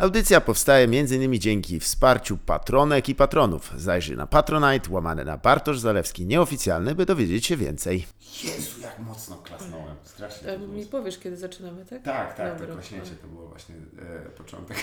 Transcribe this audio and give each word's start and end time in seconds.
Audycja 0.00 0.40
powstaje 0.40 0.84
m.in. 0.84 1.40
dzięki 1.40 1.80
wsparciu 1.80 2.38
patronek 2.38 3.08
i 3.08 3.14
patronów. 3.14 3.72
Zajrzyj 3.76 4.16
na 4.16 4.26
Patronite, 4.26 4.90
łamane 4.90 5.24
na 5.24 5.36
Bartosz 5.36 5.78
Zalewski 5.78 6.26
nieoficjalny, 6.26 6.94
by 6.94 7.06
dowiedzieć 7.06 7.46
się 7.46 7.56
więcej. 7.56 8.06
Jezu, 8.44 8.80
jak 8.80 8.98
mocno 8.98 9.36
klasnąłem. 9.36 9.96
Strasznie. 10.04 10.48
E, 10.48 10.58
mi 10.58 10.86
powiesz, 10.86 11.18
kiedy 11.18 11.36
zaczynamy, 11.36 11.84
tak? 11.84 12.02
Tak, 12.02 12.36
tak, 12.36 12.60
to 12.60 12.66
klaśnięcie 12.66 13.10
to 13.10 13.28
było 13.28 13.48
właśnie 13.48 13.74
e, 13.74 14.30
początek. 14.30 14.76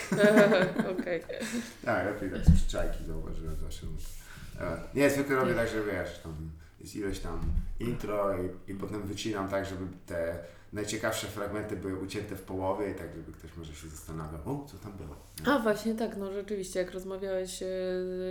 Okej. 0.99 1.23
Tak, 1.85 2.05
lepiej 2.05 2.31
tak 2.31 2.45
z 2.45 2.51
przyczajki 2.55 3.03
zauważyłem 3.07 3.55
zawsze. 3.55 3.87
E, 4.59 4.77
nie, 4.95 5.09
zwykle 5.09 5.35
robię 5.35 5.53
tak, 5.53 5.69
że 5.69 5.83
wiesz, 5.83 6.19
tam 6.23 6.51
jest 6.79 6.95
ileś 6.95 7.19
tam 7.19 7.39
intro 7.79 8.35
i, 8.37 8.71
i 8.71 8.75
potem 8.75 9.07
wycinam 9.07 9.49
tak, 9.49 9.65
żeby 9.65 9.85
te 10.05 10.39
najciekawsze 10.73 11.27
fragmenty 11.27 11.75
były 11.75 11.99
ucięte 11.99 12.35
w 12.35 12.41
połowie 12.41 12.91
i 12.91 12.95
tak, 12.95 13.07
żeby 13.15 13.31
ktoś 13.31 13.57
może 13.57 13.75
się 13.75 13.87
zastanawiał, 13.87 14.41
o, 14.45 14.65
co 14.67 14.77
tam 14.77 14.93
było. 14.93 15.15
Nie? 15.45 15.53
A 15.53 15.59
właśnie 15.59 15.95
tak, 15.95 16.17
no 16.17 16.33
rzeczywiście, 16.33 16.79
jak 16.79 16.91
rozmawiałeś, 16.91 17.63
e, 17.63 17.67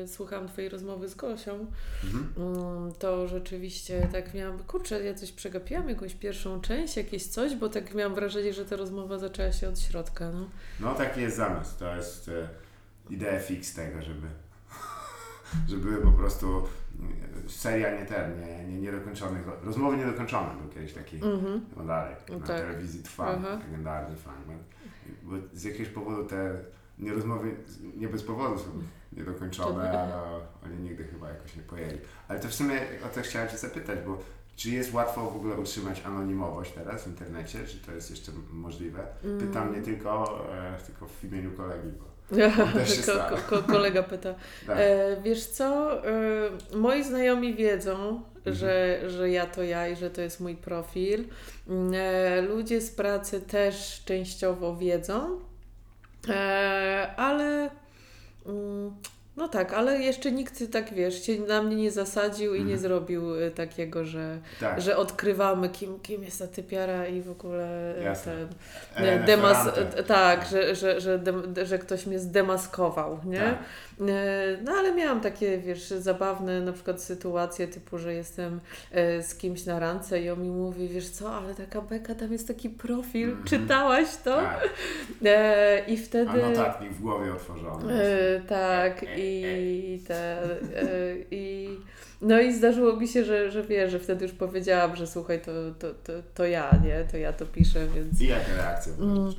słucham 0.07 0.49
Twojej 0.49 0.71
rozmowy 0.71 1.09
z 1.09 1.15
Gosią, 1.15 1.67
mhm. 2.05 2.33
Mm, 2.37 2.93
to 2.93 3.29
rzeczywiście 3.29 4.09
tak 4.13 4.35
miałam, 4.35 4.59
kurczę, 4.59 5.05
ja 5.05 5.15
coś 5.15 5.33
przegapiłam, 5.33 5.89
jakąś 5.89 6.15
pierwszą 6.15 6.61
część, 6.61 6.97
jakieś 6.97 7.27
coś, 7.27 7.57
bo 7.57 7.69
tak 7.69 7.95
miałam 7.95 8.15
wrażenie, 8.15 8.53
że 8.53 8.65
ta 8.65 8.77
rozmowa 8.77 9.19
zaczęła 9.19 9.53
się 9.53 9.69
od 9.69 9.81
środka. 9.81 10.31
No, 10.33 10.47
no 10.81 10.95
taki 10.95 11.21
jest 11.21 11.37
zamysł, 11.37 11.79
to 11.79 11.97
jest 11.97 12.29
e, 12.29 12.49
idea 13.11 13.41
fix 13.41 13.75
tego, 13.75 14.03
żeby 14.03 14.27
żeby 15.69 15.97
po 15.97 16.13
prostu 16.13 16.63
seria 17.49 18.01
nie 18.01 18.07
ten, 18.07 18.41
nie, 18.41 18.65
nie, 18.65 18.81
niedokończonych, 18.81 19.43
rozmowy 19.63 19.97
niedokończone 19.97 20.51
był 20.61 20.71
kiedyś 20.71 20.93
taki 20.93 21.19
mm-hmm. 21.19 21.61
no 21.77 21.85
dalej, 21.85 22.15
na 22.29 22.47
tak. 22.47 22.47
telewizji 22.47 23.03
trwa 23.03 23.37
uh-huh. 23.37 23.59
legendarny 23.65 24.17
fragment. 24.17 24.63
Bo 25.23 25.37
z 25.53 25.65
jakiegoś 25.65 25.89
powodu 25.89 26.25
te 26.25 26.55
nie 26.99 27.13
rozmowy, 27.13 27.57
nie 27.97 28.09
bez 28.09 28.23
powodu 28.23 28.59
są 28.59 28.65
niedokończone, 29.13 30.01
ale 30.01 30.23
oni 30.65 30.83
nigdy 30.83 31.05
chyba 31.05 31.29
jakoś 31.29 31.57
nie 31.57 31.63
pojęli. 31.63 31.99
Ale 32.29 32.41
to 32.41 32.49
w 32.49 32.55
sumie 32.55 32.81
o 33.07 33.15
to 33.15 33.21
chciałem 33.23 33.49
Cię 33.49 33.59
zapytać, 33.59 33.99
bo 34.07 34.19
czy 34.57 34.71
jest 34.71 34.95
łatwo 34.95 35.31
w 35.31 35.37
ogóle 35.37 35.57
utrzymać 35.57 36.03
anonimowość 36.05 36.73
teraz 36.73 37.05
w 37.05 37.07
internecie? 37.07 37.67
Czy 37.67 37.79
to 37.79 37.93
jest 37.93 38.11
jeszcze 38.11 38.33
możliwe? 38.53 39.07
Pytam 39.39 39.75
nie 39.75 39.83
tylko, 39.83 40.45
e, 40.55 40.79
tylko 40.87 41.07
w 41.07 41.25
imieniu 41.25 41.53
kolegi, 41.53 41.89
bo 41.99 42.16
ko, 43.07 43.37
ko, 43.49 43.63
kolega 43.63 44.03
pyta. 44.03 44.35
Tak. 44.67 44.77
E, 44.79 45.17
wiesz 45.23 45.47
co, 45.47 45.93
e, 46.07 46.77
moi 46.77 47.05
znajomi 47.05 47.55
wiedzą, 47.55 48.23
mhm. 48.37 48.57
że, 48.57 49.01
że 49.11 49.31
ja 49.31 49.47
to 49.47 49.63
ja 49.63 49.89
i 49.89 49.97
że 49.97 50.11
to 50.11 50.21
jest 50.21 50.41
mój 50.41 50.57
profil. 50.57 51.25
E, 51.95 52.43
ludzie 52.43 52.81
z 52.81 52.91
pracy 52.91 53.41
też 53.41 54.03
częściowo 54.05 54.77
wiedzą, 54.77 55.41
e, 56.29 57.15
ale 57.17 57.71
mm, 58.47 58.95
no 59.37 59.49
tak, 59.49 59.73
ale 59.73 59.99
jeszcze 59.99 60.33
nikt 60.33 60.73
tak 60.73 60.95
wiesz, 60.95 61.23
się 61.23 61.41
na 61.41 61.63
mnie 61.63 61.77
nie 61.77 61.91
zasadził 61.91 62.55
i 62.55 62.59
nie 62.59 62.75
mhm. 62.75 62.81
zrobił 62.81 63.41
y, 63.41 63.51
takiego, 63.51 64.05
że, 64.05 64.39
tak. 64.61 64.81
że 64.81 64.97
odkrywamy 64.97 65.69
kim, 65.69 66.01
kim 66.01 66.25
jest 66.25 66.39
ta 66.39 66.47
typiara 66.47 67.07
i 67.07 67.23
w 67.23 67.31
ogóle 67.31 67.99
y, 67.99 68.03
Jasne. 68.03 68.33
ten 68.95 69.25
demas, 69.25 69.69
tak, 70.07 70.47
że, 70.47 70.75
że, 70.75 71.01
że, 71.01 71.19
de, 71.19 71.67
że 71.67 71.79
ktoś 71.79 72.07
mnie 72.07 72.19
zdemaskował, 72.19 73.21
nie? 73.25 73.41
Tak. 73.41 73.59
E, 74.01 74.57
no 74.65 74.73
ale 74.73 74.95
miałam 74.95 75.21
takie, 75.21 75.59
wiesz, 75.59 75.89
zabawne 75.89 76.61
na 76.61 76.73
przykład 76.73 77.03
sytuacje 77.03 77.69
typu, 77.69 77.99
że 77.99 78.15
jestem 78.15 78.61
e, 78.91 79.23
z 79.23 79.35
kimś 79.35 79.65
na 79.65 79.79
randce 79.79 80.23
i 80.23 80.31
on 80.31 80.43
mi 80.43 80.51
mówi, 80.51 80.89
wiesz 80.89 81.09
co, 81.09 81.33
ale 81.35 81.55
taka 81.55 81.81
beka, 81.81 82.15
tam 82.15 82.33
jest 82.33 82.49
taki 82.49 82.71
profil, 82.71 83.29
mm 83.29 83.43
-hmm. 83.43 83.49
czytałaś 83.49 84.17
to? 84.25 84.37
Tak. 84.37 84.69
E, 85.25 85.85
I 85.87 85.97
wtedy... 85.97 86.45
A 86.45 86.49
notatnik 86.49 86.93
w 86.93 87.01
głowie 87.01 87.33
otworzony. 87.33 87.95
Tak, 88.49 89.07
i 89.17 90.03
te... 90.09 90.43
I 91.31 91.69
no 92.21 92.41
i 92.41 92.53
zdarzyło 92.53 92.97
mi 92.97 93.09
się, 93.09 93.25
że, 93.25 93.51
że 93.51 93.63
wiesz, 93.63 93.93
że 93.93 93.99
wtedy 93.99 94.25
już 94.25 94.35
powiedziałam, 94.35 94.97
że 94.97 95.07
słuchaj, 95.07 95.41
to, 95.41 95.53
to, 95.79 95.95
to, 95.95 96.13
to 96.35 96.45
ja, 96.45 96.71
nie? 96.85 97.05
To 97.11 97.17
ja 97.17 97.33
to 97.33 97.47
piszę, 97.47 97.87
więc... 97.95 98.21
I 98.21 98.27
jaka 98.27 98.57
reakcja? 98.57 98.93
Mm. 98.93 99.33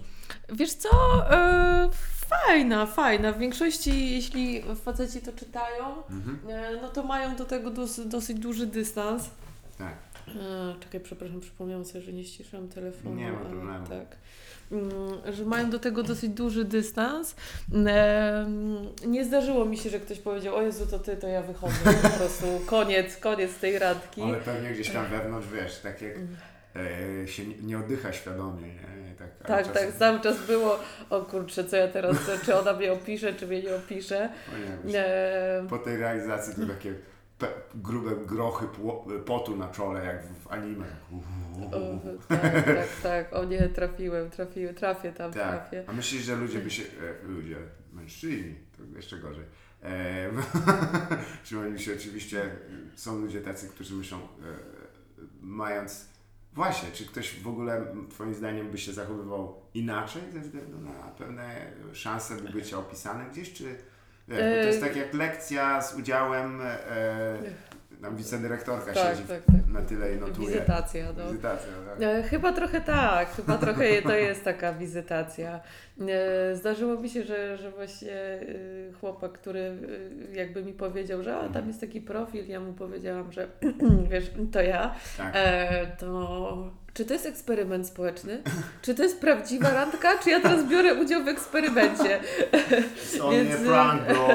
Wiesz 0.50 0.74
co? 0.74 0.90
E, 1.32 1.90
fajna, 2.30 2.86
fajna. 2.86 3.32
W 3.32 3.38
większości, 3.38 4.12
jeśli 4.12 4.64
faceci 4.84 5.22
to 5.22 5.32
czytają, 5.32 5.86
mhm. 6.10 6.40
E, 6.50 6.82
no 6.82 6.90
to 6.90 7.04
mają 7.04 7.36
do 7.36 7.46
tego 7.46 7.70
dos, 7.70 8.08
dosyć 8.08 8.40
duży 8.40 8.68
dystans. 8.68 9.30
Tak. 9.78 9.94
E, 10.28 10.76
czekaj, 10.80 11.00
przepraszam, 11.00 11.40
przypomniałam 11.40 11.86
sobie, 11.86 12.02
że 12.02 12.14
nie 12.14 12.24
ściszam 12.24 12.68
telefonu. 12.68 13.16
Nie 13.16 13.32
ma 13.32 13.40
problemu. 13.40 13.88
Tak. 13.88 14.18
Mm, 14.72 15.34
że 15.34 15.46
mają 15.46 15.70
do 15.70 15.80
tego 15.80 16.04
dosyć 16.04 16.30
duży 16.30 16.66
dystans. 16.66 17.36
E, 17.86 18.48
nie 19.08 19.26
zdarzyło 19.26 19.66
mi 19.66 19.78
się, 19.78 19.90
że 19.90 20.00
ktoś 20.00 20.20
powiedział, 20.20 20.56
o 20.56 20.62
Jezu, 20.62 20.88
to 20.88 21.00
ty, 21.00 21.18
to 21.18 21.28
ja 21.28 21.42
wychodzę. 21.42 21.94
Po 22.02 22.10
prostu 22.10 22.46
koniec, 22.66 23.18
koniec 23.18 23.56
tej 23.56 23.80
randki. 23.80 24.22
Ale 24.22 24.38
pewnie 24.38 24.72
gdzieś 24.72 24.90
tam 24.90 25.06
wewnątrz, 25.06 25.48
wiesz, 25.48 25.80
tak 25.80 26.02
jak 26.02 26.16
mm. 26.16 26.38
Się 27.26 27.44
nie 27.46 27.78
oddycha 27.78 28.14
świadomie, 28.14 28.68
nie? 28.68 28.98
tak. 29.18 29.48
Tak, 29.48 29.74
tak, 29.74 29.94
cały 29.94 30.20
czas 30.20 30.48
było, 30.48 30.80
o 31.10 31.22
kurczę, 31.22 31.64
co 31.64 31.76
ja 31.76 31.88
teraz, 31.88 32.18
czy 32.46 32.56
ona 32.56 32.74
mnie 32.74 32.94
opisze, 32.94 33.34
czy 33.34 33.48
mnie 33.48 33.62
nie 33.62 33.76
opisze. 33.76 34.30
Nie, 34.86 35.06
e... 35.06 35.66
Po 35.70 35.78
tej 35.78 35.98
realizacji 35.98 36.54
to 36.56 36.74
takie 36.74 36.94
grube 37.76 38.16
grochy 38.26 38.66
potu 39.26 39.58
na 39.58 39.68
czole, 39.68 40.06
jak 40.06 40.24
w 40.26 40.52
anime. 40.52 40.86
O, 41.72 42.00
tak, 42.28 42.66
tak, 42.66 42.88
tak. 43.04 43.34
O 43.34 43.44
nie, 43.44 43.70
trafiłem, 43.70 44.30
trafiłem, 44.30 44.76
trafię 44.76 45.12
tam, 45.12 45.34
tak. 45.34 45.50
trafię. 45.50 45.84
A 45.88 45.94
myślisz, 45.94 46.24
że 46.24 46.36
ludzie 46.36 46.60
by 46.60 46.72
się, 46.72 46.84
e, 46.84 47.28
ludzie, 47.28 47.58
mężczyźni, 47.94 48.56
to 48.78 48.98
jeszcze 48.98 49.18
gorzej, 49.18 49.46
e, 49.84 50.30
czy 51.44 51.60
oni 51.60 51.80
się 51.80 51.94
oczywiście, 51.94 52.52
są 52.96 53.20
ludzie 53.20 53.42
tacy, 53.42 53.70
którzy 53.70 53.96
muszą, 53.96 54.18
e, 54.18 54.20
mając 55.42 56.17
Właśnie, 56.58 56.92
czy 56.92 57.06
ktoś 57.06 57.40
w 57.40 57.48
ogóle 57.48 57.86
Twoim 58.10 58.34
zdaniem 58.34 58.72
by 58.72 58.78
się 58.78 58.94
zachowywał 58.94 59.56
inaczej 59.74 60.22
ze 60.34 60.40
względu 60.40 60.82
na 60.82 60.92
pewne 60.92 61.72
szanse 61.94 62.36
by 62.36 62.50
bycia 62.50 62.78
opisane 62.78 63.30
gdzieś, 63.32 63.54
czy 63.54 63.64
wiesz, 64.28 64.40
to 64.40 64.68
jest 64.68 64.82
tak 64.82 64.96
jak 64.96 65.14
lekcja 65.14 65.82
z 65.82 65.96
udziałem 65.96 66.62
e, 66.62 67.38
tam 68.02 68.16
wicedyrektorka 68.16 68.94
tak, 68.94 69.18
siedzi 69.18 69.28
tak, 69.28 69.46
tak. 69.46 69.68
na 69.74 69.82
tyle 69.82 70.14
i 70.14 70.20
notuje. 70.20 70.48
Wizytacja. 70.48 71.06
No. 71.18 71.26
Wizytacja 71.26 71.72
tak. 71.90 72.02
E, 72.02 72.24
chyba 72.24 72.54
trochę 72.54 72.82
tak, 72.82 73.36
chyba 73.36 73.58
trochę 73.58 74.02
to 74.02 74.16
jest 74.16 74.44
taka 74.44 74.74
wizytacja. 74.74 75.60
E, 76.02 76.56
zdarzyło 76.56 77.00
mi 77.00 77.10
się, 77.10 77.24
że, 77.24 77.58
że 77.58 77.72
właśnie 77.72 78.14
e, 78.14 78.94
chłopak, 79.00 79.32
który 79.32 79.78
jakby 80.34 80.64
mi 80.64 80.74
powiedział, 80.74 81.24
że 81.24 81.38
a, 81.38 81.50
tam 81.50 81.68
jest 81.68 81.82
taki 81.82 82.02
profil, 82.02 82.48
ja 82.48 82.60
mu 82.60 82.74
powiedziałam, 82.74 83.32
że 83.32 83.48
wiesz, 84.12 84.32
to 84.52 84.62
ja, 84.62 84.96
tak. 85.18 85.34
to 86.00 86.72
czy 86.98 87.06
to 87.06 87.14
jest 87.14 87.26
eksperyment 87.26 87.88
społeczny? 87.88 88.42
Czy 88.82 88.96
to 88.96 89.04
jest 89.04 89.22
prawdziwa 89.22 89.70
randka? 89.70 90.18
Czy 90.18 90.30
ja 90.30 90.40
teraz 90.40 90.70
biorę 90.70 90.94
udział 90.96 91.24
w 91.24 91.28
eksperymencie? 91.28 92.20
To 93.18 93.32
więc, 93.32 93.50
nie 93.50 93.66
prank, 93.66 94.08
bro. 94.08 94.28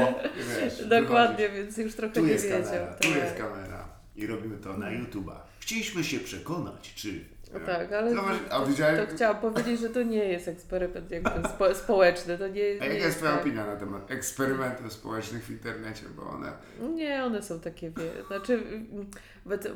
Wiesz, 0.61 0.87
Dokładnie, 1.01 1.49
więc 1.49 1.77
już 1.77 1.95
trochę 1.95 2.15
tu 2.15 2.21
nie 2.21 2.33
jest 2.33 2.45
wiedział. 2.45 2.63
Kamera, 2.63 2.95
tu 3.01 3.09
jest 3.09 3.37
tak. 3.37 3.37
kamera. 3.37 3.89
I 4.17 4.27
robimy 4.27 4.57
to 4.57 4.77
na 4.77 4.87
YouTube'a. 4.87 5.37
Chcieliśmy 5.61 6.05
się 6.05 6.19
przekonać, 6.19 6.95
czy 6.95 7.25
no 7.53 7.61
tak, 7.61 7.93
ale 7.93 8.15
to, 8.15 8.23
to, 8.51 8.67
widziałem... 8.67 9.07
to, 9.07 9.15
chciałam 9.15 9.41
powiedzieć, 9.41 9.81
że 9.81 9.91
to 9.91 10.03
nie 10.03 10.25
jest 10.25 10.49
eksperyment 10.49 11.11
jakby 11.11 11.49
spo, 11.49 11.75
społeczny. 11.85 12.39
To 12.39 12.49
nie, 12.49 12.63
A 12.81 12.85
jaka 12.85 13.07
jest 13.07 13.17
Twoja 13.17 13.33
tak. 13.33 13.41
opinia 13.41 13.67
na 13.67 13.77
temat 13.77 14.11
eksperymentów 14.11 14.93
społecznych 14.93 15.45
w 15.45 15.51
internecie, 15.51 16.05
bo 16.17 16.31
one... 16.31 16.53
Nie, 16.95 17.25
one 17.25 17.43
są 17.43 17.61
takie, 17.61 17.91
wie, 17.91 18.27
znaczy 18.27 18.63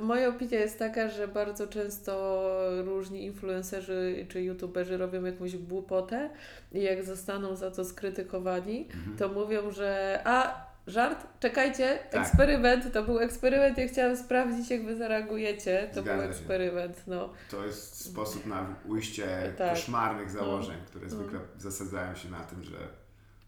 moja 0.00 0.28
opinia 0.28 0.58
jest 0.58 0.78
taka, 0.78 1.08
że 1.08 1.28
bardzo 1.28 1.66
często 1.66 2.42
różni 2.84 3.24
influencerzy 3.24 4.26
czy 4.28 4.42
youtuberzy 4.42 4.96
robią 4.96 5.24
jakąś 5.24 5.56
głupotę 5.56 6.30
i 6.72 6.82
jak 6.82 7.04
zostaną 7.04 7.56
za 7.56 7.70
to 7.70 7.84
skrytykowani, 7.84 8.88
mhm. 8.94 9.16
to 9.16 9.28
mówią, 9.28 9.70
że 9.70 10.20
a 10.24 10.66
żart, 10.86 11.26
czekajcie, 11.40 11.98
tak. 12.10 12.26
eksperyment, 12.26 12.92
to 12.92 13.02
był 13.02 13.18
eksperyment, 13.18 13.78
ja 13.78 13.88
chciałam 13.88 14.16
sprawdzić, 14.16 14.70
jak 14.70 14.84
wy 14.84 14.96
zareagujecie, 14.96 15.90
to 15.94 16.02
Zgadza 16.02 16.22
był 16.22 16.30
eksperyment, 16.30 17.02
no. 17.06 17.32
To 17.50 17.66
jest 17.66 18.04
sposób 18.04 18.46
na 18.46 18.74
ujście 18.88 19.52
tak. 19.58 19.70
koszmarnych 19.70 20.30
założeń, 20.30 20.76
no. 20.80 20.86
które 20.86 21.10
zwykle 21.10 21.38
no. 21.38 21.60
zasadzają 21.60 22.14
się 22.14 22.30
na 22.30 22.40
tym, 22.40 22.62
że 22.62 22.78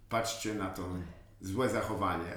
patrzcie 0.09 0.55
na 0.55 0.71
to 0.71 0.83
złe 1.41 1.69
zachowanie, 1.69 2.33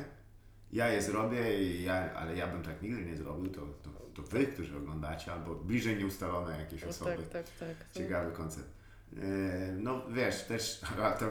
ja 0.74 0.88
je 0.88 1.02
zrobię, 1.02 1.74
ja, 1.84 2.14
ale 2.14 2.36
ja 2.36 2.48
bym 2.48 2.64
tak 2.64 2.82
nigdy 2.82 3.06
nie 3.06 3.16
zrobił, 3.16 3.52
to, 3.52 3.62
to, 3.62 3.90
to 4.14 4.22
wy, 4.22 4.48
którzy 4.48 4.78
oglądacie, 4.78 5.34
albo 5.34 5.56
bliżej 5.56 5.98
nieustalone 5.98 6.60
jakieś 6.60 6.84
no 6.84 6.90
osoby. 6.90 7.18
Tak, 7.18 7.28
tak, 7.30 7.46
tak. 7.60 7.92
Ciekawy 7.92 8.32
koncept. 8.32 8.70
E, 9.18 9.22
no 9.72 10.02
wiesz, 10.10 10.44
też 10.44 10.82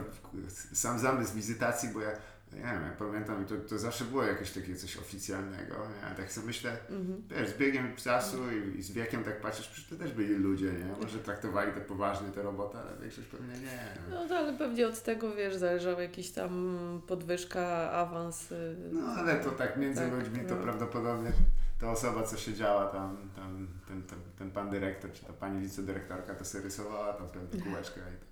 sam 0.73 0.99
zamysł 0.99 1.35
wizytacji, 1.35 1.89
bo 1.89 2.01
ja 2.01 2.11
nie 2.52 2.62
wiem, 2.62 2.82
jak 2.82 2.97
pamiętam, 2.97 3.47
to, 3.47 3.55
to 3.56 3.79
zawsze 3.79 4.05
było 4.05 4.23
jakieś 4.23 4.50
takie 4.50 4.76
coś 4.76 4.97
oficjalnego, 4.97 5.75
nie? 5.75 6.17
tak 6.17 6.32
sobie 6.32 6.47
myślę, 6.47 6.76
mm-hmm. 6.91 7.38
wiesz, 7.38 7.49
z 7.49 7.58
biegiem 7.58 7.97
czasu 7.97 8.38
i, 8.50 8.79
i, 8.79 8.82
z 8.82 8.91
wiekiem 8.91 9.25
tak 9.25 9.41
patrzysz, 9.41 9.69
przecież 9.69 9.91
to 9.91 9.97
też 9.97 10.12
byli 10.12 10.35
ludzie, 10.35 10.73
nie? 10.73 11.02
Może 11.02 11.19
traktowali 11.19 11.73
to 11.73 11.81
poważnie 11.81 12.29
tę 12.29 12.43
robotę, 12.43 12.79
ale 12.79 12.97
większość 13.00 13.29
pewnie 13.29 13.55
nie. 13.55 13.94
No 14.11 14.29
to 14.29 14.38
ale 14.38 14.52
pewnie 14.52 14.87
od 14.87 15.02
tego, 15.02 15.35
wiesz, 15.35 15.56
zależał 15.56 16.00
jakiś 16.00 16.31
tam 16.31 17.02
podwyżka, 17.06 17.91
awans. 17.93 18.52
Y, 18.52 18.76
no 18.93 19.06
ale 19.06 19.37
to 19.37 19.50
tak 19.50 19.76
między 19.76 20.00
tak, 20.00 20.12
ludźmi 20.12 20.41
to 20.49 20.55
no. 20.55 20.62
prawdopodobnie 20.62 21.32
ta 21.81 21.91
osoba, 21.91 22.23
co 22.23 22.37
siedziała 22.37 22.87
tam, 22.87 23.17
tam 23.37 23.69
ten, 23.88 24.02
ten, 24.02 24.19
ten 24.38 24.50
pan 24.50 24.70
dyrektor, 24.70 25.12
czy 25.12 25.25
ta 25.25 25.32
pani 25.32 25.62
wicedyrektorka, 25.62 26.35
to 26.35 26.44
sobie 26.44 26.64
rysowała 26.64 27.12
tam 27.12 27.29
pewnie 27.29 27.62
kółeczkę 27.62 28.00
i 28.00 28.19
to 28.20 28.30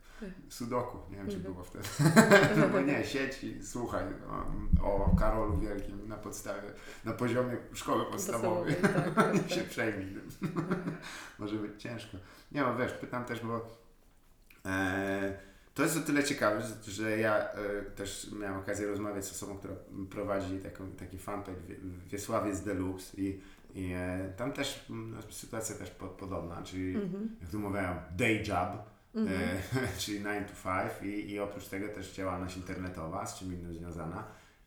Sudoku, 0.48 0.98
nie 1.10 1.16
wiem 1.16 1.28
czy 1.28 1.36
mhm. 1.36 1.54
było 1.54 1.64
wtedy. 1.64 1.88
no 2.72 2.80
nie, 2.92 3.04
sieć 3.04 3.44
i 3.44 3.62
słuchaj 3.62 4.04
o, 4.82 5.04
o, 5.04 5.16
Karolu 5.18 5.58
Wielkim 5.58 6.08
na 6.08 6.16
podstawie, 6.16 6.68
na 7.04 7.12
poziomie 7.12 7.56
szkoły 7.72 8.04
podstawowej. 8.04 8.74
Tak, 8.74 9.14
tak, 9.14 9.50
się 9.50 9.60
przejmij 9.60 10.14
tym. 10.14 10.52
Może 11.38 11.56
być 11.56 11.82
ciężko. 11.82 12.16
Nie 12.52 12.60
no 12.60 12.76
wiesz, 12.76 12.92
pytam 12.92 13.24
też, 13.24 13.40
bo 13.40 13.68
e, 14.66 15.38
to 15.74 15.82
jest 15.82 15.96
o 15.96 16.00
tyle 16.00 16.24
ciekawe, 16.24 16.62
że, 16.86 17.18
ja 17.18 17.50
e, 17.52 17.82
też 17.82 18.30
miałem 18.32 18.58
okazję 18.58 18.86
rozmawiać 18.86 19.24
z 19.24 19.32
osobą, 19.32 19.58
która 19.58 19.74
prowadzi 20.10 20.58
taką, 20.58 20.90
taki 20.92 21.18
fanpage 21.18 21.60
Wiesławiec 22.06 22.60
Deluxe 22.60 23.16
i, 23.16 23.40
i 23.74 23.92
e, 23.92 24.32
tam 24.36 24.52
też 24.52 24.86
no, 24.88 25.22
sytuacja 25.30 25.76
też 25.76 25.90
pod, 25.90 26.10
podobna, 26.10 26.62
czyli 26.62 26.94
mhm. 26.94 27.36
jak 27.40 27.50
tu 27.50 27.58
mówiłem, 27.58 27.96
day 28.16 28.42
job, 28.48 28.97
mhm. 29.14 29.58
czyli 29.99 30.19
9 30.19 30.49
to 30.49 30.70
5 31.00 31.14
i, 31.14 31.31
i 31.31 31.40
oprócz 31.40 31.69
tego 31.69 31.88
też 31.88 32.12
działalność 32.12 32.56
internetowa, 32.56 33.26
z 33.26 33.38
czym 33.38 33.52
innym 33.52 33.75
związana. 33.75 34.25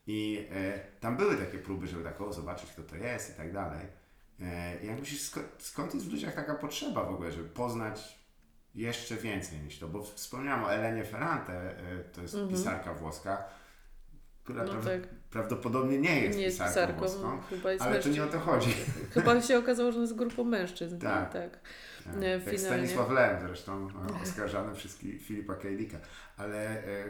I 0.08 0.48
e, 0.52 0.80
tam 1.00 1.18
były 1.18 1.38
takie 1.38 1.58
próby, 1.58 1.88
żeby 1.88 2.04
tak 2.04 2.22
o, 2.22 2.34
zobaczyć 2.34 2.70
kto 2.72 2.84
to 2.84 2.96
jest 2.96 3.34
i 3.34 3.38
tak 3.38 3.54
dalej. 3.54 3.88
E, 4.40 4.86
jak 4.86 5.00
myślisz, 5.00 5.22
skąd, 5.22 5.48
skąd 5.58 5.94
jest 5.94 6.06
w 6.06 6.12
ludziach 6.12 6.36
taka 6.36 6.56
potrzeba 6.56 7.04
w 7.04 7.10
ogóle, 7.10 7.32
żeby 7.32 7.50
poznać 7.50 8.20
jeszcze 8.76 9.16
więcej 9.16 9.60
niż 9.60 9.80
to? 9.80 9.88
Bo 9.88 10.04
wspomniałam 10.04 10.64
o 10.64 10.74
Elenie 10.74 11.04
Ferrante, 11.04 11.54
e, 11.54 12.04
to 12.14 12.22
jest 12.22 12.34
mhm. 12.34 12.54
pisarka 12.54 12.94
włoska, 12.94 13.44
która 14.44 14.64
no 14.64 14.72
pra 14.72 14.82
tak. 14.82 15.08
prawdopodobnie 15.30 15.98
nie 15.98 16.22
jest, 16.22 16.38
nie 16.38 16.44
jest 16.44 16.58
pisarką, 16.58 17.02
pisarką 17.02 17.38
włoską, 17.38 17.70
jest 17.70 17.82
ale 17.82 17.92
mężczyzn. 17.92 18.16
to 18.16 18.24
nie 18.24 18.30
o 18.30 18.32
to 18.32 18.40
chodzi. 18.40 18.74
Chyba 19.14 19.42
się 19.42 19.58
okazało, 19.58 19.92
że 19.92 20.00
jest 20.00 20.16
grupą 20.16 20.44
mężczyzn. 20.44 21.00
Tak. 21.00 21.34
tak. 21.34 21.60
Jak 22.48 22.59
Stanisław 22.59 23.12
Lem 23.12 23.42
zresztą, 23.48 23.88
oskarżany 24.24 24.75
przez 24.75 24.98
Filipa 24.98 25.56
Kejlika. 25.56 25.98
Ale 26.38 26.83
e, 26.83 27.03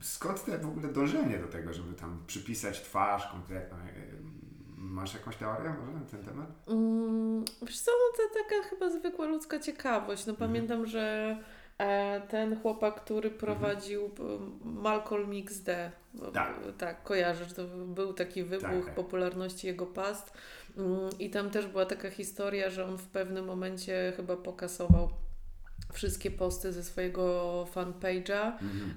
skąd 0.00 0.44
te 0.44 0.58
w 0.58 0.66
ogóle 0.66 0.88
dążenie 0.88 1.38
do 1.38 1.48
tego, 1.48 1.72
żeby 1.72 1.94
tam 1.94 2.24
przypisać 2.26 2.82
twarz 2.82 3.26
konkretną? 3.32 3.76
E, 3.76 3.82
masz 4.76 5.14
jakąś 5.14 5.36
teorię 5.36 5.74
może 5.80 5.92
na 5.92 6.06
ten 6.06 6.24
temat? 6.24 6.46
Mm, 6.68 7.44
wiesz 7.62 7.80
co, 7.80 7.90
no 7.90 8.16
to 8.16 8.34
taka 8.34 8.68
chyba 8.68 8.90
zwykła 8.90 9.26
ludzka 9.26 9.58
ciekawość. 9.58 10.26
No 10.26 10.32
mhm. 10.32 10.50
pamiętam, 10.50 10.86
że 10.86 11.36
E, 11.78 12.20
ten 12.20 12.60
chłopak, 12.60 12.94
który 12.94 13.30
prowadził 13.30 14.04
mhm. 14.04 14.60
Malcolm 14.64 15.30
XD. 15.32 15.70
Tak. 16.32 16.54
tak, 16.78 17.02
kojarzę, 17.02 17.44
że 17.44 17.54
to 17.54 17.64
był 17.86 18.12
taki 18.12 18.44
wybuch 18.44 18.70
tak, 18.70 18.84
tak. 18.84 18.94
popularności 18.94 19.66
jego 19.66 19.86
past. 19.86 20.32
Mm, 20.78 21.10
I 21.18 21.30
tam 21.30 21.50
też 21.50 21.66
była 21.66 21.86
taka 21.86 22.10
historia, 22.10 22.70
że 22.70 22.84
on 22.84 22.98
w 22.98 23.06
pewnym 23.06 23.44
momencie 23.44 24.12
chyba 24.16 24.36
pokasował 24.36 25.08
wszystkie 25.92 26.30
posty 26.30 26.72
ze 26.72 26.84
swojego 26.84 27.66
fanpage'a, 27.74 28.52
mhm. 28.62 28.94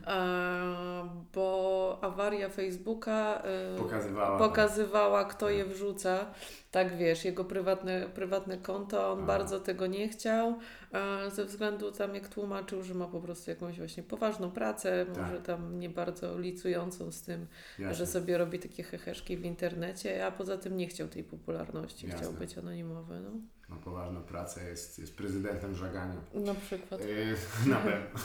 bo 1.33 1.97
awaria 2.01 2.49
Facebooka 2.49 3.41
e, 3.43 3.77
pokazywała, 3.77 4.37
pokazywała 4.39 5.25
kto 5.25 5.49
je 5.49 5.65
wrzuca. 5.65 6.25
Tak 6.71 6.97
wiesz, 6.97 7.25
jego 7.25 7.45
prywatne, 7.45 8.09
prywatne 8.09 8.57
konto, 8.57 9.11
on 9.11 9.25
bardzo 9.25 9.59
tego 9.59 9.87
nie 9.87 10.09
chciał, 10.09 10.59
e, 10.93 11.31
ze 11.31 11.45
względu 11.45 11.91
tam 11.91 12.15
jak 12.15 12.27
tłumaczył, 12.27 12.83
że 12.83 12.93
ma 12.93 13.07
po 13.07 13.21
prostu 13.21 13.49
jakąś 13.49 13.77
właśnie 13.77 14.03
poważną 14.03 14.51
pracę, 14.51 15.05
tak. 15.05 15.23
może 15.23 15.41
tam 15.41 15.79
nie 15.79 15.89
bardzo 15.89 16.39
licującą 16.39 17.11
z 17.11 17.21
tym, 17.21 17.47
Jasne. 17.79 17.95
że 17.95 18.07
sobie 18.07 18.37
robi 18.37 18.59
takie 18.59 18.83
heheszki 18.83 19.37
w 19.37 19.45
internecie, 19.45 20.25
a 20.25 20.31
poza 20.31 20.57
tym 20.57 20.77
nie 20.77 20.87
chciał 20.87 21.07
tej 21.07 21.23
popularności, 21.23 22.07
Jasne. 22.07 22.21
chciał 22.21 22.33
być 22.33 22.57
anonimowy. 22.57 23.19
No 23.19 23.31
ma 23.71 23.77
poważną 23.77 24.23
pracę, 24.23 24.69
jest, 24.69 24.99
jest 24.99 25.15
prezydentem 25.15 25.75
żagania. 25.75 26.21
Na 26.33 26.55
przykład. 26.55 27.01
Yy, 27.01 27.35
na 27.73 27.75
pewno. 27.75 28.19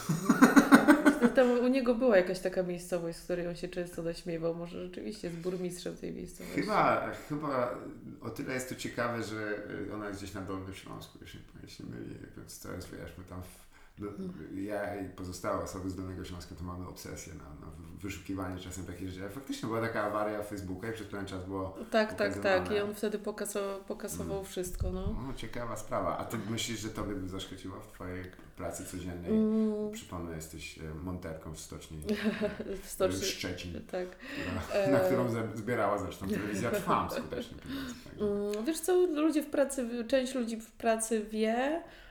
Tam 1.37 1.51
u 1.51 1.69
niego 1.69 1.95
była 1.95 2.17
jakaś 2.17 2.41
taka 2.41 2.63
miejscowość, 2.63 3.19
z 3.19 3.25
której 3.25 3.49
on 3.49 3.57
się 3.57 3.69
często 3.69 4.03
naśmiewał. 4.03 4.55
Może 4.55 4.85
rzeczywiście 4.85 5.29
jest 5.29 5.41
burmistrzem 5.41 5.97
tej 5.97 6.13
miejscowości. 6.13 6.61
Chyba, 6.61 7.11
chyba 7.29 7.79
tyle 8.37 8.55
jest 8.55 8.69
to 8.69 8.75
ciekawe, 8.75 9.23
że 9.23 9.63
ona 9.95 10.09
jest 10.09 10.21
gdzieś 10.21 10.35
na 10.35 10.41
Dolnym 10.41 10.75
Śląsku, 10.75 11.19
jeśli 11.23 11.41
nie 11.85 11.85
myli, 11.85 12.15
więc 12.37 12.61
to 12.61 12.73
jest, 12.73 12.91
tam 13.29 13.43
w, 13.43 13.66
ja 14.55 15.01
i 15.01 15.09
pozostałe 15.09 15.65
osoby 15.65 15.91
z 15.91 15.97
Dolnego 15.97 16.25
Śląska 16.25 16.55
to 16.55 16.65
mamy 16.65 16.89
obsesję 16.89 17.35
na, 17.35 17.67
na 17.67 17.73
wyszukiwanie 18.03 18.61
czasem 18.61 18.87
takich 18.87 19.09
rzeczy. 19.09 19.29
Faktycznie 19.29 19.69
była 19.69 19.81
taka 19.81 20.03
awaria 20.03 20.43
Facebooka 20.43 20.91
i 20.91 20.93
przez 20.93 21.07
pewien 21.07 21.27
czas 21.27 21.45
było 21.45 21.79
Tak, 21.91 22.15
tak, 22.15 22.39
tak. 22.39 22.71
I 22.71 22.81
on 22.81 22.95
wtedy 22.95 23.19
pokasował, 23.19 23.81
pokasował 23.81 24.37
mm. 24.37 24.45
wszystko. 24.45 24.91
No. 24.91 25.17
no. 25.27 25.35
ciekawa 25.35 25.77
sprawa. 25.77 26.19
A 26.19 26.25
ty 26.25 26.37
myślisz, 26.51 26.81
że 26.81 26.89
tobie 26.89 27.15
by 27.15 27.29
zaszkodziło 27.29 27.81
w 27.81 27.87
twojej 27.87 28.25
pracy 28.57 28.85
codziennej? 28.85 29.31
Mm. 29.31 29.93
Przypomnę, 29.93 30.37
jesteś 30.37 30.79
e, 30.79 30.83
monterką 31.05 31.55
w 31.55 31.61
stoczni 31.61 32.03
w 32.83 32.89
stoczni 32.89 33.27
Szczecin, 33.27 33.81
tak. 33.91 34.09
Która, 34.09 34.91
na 34.91 35.01
którą 35.01 35.29
zbierała 35.55 35.99
zresztą 35.99 36.29
telewizja 36.29 36.71
Trwam 36.71 37.11
skutecznie 37.11 37.57
pieniądze. 37.59 37.95
Mm, 38.21 38.65
wiesz 38.65 38.81
co, 38.81 39.07
ludzie 39.07 39.43
w 39.43 39.51
pracy, 39.51 40.05
część 40.09 40.35
ludzi 40.35 40.61
w 40.61 40.71
pracy 40.71 41.27
wie, 41.31 41.83
E, 41.83 42.06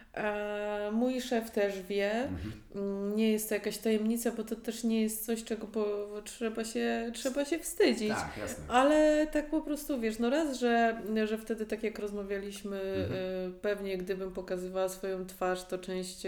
mój 0.92 1.22
szef 1.22 1.52
też 1.52 1.82
wie. 1.82 2.12
Mhm. 2.14 3.16
Nie 3.16 3.32
jest 3.32 3.50
to 3.50 3.56
jakaś 3.56 3.78
tajemnica, 3.78 4.32
bo 4.32 4.44
to 4.44 4.56
też 4.56 4.84
nie 4.84 5.02
jest 5.02 5.26
coś, 5.26 5.44
czego 5.44 5.68
po, 5.68 5.86
trzeba, 6.24 6.64
się, 6.64 7.12
trzeba 7.14 7.46
się 7.46 7.60
wstydzić. 7.60 8.10
Tak, 8.10 8.38
jasne. 8.38 8.64
Ale 8.68 9.28
tak 9.32 9.50
po 9.50 9.62
prostu 9.62 10.00
wiesz, 10.00 10.20
no 10.20 10.30
raz, 10.30 10.60
że, 10.60 11.02
że 11.26 11.38
wtedy 11.38 11.66
tak 11.66 11.84
jak 11.84 12.00
rozmawialiśmy, 12.00 12.82
mhm. 12.82 13.14
E, 13.14 13.52
pewnie 13.62 13.98
gdybym 13.98 14.32
pokazywała 14.32 14.90
swoją 14.90 15.26
twarz, 15.26 15.64
to 15.64 15.78
część, 15.78 16.24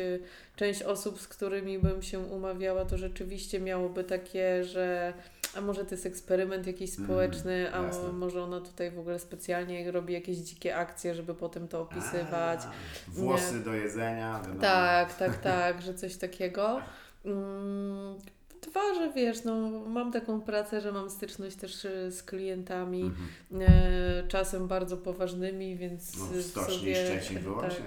część 0.55 0.83
osób, 0.83 1.21
z 1.21 1.27
którymi 1.27 1.79
bym 1.79 2.01
się 2.01 2.19
umawiała, 2.19 2.85
to 2.85 2.97
rzeczywiście 2.97 3.59
miałoby 3.59 4.03
takie, 4.03 4.63
że 4.63 5.13
a 5.55 5.61
może 5.61 5.85
to 5.85 5.91
jest 5.91 6.05
eksperyment 6.05 6.67
jakiś 6.67 6.89
mhm, 6.89 7.07
społeczny, 7.07 7.73
mm, 7.73 7.91
a 8.09 8.11
może 8.11 8.43
ona 8.43 8.61
tutaj 8.61 8.91
w 8.91 8.99
ogóle 8.99 9.19
specjalnie 9.19 9.91
robi 9.91 10.13
jakieś 10.13 10.37
dzikie 10.37 10.77
akcje, 10.77 11.15
żeby 11.15 11.35
potem 11.35 11.67
to 11.67 11.81
opisywać. 11.81 12.59
A, 12.63 12.71
włosy 13.07 13.53
Nie. 13.53 13.59
do 13.59 13.73
jedzenia. 13.73 14.39
Wiadomo. 14.39 14.61
Tak, 14.61 15.13
tak, 15.17 15.37
tak, 15.53 15.81
że 15.81 15.93
coś 15.93 16.15
takiego. 16.15 16.81
Mm, 17.25 18.15
dwa, 18.61 18.93
że 18.93 19.13
wiesz, 19.13 19.43
no, 19.43 19.69
mam 19.69 20.11
taką 20.11 20.41
pracę, 20.41 20.81
że 20.81 20.91
mam 20.91 21.09
styczność 21.09 21.55
też 21.55 21.85
e, 21.85 22.11
z 22.11 22.23
klientami, 22.23 23.03
-hmm. 23.03 23.61
e, 23.61 24.27
czasem 24.27 24.67
bardzo 24.67 24.97
poważnymi, 24.97 25.77
więc 25.77 26.17
no, 26.19 26.25
w 26.25 26.43
sobie... 26.43 26.95
Szczecin 26.95 27.39
wyłącznie. 27.39 27.85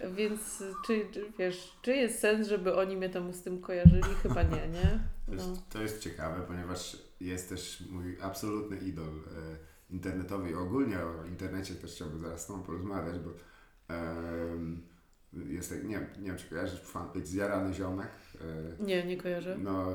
Tak, 0.00 0.14
więc 0.14 0.62
czy, 0.86 1.06
wiesz, 1.38 1.72
czy 1.82 1.96
jest 1.96 2.18
sens, 2.18 2.48
żeby 2.48 2.76
oni 2.76 2.96
mnie 2.96 3.08
tam 3.08 3.32
z 3.32 3.42
tym 3.42 3.60
kojarzyli? 3.60 4.14
Chyba 4.22 4.42
nie, 4.42 4.68
nie? 4.68 5.00
To 5.26 5.34
jest, 5.34 5.48
no. 5.48 5.62
to 5.70 5.82
jest 5.82 6.00
ciekawe, 6.00 6.42
ponieważ 6.46 6.96
jest 7.20 7.48
też 7.48 7.84
mój 7.90 8.16
absolutny 8.22 8.76
idol 8.76 9.08
e, 9.08 9.56
internetowy 9.90 10.50
i 10.50 10.54
ogólnie 10.54 10.96
o 10.98 11.24
internecie 11.24 11.74
też 11.74 11.92
chciałbym 11.92 12.18
zaraz 12.18 12.42
z 12.42 12.46
Tobą 12.46 12.62
porozmawiać, 12.62 13.18
bo 13.18 13.30
e, 13.94 14.14
jest, 15.32 15.72
nie, 15.72 16.06
nie 16.18 16.26
wiem, 16.26 16.36
czy 16.36 16.48
kojarzysz 16.48 16.80
fanpage 16.80 17.26
Zjarany 17.26 17.74
Ziomek? 17.74 18.08
E, 18.40 18.84
nie, 18.84 19.04
nie 19.04 19.16
kojarzę. 19.16 19.56
No, 19.58 19.86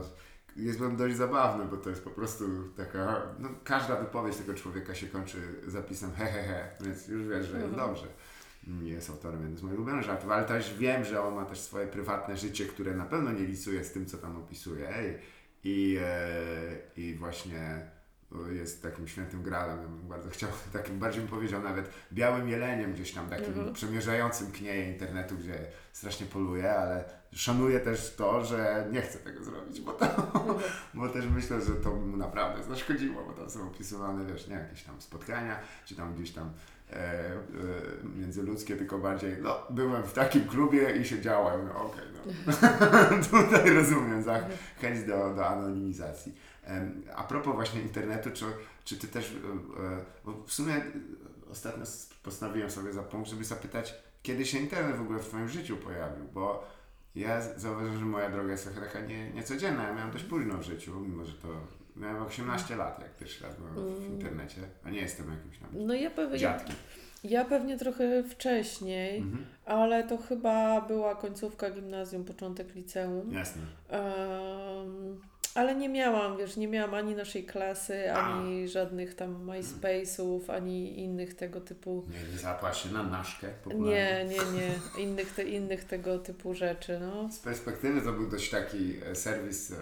jest 0.55 0.81
on 0.81 0.97
dość 0.97 1.15
zabawny, 1.15 1.65
bo 1.65 1.77
to 1.77 1.89
jest 1.89 2.03
po 2.03 2.09
prostu 2.09 2.45
taka, 2.77 3.21
no 3.39 3.49
każda 3.63 3.95
wypowiedź 3.95 4.37
tego 4.37 4.53
człowieka 4.53 4.95
się 4.95 5.07
kończy 5.07 5.37
zapisem 5.67 6.11
hehehe, 6.11 6.43
he, 6.43 6.53
he, 6.53 6.85
więc 6.85 7.07
już 7.07 7.27
wiesz, 7.27 7.45
że 7.45 7.57
jest 7.57 7.69
mhm. 7.69 7.89
dobrze. 7.89 8.07
Nie 8.67 8.91
jest 8.91 9.09
autorem 9.09 9.41
jednym 9.41 9.57
z 9.57 9.61
moich 9.61 9.75
ulubionych 9.75 10.05
żartów, 10.05 10.29
ale 10.29 10.45
też 10.45 10.77
wiem, 10.77 11.05
że 11.05 11.21
on 11.21 11.35
ma 11.35 11.45
też 11.45 11.59
swoje 11.59 11.87
prywatne 11.87 12.37
życie, 12.37 12.65
które 12.65 12.95
na 12.95 13.05
pewno 13.05 13.31
nie 13.31 13.45
licuje 13.45 13.83
z 13.83 13.91
tym, 13.91 14.05
co 14.05 14.17
tam 14.17 14.37
opisuje. 14.37 14.89
I, 15.63 15.69
i, 15.69 15.97
e, 16.01 16.75
i 16.97 17.15
właśnie 17.15 17.81
jest 18.51 18.83
takim 18.83 19.07
świętym 19.07 19.43
gralem. 19.43 19.81
Ja 19.81 19.87
bym 19.87 20.07
bardzo 20.07 20.29
chciał, 20.29 20.49
takim 20.73 20.99
bardziej 20.99 21.21
bym 21.21 21.29
powiedział 21.29 21.63
nawet 21.63 21.89
białym 22.13 22.49
jeleniem 22.49 22.93
gdzieś 22.93 23.11
tam, 23.11 23.29
takim 23.29 23.53
mhm. 23.53 23.73
przemierzającym 23.73 24.51
knieje 24.51 24.91
internetu, 24.91 25.37
gdzie 25.37 25.65
strasznie 25.93 26.25
poluje, 26.25 26.73
ale 26.73 27.03
szanuję 27.35 27.79
też 27.79 28.15
to, 28.15 28.45
że 28.45 28.87
nie 28.91 29.01
chcę 29.01 29.19
tego 29.19 29.43
zrobić, 29.43 29.81
bo, 29.81 29.91
to, 29.91 30.05
mhm. 30.05 30.59
bo 30.93 31.09
też 31.09 31.25
myślę, 31.35 31.61
że 31.61 31.71
to 31.71 31.95
mu 31.95 32.17
naprawdę 32.17 32.63
zaszkodziło, 32.63 33.23
bo 33.23 33.33
tam 33.33 33.49
są 33.49 33.67
opisywane, 33.67 34.25
wiesz, 34.25 34.47
nie, 34.47 34.55
jakieś 34.55 34.83
tam 34.83 35.01
spotkania, 35.01 35.59
czy 35.85 35.95
tam 35.95 36.15
gdzieś 36.15 36.31
tam 36.31 36.51
e, 36.89 36.95
e, 36.95 37.37
międzyludzkie, 38.15 38.75
tylko 38.75 38.97
bardziej, 38.97 39.35
no, 39.41 39.57
byłem 39.69 40.03
w 40.03 40.13
takim 40.13 40.47
klubie 40.47 40.95
i 40.95 41.05
siedziałem, 41.05 41.65
no 41.65 41.85
okej, 41.85 42.03
okay, 42.47 43.23
no. 43.31 43.43
Tutaj 43.43 43.73
rozumiem 43.73 44.23
za 44.23 44.39
chęć 44.81 45.07
do, 45.07 45.33
do 45.35 45.47
anonimizacji. 45.47 46.35
A 47.15 47.23
propos 47.23 47.55
właśnie 47.55 47.81
internetu, 47.81 48.29
czy, 48.33 48.45
czy 48.85 48.97
ty 48.97 49.07
też, 49.07 49.37
bo 50.25 50.43
w 50.47 50.53
sumie 50.53 50.81
ostatnio 51.51 51.85
postanowiłem 52.23 52.71
sobie 52.71 52.93
za 52.93 53.03
punkt, 53.03 53.29
żeby 53.29 53.43
zapytać, 53.43 53.95
kiedy 54.23 54.45
się 54.45 54.57
internet 54.57 54.97
w 54.97 55.01
ogóle 55.01 55.19
w 55.19 55.27
Twoim 55.27 55.49
życiu 55.49 55.77
pojawił, 55.77 56.25
bo 56.33 56.67
ja 57.15 57.41
zauważyłem, 57.41 57.99
że 57.99 58.05
moja 58.05 58.29
droga 58.29 58.51
jest 58.51 58.63
trochę 58.63 58.81
taka 58.81 59.01
nie, 59.01 59.29
niecodzienna. 59.29 59.83
Ja 59.83 59.93
miałem 59.93 60.11
dość 60.11 60.23
późno 60.23 60.57
w 60.57 60.63
życiu, 60.63 60.99
mimo 60.99 61.25
że 61.25 61.33
to 61.33 61.47
miałem 61.95 62.23
18 62.23 62.75
lat, 62.75 62.99
jak 62.99 63.15
pierwszy 63.15 63.43
raz 63.43 63.55
byłem 63.55 63.73
w 63.73 63.97
mm. 63.97 64.13
internecie, 64.13 64.61
a 64.83 64.89
nie 64.89 64.99
jestem 64.99 65.31
jakimś 65.31 65.57
tam 65.57 65.69
no 65.73 65.93
ja 65.93 66.09
pewnie, 66.09 66.37
dziadkiem. 66.37 66.75
Ja 67.23 67.45
pewnie 67.45 67.77
trochę 67.77 68.23
wcześniej, 68.23 69.17
mhm. 69.17 69.45
ale 69.65 70.03
to 70.03 70.17
chyba 70.17 70.81
była 70.81 71.15
końcówka 71.15 71.71
gimnazjum, 71.71 72.25
początek 72.25 72.75
liceum. 72.75 73.33
Jasne. 73.33 73.61
Um, 73.91 75.21
ale 75.55 75.75
nie 75.75 75.89
miałam, 75.89 76.37
wiesz, 76.37 76.57
nie 76.57 76.67
miałam 76.67 76.93
ani 76.93 77.15
naszej 77.15 77.45
klasy, 77.45 78.13
ani 78.13 78.67
żadnych 78.69 79.13
tam 79.13 79.45
MySpace'ów, 79.45 80.51
ani 80.51 80.99
innych 80.99 81.33
tego 81.33 81.61
typu. 81.61 82.05
Nie, 82.09 82.33
nie 82.33 82.73
się 82.73 82.89
na 82.89 83.03
naszkę. 83.03 83.47
Nie, 83.65 84.25
nie, 84.29 84.37
nie. 84.37 85.03
Innych, 85.03 85.33
te, 85.33 85.43
innych 85.43 85.83
tego 85.83 86.19
typu 86.19 86.53
rzeczy, 86.53 86.99
no. 86.99 87.31
Z 87.31 87.39
perspektywy 87.39 88.01
to 88.01 88.13
był 88.13 88.29
dość 88.29 88.49
taki 88.49 88.95
e, 89.05 89.15
serwis, 89.15 89.71
e, 89.71 89.75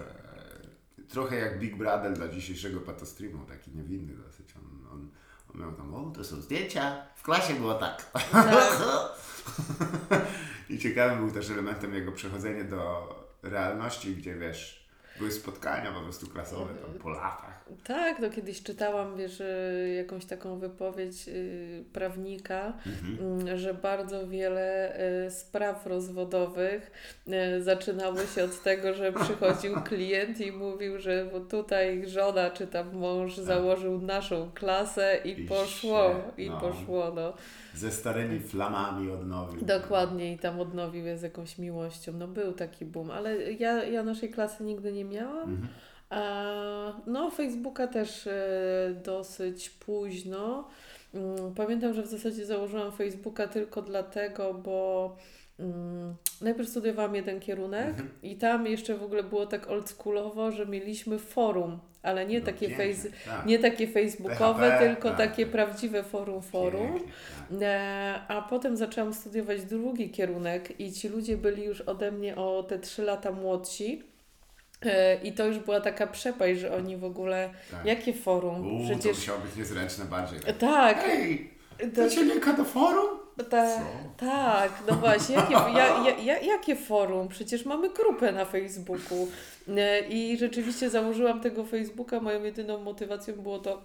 trochę 1.10 1.36
jak 1.36 1.60
Big 1.60 1.75
Brother 1.75 2.13
dla 2.13 2.28
dzisiejszego 2.28 2.80
patostreamu, 2.80 3.46
taki 3.46 3.72
niewinny 3.72 4.13
dosyć. 4.13 4.54
On, 4.56 4.94
on, 4.94 5.10
on 5.54 5.62
miał 5.62 5.74
tam, 5.74 5.94
o, 5.94 6.12
to 6.16 6.24
są 6.24 6.42
zdjęcia, 6.42 7.06
w 7.16 7.24
klasie 7.24 7.54
było 7.54 7.74
tak. 7.74 8.12
tak. 8.32 8.72
I 10.70 10.80
ciekawym 10.80 11.18
był 11.18 11.32
też 11.32 11.50
elementem 11.50 11.94
jego 11.94 12.12
przechodzenie 12.12 12.63
do 12.63 13.10
realności, 13.44 14.16
gdzie 14.16 14.36
wiesz, 14.36 14.80
były 15.18 15.32
spotkania 15.32 15.91
po 15.91 16.01
prostu 16.01 16.27
klasowe 16.27 16.74
tam 16.74 16.94
po 16.94 17.10
latach. 17.10 17.50
Tak, 17.84 18.20
no 18.20 18.30
kiedyś 18.30 18.63
czytałam, 18.63 19.18
wiesz, 19.18 19.42
e, 19.42 19.90
jakąś 19.90 20.25
taką 20.25 20.60
wypowiedź 20.60 21.28
y, 21.28 21.84
prawnika, 21.94 22.74
mhm. 22.86 23.42
Mm, 23.42 23.58
że 23.58 23.74
bardzo 23.74 24.28
wiele 24.28 25.00
y, 25.25 25.32
spraw 25.32 25.86
rozwodowych 25.86 26.92
y, 27.58 27.63
zaczynało 27.63 28.18
się 28.36 28.44
od 28.44 28.63
tego, 28.63 28.94
że 28.94 29.13
przychodził 29.24 29.82
klient 29.82 30.42
i 30.42 30.51
mówił, 30.51 31.00
że 31.00 31.30
tutaj 31.50 32.10
żona 32.10 32.50
czy 32.50 32.68
tam 32.68 32.94
mąż 32.94 33.36
tak. 33.36 33.46
założył 33.46 34.01
naszą 34.01 34.51
klasę 34.51 35.20
i, 35.25 35.42
I 35.42 35.48
poszło, 35.48 36.10
się, 36.10 36.16
no. 36.28 36.44
i 36.44 36.50
poszło, 36.62 37.12
no 37.16 37.34
ze 37.74 37.92
starymi 37.92 38.40
flamami 38.40 39.12
odnowił. 39.12 39.66
Dokładnie 39.66 40.34
i 40.34 40.38
tam 40.38 40.60
odnowił 40.60 41.06
je 41.06 41.18
z 41.18 41.22
jakąś 41.22 41.58
miłością. 41.58 42.13
No 42.13 42.28
był 42.28 42.54
taki 42.54 42.86
boom, 42.86 43.12
ale 43.12 43.51
ja, 43.51 43.84
ja 43.84 44.04
naszej 44.04 44.30
klasy 44.30 44.63
nigdy 44.63 44.94
nie 44.94 45.06
miałam. 45.06 45.50
Mhm. 45.50 45.68
No 47.08 47.32
Facebooka 47.32 47.88
też 47.88 48.27
e, 48.27 48.32
dosyć 49.03 49.70
późno. 49.70 50.68
Mm, 51.13 51.53
pamiętam, 51.56 51.94
że 51.94 52.03
w 52.03 52.08
zasadzie 52.08 52.46
założyłam 52.46 52.91
Facebooka 52.91 53.48
tylko 53.48 53.82
dlatego, 53.82 54.53
bo 54.53 55.15
Mm, 55.62 56.15
najpierw 56.41 56.70
studiowałam 56.70 57.15
jeden 57.15 57.39
kierunek 57.39 57.88
mhm. 57.88 58.10
i 58.24 58.36
tam 58.36 58.68
jeszcze 58.68 58.98
w 58.98 59.03
ogóle 59.03 59.24
było 59.24 59.46
tak 59.46 59.70
oldschoolowo, 59.70 60.51
że 60.51 60.65
mieliśmy 60.65 61.20
forum, 61.20 61.80
ale 62.03 62.25
nie, 62.25 62.39
no, 62.39 62.46
takie, 62.46 62.70
fejs- 62.70 63.10
tak. 63.25 63.46
nie 63.46 63.60
takie 63.60 63.88
facebookowe, 63.88 64.70
PHP, 64.70 64.86
tylko 64.86 65.10
tak, 65.10 65.18
takie 65.18 65.44
tak. 65.44 65.51
prawdziwe 65.51 66.03
forum 66.03 66.41
forum. 66.41 66.94
Pięknie, 66.94 67.12
tak. 67.50 67.62
e, 67.62 68.22
a 68.27 68.41
potem 68.41 68.77
zaczęłam 68.77 69.13
studiować 69.13 69.65
drugi 69.65 70.10
kierunek 70.10 70.80
i 70.80 70.91
ci 70.91 71.10
ludzie 71.10 71.38
byli 71.38 71.63
już 71.63 71.82
ode 71.82 72.12
mnie 72.12 72.36
o 72.36 72.63
te 72.63 72.80
trzy 72.80 73.03
lata 73.03 73.32
młodsi. 73.32 74.03
E, 74.85 75.15
I 75.23 75.33
to 75.33 75.45
już 75.45 75.59
była 75.59 75.81
taka 75.81 76.07
przepaść, 76.07 76.59
że 76.59 76.75
oni 76.75 76.97
w 76.97 77.03
ogóle. 77.03 77.50
Tak. 77.71 77.85
Jakie 77.85 78.13
forum? 78.13 78.67
Uuu, 78.67 78.85
Przecież. 78.85 79.03
To 79.03 79.09
musiało 79.09 79.39
być 79.39 79.55
niezręczne 79.55 80.05
bardziej. 80.05 80.39
Tak. 80.59 81.03
Hej, 81.03 81.51
to... 81.79 82.01
Dacie 82.01 82.23
linka 82.23 82.53
do 82.53 82.65
forum? 82.65 83.19
Ta, 83.50 83.67
tak, 84.17 84.71
no 84.89 84.95
właśnie. 84.95 85.35
Jakie, 85.35 85.53
ja, 85.77 86.09
ja, 86.23 86.39
jakie 86.39 86.75
forum? 86.75 87.27
Przecież 87.27 87.65
mamy 87.65 87.89
grupę 87.89 88.31
na 88.31 88.45
Facebooku. 88.45 89.27
E, 89.77 90.00
I 90.00 90.38
rzeczywiście 90.38 90.89
założyłam 90.89 91.41
tego 91.41 91.65
Facebooka. 91.65 92.19
Moją 92.19 92.43
jedyną 92.43 92.77
motywacją 92.77 93.33
było 93.33 93.59
to, 93.59 93.81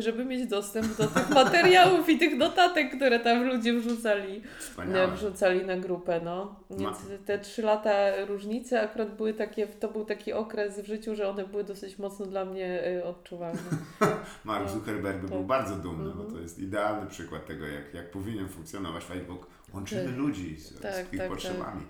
żeby 0.00 0.24
mieć 0.24 0.46
dostęp 0.46 0.96
do 0.96 1.06
tych 1.06 1.30
materiałów 1.30 2.08
i 2.08 2.18
tych 2.18 2.36
notatek, 2.36 2.96
które 2.96 3.20
tam 3.20 3.44
ludzie 3.44 3.74
wrzucali, 3.74 4.42
Wspaniałe. 4.58 5.16
wrzucali 5.16 5.66
na 5.66 5.76
grupę. 5.76 6.20
No. 6.24 6.60
Więc 6.70 6.96
te 7.26 7.38
trzy 7.38 7.62
lata 7.62 7.90
różnicy 8.26 8.80
akurat 8.80 9.16
były 9.16 9.34
takie, 9.34 9.66
to 9.66 9.88
był 9.88 10.04
taki 10.04 10.32
okres 10.32 10.80
w 10.80 10.86
życiu, 10.86 11.16
że 11.16 11.28
one 11.28 11.46
były 11.46 11.64
dosyć 11.64 11.98
mocno 11.98 12.26
dla 12.26 12.44
mnie 12.44 12.86
y, 12.86 13.04
odczuwalne. 13.04 13.60
Mark 14.44 14.64
no, 14.64 14.72
Zuckerberg 14.72 15.20
by 15.20 15.28
był 15.28 15.44
bardzo 15.44 15.76
dumny, 15.76 16.10
bo 16.10 16.22
mhm. 16.22 16.32
to 16.32 16.40
jest 16.40 16.58
idealny 16.58 17.10
przykład 17.10 17.46
tego, 17.46 17.66
jak, 17.66 17.94
jak 17.94 18.10
powinien 18.10 18.48
funkcjonować 18.48 19.04
Facebook. 19.04 19.46
Łączymy 19.74 20.04
tak. 20.04 20.16
ludzi 20.16 20.60
z, 20.60 20.80
tak, 20.80 21.06
z 21.06 21.12
ich 21.12 21.18
tak, 21.18 21.28
potrzebami, 21.28 21.82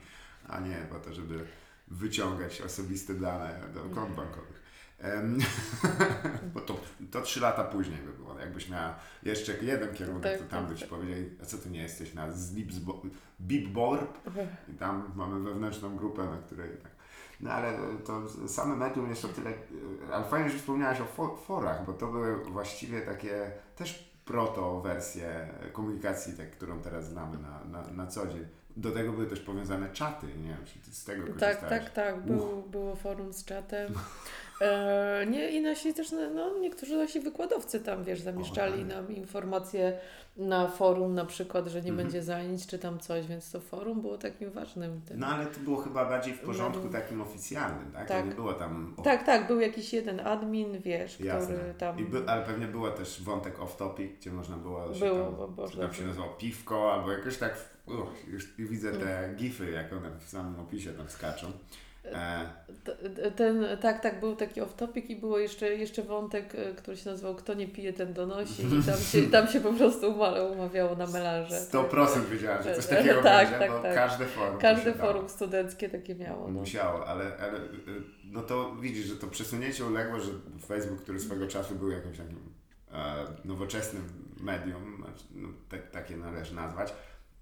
tak. 0.47 0.57
a 0.57 0.61
nie 0.61 0.77
po 0.91 0.99
to, 0.99 1.13
żeby 1.13 1.45
wyciągać 1.89 2.61
osobiste 2.61 3.15
dane 3.15 3.61
do 3.75 3.81
kont 3.81 4.17
bankowych. 4.17 4.62
Bo 6.55 6.61
to, 6.61 6.81
to 7.11 7.21
trzy 7.21 7.41
lata 7.41 7.65
później 7.65 7.99
by 7.99 8.13
było. 8.13 8.39
Jakbyś 8.39 8.69
miała 8.69 8.95
jeszcze 9.23 9.53
jeden 9.63 9.95
kierunek, 9.95 10.23
tak, 10.23 10.39
to 10.39 10.45
tam 10.45 10.65
tak, 10.65 10.69
by 10.69 10.75
ci 10.75 10.81
tak. 10.81 10.91
powiedzieli, 10.91 11.31
a 11.43 11.47
co 11.47 11.59
ty 11.59 11.71
nie 11.71 11.83
jesteś 11.83 12.15
na 12.15 12.29
Bibborb 13.41 14.19
i 14.73 14.73
tam 14.73 15.13
mamy 15.15 15.41
wewnętrzną 15.41 15.97
grupę, 15.97 16.25
na 16.25 16.37
której 16.37 16.71
tak. 16.71 16.93
No 17.41 17.51
ale 17.51 17.79
to 18.07 18.29
same 18.49 18.77
medium 18.77 19.11
jest 19.11 19.25
o 19.25 19.29
tyle, 19.29 19.53
ale 20.13 20.25
fajnie, 20.25 20.51
że 20.51 20.59
wspomniałaś 20.59 21.01
o 21.01 21.37
forach, 21.37 21.87
bo 21.87 21.93
to 21.93 22.07
były 22.07 22.45
właściwie 22.45 23.01
takie 23.01 23.53
też 23.77 24.13
proto-wersje 24.25 25.49
komunikacji, 25.73 26.33
tak, 26.33 26.51
którą 26.51 26.81
teraz 26.81 27.09
znamy 27.09 27.39
na, 27.39 27.65
na, 27.65 27.91
na 27.91 28.07
co 28.07 28.27
dzień. 28.27 28.47
Do 28.77 28.91
tego 28.91 29.13
były 29.13 29.27
też 29.27 29.41
powiązane 29.41 29.91
czaty, 29.91 30.27
nie 30.27 30.49
wiem, 30.49 30.65
czy 30.85 30.95
z 30.95 31.05
tego 31.05 31.23
Tak, 31.41 31.69
tak, 31.69 31.91
tak, 31.91 32.21
Był, 32.21 32.63
było 32.63 32.97
forum 32.97 33.33
z 33.33 33.45
czatem. 33.45 33.93
E, 34.63 35.27
nie, 35.27 35.51
I 35.51 35.61
nasi 35.61 35.95
też, 35.95 36.13
no, 36.35 36.59
niektórzy 36.59 36.97
nasi 36.97 37.21
wykładowcy 37.21 37.81
tam, 37.81 38.05
wiesz, 38.05 38.21
zamieszczali 38.21 38.85
nam 38.85 39.15
informacje 39.15 39.99
na 40.37 40.69
forum 40.69 41.15
na 41.15 41.25
przykład, 41.25 41.67
że 41.67 41.83
nie 41.83 41.91
mhm. 41.91 41.97
będzie 41.97 42.23
zajęć 42.23 42.67
czy 42.67 42.79
tam 42.79 42.99
coś, 42.99 43.27
więc 43.27 43.51
to 43.51 43.61
forum 43.61 44.01
było 44.01 44.19
takim 44.19 44.51
ważnym. 44.51 45.01
Tym. 45.01 45.21
No 45.21 45.27
ale 45.27 45.47
to 45.47 45.61
było 45.61 45.77
chyba 45.77 46.05
bardziej 46.05 46.35
w 46.35 46.41
porządku 46.41 46.89
takim 46.89 47.21
oficjalnym, 47.21 47.93
tak? 47.93 48.09
tak. 48.09 48.27
nie 48.27 48.35
było 48.35 48.53
tam... 48.53 48.95
O... 48.97 49.03
Tak, 49.03 49.27
tak, 49.27 49.47
był 49.47 49.61
jakiś 49.61 49.93
jeden 49.93 50.21
admin, 50.21 50.81
wiesz, 50.81 51.21
Jasne. 51.21 51.55
który 51.55 51.75
tam... 51.75 51.97
By, 51.97 52.23
ale 52.27 52.43
pewnie 52.43 52.67
było 52.67 52.91
też 52.91 53.23
wątek 53.23 53.59
off-topic, 53.59 54.09
gdzie 54.21 54.33
można 54.33 54.57
było... 54.57 54.95
Się 54.95 55.01
było, 55.01 55.49
tam, 55.57 55.81
tam 55.81 55.95
się 55.95 56.07
nazywało 56.07 56.33
piwko, 56.33 56.93
albo 56.93 57.13
jakoś 57.13 57.37
tak... 57.37 57.73
Uch, 57.87 58.29
już 58.29 58.57
widzę 58.59 58.93
te 58.93 59.35
gify, 59.37 59.71
jak 59.71 59.93
one 59.93 60.11
w 60.27 60.29
samym 60.29 60.61
opisie 60.61 60.93
tam 60.93 61.09
skaczą. 61.09 61.53
E. 62.05 62.47
Ten, 63.37 63.67
tak, 63.81 64.01
tak, 64.01 64.21
był 64.21 64.37
taki 64.37 64.61
off-topic 64.61 65.11
i 65.11 65.17
było 65.17 65.39
jeszcze, 65.39 65.69
jeszcze 65.69 66.03
wątek, 66.03 66.55
e, 66.55 66.75
który 66.75 66.97
się 66.97 67.11
nazywał 67.11 67.35
Kto 67.35 67.55
nie 67.55 67.69
pije, 67.69 67.93
ten 67.93 68.13
donosi 68.13 68.63
i 68.63 68.83
tam 68.87 68.99
się, 68.99 69.23
tam 69.23 69.49
się 69.49 69.61
po 69.61 69.73
prostu 69.73 70.15
umawiało 70.53 70.97
na 70.97 71.07
melarze. 71.07 71.61
100% 71.61 72.25
wiedziałem, 72.31 72.63
że 72.63 72.75
coś 72.75 72.87
takiego 72.87 73.23
tak, 73.23 73.51
będzie, 73.51 73.59
tak, 73.59 73.71
bo 73.71 73.83
tak. 73.83 73.95
każde 73.95 74.27
forum 74.27 74.59
Każde 74.59 74.95
forum 74.95 75.29
studenckie 75.29 75.89
takie 75.89 76.15
miało. 76.15 76.49
No. 76.49 76.61
Musiało, 76.61 77.07
ale, 77.07 77.37
ale 77.37 77.61
no 78.25 78.43
to 78.43 78.77
widzisz, 78.77 79.07
że 79.07 79.17
to 79.17 79.27
przesunięcie 79.27 79.85
uległo, 79.85 80.21
że 80.21 80.31
Facebook, 80.67 81.03
który 81.03 81.21
swego 81.21 81.47
czasu 81.47 81.75
był 81.75 81.91
jakimś 81.91 82.19
takim 82.19 82.39
e, 82.93 83.15
nowoczesnym 83.45 84.03
medium, 84.41 84.97
znaczy, 84.97 85.25
no, 85.35 85.49
tak, 85.69 85.91
takie 85.91 86.17
należy 86.17 86.55
nazwać, 86.55 86.95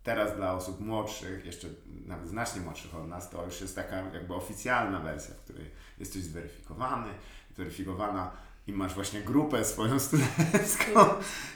teraz 0.03 0.37
dla 0.37 0.55
osób 0.55 0.81
młodszych, 0.81 1.45
jeszcze 1.45 1.69
nawet 2.07 2.29
znacznie 2.29 2.61
młodszych 2.61 2.95
od 2.95 3.09
nas, 3.09 3.31
to 3.31 3.45
już 3.45 3.61
jest 3.61 3.75
taka 3.75 3.97
jakby 3.97 4.35
oficjalna 4.35 5.01
wersja, 5.01 5.35
w 5.35 5.39
której 5.39 5.71
jesteś 5.99 6.23
zweryfikowany, 6.23 7.09
zweryfikowana 7.55 8.31
i 8.67 8.73
masz 8.73 8.95
właśnie 8.95 9.21
grupę 9.21 9.65
swoją 9.65 10.01
studencką 10.09 11.01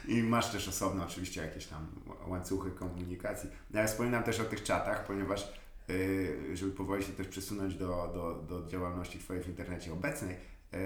i 0.08 0.22
masz 0.22 0.52
też 0.52 0.68
osobno 0.68 1.04
oczywiście 1.04 1.40
jakieś 1.40 1.66
tam 1.66 1.86
łańcuchy 2.26 2.70
komunikacji. 2.70 3.50
No 3.70 3.80
ja 3.80 3.86
wspominam 3.86 4.22
też 4.22 4.40
o 4.40 4.44
tych 4.44 4.62
czatach, 4.62 5.06
ponieważ 5.06 5.52
yy, 5.88 6.56
żeby 6.56 6.72
powoli 6.72 7.04
się 7.04 7.12
też 7.12 7.28
przesunąć 7.28 7.74
do, 7.74 8.10
do, 8.14 8.34
do 8.34 8.68
działalności 8.68 9.18
Twojej 9.18 9.42
w 9.42 9.48
internecie 9.48 9.92
obecnej, 9.92 10.36
yy, 10.72 10.78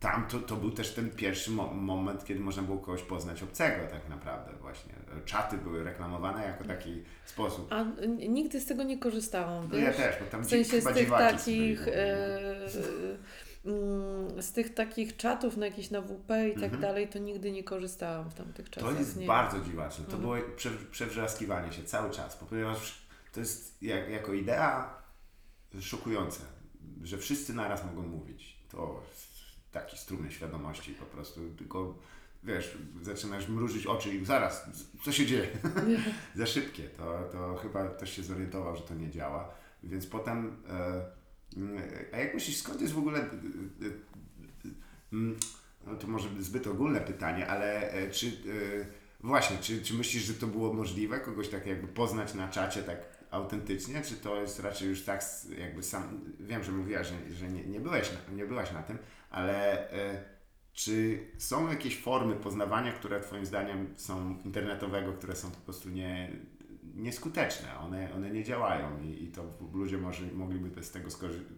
tam 0.00 0.26
to, 0.26 0.38
to 0.38 0.56
był 0.56 0.70
też 0.70 0.94
ten 0.94 1.10
pierwszy 1.10 1.50
mo 1.50 1.74
moment, 1.74 2.24
kiedy 2.24 2.40
można 2.40 2.62
było 2.62 2.78
kogoś 2.78 3.02
poznać 3.02 3.42
obcego 3.42 3.86
tak 3.86 4.08
naprawdę 4.08 4.52
właśnie. 4.60 4.94
Czaty 5.24 5.58
były 5.58 5.84
reklamowane 5.84 6.44
jako 6.44 6.64
taki 6.64 7.02
sposób. 7.24 7.72
A 7.72 7.84
nigdy 8.28 8.60
z 8.60 8.66
tego 8.66 8.82
nie 8.82 8.98
korzystałam, 8.98 9.68
No 9.72 9.78
ja 9.78 9.92
też, 9.92 10.16
bo 10.20 10.26
tam 10.26 10.44
w 10.44 10.46
sensie 10.46 10.80
z 10.80 10.84
tych 10.84 11.08
takich... 11.10 11.88
E, 11.88 12.36
z 14.40 14.52
tych 14.52 14.74
takich 14.74 15.16
czatów 15.16 15.56
na 15.56 15.66
jakieś 15.66 15.90
na 15.90 16.02
WP 16.02 16.30
i 16.48 16.54
tak 16.54 16.64
mhm. 16.64 16.80
dalej, 16.80 17.08
to 17.08 17.18
nigdy 17.18 17.52
nie 17.52 17.64
korzystałam 17.64 18.30
w 18.30 18.34
tamtych 18.34 18.70
czasach. 18.70 18.92
To 18.92 18.98
jest 18.98 19.16
nie. 19.16 19.26
bardzo 19.26 19.60
dziwaczne. 19.60 20.04
To 20.04 20.16
mhm. 20.16 20.22
było 20.22 20.56
prze, 20.56 20.70
przewrzaskiwanie 20.70 21.72
się 21.72 21.84
cały 21.84 22.10
czas, 22.10 22.36
ponieważ 22.36 23.06
to 23.32 23.40
jest 23.40 23.82
jak, 23.82 24.08
jako 24.08 24.32
idea 24.32 25.02
szokujące, 25.80 26.40
że 27.02 27.18
wszyscy 27.18 27.54
naraz 27.54 27.84
mogą 27.84 28.02
mówić. 28.02 28.56
To 28.68 29.02
taki 29.72 29.98
strumień 29.98 30.30
świadomości 30.30 30.92
po 30.92 31.06
prostu, 31.06 31.40
tylko 31.58 31.94
wiesz, 32.46 32.78
zaczynasz 33.02 33.48
mrużyć 33.48 33.86
oczy 33.86 34.14
i 34.14 34.24
zaraz, 34.24 34.66
co 35.04 35.12
się 35.12 35.26
dzieje? 35.26 35.48
Za 36.36 36.46
szybkie. 36.46 36.82
To, 36.82 37.28
to 37.32 37.56
chyba 37.56 37.88
ktoś 37.88 38.12
się 38.12 38.22
zorientował, 38.22 38.76
że 38.76 38.82
to 38.82 38.94
nie 38.94 39.10
działa. 39.10 39.54
Więc 39.82 40.06
potem, 40.06 40.56
e, 40.68 41.04
mm, 41.56 41.82
a 42.12 42.18
jak 42.18 42.34
myślisz, 42.34 42.56
skąd 42.56 42.80
jest 42.80 42.94
w 42.94 42.98
ogóle, 42.98 43.18
e, 43.18 43.22
e, 43.22 43.28
mm, 45.12 45.36
no 45.86 45.94
to 45.94 46.06
może 46.06 46.28
zbyt 46.38 46.66
ogólne 46.66 47.00
pytanie, 47.00 47.48
ale 47.48 47.92
czy, 48.10 48.32
właśnie, 49.20 49.56
czy, 49.58 49.82
czy 49.82 49.94
myślisz, 49.94 50.22
że 50.22 50.34
to 50.34 50.46
było 50.46 50.72
możliwe, 50.72 51.20
kogoś 51.20 51.48
tak 51.48 51.66
jakby 51.66 51.88
poznać 51.88 52.34
na 52.34 52.48
czacie 52.48 52.82
tak 52.82 52.98
autentycznie, 53.30 54.02
czy 54.02 54.14
to 54.14 54.40
jest 54.40 54.60
raczej 54.60 54.88
już 54.88 55.04
tak 55.04 55.24
jakby 55.58 55.82
sam, 55.82 56.20
wiem, 56.40 56.64
że 56.64 56.72
mówiłaś, 56.72 57.06
że, 57.06 57.34
że 57.34 57.48
nie, 57.48 57.64
nie, 57.64 57.80
byłeś, 57.80 58.10
nie 58.34 58.46
byłaś 58.46 58.72
na 58.72 58.82
tym, 58.82 58.98
ale 59.30 59.88
czy 60.76 61.18
są 61.38 61.70
jakieś 61.70 61.98
formy 61.98 62.34
poznawania, 62.34 62.92
które 62.92 63.20
Twoim 63.20 63.46
zdaniem 63.46 63.94
są 63.96 64.36
internetowego, 64.44 65.12
które 65.12 65.36
są 65.36 65.50
po 65.50 65.60
prostu 65.60 65.88
nie, 65.88 66.30
nieskuteczne, 66.96 67.78
one, 67.78 68.14
one 68.14 68.30
nie 68.30 68.44
działają 68.44 68.88
i, 69.02 69.24
i 69.24 69.28
to 69.28 69.44
ludzie 69.74 69.98
może, 69.98 70.24
mogliby 70.32 70.82
z 70.82 70.90
tego 70.90 71.08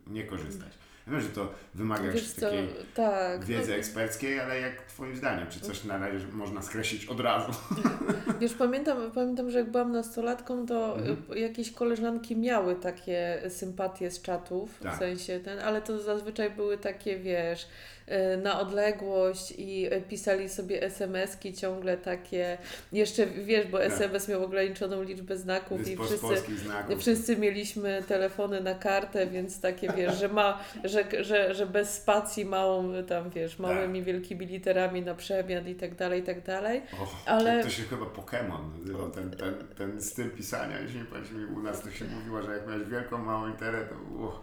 nie 0.07 0.25
korzystać. 0.25 0.73
Ja 1.07 1.13
wiem, 1.13 1.21
że 1.21 1.29
to 1.29 1.53
wymaga 1.75 2.11
Wiesz 2.11 2.35
takiej 2.35 2.69
tak, 2.95 3.45
wiedzy 3.45 3.71
no, 3.71 3.77
eksperckiej, 3.77 4.41
ale 4.41 4.61
jak 4.61 4.83
Twoim 4.83 5.17
zdaniem, 5.17 5.47
czy 5.51 5.61
coś 5.61 5.85
na 5.85 5.99
razie 5.99 6.27
można 6.33 6.63
skreślić 6.63 7.07
od 7.07 7.21
razu? 7.21 7.53
Wiesz, 8.41 8.55
pamiętam, 8.55 9.11
pamiętam, 9.15 9.51
że 9.51 9.59
jak 9.59 9.71
byłam 9.71 9.93
nastolatką, 9.93 10.67
to 10.67 10.99
mhm. 10.99 11.39
jakieś 11.39 11.73
koleżanki 11.73 12.37
miały 12.37 12.77
takie 12.77 13.43
sympatie 13.49 14.11
z 14.11 14.23
czatów, 14.23 14.79
tak. 14.83 14.95
w 14.95 14.99
sensie 14.99 15.41
ten, 15.41 15.59
ale 15.59 15.83
to 15.83 15.99
zazwyczaj 15.99 16.51
były 16.51 16.79
takie, 16.79 17.19
wiesz, 17.19 17.67
Y, 17.67 17.98
na 18.43 18.61
odległość 18.61 19.55
i 19.59 19.91
pisali 20.09 20.49
sobie 20.49 20.83
SMS-ki 20.83 21.55
ciągle 21.55 21.97
takie, 21.97 22.59
jeszcze 22.93 23.27
wiesz, 23.27 23.67
bo 23.67 23.85
SMS 23.85 24.23
tak. 24.23 24.35
miał 24.35 24.45
ograniczoną 24.45 25.03
liczbę 25.03 25.37
znaków 25.37 25.79
Jest 25.79 25.91
i 25.91 25.97
wszyscy, 25.97 26.57
znaków. 26.57 27.01
wszyscy 27.01 27.37
mieliśmy 27.37 28.03
telefony 28.09 28.61
na 28.61 28.75
kartę, 28.75 29.27
więc 29.27 29.61
takie 29.61 29.93
wiesz, 29.97 30.19
że, 30.19 30.29
ma, 30.29 30.59
że, 30.85 31.25
że, 31.25 31.55
że 31.55 31.67
bez 31.67 31.95
spacji 31.95 32.45
małą 32.45 33.05
tam 33.05 33.31
wiesz, 33.31 33.59
małymi 33.59 33.99
tak. 33.99 34.07
wielkimi 34.07 34.47
literami 34.47 35.03
na 35.03 35.15
przemian 35.15 35.69
i 35.69 35.75
tak 35.75 35.95
dalej, 35.95 36.21
i 36.21 36.25
tak 36.25 36.45
dalej. 36.45 36.83
Och, 37.03 37.17
ale... 37.27 37.63
To 37.63 37.71
się 37.71 37.83
chyba 37.83 38.07
Pokémon 38.07 38.79
nazywał, 38.79 39.11
ten, 39.11 39.31
ten, 39.31 39.55
ten 39.77 40.03
styl 40.03 40.31
pisania, 40.31 40.81
jeśli 40.81 40.99
nie 40.99 41.05
pamiętam, 41.05 41.57
u 41.57 41.63
nas 41.63 41.83
to 41.83 41.91
się 41.91 42.05
mówiło, 42.05 42.43
że 42.43 42.53
jak 42.53 42.67
miałeś 42.67 42.89
wielką, 42.89 43.19
małą 43.19 43.47
literę, 43.47 43.87
to 43.87 43.95
uch, 44.25 44.41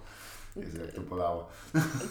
Jezu, 0.56 0.82
jak 0.82 0.92
to 0.92 1.02
bolało. 1.02 1.48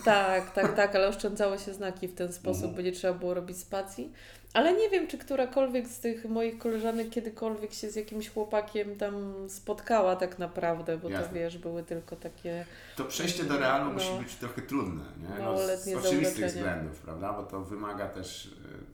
Tak, 0.04 0.50
tak, 0.50 0.76
tak, 0.76 0.94
ale 0.96 1.08
oszczędzało 1.12 1.58
się 1.58 1.74
znaki 1.74 2.08
w 2.08 2.14
ten 2.14 2.32
sposób, 2.32 2.64
mhm. 2.64 2.76
bo 2.76 2.82
nie 2.82 2.92
trzeba 2.92 3.14
było 3.14 3.34
robić 3.34 3.58
spacji. 3.58 4.12
Ale 4.54 4.72
nie 4.72 4.90
wiem, 4.90 5.06
czy 5.06 5.18
którakolwiek 5.18 5.88
z 5.88 6.00
tych 6.00 6.24
moich 6.24 6.58
koleżanek 6.58 7.10
kiedykolwiek 7.10 7.72
się 7.72 7.90
z 7.90 7.96
jakimś 7.96 8.28
chłopakiem 8.28 8.96
tam 8.96 9.34
spotkała 9.48 10.16
tak 10.16 10.38
naprawdę, 10.38 10.98
bo 10.98 11.08
Jasne. 11.08 11.28
to 11.28 11.34
wiesz, 11.34 11.58
były 11.58 11.82
tylko 11.82 12.16
takie... 12.16 12.64
To 12.96 13.04
przejście 13.04 13.44
do 13.44 13.58
realu 13.58 13.84
no, 13.84 13.92
musi 13.92 14.24
być 14.24 14.34
trochę 14.34 14.62
trudne, 14.62 15.04
nie? 15.22 15.44
No, 15.44 15.58
z, 15.58 15.84
z 15.84 15.94
oczywistych 15.94 16.46
względów, 16.46 16.98
prawda? 16.98 17.32
Bo 17.32 17.42
to 17.42 17.60
wymaga 17.60 18.08
też, 18.08 18.46
y, 18.46 18.50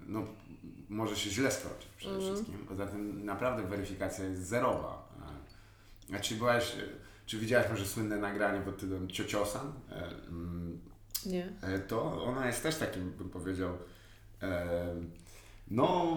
no 0.06 0.24
może 0.88 1.16
się 1.16 1.30
źle 1.30 1.50
skończyć 1.50 1.88
przede 1.96 2.14
mm. 2.14 2.26
wszystkim. 2.26 2.66
Poza 2.68 2.86
tym 2.86 3.24
naprawdę 3.24 3.62
weryfikacja 3.62 4.24
jest 4.24 4.46
zerowa. 4.46 5.10
Znaczy 6.10 6.34
byłaś 6.34 6.76
czy 7.30 7.38
widziałaś 7.38 7.70
może 7.70 7.86
słynne 7.86 8.16
nagranie 8.16 8.60
pod 8.60 8.78
tytułem 8.78 9.08
Ciociosan? 9.08 9.72
E, 9.90 10.06
mm, 10.28 10.80
Nie. 11.26 11.48
E, 11.62 11.78
to 11.78 12.24
ona 12.24 12.46
jest 12.46 12.62
też 12.62 12.76
takim, 12.76 13.10
bym 13.10 13.30
powiedział, 13.30 13.78
e, 14.42 14.66
no, 15.70 16.16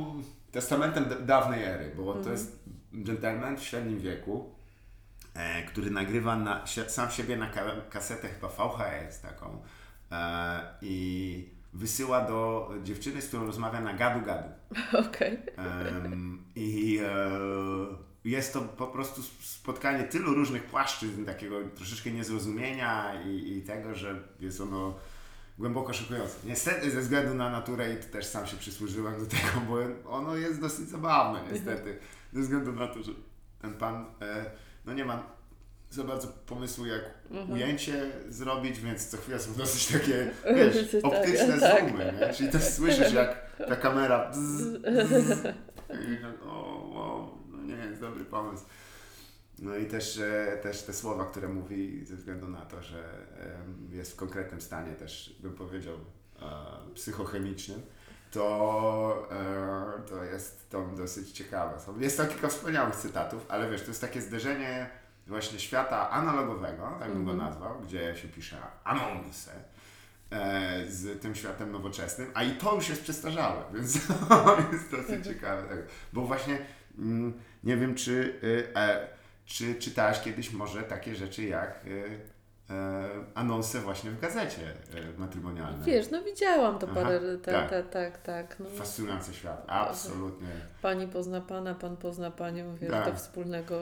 testamentem 0.51 1.05
dawnej 1.25 1.63
ery, 1.63 1.91
bo 1.98 2.03
mhm. 2.03 2.25
to 2.25 2.32
jest 2.32 2.60
gentleman 2.93 3.58
w 3.58 3.63
średnim 3.63 4.00
wieku, 4.00 4.55
który 5.67 5.91
nagrywa 5.91 6.36
na, 6.36 6.65
sam 6.88 7.12
siebie 7.12 7.38
na 7.38 7.50
kasetę 7.89 8.27
chyba 8.29 8.48
VHS 8.48 9.22
taką 9.22 9.62
i 10.82 11.50
wysyła 11.74 12.22
do 12.22 12.72
dziewczyny, 12.84 13.22
z 13.22 13.27
którą 13.27 13.46
rozmawia 13.46 13.82
na 13.82 13.93
gadu 13.93 14.25
gadu. 14.25 14.50
Okej. 15.08 15.38
Okay. 15.53 16.18
I 16.55 17.00
jest 18.25 18.53
to 18.53 18.62
po 18.62 18.88
prostu 18.88 19.22
spotkanie 19.42 20.03
tylu 20.03 20.33
różnych 20.33 20.64
płaszczyzn, 20.64 21.25
takiego 21.25 21.55
troszeczkę 21.75 22.12
niezrozumienia 22.12 23.22
i, 23.24 23.57
i 23.57 23.62
tego, 23.62 23.96
że 23.96 24.24
jest 24.40 24.62
ono 24.62 24.96
głęboko 25.57 25.94
szokujące. 25.94 26.36
Niestety 26.44 26.92
ze 26.92 27.01
względu 27.01 27.33
na 27.33 27.50
naturę 27.50 27.94
i 27.94 27.98
też 27.98 28.25
sam 28.25 28.48
się 28.48 28.57
przysłużyłem 28.57 29.20
do 29.20 29.25
tego, 29.25 29.62
bo 29.68 30.09
ono 30.12 30.36
jest 30.36 30.62
dosyć 30.62 30.90
zabawne 30.90 31.40
niestety. 31.51 31.98
Ze 32.33 32.42
względu 32.42 32.74
na 32.74 32.88
to, 32.88 33.03
że 33.03 33.12
ten 33.62 33.74
pan 33.74 34.05
e, 34.22 34.46
no 34.86 34.94
nie 34.94 35.05
ma 35.05 35.24
za 35.90 36.03
bardzo 36.03 36.27
pomysłu, 36.27 36.86
jak 36.86 37.01
mhm. 37.31 37.51
ujęcie 37.51 38.12
zrobić, 38.29 38.79
więc 38.79 39.07
co 39.07 39.18
chwilę 39.18 39.40
są 39.40 39.53
dosyć 39.53 39.88
takie, 39.88 40.31
wiesz, 40.55 40.75
tak, 40.92 41.05
optyczne 41.05 41.59
tak, 41.59 41.81
zoomy, 41.81 42.14
nie? 42.20 42.33
Czyli 42.33 42.50
też 42.50 42.64
słyszysz, 42.64 43.14
jak 43.14 43.57
ta 43.57 43.75
kamera 43.75 44.31
bzz, 44.31 44.81
bzz, 44.81 45.55
i, 45.90 46.25
o, 46.48 46.53
o, 46.94 47.38
nie 47.77 47.86
jest 47.86 48.01
dobry 48.01 48.25
pomysł. 48.25 48.66
No 49.59 49.75
i 49.75 49.86
też, 49.86 50.22
też 50.62 50.83
te 50.83 50.94
słowa, 50.94 51.25
które 51.25 51.48
mówi 51.48 52.05
ze 52.05 52.16
względu 52.16 52.48
na 52.48 52.66
to, 52.66 52.81
że 52.81 53.03
jest 53.90 54.14
w 54.14 54.16
konkretnym 54.16 54.62
stanie 54.62 54.92
też, 54.92 55.36
bym 55.40 55.53
powiedział, 55.53 55.96
e, 56.42 56.94
psychochemicznym, 56.94 57.81
to, 58.31 59.27
e, 59.31 60.09
to 60.09 60.24
jest 60.24 60.70
to 60.70 60.88
dosyć 60.98 61.31
ciekawe. 61.31 61.77
Jest 62.00 62.18
to 62.18 62.25
kilka 62.25 62.48
wspaniałych 62.48 62.96
cytatów, 62.96 63.46
ale 63.50 63.72
wiesz, 63.72 63.81
to 63.81 63.88
jest 63.88 64.01
takie 64.01 64.22
zderzenie 64.22 64.90
właśnie 65.27 65.59
świata 65.59 66.09
analogowego, 66.09 66.96
tak 67.00 67.09
bym 67.09 67.12
mm 67.12 67.22
-hmm. 67.22 67.25
go 67.25 67.31
mhm. 67.31 67.50
nazwał, 67.50 67.79
gdzie 67.79 68.16
się 68.16 68.27
pisze 68.27 68.57
anonse, 68.83 69.51
e, 70.31 70.86
z 70.88 71.22
tym 71.22 71.36
światem 71.36 71.72
nowoczesnym, 71.72 72.31
a 72.33 72.44
i 72.44 72.51
to 72.51 72.75
już 72.75 72.90
jest 72.90 73.03
przestarzałe, 73.03 73.64
więc 73.74 74.07
to 74.07 74.57
jest 74.72 74.92
dosyć 74.92 75.09
mhm. 75.09 75.24
ciekawe. 75.24 75.64
Bo 76.14 76.22
właśnie 76.22 76.66
mm, 76.98 77.33
nie 77.64 77.78
wiem, 77.78 77.96
czy, 77.96 78.40
y, 78.44 78.76
e, 78.76 79.08
czy 79.46 79.76
czytałaś 79.76 80.22
kiedyś 80.22 80.52
może 80.52 80.84
takie 80.84 81.16
rzeczy 81.16 81.44
jak 81.44 81.86
y, 81.88 82.20
anonsy 83.36 83.79
właśnie 83.79 84.12
w 84.12 84.20
gazecie 84.20 84.62
e, 84.62 85.20
matrymonialnej. 85.20 85.86
Wiesz, 85.86 86.12
no 86.12 86.24
widziałam 86.24 86.79
to 86.79 86.88
parę, 86.88 87.20
tak, 87.44 87.70
tak, 87.70 87.90
tak. 87.90 88.22
tak, 88.22 88.59
no. 88.59 88.70
Fascynujący 88.70 89.33
świat, 89.33 89.64
absolutnie. 89.68 90.48
Pani 90.81 91.07
pozna 91.07 91.42
Pana, 91.42 91.75
Pan 91.75 91.98
pozna 91.98 92.31
Panią, 92.31 92.75
wiesz, 92.75 92.92
tak. 92.92 93.14
do 93.14 93.20
wspólnego 93.20 93.79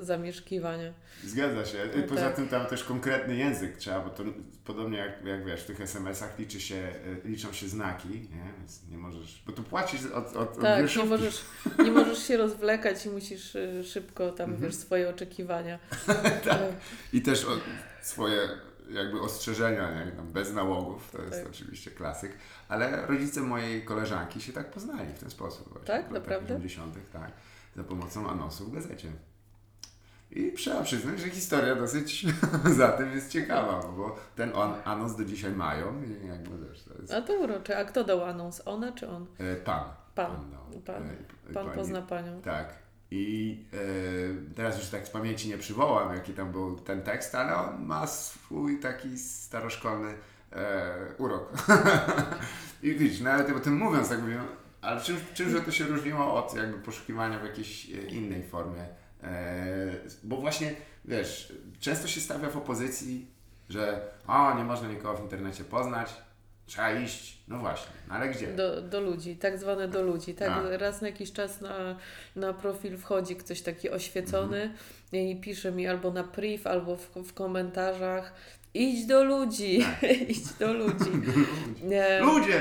zamieszkiwania. 0.00 0.92
Zgadza 1.24 1.64
się. 1.64 1.78
Poza 2.08 2.20
tak. 2.20 2.36
tym 2.36 2.48
tam 2.48 2.66
też 2.66 2.84
konkretny 2.84 3.36
język 3.36 3.76
trzeba, 3.76 4.00
bo 4.00 4.10
to 4.10 4.22
podobnie 4.64 4.98
jak, 4.98 5.24
jak 5.24 5.44
wiesz, 5.44 5.62
w 5.62 5.66
tych 5.66 5.80
SMS-ach 5.80 6.38
liczy 6.38 6.60
się, 6.60 6.88
liczą 7.24 7.52
się 7.52 7.68
znaki, 7.68 8.08
nie? 8.08 8.52
Więc 8.58 8.88
nie 8.90 8.98
możesz, 8.98 9.42
bo 9.46 9.52
tu 9.52 9.62
płacisz 9.62 10.06
od, 10.06 10.36
od, 10.36 10.60
tak, 10.60 10.84
od 10.84 10.96
nie 10.96 11.04
możesz, 11.04 11.44
nie 11.78 11.90
możesz 11.90 12.18
się 12.18 12.36
rozwlekać 12.36 13.06
i 13.06 13.10
musisz 13.10 13.56
szybko 13.84 14.32
tam, 14.32 14.50
mhm. 14.50 14.70
wiesz, 14.70 14.74
swoje 14.74 15.10
oczekiwania. 15.10 15.78
tak. 16.44 16.58
I 17.12 17.22
też 17.22 17.46
swoje 18.02 18.48
jakby 18.90 19.20
ostrzeżenia, 19.20 20.04
nie? 20.04 20.12
Tam 20.12 20.32
bez 20.32 20.52
nałogów, 20.52 21.10
to 21.10 21.22
jest 21.22 21.38
tak. 21.42 21.46
oczywiście 21.46 21.90
klasyk, 21.90 22.32
ale 22.68 23.06
rodzice 23.06 23.40
mojej 23.40 23.84
koleżanki 23.84 24.40
się 24.40 24.52
tak 24.52 24.70
poznali 24.70 25.12
w 25.12 25.18
ten 25.18 25.30
sposób. 25.30 25.68
Właśnie, 25.68 25.86
tak, 25.86 26.10
naprawdę? 26.10 26.54
W 26.54 26.56
80 26.56 26.94
tak, 27.12 27.30
za 27.76 27.84
pomocą 27.84 28.30
anonsu 28.30 28.64
w 28.64 28.74
gazecie. 28.74 29.12
I 30.30 30.52
trzeba 30.52 30.82
przyznać, 30.82 31.20
że 31.20 31.30
historia 31.30 31.74
dosyć 31.74 32.26
za 32.78 32.88
tym 32.88 33.12
jest 33.12 33.30
ciekawa, 33.30 33.80
bo 33.96 34.16
ten 34.36 34.50
on, 34.54 34.74
anons 34.84 35.16
do 35.16 35.24
dzisiaj 35.24 35.52
mają 35.52 36.02
i 36.02 36.26
jakby 36.26 36.66
też 36.66 36.82
to 36.82 36.94
jest... 37.00 37.12
A 37.12 37.22
to 37.22 37.32
urocze. 37.32 37.78
A 37.78 37.84
kto 37.84 38.04
dał 38.04 38.24
anons? 38.24 38.62
Ona 38.64 38.92
czy 38.92 39.08
on? 39.08 39.26
E, 39.38 39.56
pan. 39.56 39.84
Pan. 40.14 40.26
Pan, 40.36 40.50
dał. 40.50 40.80
pan. 40.80 41.02
E, 41.50 41.52
pan 41.52 41.70
pozna 41.70 42.02
panią. 42.02 42.42
Tak. 42.42 42.87
I 43.10 43.64
e, 43.72 44.54
teraz 44.54 44.78
już 44.78 44.88
tak 44.88 45.06
z 45.06 45.10
pamięci 45.10 45.48
nie 45.48 45.58
przywołam, 45.58 46.14
jaki 46.14 46.32
tam 46.32 46.52
był 46.52 46.80
ten 46.80 47.02
tekst, 47.02 47.34
ale 47.34 47.56
on 47.56 47.86
ma 47.86 48.06
swój 48.06 48.80
taki 48.80 49.18
staroszkolny 49.18 50.14
e, 50.52 50.94
urok. 51.18 51.52
I 52.82 52.94
widzisz, 52.94 53.20
nawet 53.20 53.56
o 53.56 53.60
tym 53.60 53.76
mówiąc, 53.76 54.08
tak 54.08 54.20
mówię, 54.20 54.40
ale 54.80 55.00
czym, 55.00 55.16
czymże 55.34 55.60
to 55.60 55.70
się 55.70 55.84
różniło 55.84 56.34
od 56.34 56.54
jakby 56.54 56.78
poszukiwania 56.78 57.38
w 57.38 57.44
jakiejś 57.44 57.90
e, 57.90 58.02
innej 58.02 58.42
formie? 58.42 58.86
E, 59.22 59.92
bo 60.22 60.36
właśnie, 60.36 60.74
wiesz, 61.04 61.52
często 61.80 62.08
się 62.08 62.20
stawia 62.20 62.50
w 62.50 62.56
opozycji 62.56 63.38
że 63.68 64.00
o, 64.26 64.54
nie 64.54 64.64
można 64.64 64.88
nikogo 64.88 65.18
w 65.18 65.22
internecie 65.22 65.64
poznać, 65.64 66.14
trzeba 66.68 66.92
iść, 66.92 67.38
no 67.48 67.58
właśnie, 67.58 67.92
no 68.08 68.14
ale 68.14 68.28
gdzie? 68.28 68.46
Do, 68.46 68.82
do 68.82 69.00
ludzi, 69.00 69.36
tak 69.36 69.58
zwane 69.58 69.88
do 69.88 70.02
ludzi. 70.02 70.34
Tak, 70.34 70.50
A. 70.50 70.76
raz 70.76 71.00
na 71.00 71.08
jakiś 71.08 71.32
czas 71.32 71.60
na, 71.60 71.96
na 72.36 72.52
profil 72.52 72.98
wchodzi 72.98 73.36
ktoś 73.36 73.60
taki 73.60 73.90
oświecony 73.90 74.62
mhm. 74.62 75.28
i 75.28 75.40
pisze 75.40 75.72
mi 75.72 75.86
albo 75.86 76.10
na 76.10 76.24
priv, 76.24 76.66
albo 76.66 76.96
w, 76.96 77.10
w 77.16 77.34
komentarzach 77.34 78.32
idź 78.74 79.06
do 79.06 79.24
ludzi, 79.24 79.84
tak. 80.00 80.12
idź 80.30 80.52
do 80.58 80.72
ludzi. 80.72 81.10
Ludzie! 82.20 82.60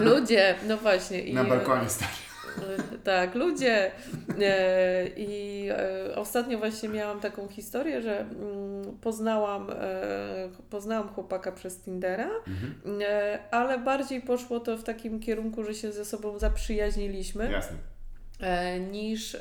Ludzie, 0.00 0.54
no 0.66 0.76
właśnie. 0.76 1.34
Na 1.34 1.44
balkonie 1.44 1.88
stali. 1.88 2.31
Tak, 3.04 3.34
ludzie. 3.34 3.90
E, 4.40 5.08
I 5.16 5.68
e, 5.70 6.16
ostatnio 6.16 6.58
właśnie 6.58 6.88
miałam 6.88 7.20
taką 7.20 7.48
historię, 7.48 8.02
że 8.02 8.20
mm, 8.20 8.98
poznałam, 9.00 9.70
e, 9.70 10.48
poznałam 10.70 11.08
chłopaka 11.08 11.52
przez 11.52 11.80
Tindera, 11.80 12.30
mhm. 12.46 13.02
ale 13.50 13.78
bardziej 13.78 14.20
poszło 14.20 14.60
to 14.60 14.76
w 14.76 14.84
takim 14.84 15.20
kierunku, 15.20 15.64
że 15.64 15.74
się 15.74 15.92
ze 15.92 16.04
sobą 16.04 16.38
zaprzyjaźniliśmy. 16.38 17.50
Jasne. 17.50 17.76
Niż, 18.90 19.36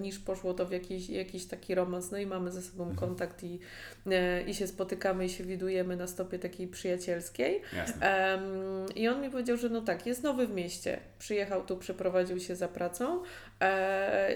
niż 0.00 0.18
poszło 0.18 0.54
to 0.54 0.66
w 0.66 0.72
jakiś, 0.72 1.08
jakiś 1.08 1.46
taki 1.46 1.74
romans. 1.74 2.10
No 2.10 2.18
i 2.18 2.26
mamy 2.26 2.50
ze 2.50 2.62
sobą 2.62 2.82
mhm. 2.82 2.98
kontakt 2.98 3.44
i, 3.44 3.58
i 4.46 4.54
się 4.54 4.66
spotykamy 4.66 5.26
i 5.26 5.28
się 5.28 5.44
widujemy 5.44 5.96
na 5.96 6.06
stopie 6.06 6.38
takiej 6.38 6.68
przyjacielskiej. 6.68 7.62
Jasne. 7.76 8.38
I 8.96 9.08
on 9.08 9.22
mi 9.22 9.30
powiedział, 9.30 9.56
że 9.56 9.68
no 9.68 9.80
tak, 9.80 10.06
jest 10.06 10.22
nowy 10.22 10.46
w 10.46 10.50
mieście. 10.50 11.00
Przyjechał 11.18 11.64
tu, 11.64 11.76
przeprowadził 11.76 12.40
się 12.40 12.56
za 12.56 12.68
pracą. 12.68 13.22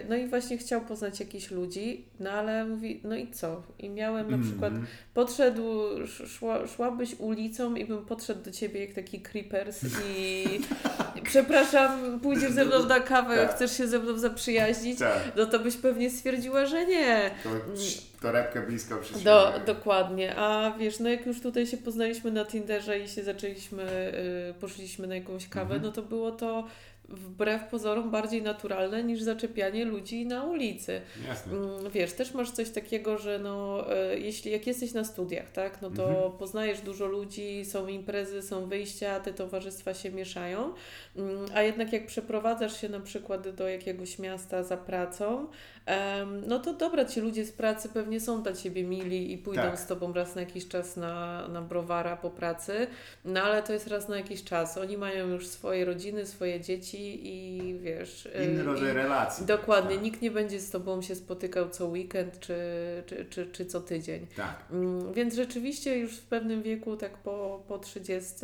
No 0.09 0.17
i 0.17 0.27
właśnie 0.27 0.59
chciał 0.59 0.81
poznać 0.81 1.21
jakichś 1.21 1.51
ludzi, 1.51 2.05
no 2.21 2.31
ale 2.31 2.65
mówi, 2.65 3.01
no 3.05 3.17
i 3.17 3.31
co? 3.31 3.63
I 3.79 3.91
miałem 3.91 4.31
na 4.31 4.39
przykład, 4.39 4.73
mm. 4.73 4.87
podszedł, 5.15 5.63
szła, 6.07 6.67
szłabyś 6.67 7.15
ulicą 7.19 7.75
i 7.75 7.85
bym 7.85 8.05
podszedł 8.05 8.43
do 8.43 8.51
Ciebie 8.51 8.81
jak 8.81 8.95
taki 8.95 9.21
creepers 9.21 9.85
i 10.07 10.45
przepraszam, 11.31 12.21
pójdziesz 12.21 12.53
ze 12.53 12.65
mną 12.65 12.87
na 12.87 13.01
kawę, 13.01 13.37
tak. 13.37 13.55
chcesz 13.55 13.77
się 13.77 13.89
ze 13.89 13.99
mną 13.99 14.19
zaprzyjaźnić, 14.19 14.99
tak. 14.99 15.33
no 15.37 15.47
to 15.47 15.59
byś 15.59 15.77
pewnie 15.77 16.11
stwierdziła, 16.11 16.67
że 16.67 16.87
nie. 16.87 17.31
To, 17.43 17.51
torebkę 18.23 18.61
blisko 18.61 18.97
przy 18.97 19.25
Do, 19.25 19.61
Dokładnie, 19.67 20.37
a 20.37 20.75
wiesz, 20.79 21.01
no 21.01 21.09
jak 21.09 21.27
już 21.27 21.41
tutaj 21.41 21.67
się 21.67 21.77
poznaliśmy 21.77 22.31
na 22.31 22.45
Tinderze 22.45 22.99
i 22.99 23.09
się 23.09 23.23
zaczęliśmy, 23.23 24.13
yy, 24.49 24.55
poszliśmy 24.55 25.07
na 25.07 25.15
jakąś 25.15 25.49
kawę, 25.49 25.75
mhm. 25.75 25.83
no 25.83 25.93
to 25.93 26.03
było 26.03 26.31
to 26.31 26.65
wbrew 27.09 27.65
pozorom 27.65 28.11
bardziej 28.11 28.43
naturalne 28.43 29.05
niż 29.05 29.23
zaczepianie 29.23 29.85
ludzi 29.85 30.27
na 30.27 30.45
ulicy. 30.45 31.01
Jasne. 31.29 31.53
Mm, 31.53 31.91
wiesz, 31.91 32.13
też 32.13 32.35
masz 32.35 32.51
coś 32.51 32.71
takiego, 32.71 33.19
że 33.19 33.39
no, 33.39 33.87
e, 33.93 34.19
jeśli 34.19 34.53
jak 34.53 34.67
jesteś 34.67 34.93
na 34.93 35.05
studiach, 35.05 35.51
tak, 35.51 35.83
no 35.83 35.91
to 35.91 36.09
mhm. 36.09 36.33
poznajesz 36.33 36.81
dużo 36.81 37.07
ludzi, 37.07 37.65
są 37.65 37.87
imprezy, 37.87 38.43
są 38.43 38.67
wyjścia, 38.67 39.21
te 39.21 39.33
towarzystwa 39.33 39.95
się 39.95 40.11
mieszają, 40.11 40.73
mm, 41.17 41.47
a 41.55 41.63
jednak 41.63 41.93
jak 41.93 42.07
przeprowadzasz 42.07 42.81
się 42.81 42.89
na 42.89 43.01
przykład 43.01 43.49
do 43.49 43.69
jakiegoś 43.69 44.19
miasta 44.19 44.63
za 44.63 44.77
pracą, 44.77 45.47
no 46.47 46.59
to 46.59 46.75
dobra, 46.75 47.05
ci 47.05 47.21
ludzie 47.21 47.45
z 47.45 47.53
pracy 47.53 47.89
pewnie 47.89 48.21
są 48.21 48.43
dla 48.43 48.53
Ciebie 48.53 48.85
mili 48.85 49.33
i 49.33 49.39
pójdą 49.39 49.63
tak. 49.63 49.79
z 49.79 49.87
Tobą 49.87 50.13
raz 50.13 50.35
na 50.35 50.41
jakiś 50.41 50.69
czas 50.69 50.97
na, 50.97 51.49
na 51.49 51.63
browara 51.63 52.17
po 52.17 52.31
pracy, 52.31 52.87
no 53.25 53.43
ale 53.43 53.63
to 53.63 53.73
jest 53.73 53.87
raz 53.87 54.09
na 54.09 54.17
jakiś 54.17 54.45
czas. 54.45 54.79
Oni 54.79 54.97
mają 54.97 55.29
już 55.29 55.47
swoje 55.47 55.85
rodziny, 55.85 56.27
swoje 56.27 56.61
dzieci 56.61 57.21
i 57.23 57.79
wiesz... 57.79 58.29
Inny 58.35 58.61
y, 58.61 58.65
rodzaj 58.65 58.93
relacji. 58.93 59.47
Dokładnie, 59.47 59.95
tak. 59.95 60.05
nikt 60.05 60.23
nie 60.23 60.31
będzie 60.31 60.61
z 60.61 60.71
Tobą 60.71 61.03
się 61.03 61.15
spotykał 61.15 61.69
co 61.71 61.87
weekend 61.87 62.41
czy, 62.41 62.57
czy, 63.07 63.25
czy, 63.25 63.47
czy 63.47 63.67
co 63.67 63.81
tydzień. 63.81 64.27
Tak. 64.37 64.65
Mm, 64.71 65.13
więc 65.13 65.35
rzeczywiście 65.35 65.99
już 65.99 66.17
w 66.17 66.27
pewnym 66.27 66.63
wieku, 66.63 66.97
tak 66.97 67.19
po, 67.19 67.63
po 67.69 67.79
30 67.79 68.35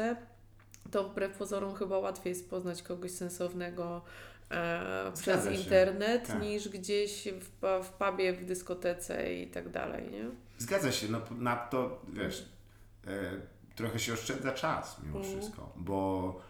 to 0.90 1.05
wbrew 1.05 1.37
pozorom 1.37 1.74
chyba 1.74 1.98
łatwiej 1.98 2.31
jest 2.31 2.51
poznać 2.51 2.83
kogoś 2.83 3.11
sensownego 3.11 4.03
e, 4.50 5.12
przez 5.12 5.46
internet 5.46 6.26
tak. 6.26 6.42
niż 6.42 6.68
gdzieś 6.68 7.28
w, 7.40 7.84
w 7.84 7.88
pubie, 7.88 8.32
w 8.32 8.44
dyskotece 8.44 9.34
i 9.34 9.46
tak 9.46 9.68
dalej, 9.68 10.11
nie? 10.11 10.30
Zgadza 10.58 10.92
się, 10.92 11.08
no 11.08 11.20
na 11.38 11.56
to 11.56 12.02
wiesz, 12.12 12.48
e, 13.06 13.40
trochę 13.74 13.98
się 13.98 14.12
oszczędza 14.12 14.52
czas 14.52 15.00
mimo 15.02 15.18
mm. 15.18 15.30
wszystko, 15.30 15.72
bo 15.76 16.40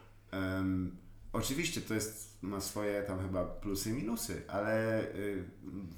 oczywiście 1.32 1.80
to 1.80 1.94
jest, 1.94 2.42
ma 2.42 2.61
swoje 2.61 3.02
tam 3.02 3.20
chyba 3.20 3.44
plusy 3.44 3.90
i 3.90 3.92
minusy, 3.92 4.42
ale 4.48 5.02
y, 5.02 5.44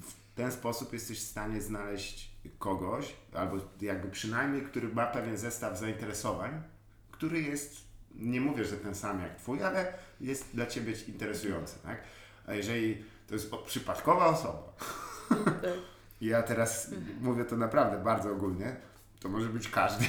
w 0.01 0.35
ten 0.35 0.51
sposób 0.51 0.93
jesteś 0.93 1.19
w 1.19 1.27
stanie 1.27 1.61
znaleźć 1.61 2.31
kogoś, 2.59 3.15
albo 3.33 3.57
jakby 3.81 4.09
przynajmniej, 4.09 4.61
który 4.61 4.87
ma 4.87 5.07
pewien 5.07 5.37
zestaw 5.37 5.79
zainteresowań, 5.79 6.63
który 7.11 7.41
jest 7.41 7.90
nie 8.15 8.41
mówię, 8.41 8.65
że 8.65 8.77
ten 8.77 8.95
sam 8.95 9.21
jak 9.21 9.35
Twój, 9.35 9.63
ale 9.63 9.93
jest 10.21 10.55
dla 10.55 10.65
Ciebie 10.65 10.93
interesujący, 11.07 11.79
tak? 11.83 12.03
A 12.47 12.53
jeżeli 12.53 13.03
to 13.27 13.33
jest 13.33 13.51
przypadkowa 13.65 14.25
osoba, 14.25 14.73
tak. 15.29 15.61
ja 16.21 16.43
teraz 16.43 16.91
mówię 17.21 17.45
to 17.45 17.57
naprawdę 17.57 18.03
bardzo 18.03 18.31
ogólnie, 18.31 18.75
to 19.21 19.29
może 19.29 19.47
być 19.49 19.69
każdy. 19.69 20.05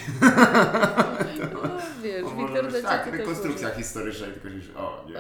No, 1.55 1.79
wiesz, 2.03 2.25
w 2.25 2.39
internecie 2.39 2.83
tak, 2.83 3.07
rekonstrukcja 3.07 3.69
może... 3.69 3.81
historyczna 3.81 4.27
i 4.27 4.31
tylko 4.31 4.49
się, 4.49 4.75
o 4.77 5.05
nie. 5.09 5.15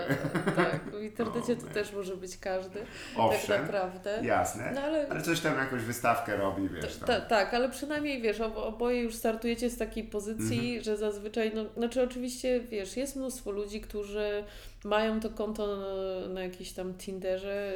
Tak, 0.57 0.91
w 0.91 1.03
internecie 1.11 1.57
to 1.57 1.67
też 1.67 1.93
może 1.93 2.17
być 2.17 2.39
każdy, 2.39 2.79
tak 2.79 2.89
Owszem, 3.17 3.49
tak 3.49 3.63
naprawdę. 3.63 4.21
jasne, 4.23 4.73
no, 4.75 4.81
ale... 4.81 5.09
ale 5.09 5.23
coś 5.23 5.41
tam 5.41 5.59
jakąś 5.59 5.83
wystawkę 5.83 6.37
robi, 6.37 6.69
wiesz. 6.69 6.97
Ta, 6.97 7.21
tak, 7.21 7.55
ale 7.55 7.69
przynajmniej, 7.71 8.23
wiesz, 8.23 8.41
oboje 8.41 9.03
już 9.03 9.15
startujecie 9.15 9.71
z 9.71 9.79
takiej 9.79 10.05
pozycji, 10.05 10.59
mhm. 10.59 10.85
że 10.85 10.97
zazwyczaj, 10.97 11.53
no, 11.55 11.65
znaczy 11.77 12.03
oczywiście, 12.03 12.61
wiesz, 12.61 12.97
jest 12.97 13.17
mnóstwo 13.17 13.51
ludzi, 13.51 13.81
którzy 13.81 14.45
mają 14.85 15.21
to 15.21 15.31
konto 15.31 15.77
na, 15.77 16.29
na 16.29 16.43
jakiś 16.43 16.73
tam 16.73 16.95
Tinderze, 16.95 17.73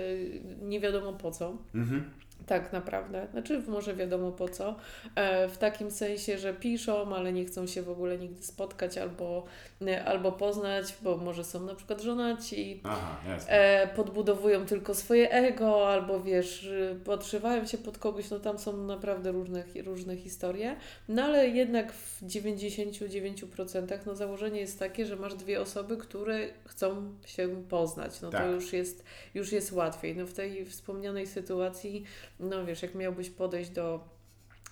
nie 0.63 0.81
wiadomo 0.81 1.13
po 1.13 1.31
co. 1.31 1.57
Mhm 1.75 2.11
tak 2.47 2.73
naprawdę. 2.73 3.27
Znaczy, 3.33 3.63
może 3.69 3.95
wiadomo 3.95 4.33
po 4.33 4.49
co. 4.49 4.77
E, 5.15 5.49
w 5.49 5.59
takim 5.59 5.91
sensie, 5.91 6.39
że 6.39 6.55
piszą, 6.55 7.15
ale 7.15 7.33
nie 7.33 7.45
chcą 7.45 7.67
się 7.67 7.83
w 7.83 7.91
ogóle 7.91 8.19
nigdy 8.19 8.43
spotkać 8.43 8.99
albo, 8.99 9.45
e, 9.87 10.05
albo 10.05 10.33
poznać, 10.33 10.95
bo 11.03 11.17
może 11.17 11.45
są 11.45 11.61
na 11.61 11.75
przykład 11.75 12.01
żonaci. 12.01 12.81
Aha, 12.85 13.17
e, 13.49 13.89
podbudowują 13.89 14.67
tylko 14.67 14.95
swoje 14.95 15.31
ego, 15.31 15.89
albo 15.89 16.21
wiesz, 16.21 16.69
podszywają 17.05 17.67
się 17.67 17.79
pod 17.79 17.99
kogoś. 17.99 18.31
No 18.31 18.41
tam 18.41 18.59
są 18.59 18.77
naprawdę 18.77 19.33
różne, 19.33 19.65
różne 19.85 20.17
historie. 20.17 20.77
No 21.09 21.23
ale 21.23 21.49
jednak 21.49 21.93
w 21.93 22.23
99% 22.23 24.07
no 24.07 24.15
założenie 24.15 24.61
jest 24.61 24.79
takie, 24.79 25.07
że 25.07 25.17
masz 25.17 25.35
dwie 25.35 25.61
osoby, 25.61 25.97
które 25.97 26.49
chcą 26.65 27.15
się 27.27 27.49
poznać. 27.69 28.21
No 28.21 28.31
tak. 28.31 28.43
to 28.43 28.51
już 28.51 28.73
jest, 28.73 29.05
już 29.35 29.53
jest 29.53 29.73
łatwiej. 29.73 30.17
No 30.17 30.27
w 30.27 30.33
tej 30.33 30.67
wspomnianej 30.67 31.27
sytuacji 31.27 32.05
no 32.41 32.65
wiesz, 32.65 32.83
jak 32.83 32.95
miałbyś 32.95 33.31
podejść 33.31 33.71
do 33.71 34.17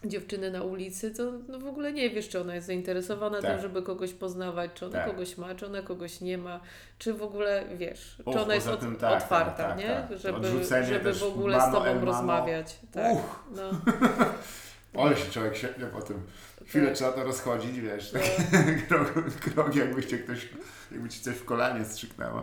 dziewczyny 0.04 0.50
na 0.50 0.62
ulicy, 0.62 1.10
to 1.10 1.32
no 1.48 1.58
w 1.58 1.66
ogóle 1.66 1.92
nie 1.92 2.10
wiesz, 2.10 2.28
czy 2.28 2.40
ona 2.40 2.54
jest 2.54 2.66
zainteresowana 2.66 3.42
tak. 3.42 3.50
tym, 3.50 3.60
żeby 3.60 3.82
kogoś 3.82 4.12
poznawać, 4.12 4.70
czy 4.74 4.86
ona 4.86 4.94
tak. 4.98 5.06
kogoś 5.06 5.38
ma, 5.38 5.54
czy 5.54 5.66
ona 5.66 5.82
kogoś 5.82 6.20
nie 6.20 6.38
ma, 6.38 6.60
czy 6.98 7.14
w 7.14 7.22
ogóle 7.22 7.64
wiesz, 7.76 8.16
czy 8.32 8.40
ona 8.40 8.54
jest 8.54 8.68
od, 8.68 8.80
tak, 8.80 8.98
tak, 8.98 9.22
otwarta, 9.22 9.68
tak, 9.68 9.78
nie? 9.78 10.06
Tak. 10.08 10.18
Żeby, 10.18 10.48
żeby 10.84 11.12
w 11.12 11.22
ogóle 11.22 11.60
z 11.60 11.72
Tobą 11.72 12.04
rozmawiać. 12.04 12.78
Tak. 12.92 13.16
No. 13.56 13.70
Ale 15.02 15.16
się 15.16 15.30
człowiek 15.30 15.56
świetnie 15.56 15.86
po 15.86 16.02
tym 16.02 16.22
chwilę 16.66 16.92
trzeba 16.92 17.12
to 17.12 17.24
rozchodzić, 17.24 17.80
wiesz, 17.80 18.12
no. 18.12 18.20
krok, 18.88 19.12
krok 19.40 19.74
jakby 19.74 20.06
cię 20.06 20.18
ktoś, 20.18 20.48
jakby 20.92 21.08
ci 21.08 21.20
coś 21.20 21.34
w 21.34 21.44
kolanie 21.44 21.84
strzyknęło. 21.84 22.42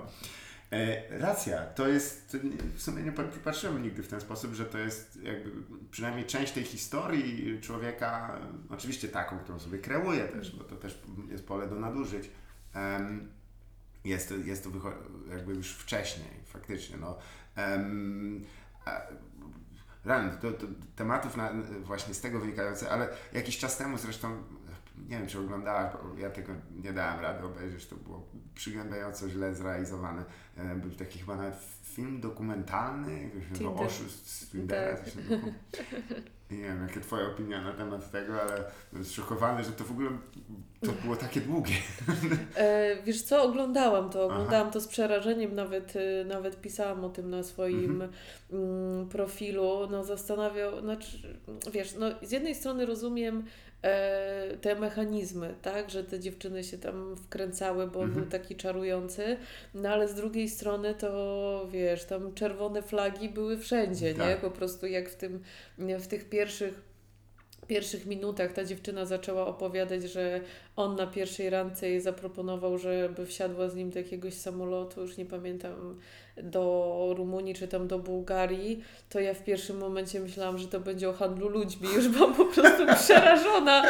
E, 0.71 1.19
racja, 1.19 1.65
to 1.65 1.87
jest, 1.87 2.37
w 2.75 2.81
sumie 2.81 3.03
nie 3.03 3.11
patrzyłem 3.43 3.83
nigdy 3.83 4.03
w 4.03 4.07
ten 4.07 4.21
sposób, 4.21 4.53
że 4.53 4.65
to 4.65 4.77
jest 4.77 5.19
jakby 5.23 5.51
przynajmniej 5.91 6.25
część 6.25 6.53
tej 6.53 6.63
historii 6.63 7.59
człowieka, 7.61 8.39
oczywiście 8.69 9.07
taką, 9.07 9.39
którą 9.39 9.59
sobie 9.59 9.79
kreuje 9.79 10.23
też, 10.23 10.55
bo 10.55 10.63
to 10.63 10.75
też 10.75 11.01
jest 11.29 11.47
pole 11.47 11.67
do 11.67 11.75
nadużyć. 11.75 12.29
Jest, 14.05 14.33
jest 14.45 14.63
to 14.63 14.69
jakby 15.29 15.53
już 15.53 15.71
wcześniej, 15.71 16.29
faktycznie. 16.45 16.97
No. 16.97 17.17
Rany, 20.05 20.37
to, 20.41 20.51
to, 20.51 20.67
tematów 20.95 21.37
na, 21.37 21.53
właśnie 21.83 22.13
z 22.13 22.21
tego 22.21 22.39
wynikające, 22.39 22.89
ale 22.89 23.09
jakiś 23.33 23.57
czas 23.57 23.77
temu 23.77 23.97
zresztą 23.97 24.43
nie 25.09 25.17
wiem, 25.17 25.27
czy 25.27 25.39
oglądałaś, 25.39 25.93
bo 25.93 26.19
ja 26.19 26.29
tego 26.29 26.53
nie 26.83 26.93
dałem 26.93 27.19
rady 27.19 27.45
obejrzeć, 27.45 27.85
to 27.85 27.95
było 27.95 28.27
przygnębiająco 28.55 29.29
źle 29.29 29.55
zrealizowane. 29.55 30.23
E, 30.57 30.75
był 30.75 30.91
taki 30.91 31.19
chyba 31.19 31.35
nawet 31.35 31.55
film 31.83 32.21
dokumentalny, 32.21 33.23
jakiś 33.23 33.67
oszust 33.67 34.29
z 34.29 34.49
Tindera. 34.49 34.97
Tak. 34.97 35.05
Nie 36.51 36.57
wiem, 36.57 36.87
jakie 36.87 36.99
Twoja 36.99 37.27
opinia 37.27 37.61
na 37.61 37.73
temat 37.73 38.11
tego, 38.11 38.41
ale 38.41 38.63
zszokowany, 39.03 39.63
że 39.63 39.71
to 39.71 39.83
w 39.83 39.91
ogóle 39.91 40.09
to 40.85 40.91
było 40.91 41.15
takie 41.15 41.41
długie. 41.41 41.73
E, 42.55 43.03
wiesz 43.03 43.21
co, 43.21 43.43
oglądałam 43.43 44.09
to, 44.09 44.25
oglądałam 44.25 44.67
Aha. 44.67 44.71
to 44.73 44.81
z 44.81 44.87
przerażeniem, 44.87 45.55
nawet, 45.55 45.95
y, 45.95 46.25
nawet 46.27 46.61
pisałam 46.61 47.05
o 47.05 47.09
tym 47.09 47.29
na 47.29 47.43
swoim 47.43 47.91
mhm. 47.91 48.11
mm, 48.51 49.09
profilu. 49.09 49.87
No 49.91 50.03
zastanawiał, 50.03 50.81
znaczy, 50.81 51.39
wiesz, 51.71 51.95
no 51.99 52.07
z 52.21 52.31
jednej 52.31 52.55
strony 52.55 52.85
rozumiem 52.85 53.43
te 54.61 54.75
mechanizmy, 54.75 55.55
tak, 55.61 55.89
że 55.89 56.03
te 56.03 56.19
dziewczyny 56.19 56.63
się 56.63 56.77
tam 56.77 57.15
wkręcały, 57.15 57.87
bo 57.87 57.99
on 57.99 58.05
Mhm. 58.05 58.21
był 58.21 58.31
taki 58.31 58.55
czarujący, 58.55 59.37
no 59.73 59.89
ale 59.89 60.07
z 60.07 60.13
drugiej 60.15 60.49
strony 60.49 60.93
to 60.95 61.67
wiesz, 61.71 62.05
tam 62.05 62.33
czerwone 62.33 62.81
flagi 62.81 63.29
były 63.29 63.57
wszędzie, 63.57 64.07
nie? 64.13 64.19
Tak. 64.19 64.41
Po 64.41 64.51
prostu 64.51 64.87
jak 64.87 65.09
w 65.09 65.15
tym, 65.15 65.41
nie, 65.77 65.99
w 65.99 66.07
tych 66.07 66.29
pierwszych 66.29 66.91
pierwszych 67.67 68.05
minutach 68.05 68.53
ta 68.53 68.63
dziewczyna 68.65 69.05
zaczęła 69.05 69.47
opowiadać, 69.47 70.03
że 70.03 70.41
on 70.75 70.95
na 70.95 71.07
pierwszej 71.07 71.49
randce 71.49 71.89
jej 71.89 72.01
zaproponował, 72.01 72.77
żeby 72.77 73.25
wsiadła 73.25 73.69
z 73.69 73.75
nim 73.75 73.89
do 73.89 73.99
jakiegoś 73.99 74.33
samolotu, 74.33 75.01
już 75.01 75.17
nie 75.17 75.25
pamiętam, 75.25 75.99
do 76.43 77.13
Rumunii 77.17 77.53
czy 77.55 77.67
tam 77.67 77.87
do 77.87 77.99
Bułgarii, 77.99 78.83
to 79.09 79.19
ja 79.19 79.33
w 79.33 79.43
pierwszym 79.43 79.77
momencie 79.77 80.19
myślałam, 80.19 80.57
że 80.57 80.67
to 80.67 80.79
będzie 80.79 81.09
o 81.09 81.13
handlu 81.13 81.49
ludźmi. 81.49 81.87
Już 81.95 82.07
byłam 82.07 82.33
po 82.33 82.45
prostu 82.45 82.85
przerażona. 83.03 83.83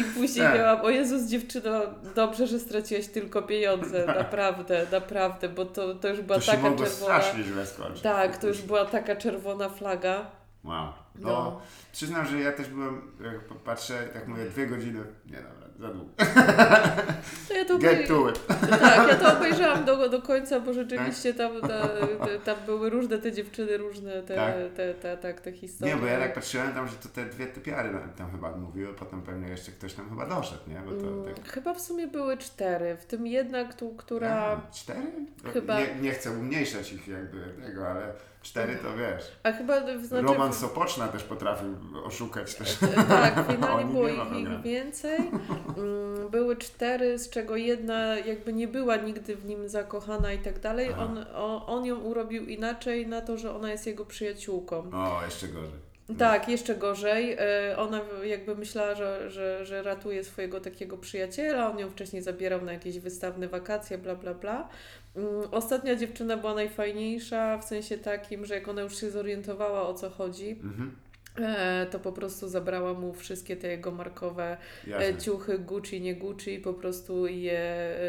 I 0.00 0.04
później 0.04 0.46
Tak. 0.46 0.54
miałam, 0.58 0.80
o 0.80 0.90
Jezus 0.90 1.22
dziewczyno, 1.22 1.80
dobrze, 2.14 2.46
że 2.46 2.58
straciłaś 2.60 3.06
tylko 3.06 3.42
pieniądze. 3.42 4.06
Naprawdę, 4.18 4.86
naprawdę, 4.92 5.48
bo 5.48 5.64
to, 5.64 5.94
to 5.94 6.08
już 6.08 6.20
była 6.20 6.38
To 6.38 6.46
taka 6.46 6.62
czerwona... 6.62 6.86
strasznie 6.90 7.44
źle 7.44 7.66
skończyć. 7.66 8.02
Tak, 8.02 8.36
to 8.38 8.46
już 8.48 8.62
była 8.62 8.84
taka 8.84 9.16
czerwona 9.16 9.68
flaga. 9.68 10.26
Wow. 10.64 10.86
No, 11.14 11.28
No. 11.30 11.60
przyznam, 11.92 12.26
że 12.26 12.40
ja 12.40 12.52
też 12.52 12.68
byłem, 12.68 13.02
jak 13.24 13.58
patrzę, 13.64 14.08
tak 14.12 14.28
mówię, 14.28 14.44
dwie 14.44 14.66
godziny, 14.66 15.00
nie 15.26 15.36
dobra, 15.36 15.61
za 15.78 15.88
długo. 15.88 16.10
Ja 17.56 17.64
to 17.64 17.78
Get 17.78 18.08
to 18.08 18.30
it. 18.30 18.46
Tak, 18.70 19.08
ja 19.08 19.14
to 19.14 19.36
obejrzałam 19.38 19.84
do, 19.84 20.08
do 20.08 20.22
końca, 20.22 20.60
bo 20.60 20.72
rzeczywiście 20.72 21.34
tam, 21.34 21.60
ta, 21.60 21.88
te, 22.26 22.38
tam 22.44 22.56
były 22.66 22.90
różne 22.90 23.18
te 23.18 23.32
dziewczyny, 23.32 23.76
różne 23.76 24.22
te, 24.22 24.34
Tak. 24.34 24.54
te, 24.76 24.94
te, 24.94 25.16
tak, 25.16 25.40
te 25.40 25.52
historie. 25.52 25.94
Nie, 25.94 26.00
bo 26.00 26.06
ja 26.06 26.18
tak 26.18 26.34
patrzyłem 26.34 26.72
tam, 26.72 26.88
że 26.88 26.94
to 26.94 27.08
te 27.08 27.24
dwie 27.24 27.46
typiary 27.46 27.90
tam 28.16 28.30
chyba 28.30 28.56
mówiły, 28.56 28.94
potem 28.94 29.22
pewnie 29.22 29.48
jeszcze 29.48 29.72
ktoś 29.72 29.94
tam 29.94 30.08
chyba 30.10 30.26
doszedł, 30.26 30.62
nie? 30.70 30.74
To 30.76 30.90
Mm, 31.08 31.24
tak... 31.34 31.48
Chyba 31.52 31.74
w 31.74 31.80
sumie 31.80 32.06
były 32.06 32.36
cztery, 32.36 32.96
w 32.96 33.04
tym 33.04 33.26
jedna, 33.26 33.64
któ- 33.64 33.94
która... 33.96 34.30
A, 34.30 34.72
cztery? 34.74 35.00
Chyba- 35.52 35.80
Nie, 35.80 35.94
nie 36.00 36.10
chcę 36.10 36.30
umniejszać 36.30 36.92
ich 36.92 37.08
jakby 37.08 37.44
tego, 37.66 37.88
ale 37.88 38.12
cztery 38.42 38.76
to 38.76 38.96
wiesz. 38.96 39.32
A 39.42 39.52
chyba 39.52 39.98
znaczy... 39.98 40.26
Roman 40.26 40.52
Sopoczna 40.52 41.08
też 41.08 41.22
potrafił 41.22 41.68
oszukać 42.04 42.54
też. 42.54 42.78
Tak, 43.08 43.34
finalnie 43.50 43.92
było 43.92 44.08
ich, 44.08 44.62
więcej. 44.62 45.18
Mm, 45.18 46.28
Były 46.30 46.56
cztery, 46.56 47.18
z 47.18 47.30
czego 47.30 47.56
jedna 47.56 48.18
jakby 48.18 48.52
nie 48.52 48.68
była 48.68 48.96
nigdy 48.96 49.36
w 49.36 49.44
nim 49.44 49.68
zakochana 49.68 50.32
i 50.32 50.38
tak 50.38 50.60
dalej. 50.60 50.92
On, 50.92 51.24
on 51.66 51.84
ją 51.84 51.98
urobił 51.98 52.46
inaczej 52.46 53.06
na 53.06 53.20
to, 53.20 53.36
że 53.38 53.54
ona 53.56 53.70
jest 53.70 53.86
jego 53.86 54.04
przyjaciółką. 54.04 54.90
O, 54.92 55.24
jeszcze 55.24 55.48
gorzej. 55.48 55.91
Tak, 56.18 56.48
jeszcze 56.48 56.74
gorzej. 56.74 57.36
E, 57.38 57.76
Ona 57.78 58.00
jakby 58.24 58.54
myślała, 58.54 58.94
że, 58.94 59.30
że, 59.30 59.66
że 59.66 59.82
ratuje 59.82 60.24
swojego 60.24 60.60
takiego 60.60 60.98
przyjaciela, 60.98 61.70
on 61.70 61.78
ją 61.78 61.90
wcześniej 61.90 62.22
zabierał 62.22 62.62
na 62.64 62.72
jakieś 62.72 62.98
wystawne 62.98 63.48
wakacje, 63.48 63.98
bla, 63.98 64.14
bla, 64.14 64.34
bla. 64.34 64.68
Mm, 65.16 65.30
Ostatnia 65.50 65.96
dziewczyna 65.96 66.36
była 66.36 66.54
najfajniejsza, 66.54 67.58
w 67.58 67.64
sensie 67.64 67.98
takim, 67.98 68.46
że 68.46 68.54
jak 68.54 68.68
ona 68.68 68.82
już 68.82 69.00
się 69.00 69.10
zorientowała 69.10 69.88
o 69.88 69.94
co 69.94 70.10
chodzi, 70.10 70.50
Mhm. 70.50 70.96
E, 71.36 71.86
to 71.90 71.98
po 71.98 72.12
prostu 72.12 72.48
zabrała 72.48 72.94
mu 72.94 73.14
wszystkie 73.14 73.56
te 73.56 73.68
jego 73.68 73.90
markowe 73.90 74.56
Jasne. 74.86 75.06
e, 75.06 75.18
ciuchy 75.18 75.58
Gucci, 75.58 76.00
nie 76.00 76.14
Gucci, 76.14 76.58
po 76.58 76.74
prostu 76.74 77.26
je 77.26 77.60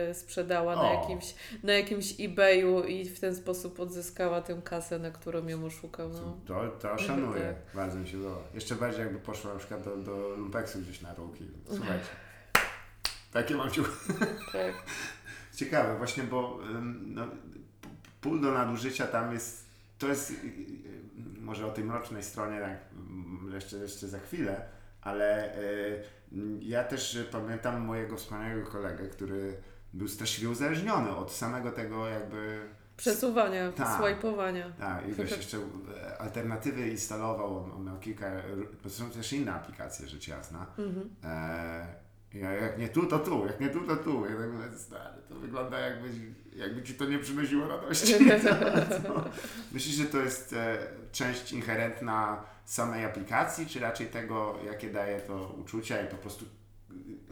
e, 0.10 0.14
sprzedała 0.14 0.76
na 0.76 0.94
jakimś, 0.94 1.36
na 1.64 1.74
jakimś 1.74 2.14
eBayu 2.20 2.84
i 2.84 3.06
w 3.06 3.20
ten 3.20 3.36
sposób 3.36 3.80
odzyskała 3.80 4.42
tę 4.42 4.62
kasę, 4.64 5.00
na 5.00 5.12
którą 5.12 5.48
ją 5.48 5.66
oszukał. 5.66 6.10
No. 6.10 6.38
To, 6.46 6.68
to 6.68 6.98
szanuję. 6.98 7.42
Tak. 7.42 7.76
Bardzo 7.76 8.00
mi 8.00 8.08
się 8.08 8.18
podoba. 8.18 8.42
Jeszcze 8.54 8.76
bardziej 8.76 9.02
jakby 9.02 9.20
poszła 9.20 9.54
na 9.54 9.60
przykład 9.60 9.84
do, 9.84 9.98
do 9.98 10.30
lumpeksu 10.30 10.80
gdzieś 10.80 11.02
na 11.02 11.14
ruki. 11.14 11.46
Słuchajcie. 11.68 12.06
Takie 13.34 13.56
mam 13.56 13.72
ciuchy. 13.72 14.14
Tak. 14.52 14.74
Ciekawe 15.56 15.98
właśnie, 15.98 16.24
bo 16.24 16.60
no, 17.06 17.28
pól 18.22 18.42
do 18.42 18.52
nadużycia 18.52 19.08
tam 19.08 19.34
jest, 19.34 19.66
to 19.98 20.08
jest 20.08 20.32
y, 20.32 20.34
y, 20.34 21.42
może 21.42 21.68
o 21.68 21.72
tej 21.72 21.84
mrocznej 21.84 22.24
stronie 22.24 22.60
tak, 22.60 22.78
mm, 22.94 23.52
jeszcze, 23.54 23.78
jeszcze 23.78 24.08
za 24.08 24.20
chwilę, 24.20 24.66
ale 25.02 25.58
y, 25.60 26.04
mm, 26.32 26.60
ja 26.62 26.84
też 26.84 27.16
y, 27.16 27.24
pamiętam 27.24 27.82
mojego 27.82 28.18
wspaniałego 28.18 28.72
kolegę, 28.72 29.08
który 29.08 29.58
był 29.94 30.08
straszliwie 30.08 30.50
uzależniony 30.50 31.16
od 31.16 31.32
samego 31.32 31.72
tego 31.72 32.08
jakby 32.08 32.70
Przesuwania, 32.98 33.72
Tak. 33.72 33.96
swajpowania. 33.98 34.72
tak, 34.80 35.10
i 35.10 35.14
wiesz, 35.14 35.38
jeszcze 35.38 35.58
e, 35.58 36.18
alternatywy 36.18 36.90
instalował, 36.90 37.58
on, 37.76 37.86
miał 37.86 38.00
kilka, 38.00 38.32
bo 38.84 38.90
są 38.90 39.10
też 39.10 39.34
inne 39.34 39.54
aplikacje, 39.54 40.08
rzecz 40.08 40.28
jasna. 40.28 40.66
Mhm. 40.78 41.10
E, 41.24 42.03
ja, 42.34 42.52
jak 42.52 42.78
nie 42.78 42.90
tu, 42.90 43.06
to 43.06 43.20
tu, 43.20 43.46
jak 43.46 43.60
nie 43.60 43.70
tu, 43.70 43.80
to 43.80 43.96
tu. 43.96 44.26
Ja 44.26 44.38
tak 44.38 44.52
mówię, 44.52 44.78
stary, 44.78 45.22
to 45.30 45.36
wygląda 45.36 45.80
jakby, 45.80 46.10
jakby 46.56 46.84
ci 46.84 46.94
to 46.94 47.06
nie 47.06 47.20
przynosiło 47.20 47.68
radości. 47.68 48.14
Myślisz, 49.74 49.96
że 49.96 50.06
to 50.06 50.18
jest 50.18 50.54
e, 50.54 50.78
część 51.12 51.54
inherentna 51.54 52.44
samej 52.66 53.06
aplikacji, 53.06 53.66
czy 53.66 53.80
raczej 53.80 54.08
tego, 54.08 54.60
jakie 54.66 54.90
daje 54.90 55.20
to 55.20 55.56
uczucia 55.62 56.02
i 56.02 56.08
po 56.08 56.18
prostu 56.18 56.46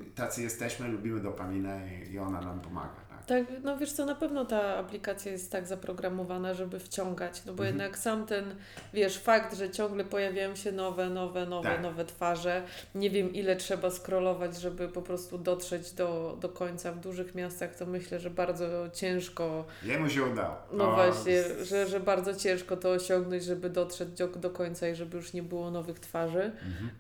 y, 0.02 0.12
tacy 0.16 0.42
jesteśmy, 0.42 0.88
lubimy 0.88 1.20
dopaminę 1.20 2.04
i 2.12 2.20
ona 2.20 2.42
nam 2.42 2.62
pomaga, 2.62 3.02
tak? 3.32 3.44
No 3.64 3.78
wiesz 3.78 3.92
co, 3.92 4.06
na 4.06 4.16
pewno 4.16 4.46
ta 4.46 4.78
aplikacja 4.78 5.32
jest 5.32 5.52
tak 5.52 5.68
zaprogramowana, 5.68 6.54
żeby 6.54 6.80
wciągać, 6.80 7.42
no 7.46 7.54
bo 7.54 7.64
Mhm. 7.64 7.68
jednak 7.80 7.98
sam 7.98 8.26
ten, 8.26 8.56
wiesz, 8.94 9.18
fakt, 9.18 9.56
że 9.58 9.70
ciągle 9.70 10.04
pojawiają 10.04 10.56
się 10.56 10.72
nowe, 10.72 11.10
nowe, 11.10 11.46
nowe, 11.46 11.70
Tak. 11.70 11.82
nowe 11.84 12.06
twarze, 12.06 12.64
nie 12.96 13.10
wiem 13.10 13.34
ile 13.34 13.56
trzeba 13.56 13.90
scrollować, 13.92 14.56
żeby 14.62 14.88
po 14.90 15.02
prostu 15.02 15.38
dotrzeć 15.38 15.92
do, 15.92 16.38
do 16.42 16.50
końca 16.50 16.92
w 16.92 17.00
dużych 17.00 17.36
miastach, 17.36 17.76
to 17.76 17.86
myślę, 17.86 18.20
że 18.20 18.30
bardzo 18.30 18.66
ciężko, 18.94 19.66
Jemu 19.84 20.10
się 20.10 20.24
udało. 20.24 20.56
no 20.72 20.86
To- 20.86 20.96
właśnie, 20.96 21.44
że, 21.64 21.88
że 21.88 22.00
bardzo 22.00 22.36
ciężko 22.36 22.78
to 22.78 22.90
osiągnąć, 22.90 23.44
żeby 23.44 23.70
dotrzeć 23.70 24.10
do, 24.10 24.28
do 24.28 24.50
końca 24.50 24.88
i 24.88 24.96
żeby 24.96 25.18
już 25.18 25.34
nie 25.34 25.44
było 25.44 25.72
nowych 25.72 26.00
twarzy. 26.00 26.52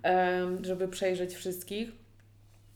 Mhm. 0.03 0.65
żeby 0.65 0.87
przejrzeć 0.87 1.35
wszystkich. 1.35 2.00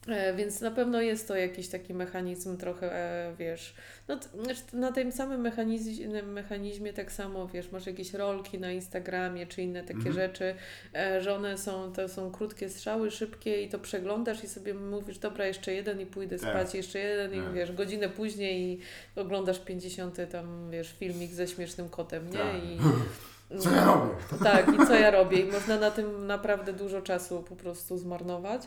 E, 0.08 0.34
Więc 0.34 0.60
na 0.60 0.70
pewno 0.70 1.00
jest 1.00 1.28
to 1.28 1.36
jakiś 1.36 1.68
taki 1.68 1.94
mechanizm 1.94 2.56
trochę, 2.56 2.92
e, 2.92 3.34
wiesz, 3.38 3.74
no, 4.08 4.18
znaczy 4.42 4.60
na 4.72 4.92
tym 4.92 5.12
samym 5.12 5.40
mechanizmie, 5.40 6.22
mechanizmie 6.22 6.92
tak 6.92 7.12
samo, 7.12 7.48
wiesz, 7.48 7.70
masz 7.72 7.86
jakieś 7.86 8.14
rolki 8.14 8.58
na 8.58 8.72
Instagramie 8.72 9.46
czy 9.46 9.62
inne 9.62 9.82
takie 9.82 9.94
Mhm. 9.98 10.14
rzeczy, 10.14 10.54
e, 10.94 11.22
że 11.22 11.34
one 11.34 11.58
są, 11.58 11.92
to 11.92 12.08
są 12.08 12.30
krótkie 12.32 12.68
strzały, 12.68 13.10
szybkie 13.10 13.62
i 13.62 13.68
to 13.68 13.78
przeglądasz 13.78 14.44
i 14.44 14.48
sobie 14.48 14.74
mówisz, 14.74 15.18
dobra, 15.18 15.46
jeszcze 15.46 15.74
jeden 15.74 16.00
i 16.00 16.06
pójdę 16.06 16.38
Tak. 16.38 16.50
spać, 16.50 16.74
jeszcze 16.74 16.98
jeden 16.98 17.34
i 17.34 17.44
Tak. 17.44 17.52
wiesz, 17.54 17.72
godzinę 17.72 18.08
później 18.08 18.62
i 18.72 18.80
oglądasz 19.16 19.58
50 19.58 20.16
tam, 20.30 20.70
wiesz, 20.70 20.92
filmik 20.98 21.32
ze 21.32 21.48
śmiesznym 21.48 21.88
kotem, 21.88 22.30
nie? 22.30 22.38
Tak. 22.38 22.56
I, 22.64 22.78
Co 23.60 23.70
ja 23.70 23.84
robię? 23.84 24.14
tak, 24.44 24.68
i 24.74 24.86
co 24.86 24.94
ja 24.94 25.10
robię? 25.10 25.40
I 25.40 25.52
można 25.52 25.78
na 25.78 25.90
tym 25.90 26.26
naprawdę 26.26 26.72
dużo 26.72 27.02
czasu 27.02 27.42
po 27.42 27.56
prostu 27.56 27.98
zmarnować. 27.98 28.62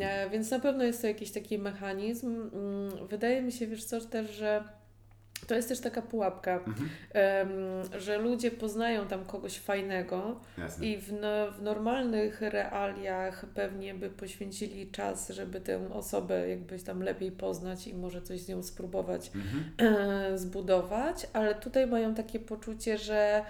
E, 0.00 0.30
Więc 0.30 0.50
na 0.50 0.58
pewno 0.60 0.84
jest 0.84 1.00
to 1.00 1.06
jakiś 1.06 1.30
taki 1.32 1.58
mechanizm. 1.58 2.50
Mm, 2.52 3.06
Wydaje 3.08 3.42
mi 3.42 3.52
się, 3.52 3.66
wiesz 3.66 3.84
co, 3.84 4.00
też, 4.00 4.30
że 4.30 4.64
to 5.46 5.54
jest 5.54 5.68
też 5.68 5.80
taka 5.80 6.02
pułapka, 6.02 6.60
Mhm. 6.66 6.88
że 8.00 8.18
ludzie 8.18 8.50
poznają 8.50 9.06
tam 9.06 9.24
kogoś 9.24 9.58
fajnego 9.58 10.40
Jasne. 10.58 10.86
i 10.86 10.98
w, 10.98 11.12
no, 11.12 11.52
w 11.58 11.62
normalnych 11.62 12.40
realiach 12.40 13.44
pewnie 13.54 13.94
by 13.94 14.10
poświęcili 14.10 14.90
czas, 14.90 15.28
żeby 15.30 15.60
tę 15.60 15.90
osobę 15.92 16.48
jakbyś 16.48 16.82
tam 16.82 17.02
lepiej 17.02 17.32
poznać 17.32 17.86
i 17.86 17.94
może 17.94 18.22
coś 18.22 18.40
z 18.40 18.48
nią 18.48 18.62
spróbować 18.62 19.30
Mhm. 19.34 19.64
e, 20.32 20.38
zbudować, 20.38 21.26
ale 21.32 21.54
tutaj 21.54 21.86
mają 21.86 22.14
takie 22.14 22.40
poczucie, 22.40 22.98
że 22.98 23.44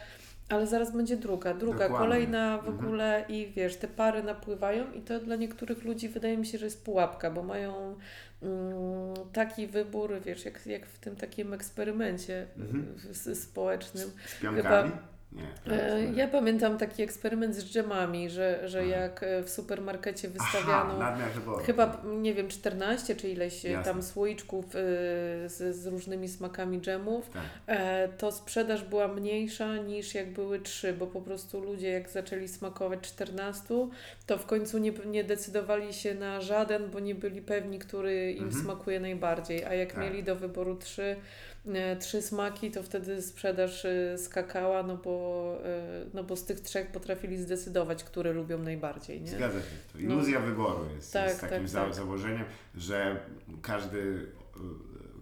ale 0.51 0.67
zaraz 0.67 0.93
będzie 0.93 1.17
druga, 1.17 1.55
druga, 1.55 1.79
Dokładnie. 1.79 1.99
kolejna 1.99 2.59
w 2.59 2.69
Mhm. 2.69 2.87
ogóle 2.87 3.25
i 3.29 3.53
wiesz, 3.57 3.77
te 3.77 3.89
pary 3.89 4.23
napływają 4.23 4.93
i 4.93 5.01
to 5.01 5.21
dla 5.21 5.37
niektórych 5.37 5.85
ludzi 5.85 6.09
wydaje 6.09 6.37
mi 6.39 6.47
się, 6.47 6.59
że 6.59 6.65
jest 6.65 6.85
pułapka, 6.85 7.31
bo 7.31 7.43
mają 7.43 7.97
mm, 8.43 9.15
taki 9.33 9.67
wybór, 9.67 10.21
wiesz, 10.25 10.45
jak, 10.45 10.67
jak 10.67 10.87
w 10.87 10.99
tym 10.99 11.17
takim 11.17 11.53
eksperymencie 11.53 12.47
Mhm. 12.59 12.97
społecznym. 13.35 14.11
Z 14.27 14.41
pionkami? 14.41 14.91
Nie. 15.33 15.73
E, 15.75 16.05
Ja 16.15 16.29
pamiętam 16.29 16.79
taki 16.79 17.03
eksperyment 17.03 17.57
z 17.57 17.65
dżemami, 17.73 18.31
że, 18.31 18.69
że 18.69 18.79
Aha. 18.79 18.89
jak 18.89 19.23
e, 19.23 19.43
w 19.43 19.51
supermarkecie 19.51 20.29
Aha, 20.41 20.45
wystawiano 20.53 21.17
wyboru. 21.35 21.65
Chyba, 21.65 22.03
nie 22.21 22.35
wiem, 22.35 22.49
14 22.49 23.17
czy 23.17 23.29
ileś 23.29 23.67
e, 23.67 23.69
Jasne. 23.71 23.93
tam 23.93 24.03
słoiczków 24.03 24.65
y, 24.65 24.69
z, 25.49 25.77
z 25.77 25.87
różnymi 25.87 26.29
smakami 26.29 26.81
dżemów, 26.81 27.31
Tak. 27.31 27.43
e, 27.67 28.09
to 28.09 28.33
sprzedaż 28.33 28.85
była 28.85 29.09
mniejsza 29.09 29.77
niż 29.77 30.15
jak 30.15 30.33
były 30.33 30.61
trzy, 30.61 30.93
bo 30.93 31.07
po 31.07 31.21
prostu 31.21 31.61
ludzie 31.61 31.89
jak 31.91 32.11
zaczęli 32.11 32.49
smakować 32.49 33.01
14, 33.01 33.89
to 34.27 34.39
w 34.39 34.47
końcu 34.47 34.79
nie, 34.79 34.93
nie 35.07 35.25
decydowali 35.25 35.95
się 35.95 36.15
na 36.15 36.41
żaden, 36.41 36.91
bo 36.91 37.01
nie 37.01 37.15
byli 37.15 37.43
pewni, 37.43 37.79
który 37.79 38.33
im 38.33 38.45
Mhm. 38.45 38.65
smakuje 38.65 39.01
najbardziej, 39.01 39.65
a 39.65 39.75
jak 39.75 39.93
Tak. 39.93 40.05
mieli 40.05 40.23
do 40.23 40.37
wyboru 40.37 40.77
trzy, 40.77 41.03
e, 41.03 41.17
trzy 42.01 42.23
smaki, 42.23 42.71
to 42.71 42.83
wtedy 42.83 43.23
sprzedaż 43.23 43.87
skakała, 44.17 44.83
no 44.83 44.97
bo 44.97 45.57
e, 45.65 46.05
no 46.15 46.25
bo 46.25 46.37
z 46.37 46.45
tych 46.45 46.61
trzech 46.61 46.93
potrafili 46.93 47.39
zdecydować, 47.39 48.05
które 48.05 48.33
lubią 48.33 48.59
najbardziej. 48.59 49.21
Nie? 49.21 49.31
Zgadza 49.31 49.59
się. 49.59 49.67
To 49.93 49.99
iluzja 49.99 50.41
no. 50.41 50.47
wyboru 50.47 50.87
jest, 50.97 51.13
tak, 51.13 51.29
jest 51.29 51.41
takim 51.41 51.67
tak, 51.67 51.73
tak. 51.73 51.95
założeniem, 51.95 52.45
że 52.75 53.21
każdy 53.63 54.27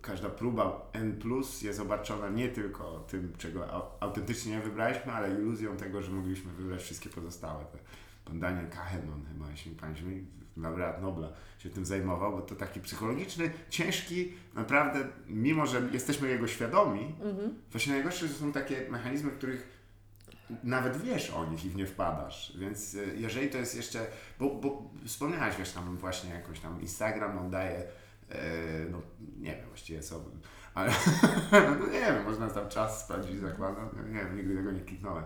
każda 0.02 0.28
próba 0.28 0.90
N 0.92 1.20
jest 1.62 1.80
obarczona 1.80 2.28
nie 2.28 2.48
tylko 2.48 3.04
tym, 3.08 3.32
czego 3.38 3.92
autentycznie 4.00 4.52
nie 4.52 4.60
wybraliśmy, 4.60 5.12
ale 5.12 5.30
iluzją 5.30 5.76
tego, 5.76 6.02
że 6.02 6.10
mogliśmy 6.10 6.52
wybrać 6.52 6.82
wszystkie 6.82 7.10
pozostałe. 7.10 7.64
Pan 8.28 8.40
Daniel 8.40 8.68
Kahneman 8.70 9.24
chyba, 9.32 9.50
jeśli 9.50 9.72
pamiętam, 9.72 10.26
laureat 10.56 11.02
Nobla 11.02 11.28
się 11.58 11.70
tym 11.70 11.86
zajmował, 11.86 12.32
bo 12.32 12.42
to 12.42 12.54
taki 12.54 12.80
psychologiczny, 12.80 13.50
ciężki, 13.70 14.32
naprawdę, 14.54 14.98
mimo 15.26 15.66
że 15.66 15.82
jesteśmy 15.92 16.28
jego 16.28 16.46
świadomi, 16.46 17.14
mhm. 17.22 17.54
właśnie 17.70 17.92
najgorsze, 17.92 18.28
są 18.28 18.52
takie 18.52 18.90
mechanizmy, 18.90 19.30
których 19.30 19.78
nawet 20.64 21.02
wiesz 21.02 21.30
o 21.30 21.44
nich 21.44 21.64
i 21.64 21.70
w 21.70 21.76
nie 21.76 21.86
wpadasz. 21.86 22.52
Więc 22.58 22.94
e, 22.94 22.98
jeżeli 23.16 23.48
to 23.48 23.58
jest 23.58 23.76
jeszcze, 23.76 24.06
bo, 24.38 24.54
bo 24.54 24.90
wspomniałeś, 25.06 25.56
wiesz, 25.56 25.72
tam 25.72 25.96
właśnie 25.96 26.30
jakoś 26.30 26.60
tam 26.60 26.80
Instagram 26.80 27.38
on 27.38 27.50
daje 27.50 27.84
E, 28.30 28.90
no 28.90 29.02
nie 29.38 29.56
wiem 29.56 29.68
właściwie 29.68 30.00
co, 30.00 30.24
ale 30.74 30.92
no 31.80 31.86
nie 31.86 32.00
wiem, 32.00 32.24
można 32.24 32.48
tam 32.48 32.68
czas 32.68 33.04
spędzić, 33.04 33.40
zakładam, 33.40 33.88
no, 33.96 34.02
nie 34.02 34.14
wiem, 34.14 34.36
nigdy 34.36 34.56
tego 34.56 34.72
nie 34.72 34.80
kliknąłem. 34.80 35.24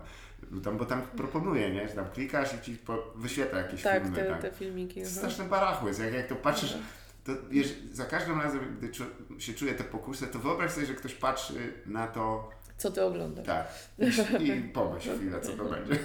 No 0.52 0.60
tam, 0.60 0.76
bo 0.76 0.84
tam 0.84 1.02
proponuje, 1.02 1.70
nie, 1.70 1.88
że 1.88 1.94
tam 1.94 2.10
klikasz 2.10 2.54
i 2.54 2.60
ci 2.60 2.78
wyświetla 3.14 3.58
jakieś 3.58 3.82
tak, 3.82 4.02
filmy. 4.02 4.16
Te, 4.16 4.24
tak, 4.24 4.42
te 4.42 4.52
filmiki. 4.52 5.06
Straszne 5.06 5.44
barachło 5.44 5.88
jest, 5.88 6.00
jak, 6.00 6.14
jak 6.14 6.26
to 6.26 6.36
patrzysz, 6.36 6.78
to 7.24 7.32
wiesz, 7.50 7.74
za 7.92 8.04
każdym 8.04 8.40
razem, 8.40 8.76
gdy 8.78 8.90
się 9.38 9.54
czuje 9.54 9.74
te 9.74 9.84
pokusy, 9.84 10.26
to 10.26 10.38
wyobraź 10.38 10.70
sobie, 10.70 10.86
że 10.86 10.94
ktoś 10.94 11.14
patrzy 11.14 11.72
na 11.86 12.06
to, 12.06 12.50
co 12.76 12.90
ty 12.90 13.02
oglądasz. 13.02 13.46
Tak. 13.46 13.66
I, 14.40 14.48
i 14.48 14.62
pomyśl 14.62 15.16
chwilę, 15.16 15.40
co 15.40 15.52
to 15.52 15.64
będzie. 15.64 15.98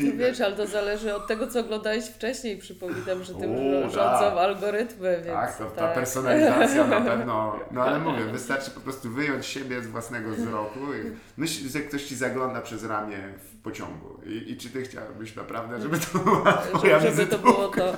Ty 0.00 0.12
wiesz, 0.12 0.40
ale 0.40 0.56
to 0.56 0.66
zależy 0.66 1.14
od 1.14 1.26
tego, 1.26 1.46
co 1.46 1.60
oglądałeś 1.60 2.04
wcześniej. 2.04 2.58
Przypominam, 2.58 3.24
że 3.24 3.34
tym 3.34 3.50
U, 3.50 3.82
rządzą 3.82 4.20
tak. 4.20 4.38
algorytmy. 4.38 5.22
Więc 5.24 5.36
tak, 5.36 5.58
to, 5.58 5.64
ta 5.64 5.80
tak. 5.80 5.94
personalizacja 5.94 6.86
na 6.86 7.00
pewno. 7.00 7.60
No 7.70 7.82
ale 7.82 7.98
mówię, 8.10 8.24
wystarczy 8.24 8.70
po 8.70 8.80
prostu 8.80 9.10
wyjąć 9.10 9.46
siebie 9.46 9.82
z 9.82 9.86
własnego 9.86 10.30
wzroku 10.30 10.80
i 10.94 11.16
myśl, 11.36 11.68
że 11.68 11.80
ktoś 11.80 12.04
ci 12.04 12.16
zagląda 12.16 12.60
przez 12.60 12.84
ramię 12.84 13.18
w 13.38 13.62
pociągu. 13.62 14.20
I, 14.26 14.52
i 14.52 14.56
czy 14.56 14.70
ty 14.70 14.82
chciałbyś 14.82 15.36
naprawdę, 15.36 15.80
żeby 15.80 15.98
to 15.98 16.18
była 16.18 16.52
twoja 16.52 17.00
Żeby, 17.00 17.16
żeby 17.16 17.30
to 17.30 17.38
było 17.38 17.68
to. 17.68 17.96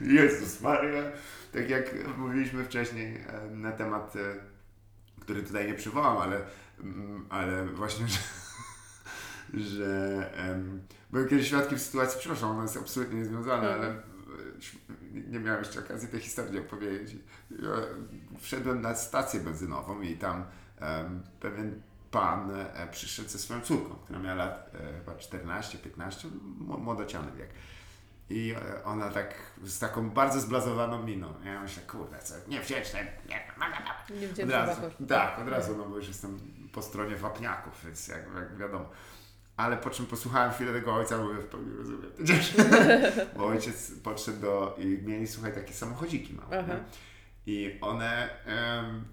Jezus 0.16 0.60
Maria. 0.60 1.02
Tak 1.52 1.70
jak 1.70 1.94
mówiliśmy 2.18 2.64
wcześniej 2.64 3.16
e, 3.16 3.50
na 3.50 3.72
temat, 3.72 4.16
e, 4.16 4.18
który 5.26 5.42
tutaj 5.42 5.66
nie 5.66 5.74
przywołam, 5.74 6.16
ale, 6.16 6.40
mm, 6.80 7.26
ale 7.28 7.66
właśnie, 7.66 8.08
że 8.08 8.18
że 9.54 10.30
um, 10.48 10.82
byłem 11.10 11.28
kiedyś 11.28 11.46
świadkiem 11.46 11.78
sytuacji, 11.78 12.20
przepraszam, 12.20 12.50
ona 12.50 12.62
jest 12.62 12.76
absolutnie 12.76 13.18
niezwiązana, 13.18 13.68
ale 13.68 13.88
e, 13.88 14.00
nie 15.30 15.40
miałem 15.40 15.64
jeszcze 15.64 15.80
okazji 15.80 16.08
tej 16.08 16.20
historii 16.20 16.58
opowiedzieć. 16.58 17.16
Wszedłem 18.38 18.80
na 18.80 18.94
stację 18.94 19.40
benzynową 19.40 20.00
i 20.00 20.16
tam 20.16 20.44
um, 20.80 21.22
pewien 21.40 21.82
pan 22.10 22.50
e, 22.50 22.88
przyszedł 22.92 23.28
ze 23.28 23.38
swoją 23.38 23.60
córką, 23.60 23.94
która 23.94 24.18
miała 24.18 24.34
lat 24.34 24.70
e, 24.74 24.98
chyba 24.98 25.12
14-15, 25.12 26.28
młodociany 26.60 27.32
wiek. 27.32 27.50
I 28.30 28.54
e, 28.54 28.84
ona 28.84 29.10
tak 29.10 29.34
z 29.62 29.78
taką 29.78 30.10
bardzo 30.10 30.40
zblazowaną 30.40 31.02
miną. 31.02 31.34
Ja 31.44 31.60
myślę, 31.60 31.82
kurde, 31.82 32.18
co, 32.18 32.34
nie 32.48 32.60
wdzięczne, 32.60 33.06
nie, 33.28 33.40
nie 34.36 34.44
od 34.44 34.50
razu, 34.50 34.80
Tak, 35.08 35.38
od 35.38 35.48
razu, 35.48 35.76
no 35.76 35.84
bo 35.84 35.96
już 35.96 36.08
jestem 36.08 36.40
po 36.72 36.82
stronie 36.82 37.16
wapniaków, 37.16 37.84
więc 37.84 38.08
jak, 38.08 38.22
jak 38.34 38.56
wiadomo. 38.56 38.88
Ale 39.56 39.76
po 39.76 39.90
czym 39.90 40.06
posłuchałem 40.06 40.52
chwilę 40.52 40.72
tego 40.72 40.94
ojca, 40.94 41.18
mówię, 41.18 41.40
w 41.40 41.46
pełni 41.46 41.76
rozumiem. 41.76 42.10
Bo 43.36 43.46
ojciec 43.46 43.92
podszedł 44.04 44.40
do 44.40 44.76
i 44.78 44.86
mieli, 44.86 45.26
słuchaj, 45.26 45.54
takie 45.54 45.72
samochodziki 45.72 46.34
małe. 46.34 46.64
I 47.46 47.78
one, 47.80 48.28
um, 48.46 49.04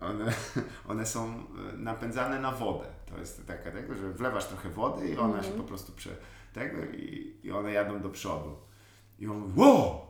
one, 0.00 0.32
one 0.90 1.06
są 1.06 1.28
e, 1.28 1.76
napędzane 1.76 2.40
na 2.40 2.52
wodę. 2.52 2.86
To 3.06 3.18
jest 3.18 3.46
taka 3.46 3.70
tego, 3.70 3.94
że 3.94 4.10
wlewasz 4.10 4.46
trochę 4.46 4.70
wody 4.70 5.08
i 5.08 5.16
ona 5.16 5.42
się 5.42 5.48
mhm. 5.48 5.56
po 5.56 5.68
prostu 5.68 5.92
prze, 5.92 6.10
tego 6.52 6.84
i, 6.84 7.36
i 7.42 7.52
one 7.52 7.72
jadą 7.72 8.00
do 8.00 8.10
przodu. 8.10 8.56
I 9.18 9.26
on 9.26 9.38
mówi, 9.38 9.60
wow, 9.60 10.00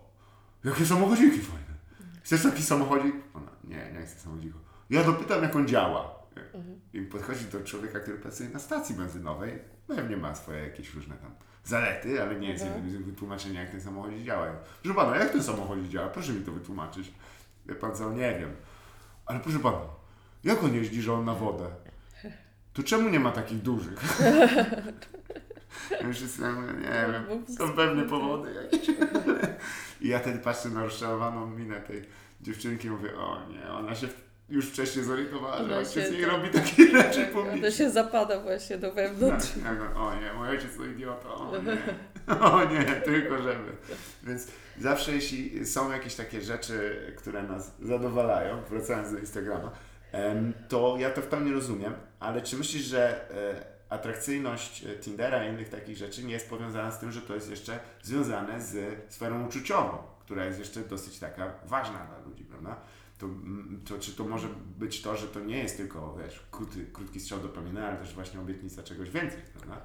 jakie 0.65 0.87
samochodziki 0.87 1.39
fajne. 1.39 1.75
Chcesz 2.23 2.43
taki 2.43 2.63
samochodzik? 2.63 3.15
Ona, 3.35 3.51
nie, 3.65 3.93
nie 3.93 4.07
chcę 4.07 4.21
samochodziku. 4.21 4.59
Ja 4.91 5.05
dopytam, 5.05 5.43
jak 5.43 5.57
on 5.57 5.69
działa. 5.69 6.21
Mhm. 6.55 6.81
I 6.93 7.03
podchodzi 7.03 7.45
do 7.45 7.61
człowieka, 7.61 8.01
który 8.01 8.19
pracuje 8.19 8.49
na 8.49 8.59
stacji 8.59 8.95
benzynowej, 8.95 9.59
pewnie 9.87 10.17
ma 10.17 10.35
swoje 10.35 10.63
jakieś 10.63 10.95
różne 10.95 11.17
tam 11.17 11.31
zalety, 11.65 12.23
ale 12.23 12.41
nie 12.41 12.51
jest 12.51 12.65
mhm. 12.65 13.05
wytłumaczenia, 13.05 13.61
jak 13.61 13.71
ten 13.71 13.81
samochód 13.81 14.13
działa. 14.25 14.47
Proszę 14.83 14.97
pana, 14.97 15.17
jak 15.17 15.33
ten 15.33 15.43
samochód 15.43 15.89
działa? 15.89 16.09
Proszę 16.09 16.33
mi 16.33 16.45
to 16.45 16.53
wytłumaczyć. 16.53 17.13
Wie 17.67 17.75
pan 17.75 17.95
co, 17.95 18.13
nie 18.13 18.39
wiem. 18.39 18.57
Ale 19.27 19.41
proszę 19.41 19.59
pana, 19.59 19.81
jak 20.45 20.65
on 20.65 20.75
jeździ, 20.75 21.03
że 21.03 21.13
on 21.13 21.25
na 21.25 21.35
wodę? 21.35 21.71
To 22.73 22.83
czemu 22.83 23.09
nie 23.09 23.21
ma 23.21 23.31
takich 23.33 23.63
dużych? 23.63 24.01
już 26.07 26.21
jestem, 26.21 26.81
nie 26.83 27.13
wiem, 27.13 27.45
są 27.59 27.73
pewnie 27.73 28.03
powody 28.03 28.55
jakieś. 28.55 28.89
I 30.01 30.09
ja 30.09 30.19
wtedy 30.19 30.39
patrzę 30.39 30.69
na 30.69 30.85
rozczarowaną 30.85 31.47
minę 31.47 31.81
tej 31.81 32.03
dziewczynki 32.41 32.87
i 32.87 32.91
mówię, 32.91 33.17
o 33.17 33.39
nie, 33.49 33.73
ona 33.73 33.95
się 33.95 34.09
już 34.51 34.67
wcześniej 34.67 35.05
zorientowała, 35.05 35.65
że 35.65 35.77
ojciec 35.77 36.09
z 36.09 36.13
niej 36.13 36.25
robi 36.25 36.49
takie 36.51 36.87
rzeczy 36.87 37.27
publicznie. 37.27 37.63
To 37.63 37.71
się 37.71 37.91
zapada 37.91 38.41
właśnie 38.41 38.79
do 38.79 38.93
wewnątrz. 38.93 39.47
Tak, 39.65 39.79
tak, 39.79 39.97
o 39.97 40.15
nie, 40.15 40.33
mój 40.33 40.49
ojciec 40.49 40.77
to 40.77 40.85
idiota, 40.85 41.29
o 41.35 41.53
nie, 41.63 41.79
o 42.53 42.65
nie, 42.65 42.85
tylko 42.85 43.43
żeby. 43.43 43.73
Więc 44.23 44.47
zawsze 44.79 45.13
jeśli 45.13 45.67
są 45.67 45.93
jakieś 45.93 46.15
takie 46.15 46.41
rzeczy, 46.41 47.01
które 47.19 47.43
nas 47.43 47.75
zadowalają, 47.83 48.63
wracając 48.71 49.13
do 49.13 49.19
Instagrama, 49.19 49.71
to 50.69 50.97
ja 50.99 51.11
to 51.11 51.21
w 51.21 51.27
pełni 51.27 51.53
rozumiem, 51.53 51.95
ale 52.21 52.43
czy 52.43 52.57
myślisz, 52.57 52.83
że 52.83 53.31
e, 53.31 53.80
atrakcyjność 53.91 54.85
e, 54.85 54.97
Tindera 54.97 55.45
i 55.45 55.51
innych 55.51 55.69
takich 55.69 55.97
rzeczy 55.97 56.25
nie 56.25 56.33
jest 56.33 56.51
powiązana 56.51 56.91
z 56.91 57.01
tym, 57.01 57.13
że 57.13 57.23
to 57.23 57.35
jest 57.35 57.51
jeszcze 57.51 57.79
związane 58.03 58.61
z 58.61 58.97
sferą 59.13 59.47
uczuciową, 59.47 59.99
która 60.21 60.45
jest 60.45 60.59
jeszcze 60.59 60.81
dosyć 60.81 61.19
taka 61.19 61.53
ważna 61.67 62.07
dla 62.07 62.19
ludzi, 62.19 62.45
prawda? 62.45 62.77
to, 63.21 63.27
to 63.89 63.99
czy 63.99 64.13
to 64.13 64.25
może 64.25 64.49
być 64.79 65.03
to, 65.03 65.17
że 65.17 65.27
to 65.27 65.41
nie 65.41 65.59
jest 65.59 65.77
tylko, 65.77 66.17
wiesz, 66.25 66.47
krótki, 66.51 66.87
krótki 66.93 67.21
strzał 67.21 67.41
dopaminy, 67.41 67.87
ale 67.87 67.97
też 67.97 68.15
właśnie 68.15 68.41
obietnica 68.41 68.83
czegoś 68.83 69.11
więcej, 69.11 69.41
prawda? 69.55 69.81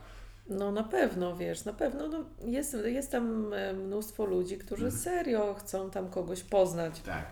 No 0.49 0.71
na 0.71 0.83
pewno, 0.83 1.35
wiesz, 1.35 1.65
na 1.65 1.73
pewno 1.73 2.07
no, 2.07 2.25
jest, 2.39 2.77
jest 2.85 3.11
tam 3.11 3.53
e, 3.53 3.73
mnóstwo 3.73 4.25
ludzi, 4.25 4.57
którzy 4.57 4.85
mhm. 4.85 5.03
serio 5.03 5.55
chcą 5.59 5.89
tam 5.89 6.09
kogoś 6.09 6.43
poznać. 6.43 7.01
Tak. 7.01 7.25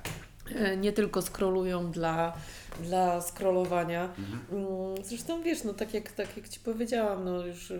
E, 0.51 0.77
nie 0.77 0.93
tylko 0.93 1.21
scrollują 1.21 1.91
dla, 1.91 2.34
dla 2.79 3.21
scrollowania. 3.21 4.03
Mhm. 4.03 4.39
Mm, 4.51 5.03
zresztą 5.03 5.43
wiesz, 5.43 5.63
no 5.63 5.73
tak 5.73 5.93
jak, 5.93 6.12
tak 6.12 6.38
jak 6.38 6.49
Ci 6.49 6.60
powiedziałam, 6.60 7.25
no 7.25 7.45
już 7.45 7.73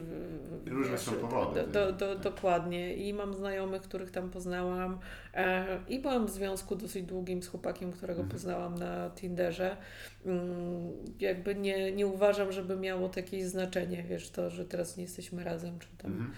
Różne 0.66 0.92
wiesz, 0.92 1.02
są 1.02 1.12
powody. 1.12 1.64
Do, 1.72 1.94
do, 1.94 2.16
tak. 2.16 2.24
Dokładnie. 2.24 2.94
I 2.94 3.14
mam 3.14 3.34
znajomych, 3.34 3.82
których 3.82 4.12
tam 4.12 4.30
poznałam 4.30 5.00
e, 5.34 5.80
i 5.88 6.00
byłam 6.00 6.28
w 6.28 6.30
związku 6.30 6.76
dosyć 6.76 7.06
długim 7.06 7.44
z 7.44 7.48
chłopakiem, 7.48 7.92
którego 7.92 8.22
mhm. 8.22 8.30
poznałam 8.30 8.76
na 8.76 9.10
Tinderze. 9.10 9.78
Mm, 10.26 10.92
jakby 11.20 11.56
nie, 11.56 11.92
nie 11.92 12.08
uważam, 12.08 12.52
żeby 12.52 12.76
miało 12.76 13.12
jakieś 13.16 13.44
znaczenie, 13.44 14.04
wiesz, 14.04 14.30
to, 14.30 14.50
że 14.50 14.66
teraz 14.66 14.98
nie 14.98 15.04
jesteśmy 15.04 15.44
razem, 15.44 15.80
czy 15.80 15.88
tam, 15.98 16.12
mhm. 16.12 16.34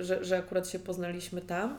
że, 0.04 0.24
że 0.24 0.38
akurat 0.38 0.68
się 0.68 0.78
poznaliśmy 0.78 1.40
tam. 1.40 1.78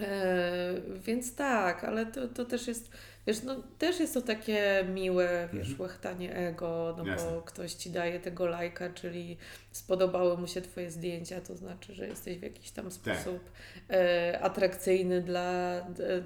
E, 0.00 0.74
więc 1.06 1.34
tak, 1.34 1.84
ale 1.84 2.06
to, 2.06 2.28
to 2.28 2.44
też 2.44 2.68
jest, 2.68 2.90
wiesz, 3.26 3.42
no 3.42 3.62
też 3.78 4.00
jest 4.00 4.14
to 4.14 4.22
takie 4.22 4.84
miłe, 4.94 5.48
wiesz, 5.52 5.70
mhm. 5.70 5.80
łechtanie 5.80 6.36
ego, 6.36 6.94
no 6.98 7.06
Jasne. 7.06 7.30
bo 7.30 7.42
ktoś 7.42 7.72
ci 7.72 7.90
daje 7.90 8.20
tego 8.20 8.46
lajka, 8.46 8.90
czyli 8.90 9.36
spodobały 9.70 10.38
mu 10.38 10.46
się 10.46 10.62
twoje 10.62 10.90
zdjęcia, 10.90 11.40
to 11.40 11.56
znaczy, 11.56 11.94
że 11.94 12.08
jesteś 12.08 12.38
w 12.38 12.42
jakiś 12.42 12.70
tam 12.70 12.84
tak. 12.84 12.92
sposób 12.92 13.50
tak. 13.88 13.96
atrakcyjny 14.40 15.20
dla, 15.20 15.80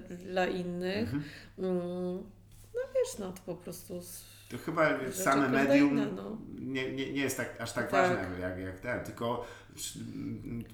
dla 0.09 0.47
innych. 0.47 1.15
Mhm. 1.15 1.25
Mm, 1.59 2.31
no 2.75 2.81
wiesz, 2.95 3.19
no 3.19 3.33
to 3.33 3.41
po 3.47 3.55
prostu 3.55 4.03
to 4.49 4.59
chyba 4.59 4.89
same 5.13 5.49
medium 5.49 6.15
no. 6.17 6.39
nie, 6.59 6.93
nie, 6.93 7.13
nie 7.13 7.21
jest 7.21 7.37
tak, 7.37 7.61
aż 7.61 7.73
tak, 7.73 7.91
tak. 7.91 8.11
ważne 8.11 8.41
jak, 8.41 8.59
jak 8.59 8.81
ten, 8.81 9.05
tylko 9.05 9.47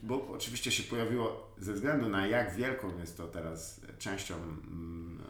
bo 0.02 0.28
oczywiście 0.28 0.70
się 0.70 0.82
pojawiło 0.82 1.54
ze 1.58 1.72
względu 1.72 2.08
na 2.08 2.26
jak 2.26 2.54
wielką 2.54 2.98
jest 2.98 3.16
to 3.16 3.28
teraz 3.28 3.80
częścią 3.98 4.34
mm, 4.34 5.20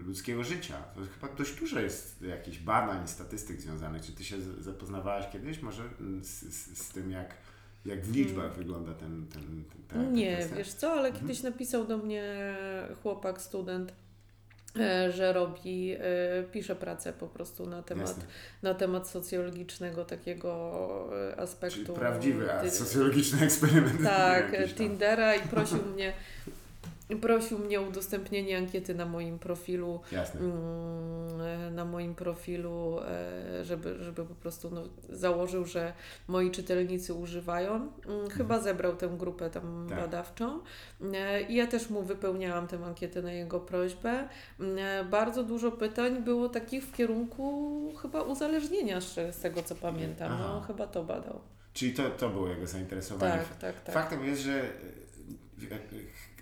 e, 0.00 0.02
ludzkiego 0.02 0.44
życia. 0.44 0.82
To 0.94 1.00
chyba 1.00 1.34
dość 1.34 1.60
dużo 1.60 1.80
jest 1.80 2.22
jakichś 2.22 2.58
badań, 2.58 3.08
statystyk 3.08 3.60
związanych. 3.60 4.02
Czy 4.02 4.12
ty 4.12 4.24
się 4.24 4.40
zapoznawałaś 4.40 5.24
kiedyś 5.32 5.62
może 5.62 5.82
z, 6.20 6.28
z, 6.28 6.78
z 6.78 6.88
tym, 6.88 7.10
jak, 7.10 7.34
jak 7.84 8.04
w 8.04 8.14
liczbach 8.14 8.36
hmm. 8.36 8.58
wygląda 8.58 8.94
ten, 8.94 9.26
ten, 9.26 9.64
ten, 9.64 9.82
ten 9.88 10.12
Nie, 10.12 10.48
wiesz 10.56 10.72
co, 10.72 10.92
ale 10.92 11.08
mhm. 11.08 11.20
kiedyś 11.20 11.42
napisał 11.42 11.86
do 11.86 11.98
mnie 11.98 12.54
chłopak, 13.02 13.40
student, 13.40 13.92
że 15.10 15.32
robi, 15.32 15.92
e, 15.92 15.98
pisze 16.52 16.76
pracę 16.76 17.12
po 17.12 17.26
prostu 17.26 17.66
na 17.66 17.82
temat, 17.82 18.16
na 18.62 18.74
temat 18.74 19.08
socjologicznego 19.08 20.04
takiego 20.04 21.10
e, 21.32 21.40
aspektu. 21.40 21.84
Czyli 21.84 21.98
prawdziwy 21.98 22.48
ty... 22.62 22.70
socjologiczny 22.70 23.40
eksperyment. 23.46 24.02
Tak, 24.02 24.52
Tindera 24.76 25.34
i 25.34 25.40
prosił 25.40 25.78
mnie 25.94 26.12
prosił 27.20 27.58
mnie 27.58 27.80
o 27.80 27.82
udostępnienie 27.82 28.58
ankiety 28.58 28.94
na 28.94 29.06
moim 29.06 29.38
profilu. 29.38 30.00
Jasne. 30.12 30.40
Mm, 30.40 31.74
na 31.74 31.84
moim 31.84 32.14
profilu, 32.14 32.98
żeby, 33.62 34.04
żeby 34.04 34.24
po 34.24 34.34
prostu 34.34 34.70
no, 34.70 34.82
założył, 35.08 35.64
że 35.64 35.92
moi 36.28 36.50
czytelnicy 36.50 37.14
używają. 37.14 37.74
Mm, 37.74 38.30
chyba 38.30 38.54
mhm. 38.54 38.62
zebrał 38.62 38.96
tę 38.96 39.08
grupę 39.18 39.50
tam 39.50 39.86
tak. 39.88 39.98
badawczą. 39.98 40.60
I 41.48 41.54
ja 41.54 41.66
też 41.66 41.90
mu 41.90 42.02
wypełniałam 42.02 42.66
tę 42.66 42.84
ankietę 42.84 43.22
na 43.22 43.32
jego 43.32 43.60
prośbę. 43.60 44.28
Mm, 44.60 45.10
bardzo 45.10 45.44
dużo 45.44 45.72
pytań 45.72 46.22
było 46.22 46.48
takich 46.48 46.84
w 46.84 46.92
kierunku 46.92 47.92
chyba 48.02 48.22
uzależnienia 48.22 49.00
z 49.00 49.40
tego, 49.42 49.62
co 49.62 49.74
pamiętam. 49.74 50.38
No, 50.38 50.60
chyba 50.60 50.86
to 50.86 51.04
badał. 51.04 51.40
Czyli 51.72 51.92
to, 51.92 52.10
to 52.10 52.28
było 52.28 52.48
jego 52.48 52.66
zainteresowanie. 52.66 53.32
Tak, 53.32 53.58
tak, 53.58 53.80
tak. 53.80 53.94
Faktem 53.94 54.24
jest, 54.24 54.42
że 54.42 54.68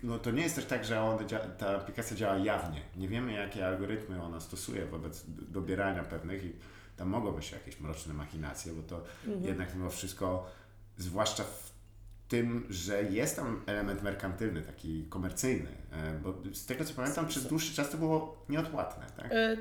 no 0.03 0.19
to 0.19 0.31
nie 0.31 0.43
jest 0.43 0.55
też 0.55 0.65
tak, 0.65 0.85
że 0.85 1.01
on, 1.01 1.17
ta 1.57 1.75
aplikacja 1.75 2.17
działa 2.17 2.37
jawnie. 2.37 2.81
Nie 2.95 3.07
wiemy, 3.07 3.33
jakie 3.33 3.67
algorytmy 3.67 4.23
ona 4.23 4.39
stosuje 4.39 4.85
wobec 4.85 5.23
dobierania 5.27 6.03
pewnych 6.03 6.43
i 6.43 6.53
tam 6.97 7.07
mogą 7.07 7.31
być 7.31 7.51
jakieś 7.51 7.79
mroczne 7.79 8.13
machinacje, 8.13 8.73
bo 8.73 8.83
to 8.83 9.01
mhm. 9.27 9.45
jednak 9.45 9.75
mimo 9.75 9.89
wszystko, 9.89 10.51
zwłaszcza 10.97 11.43
w 11.43 11.73
tym, 12.27 12.65
że 12.69 13.03
jest 13.03 13.35
tam 13.35 13.61
element 13.65 14.03
merkantylny, 14.03 14.61
taki 14.61 15.05
komercyjny, 15.09 15.69
e, 15.91 16.19
bo 16.19 16.33
z 16.53 16.65
tego 16.65 16.85
co 16.85 16.93
pamiętam, 16.93 17.27
przez 17.27 17.47
dłuższy 17.47 17.75
czas 17.75 17.89
to 17.89 17.97
było 17.97 18.45
nieodpłatne, 18.49 19.05
tak? 19.17 19.31
E, 19.31 19.57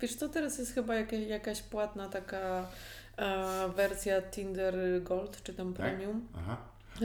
wiesz 0.00 0.14
co, 0.14 0.28
teraz 0.28 0.58
jest 0.58 0.74
chyba 0.74 0.94
jakaś, 1.28 1.62
płatna 1.62 2.08
taka 2.08 2.68
e, 3.16 3.68
wersja 3.76 4.22
Tinder 4.22 5.02
Gold, 5.02 5.42
czy 5.42 5.54
tam 5.54 5.74
tak? 5.74 5.86
Premium. 5.86 6.28
Tak? 6.32 6.42
Aha. 6.44 6.56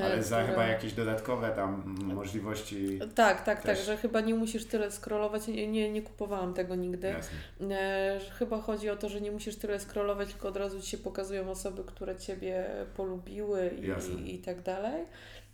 Ale 0.04 0.24
za 0.24 0.44
chyba 0.44 0.66
jakieś 0.68 0.94
dodatkowe 0.94 1.50
tam 1.50 1.96
możliwości. 2.04 3.00
Tak, 3.16 3.44
tak, 3.46 3.62
też. 3.62 3.78
tak, 3.78 3.86
że 3.86 3.98
chyba 3.98 4.22
nie 4.22 4.36
musisz 4.36 4.66
tyle 4.66 4.92
scrollować. 4.92 5.48
Nie, 5.48 5.68
nie, 5.68 5.92
nie 5.92 6.02
kupowałam 6.02 6.54
tego 6.54 6.76
nigdy. 6.76 7.08
Jasne. 7.08 7.38
E, 7.76 8.20
chyba 8.40 8.62
chodzi 8.62 8.90
o 8.90 8.96
to, 8.96 9.10
że 9.10 9.22
nie 9.22 9.32
musisz 9.32 9.56
tyle 9.56 9.80
scrollować, 9.80 10.30
tylko 10.30 10.48
od 10.48 10.58
razu 10.58 10.82
ci 10.82 10.90
się 10.90 10.98
pokazują 10.98 11.50
osoby, 11.50 11.84
które 11.84 12.16
ciebie 12.16 12.66
polubiły 12.96 13.72
i, 13.82 14.12
i, 14.12 14.36
i 14.36 14.40
tak 14.40 14.62
dalej. 14.62 15.06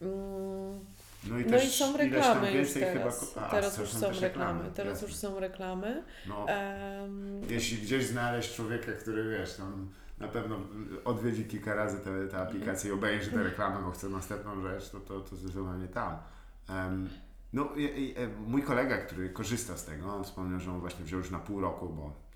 Mm. 0.02 0.80
No 1.24 1.40
i, 1.40 1.46
no 1.46 1.58
i 1.58 1.68
są 1.68 1.98
reklamy 1.98 2.52
już 2.52 2.74
teraz. 2.74 3.34
Chyba... 3.34 3.48
A, 3.48 3.52
teraz 3.52 3.78
już 3.78 3.90
są 3.90 4.00
reklamy. 4.00 4.22
reklamy. 4.22 4.72
Teraz 4.76 4.94
Jasne. 4.94 5.08
już 5.08 5.18
są 5.18 5.40
reklamy. 5.40 6.04
No, 6.28 6.46
um... 6.46 7.42
Jeśli 7.50 7.78
gdzieś 7.78 8.06
znaleźć 8.06 8.56
człowieka, 8.56 8.92
który 8.92 9.30
wiesz, 9.30 9.54
tam 9.54 9.90
na 10.18 10.28
pewno 10.28 10.59
odwiedzi 11.05 11.45
kilka 11.45 11.76
razy 11.76 11.99
tę, 11.99 12.28
tę 12.28 12.38
aplikację 12.38 12.89
i 12.89 12.93
obejrzy 12.93 13.32
tę 13.32 13.43
reklamę, 13.43 13.82
bo 13.86 13.91
chce 13.91 14.09
następną 14.09 14.61
rzecz, 14.61 14.89
to, 14.89 14.99
to, 14.99 15.20
to 15.20 15.36
zdecydowanie 15.36 15.88
tam. 15.88 16.18
Um, 16.70 17.09
no, 17.53 17.70
e, 18.15 18.28
mój 18.47 18.63
kolega, 18.63 18.97
który 18.97 19.30
korzysta 19.30 19.78
z 19.78 19.86
tego, 19.86 20.15
on 20.15 20.24
wspomniał, 20.24 20.59
że 20.59 20.72
on 20.72 20.80
właśnie 20.80 21.05
wziął 21.05 21.20
już 21.20 21.32
na 21.32 21.39
pół 21.39 21.61
roku, 21.61 21.89
bo 21.89 22.28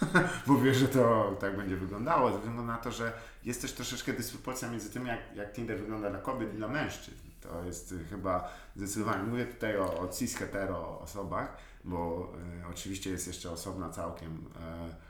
bo 0.46 0.74
że 0.74 0.88
to 0.88 1.36
tak 1.40 1.56
będzie 1.56 1.76
wyglądało, 1.76 2.32
ze 2.32 2.38
względu 2.38 2.62
na 2.62 2.76
to, 2.76 2.92
że 2.92 3.12
jest 3.44 3.62
też 3.62 3.72
troszeczkę 3.72 4.12
dysproporcja 4.12 4.70
między 4.70 4.90
tym, 4.90 5.06
jak, 5.06 5.20
jak 5.34 5.52
Tinder 5.52 5.78
wygląda 5.78 6.10
dla 6.10 6.18
kobiet 6.18 6.54
i 6.54 6.56
dla 6.56 6.68
mężczyzn. 6.68 7.30
To 7.40 7.64
jest 7.64 7.94
chyba 8.10 8.48
zdecydowanie, 8.76 9.22
mówię 9.22 9.46
tutaj 9.46 9.76
o, 9.78 10.00
o 10.00 10.08
cis-hetero 10.08 11.00
osobach, 11.00 11.56
bo 11.84 12.32
y, 12.62 12.66
oczywiście 12.70 13.10
jest 13.10 13.26
jeszcze 13.26 13.50
osobna 13.50 13.90
całkiem 13.90 14.30
y, 14.30 15.09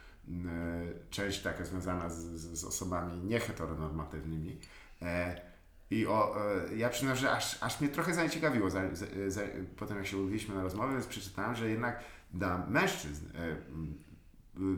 część 1.11 1.43
taka 1.43 1.65
związana 1.65 2.11
z, 2.11 2.19
z 2.59 2.65
osobami 2.65 3.21
nieheteronormatywnymi. 3.25 4.59
E, 5.03 5.41
I 5.91 6.07
o, 6.07 6.37
e, 6.71 6.77
ja 6.77 6.89
przyznam, 6.89 7.17
że 7.17 7.31
aż, 7.33 7.63
aż 7.63 7.81
mnie 7.81 7.91
trochę 7.91 8.15
zaciekawiło, 8.15 8.71
za, 8.71 8.95
za, 8.95 9.07
za, 9.29 9.41
potem 9.77 9.97
jak 9.97 10.07
się 10.07 10.17
umówiliśmy 10.17 10.55
na 10.55 10.63
rozmowę, 10.63 10.93
więc 10.93 11.07
przeczytałem, 11.07 11.55
że 11.55 11.71
jednak 11.71 12.01
dla 12.35 12.67
mężczyzn, 12.67 13.27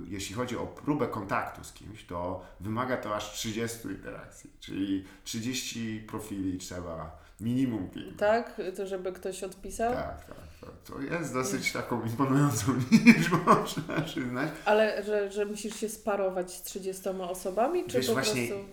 jeśli 0.06 0.34
chodzi 0.34 0.56
o 0.56 0.66
próbę 0.66 1.08
kontaktu 1.08 1.64
z 1.64 1.72
kimś, 1.72 2.04
to 2.04 2.44
wymaga 2.60 2.96
to 2.96 3.16
aż 3.16 3.32
30 3.32 3.88
interakcji, 3.88 4.50
czyli 4.60 5.04
30 5.24 6.04
profili 6.08 6.58
trzeba 6.58 7.18
minimum. 7.40 7.90
Tak, 8.18 8.60
to 8.76 8.86
żeby 8.86 9.12
ktoś 9.12 9.42
odpisał? 9.42 9.92
Tak, 9.92 10.24
tak. 10.24 10.51
To 10.84 11.00
jest 11.00 11.34
dosyć 11.34 11.72
taką 11.72 12.02
imponującą 12.02 12.72
liczbą, 13.06 13.38
trzeba 13.64 14.00
przyznać. 14.00 14.50
Ale 14.64 15.02
że, 15.02 15.32
że 15.32 15.44
musisz 15.44 15.76
się 15.76 15.88
sparować 15.88 16.54
z 16.54 16.62
30 16.62 17.08
osobami, 17.08 17.84
czy 17.84 17.96
Wiesz, 17.96 18.06
po 18.06 18.12
właśnie 18.12 18.48
prostu... 18.48 18.66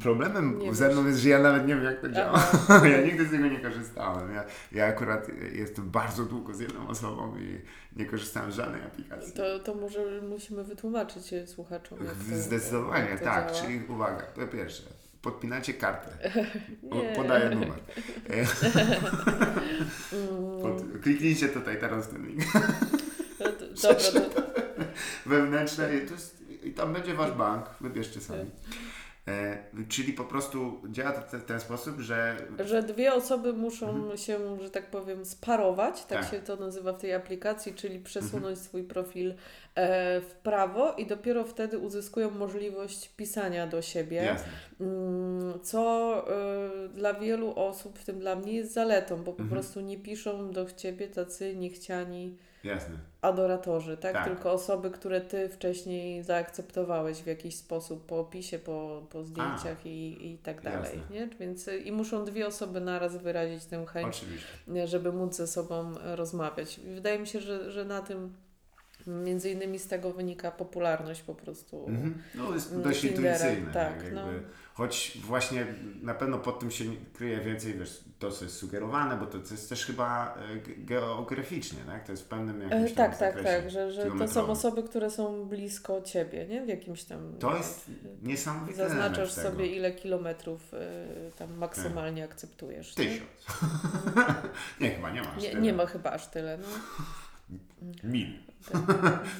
problemem 0.00 0.58
nie 0.58 0.74
ze 0.74 0.88
mną 0.88 1.02
wiesz. 1.02 1.10
jest, 1.10 1.20
że 1.20 1.28
ja 1.28 1.38
nawet 1.38 1.66
nie 1.66 1.74
wiem, 1.74 1.84
jak 1.84 2.00
to 2.00 2.08
działa. 2.08 2.42
ja 2.92 3.00
nigdy 3.00 3.26
z 3.26 3.30
tego 3.30 3.46
nie 3.46 3.60
korzystałem. 3.60 4.34
Ja, 4.34 4.44
ja 4.72 4.86
akurat 4.86 5.26
jestem 5.52 5.90
bardzo 5.90 6.24
długo 6.24 6.54
z 6.54 6.60
jedną 6.60 6.88
osobą 6.88 7.36
i 7.38 7.60
nie 7.98 8.06
korzystałem 8.06 8.52
z 8.52 8.54
żadnej 8.54 8.82
aplikacji. 8.82 9.32
To, 9.32 9.58
to 9.58 9.74
może 9.74 10.22
musimy 10.28 10.64
wytłumaczyć 10.64 11.34
słuchaczom, 11.46 11.98
jak 12.04 12.14
to 12.14 12.42
Zdecydowanie, 12.42 13.10
jak 13.10 13.18
to 13.18 13.24
tak. 13.24 13.52
Działa. 13.52 13.66
Czyli 13.66 13.86
uwaga, 13.88 14.22
to 14.22 14.46
pierwsze 14.46 14.82
podpinacie 15.26 15.74
kartę. 15.74 16.30
Podaję 17.16 17.50
numer. 17.50 17.78
Pod, 20.62 21.02
kliknijcie 21.02 21.48
tutaj 21.48 21.80
teraz 21.80 22.08
ten 22.08 22.26
link. 22.26 22.42
No 23.40 23.50
dobra, 23.82 23.96
no. 24.14 24.42
Wewnętrzne 25.26 25.88
to 25.88 26.14
jest, 26.14 26.44
i 26.64 26.70
tam 26.70 26.92
będzie 26.92 27.14
wasz 27.14 27.32
bank, 27.32 27.66
wybierzcie 27.80 28.20
sami. 28.20 28.50
E, 29.28 29.58
czyli 29.88 30.12
po 30.12 30.24
prostu 30.24 30.80
działa 30.90 31.12
to 31.12 31.38
w 31.38 31.44
ten 31.44 31.60
sposób, 31.60 32.00
że. 32.00 32.36
Że 32.64 32.82
dwie 32.82 33.14
osoby 33.14 33.52
muszą 33.52 33.90
mhm. 33.90 34.18
się, 34.18 34.60
że 34.62 34.70
tak 34.70 34.90
powiem, 34.90 35.24
sparować, 35.24 36.04
tak, 36.04 36.20
tak, 36.20 36.30
się 36.30 36.40
to 36.40 36.56
nazywa 36.56 36.92
w 36.92 36.98
tej 36.98 37.14
aplikacji, 37.14 37.74
czyli 37.74 37.98
przesunąć 38.00 38.34
mhm. 38.44 38.56
swój 38.56 38.82
profil 38.82 39.34
e, 39.74 40.20
w 40.20 40.34
prawo 40.34 40.92
i 40.92 41.06
dopiero 41.06 41.44
wtedy 41.44 41.78
uzyskują 41.78 42.30
możliwość 42.30 43.08
pisania 43.16 43.66
do 43.66 43.82
siebie. 43.82 44.16
Jasne. 44.16 44.48
Mm, 44.80 45.60
co 45.62 46.24
e, 46.28 46.88
dla 46.88 47.14
wielu 47.14 47.52
osób, 47.56 47.98
w 47.98 48.04
tym 48.04 48.18
dla 48.18 48.36
mnie, 48.36 48.52
jest 48.52 48.72
zaletą, 48.72 49.16
bo 49.16 49.32
po 49.32 49.42
mhm. 49.42 49.48
prostu 49.48 49.80
nie 49.80 49.98
piszą 49.98 50.50
do 50.50 50.66
ciebie 50.70 51.08
tacy 51.08 51.56
niechciani 51.56 52.36
Jasne. 52.66 52.96
adoratorzy, 53.22 53.96
tak? 53.96 54.12
tak? 54.12 54.24
Tylko 54.24 54.52
osoby, 54.52 54.90
które 54.90 55.20
ty 55.20 55.48
wcześniej 55.48 56.22
zaakceptowałeś 56.22 57.18
w 57.18 57.26
jakiś 57.26 57.56
sposób 57.56 58.06
po 58.06 58.20
opisie, 58.20 58.58
po, 58.58 59.06
po 59.10 59.24
zdjęciach 59.24 59.86
i, 59.86 60.26
i 60.32 60.38
tak 60.38 60.62
dalej. 60.62 61.00
Nie? 61.10 61.28
Więc 61.40 61.68
i 61.84 61.92
muszą 61.92 62.24
dwie 62.24 62.46
osoby 62.46 62.80
naraz 62.80 63.16
wyrazić 63.16 63.64
tę 63.64 63.86
chęć, 63.86 64.16
Oczywiście. 64.16 64.86
żeby 64.86 65.12
móc 65.12 65.36
ze 65.36 65.46
sobą 65.46 65.92
rozmawiać. 66.04 66.80
Wydaje 66.94 67.18
mi 67.18 67.26
się, 67.26 67.40
że, 67.40 67.70
że 67.70 67.84
na 67.84 68.02
tym 68.02 68.32
Między 69.06 69.50
innymi 69.50 69.78
z 69.78 69.86
tego 69.86 70.12
wynika 70.12 70.50
popularność 70.50 71.22
po 71.22 71.34
prostu. 71.34 71.86
Mm-hmm. 71.86 72.12
No 72.34 72.54
jest 72.54 72.80
dość 72.80 73.04
intuicyjne. 73.04 73.72
Tak, 73.72 73.94
jakby. 73.94 74.14
No. 74.14 74.26
Choć 74.74 75.18
właśnie 75.24 75.66
na 76.02 76.14
pewno 76.14 76.38
pod 76.38 76.58
tym 76.58 76.70
się 76.70 76.84
kryje 77.12 77.40
więcej, 77.40 77.74
wiesz, 77.74 78.04
to 78.18 78.30
co 78.30 78.44
jest 78.44 78.56
sugerowane, 78.56 79.16
bo 79.16 79.26
to, 79.26 79.38
to 79.38 79.54
jest 79.54 79.68
też 79.68 79.86
chyba 79.86 80.34
e, 80.34 80.84
geograficznie, 80.84 81.78
tak? 81.86 82.04
To 82.04 82.12
jest 82.12 82.24
w 82.24 82.26
pewnym 82.26 82.60
jakimś 82.60 82.90
e, 82.90 82.94
Tak, 82.94 83.18
tak, 83.18 83.42
tak, 83.42 83.70
że, 83.70 83.92
że 83.92 84.10
to 84.18 84.28
są 84.28 84.46
osoby, 84.46 84.82
które 84.82 85.10
są 85.10 85.44
blisko 85.44 86.02
Ciebie, 86.02 86.46
nie? 86.46 86.64
W 86.64 86.68
jakimś 86.68 87.04
tam... 87.04 87.32
To 87.38 87.56
jest 87.56 87.90
niesamowite 88.22 88.88
Zaznaczasz 88.88 89.32
sobie 89.32 89.66
ile 89.66 89.92
kilometrów 89.92 90.74
y, 90.74 90.78
tam 91.38 91.54
maksymalnie 91.54 92.22
tak. 92.22 92.30
akceptujesz. 92.30 92.94
Tysiąc. 92.94 93.20
Nie? 94.80 94.90
chyba 94.90 95.10
nie 95.10 95.22
ma 95.22 95.34
aż 95.34 95.42
nie, 95.42 95.48
tyle. 95.48 95.60
Nie 95.60 95.72
ma 95.72 95.86
chyba 95.86 96.10
aż 96.10 96.26
tyle, 96.26 96.58
no. 96.58 96.66
Mil. 98.04 98.28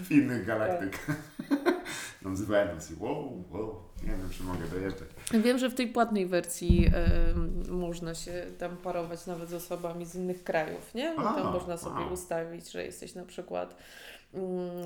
w 0.04 0.11
innych 0.11 0.46
galaktykach. 0.46 1.07
Tam 2.22 2.36
z 2.36 2.42
Wenus 2.42 2.90
i 2.90 2.94
wow, 2.98 3.44
wow, 3.50 3.82
nie 4.02 4.09
wiem, 4.09 4.30
czy 4.30 4.42
mogę 4.42 4.66
dojeżdżać. 4.68 5.09
Wiem, 5.32 5.59
że 5.59 5.70
w 5.70 5.74
tej 5.74 5.88
płatnej 5.88 6.26
wersji 6.26 6.90
y, 7.66 7.70
można 7.70 8.14
się 8.14 8.46
tam 8.59 8.76
parować 8.76 9.26
nawet 9.26 9.48
z 9.48 9.54
osobami 9.54 10.07
z 10.07 10.14
innych 10.14 10.44
krajów, 10.44 10.94
nie? 10.94 11.14
A, 11.16 11.22
tam 11.22 11.52
można 11.52 11.76
sobie 11.76 11.96
a. 11.96 12.11
ustawić, 12.11 12.70
że 12.72 12.84
jesteś 12.84 13.14
na 13.14 13.24
przykład 13.24 13.76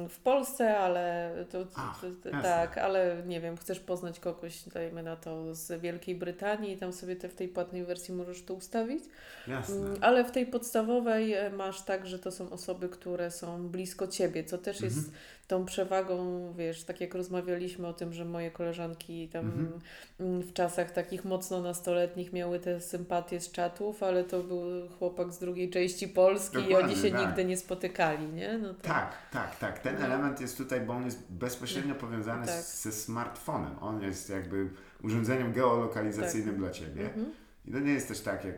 w 0.08 0.18
Polsce, 0.24 0.78
ale 0.78 1.32
to, 1.50 1.64
to 1.64 2.30
tak, 2.42 2.78
ale 2.78 3.22
nie 3.26 3.40
wiem, 3.40 3.56
chcesz 3.56 3.80
poznać 3.80 4.20
kogoś, 4.20 4.62
dajmy 4.62 5.02
na 5.02 5.16
to 5.16 5.54
z 5.54 5.80
Wielkiej 5.80 6.14
Brytanii 6.14 6.72
i 6.72 6.76
tam 6.76 6.92
sobie 6.92 7.16
te 7.16 7.28
w 7.28 7.34
tej 7.34 7.48
płatnej 7.48 7.84
wersji 7.84 8.14
możesz 8.14 8.42
to 8.42 8.54
ustawić. 8.54 9.04
Jasne. 9.46 9.76
Mm, 9.76 9.96
ale 10.00 10.24
w 10.24 10.30
tej 10.30 10.46
podstawowej 10.46 11.34
e, 11.34 11.50
masz 11.50 11.82
tak, 11.82 12.06
że 12.06 12.18
to 12.18 12.30
są 12.30 12.50
osoby, 12.50 12.88
które 12.88 13.30
są 13.30 13.68
blisko 13.68 14.06
ciebie, 14.06 14.44
co 14.44 14.58
też 14.58 14.76
mhm. 14.76 14.94
jest 14.94 15.10
tą 15.50 15.64
przewagą, 15.64 16.52
wiesz, 16.56 16.84
tak 16.84 17.00
jak 17.00 17.14
rozmawialiśmy 17.14 17.86
o 17.86 17.92
tym, 17.92 18.12
że 18.12 18.24
moje 18.24 18.50
koleżanki 18.50 19.28
tam 19.28 19.44
mhm. 19.44 19.80
Mm, 20.20 20.42
w 20.42 20.52
czasach 20.52 20.90
takich 20.90 21.24
mocno 21.24 21.60
nastoletnich 21.60 22.32
miały 22.32 22.60
te 22.60 22.80
sympatie 22.80 23.40
z 23.40 23.52
czatów, 23.52 24.02
ale 24.02 24.24
to 24.24 24.42
był 24.42 24.88
chłopak 24.98 25.32
z 25.32 25.38
drugiej 25.38 25.70
części 25.70 26.08
Polski 26.08 26.56
Dokładnie, 26.56 26.80
i 26.80 26.84
oni 26.84 26.96
się 26.96 27.10
tak. 27.10 27.26
nigdy 27.26 27.44
nie 27.44 27.56
spotykali, 27.56 28.28
nie? 28.28 28.58
No 28.58 28.74
to... 28.74 28.82
Tak, 28.82 29.12
tak, 29.30 29.58
tak. 29.58 29.78
Ten 29.78 29.94
no. 29.98 30.06
element 30.06 30.40
jest 30.40 30.56
tutaj, 30.56 30.80
bo 30.80 30.92
on 30.92 31.04
jest 31.04 31.32
bezpośrednio 31.32 31.94
powiązany 31.94 32.46
tak. 32.46 32.62
ze 32.62 32.92
smartfonem. 32.92 33.78
On 33.80 34.02
jest 34.02 34.30
jakby 34.30 34.68
urządzeniem 35.02 35.52
geolokalizacyjnym 35.52 36.54
tak. 36.54 36.58
dla 36.58 36.70
Ciebie. 36.70 37.04
Mhm. 37.04 37.26
I 37.64 37.72
to 37.72 37.78
nie 37.78 37.92
jest 37.92 38.08
też 38.08 38.20
tak, 38.20 38.44
jak 38.44 38.56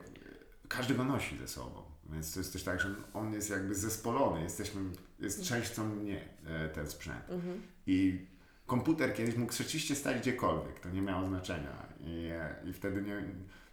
każdy 0.68 0.94
go 0.94 1.04
nosi 1.04 1.38
ze 1.38 1.48
sobą. 1.48 1.82
Więc 2.12 2.34
to 2.34 2.40
jest 2.40 2.52
też 2.52 2.62
tak, 2.62 2.80
że 2.80 2.88
on 3.14 3.32
jest 3.32 3.50
jakby 3.50 3.74
zespolony, 3.74 4.42
jesteśmy, 4.42 4.80
jest 5.24 5.40
mhm. 5.40 5.62
częścią 5.62 5.88
mnie 5.88 6.20
e, 6.46 6.68
ten 6.68 6.86
sprzęt. 6.86 7.30
Mhm. 7.30 7.62
I 7.86 8.26
komputer 8.66 9.14
kiedyś 9.14 9.36
mógł 9.36 9.52
rzeczywiście 9.52 9.94
stać 9.94 10.18
gdziekolwiek, 10.18 10.80
to 10.80 10.90
nie 10.90 11.02
miało 11.02 11.26
znaczenia. 11.26 11.86
I, 12.00 12.28
e, 12.32 12.54
i 12.64 12.72
wtedy 12.72 13.02
nie, 13.02 13.22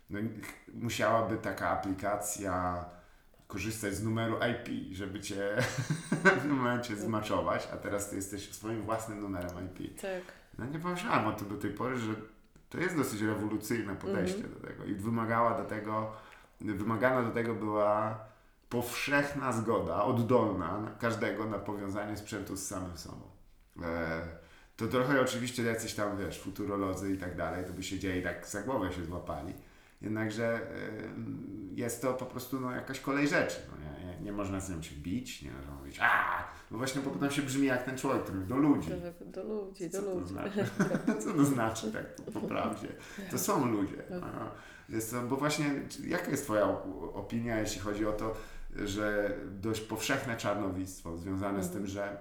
no, 0.09 0.19
musiałaby 0.73 1.37
taka 1.37 1.69
aplikacja 1.69 2.85
korzystać 3.47 3.95
z 3.95 4.03
numeru 4.03 4.35
IP, 4.51 4.95
żeby 4.95 5.19
cię 5.21 5.55
w 6.37 6.41
tym 6.41 6.51
momencie 6.51 6.95
zmaczować, 6.95 7.67
a 7.73 7.77
teraz 7.77 8.09
ty 8.09 8.15
jesteś 8.15 8.53
swoim 8.53 8.81
własnym 8.81 9.21
numerem 9.21 9.51
IP. 9.65 10.01
Tak. 10.01 10.21
No 10.57 10.65
nie 10.65 10.79
pomyślałam 10.79 11.27
o 11.27 11.31
tym 11.31 11.49
do 11.49 11.57
tej 11.57 11.71
pory, 11.71 11.97
że 11.97 12.13
to 12.69 12.77
jest 12.77 12.97
dosyć 12.97 13.21
rewolucyjne 13.21 13.95
podejście 13.95 14.39
mm 14.39 14.51
-hmm. 14.51 14.61
do 14.61 14.67
tego 14.67 14.85
i 14.85 14.95
wymagała 14.95 15.57
do 15.57 15.65
tego, 15.65 16.11
wymagana 16.61 17.23
do 17.23 17.31
tego 17.31 17.55
była 17.55 18.19
powszechna 18.69 19.51
zgoda, 19.51 20.03
oddolna 20.03 20.95
każdego 20.99 21.45
na 21.45 21.59
powiązanie 21.59 22.17
sprzętu 22.17 22.55
z 22.55 22.67
samym 22.67 22.97
sobą. 22.97 23.21
E, 23.83 24.21
to 24.75 24.87
trochę 24.87 25.21
oczywiście 25.21 25.63
jacyś 25.63 25.93
tam, 25.93 26.17
wiesz, 26.17 26.41
futurolodzy 26.41 27.13
i 27.13 27.17
tak 27.17 27.37
dalej, 27.37 27.65
to 27.65 27.73
by 27.73 27.83
się 27.83 27.99
dzieje 27.99 28.19
i 28.19 28.23
tak 28.23 28.47
za 28.47 28.61
głowę 28.61 28.93
się 28.93 29.05
złapali. 29.05 29.53
Jednakże 30.01 30.61
jest 31.71 32.01
to 32.01 32.13
po 32.13 32.25
prostu 32.25 32.59
no, 32.59 32.71
jakaś 32.71 32.99
kolej 32.99 33.27
rzeczy. 33.27 33.57
No, 33.71 33.89
nie, 34.05 34.19
nie, 34.21 34.31
można 34.31 34.59
z 34.59 34.69
nią 34.69 34.81
się 34.81 34.95
bić, 34.95 35.41
nie 35.41 35.51
można 35.51 35.71
mówić, 35.71 35.97
a, 36.01 36.43
no 36.71 36.77
właśnie 36.77 37.01
bo 37.01 37.09
potem 37.09 37.31
się 37.31 37.41
brzmi 37.41 37.67
jak 37.67 37.83
ten 37.83 37.97
człowiek, 37.97 38.23
który 38.23 38.39
do 38.39 38.57
ludzi. 38.57 38.89
Do, 39.19 39.25
do 39.25 39.43
ludzi, 39.43 39.89
do 39.89 40.01
Co 40.01 40.13
ludzi. 40.13 40.21
To 40.21 40.27
znaczy? 40.27 40.65
Co 41.23 41.33
to 41.33 41.45
znaczy 41.45 41.91
tak 41.91 42.15
po, 42.15 42.31
po 42.31 42.47
prawdzie? 42.47 42.87
To 43.31 43.37
są 43.37 43.71
ludzie. 43.71 44.03
No. 44.09 44.51
Jest 44.89 45.11
to, 45.11 45.21
bo 45.21 45.35
właśnie, 45.35 45.65
jaka 46.07 46.31
jest 46.31 46.43
Twoja 46.43 46.67
opinia, 47.13 47.59
jeśli 47.59 47.81
chodzi 47.81 48.05
o 48.05 48.11
to, 48.11 48.35
że 48.85 49.37
dość 49.61 49.81
powszechne 49.81 50.37
czarnowictwo 50.37 51.17
związane 51.17 51.63
z 51.63 51.69
tym, 51.69 51.85
mhm. 51.85 51.87
że 51.87 52.17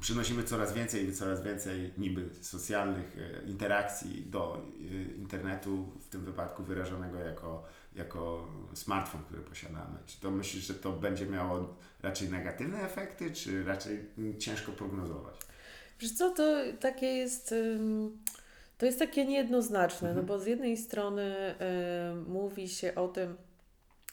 przynosimy 0.00 0.42
coraz 0.42 0.72
więcej 0.72 1.08
i 1.08 1.12
coraz 1.12 1.42
więcej 1.42 1.92
niby 1.98 2.28
socjalnych 2.40 3.16
e, 3.18 3.46
interakcji 3.46 4.22
do 4.30 4.56
e, 4.56 5.18
internetu, 5.18 5.92
w 6.00 6.08
tym 6.08 6.24
wypadku 6.24 6.62
wyrażonego 6.62 7.18
jako, 7.18 7.64
jako 7.94 8.48
smartfon, 8.74 9.22
który 9.22 9.42
posiadamy. 9.42 9.98
Czy 10.06 10.20
to 10.20 10.30
myślisz, 10.30 10.66
że 10.66 10.74
to 10.74 10.92
będzie 10.92 11.26
miało 11.26 11.76
raczej 12.02 12.28
negatywne 12.28 12.82
efekty, 12.82 13.30
czy 13.30 13.64
raczej 13.64 14.04
ciężko 14.38 14.72
prognozować? 14.72 15.34
Wiesz 16.00 16.12
co, 16.12 16.30
to 16.30 16.54
takie 16.80 17.06
jest... 17.06 17.54
To 18.78 18.86
jest 18.86 18.98
takie 18.98 19.26
niejednoznaczne, 19.26 20.08
no 20.08 20.20
mhm. 20.20 20.26
no 20.26 20.32
bo 20.32 20.44
z 20.44 20.46
jednej 20.46 20.76
strony 20.76 21.54
y, 22.12 22.30
mówi 22.30 22.68
się 22.68 22.94
o 22.94 23.08
tym, 23.08 23.36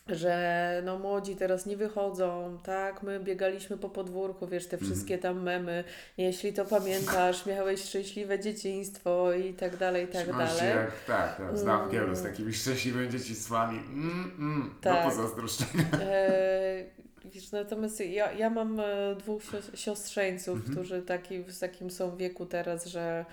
że 0.08 0.82
no 0.86 1.00
młodzi 1.00 1.36
teraz 1.36 1.66
nie 1.66 1.78
wychodzą, 1.78 2.60
tak, 2.64 3.04
my 3.04 3.20
biegaliśmy 3.20 3.78
po 3.78 3.90
podwórku, 3.90 4.48
wiesz, 4.48 4.68
te 4.68 4.76
mhm. 4.76 4.92
wszystkie 4.92 5.18
tam 5.18 5.44
memy, 5.44 5.84
jeśli 6.18 6.54
to 6.54 6.66
pamiętasz, 6.66 7.46
miałeś 7.46 7.84
szczęśliwe 7.84 8.40
dzieciństwo 8.40 9.34
i 9.34 9.54
tak 9.54 9.78
dalej, 9.78 10.06
i 10.06 10.08
tak 10.08 10.28
dalej. 10.28 10.70
Jak, 10.70 11.04
tak, 11.08 11.38
tak, 11.38 11.58
znam 11.58 11.80
mm. 11.80 11.92
wielu 11.92 12.16
z 12.16 12.24
takimi 12.24 12.54
szczęśliwymi 12.54 13.10
dzieciństwami, 13.10 13.80
mm, 13.80 14.32
mm, 14.40 14.76
tak. 14.82 15.04
do 15.04 15.10
pozazdroszczenia. 15.10 15.84
E, 16.02 16.86
wiesz, 17.26 17.52
natomiast 17.52 18.00
ja, 18.00 18.32
ja 18.32 18.50
mam 18.50 18.80
e, 18.80 19.16
dwóch 19.16 19.42
siostrzeńców, 19.74 20.56
mhm. 20.56 20.74
którzy 20.74 21.02
taki, 21.02 21.44
w 21.44 21.60
takim 21.60 21.92
są 21.92 22.18
wieku 22.18 22.46
teraz, 22.46 22.86
że 22.86 23.26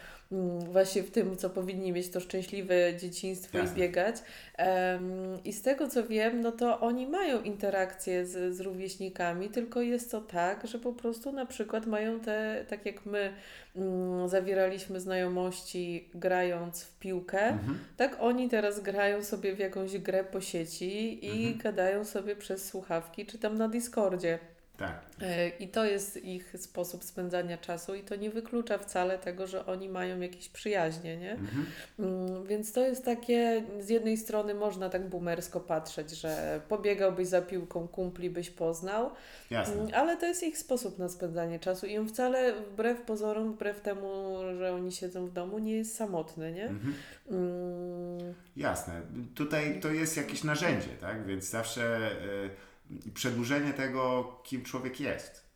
właśnie 0.73 1.03
w 1.03 1.11
tym, 1.11 1.37
co 1.37 1.51
powinni 1.51 1.93
mieć 1.93 2.09
to 2.11 2.21
szczęśliwe 2.21 2.75
dzieciństwo 2.97 3.59
Jasne. 3.59 3.77
i 3.77 3.81
biegać. 3.81 4.17
Um, 4.59 5.45
I 5.45 5.53
z 5.53 5.63
tego 5.63 5.89
co 5.89 6.07
wiem, 6.07 6.41
no 6.41 6.53
to 6.53 6.81
oni 6.81 7.07
mają 7.07 7.43
interakcje 7.43 8.27
z, 8.27 8.57
z 8.57 8.61
rówieśnikami, 8.61 9.49
tylko 9.49 9.81
jest 9.83 10.11
to 10.11 10.21
tak, 10.21 10.67
że 10.67 10.79
po 10.79 10.93
prostu 10.93 11.33
na 11.33 11.47
przykład 11.47 11.87
mają 11.87 12.21
te, 12.21 12.65
tak 12.69 12.87
jak 12.87 13.07
my 13.07 13.33
um, 13.75 14.29
zawieraliśmy 14.29 15.01
znajomości 15.01 16.09
grając 16.15 16.85
w 16.85 16.99
piłkę, 16.99 17.49
mhm. 17.49 17.79
tak 17.97 18.17
oni 18.21 18.49
teraz 18.49 18.81
grają 18.81 19.25
sobie 19.25 19.55
w 19.55 19.59
jakąś 19.59 19.99
grę 19.99 20.25
po 20.25 20.41
sieci 20.41 21.27
i 21.27 21.47
mhm. 21.47 21.59
gadają 21.59 22.05
sobie 22.05 22.37
przez 22.37 22.69
słuchawki 22.69 23.27
czy 23.27 23.39
tam 23.39 23.59
na 23.59 23.69
Discordzie. 23.69 24.39
Tak. 24.81 25.01
E, 25.23 25.49
I 25.49 25.69
to 25.69 25.85
jest 25.85 26.25
ich 26.25 26.55
sposób 26.59 27.05
spędzania 27.05 27.59
czasu, 27.59 27.95
i 27.95 28.03
to 28.03 28.17
nie 28.17 28.31
wyklucza 28.31 28.79
wcale 28.79 29.19
tego, 29.19 29.47
że 29.47 29.67
oni 29.67 29.89
mają 29.89 30.21
jakieś 30.21 30.49
przyjaźnie, 30.49 31.17
nie? 31.17 31.33
Mhm. 31.33 31.67
Mm, 31.99 32.47
więc 32.47 32.73
to 32.73 32.81
jest 32.81 33.05
takie, 33.05 33.63
z 33.81 33.89
jednej 33.89 34.17
strony 34.17 34.55
można 34.55 34.91
tak 34.91 35.09
boomersko 35.09 35.61
patrzeć, 35.61 36.11
że 36.11 36.61
pobiegałbyś 36.69 37.29
za 37.29 37.43
piłką, 37.43 37.89
kumpli 37.89 38.31
byś 38.31 38.51
poznał, 38.51 39.11
Jasne. 39.51 39.75
Mm, 39.75 39.89
ale 39.95 40.17
to 40.17 40.27
jest 40.27 40.43
ich 40.43 40.59
sposób 40.59 40.99
na 40.99 41.09
spędzanie 41.09 41.59
czasu 41.59 41.87
i 41.87 41.99
on 41.99 42.09
wcale 42.09 42.53
wbrew 42.53 43.03
pozorom, 43.03 43.53
wbrew 43.53 43.81
temu, 43.81 44.39
że 44.59 44.75
oni 44.75 44.93
siedzą 44.93 45.27
w 45.27 45.33
domu, 45.33 45.59
nie 45.59 45.77
jest 45.77 45.97
samotny, 45.97 46.53
nie? 46.53 46.65
Mhm. 46.65 46.95
Mm. 47.31 48.35
Jasne. 48.57 49.01
Tutaj 49.35 49.81
to 49.81 49.93
jest 49.93 50.17
jakieś 50.17 50.45
narzędzie, 50.45 50.89
tak? 51.01 51.27
Więc 51.27 51.45
zawsze. 51.51 52.11
Yy 52.43 52.70
przedłużenie 53.15 53.73
tego, 53.73 54.33
kim 54.45 54.65
człowiek 54.65 55.01
jest 55.01 55.51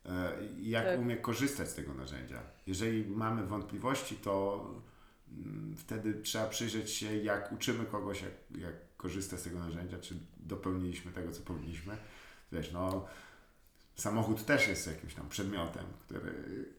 i 0.59 0.67
e, 0.67 0.71
jak 0.71 0.85
tak. 0.85 1.01
umie 1.01 1.17
korzystać 1.17 1.69
z 1.69 1.75
tego 1.75 1.95
narzędzia. 1.95 2.43
Jeżeli 2.67 3.07
mamy 3.07 3.47
wątpliwości, 3.47 4.17
to 4.17 4.65
mm, 5.33 5.77
wtedy 5.77 6.15
trzeba 6.15 6.47
przyjrzeć 6.47 6.91
się, 6.91 7.17
jak 7.17 7.53
uczymy 7.53 7.85
kogoś, 7.85 8.23
jak, 8.23 8.61
jak 8.61 8.75
korzysta 8.97 9.37
z 9.37 9.43
tego 9.43 9.59
narzędzia, 9.59 9.99
czy 9.99 10.15
dopełniliśmy 10.37 11.13
tego, 11.13 11.33
co 11.33 11.43
powinniśmy. 11.43 11.97
Wiesz, 12.53 12.73
no, 12.73 13.07
samochód 13.97 14.45
też 14.45 14.69
jest 14.69 14.87
jakimś 14.87 15.15
tam 15.15 15.29
przedmiotem, 15.29 15.85
który, 16.07 16.33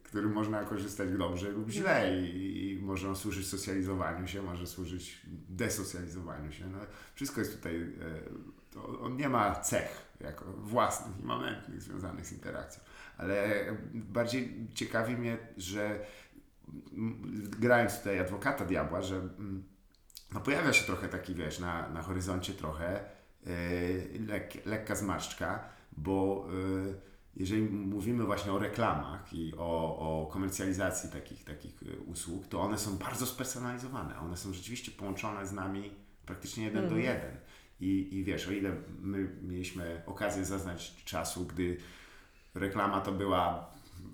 który 0.03 0.27
można 0.27 0.63
korzystać 0.63 1.09
dobrze 1.17 1.49
lub 1.49 1.69
źle 1.69 2.19
i, 2.19 2.71
i 2.71 2.79
może 2.81 3.09
on 3.09 3.15
służyć 3.15 3.47
socjalizowaniu 3.47 4.27
się, 4.27 4.41
może 4.41 4.67
służyć 4.67 5.21
desocjalizowaniu 5.49 6.51
się. 6.51 6.67
No, 6.67 6.77
wszystko 7.15 7.41
jest 7.41 7.55
tutaj, 7.55 7.75
e, 7.75 7.85
to 8.71 8.99
on 8.99 9.17
nie 9.17 9.29
ma 9.29 9.55
cech 9.55 10.04
jako 10.19 10.45
własnych, 10.45 11.19
immanentnych, 11.19 11.81
związanych 11.81 12.25
z 12.25 12.31
interakcją. 12.31 12.83
Ale 13.17 13.65
bardziej 13.93 14.67
ciekawi 14.73 15.17
mnie, 15.17 15.37
że 15.57 15.99
grając 17.59 17.97
tutaj 17.97 18.19
adwokata 18.19 18.65
diabła, 18.65 19.01
że 19.01 19.15
mm, 19.15 19.63
no 20.33 20.39
pojawia 20.39 20.73
się 20.73 20.85
trochę 20.85 21.09
taki, 21.09 21.35
wiesz, 21.35 21.59
na, 21.59 21.89
na 21.89 22.01
horyzoncie 22.01 22.53
trochę 22.53 22.99
yy, 23.45 24.25
lek, 24.27 24.65
lekka 24.65 24.95
zmarszczka, 24.95 25.69
bo 25.97 26.47
yy, 26.51 27.01
jeżeli 27.35 27.61
mówimy 27.69 28.23
właśnie 28.23 28.53
o 28.53 28.59
reklamach 28.59 29.33
i 29.33 29.53
o, 29.57 29.97
o 29.97 30.27
komercjalizacji 30.31 31.09
takich, 31.09 31.43
takich 31.43 31.83
e, 31.83 31.97
usług, 31.99 32.47
to 32.47 32.61
one 32.61 32.77
są 32.77 32.97
bardzo 32.97 33.25
spersonalizowane. 33.25 34.19
One 34.19 34.37
są 34.37 34.53
rzeczywiście 34.53 34.91
połączone 34.91 35.47
z 35.47 35.51
nami 35.51 35.91
praktycznie 36.25 36.63
jeden 36.63 36.77
mm. 36.77 36.89
do 36.89 36.95
mhm. 36.95 37.15
jeden. 37.15 37.37
I, 37.79 38.17
I 38.17 38.23
wiesz, 38.23 38.47
o 38.47 38.51
ile 38.51 38.71
my 39.01 39.35
mieliśmy 39.41 40.01
okazję 40.05 40.45
zaznać 40.45 41.03
czasu, 41.05 41.45
gdy 41.45 41.77
reklama 42.55 43.01
to 43.01 43.11
była 43.11 43.69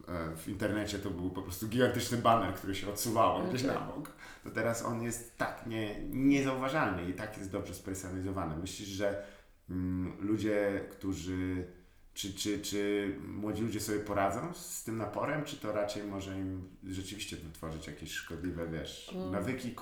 e, 0.08 0.36
w 0.36 0.48
internecie, 0.48 1.00
to 1.00 1.10
był 1.10 1.30
po 1.30 1.42
prostu 1.42 1.68
gigantyczny 1.68 2.18
banner, 2.18 2.54
który 2.54 2.76
się 2.76 2.90
odsuwało 2.90 3.36
okay. 3.36 3.50
gdzieś 3.50 3.64
na 3.64 3.80
bok, 3.80 4.12
to 4.44 4.50
teraz 4.50 4.86
on 4.86 5.02
jest 5.02 5.38
tak 5.38 5.68
nie, 5.68 6.04
niezauważalny 6.10 7.10
i 7.10 7.14
tak 7.14 7.38
jest 7.38 7.52
dobrze 7.52 7.74
spersonalizowany. 7.74 8.58
Myślisz, 8.58 8.90
że 8.90 9.24
mm, 9.70 10.14
ludzie, 10.20 10.86
którzy 10.92 11.68
czy, 12.14 12.34
czy, 12.34 12.60
czy 12.60 13.12
młodzi 13.28 13.62
ludzie 13.62 13.80
sobie 13.80 14.00
poradzą 14.00 14.54
z 14.54 14.84
tym 14.84 14.98
naporem, 14.98 15.44
czy 15.46 15.58
to 15.58 15.72
raczej 15.72 16.04
może 16.04 16.38
im 16.38 16.70
rzeczywiście 16.88 17.36
wytworzyć 17.36 17.88
jakieś 17.88 18.12
szkodliwe, 18.12 18.68
wiesz, 18.68 19.12
mm. 19.16 19.32
nawyki 19.32 19.76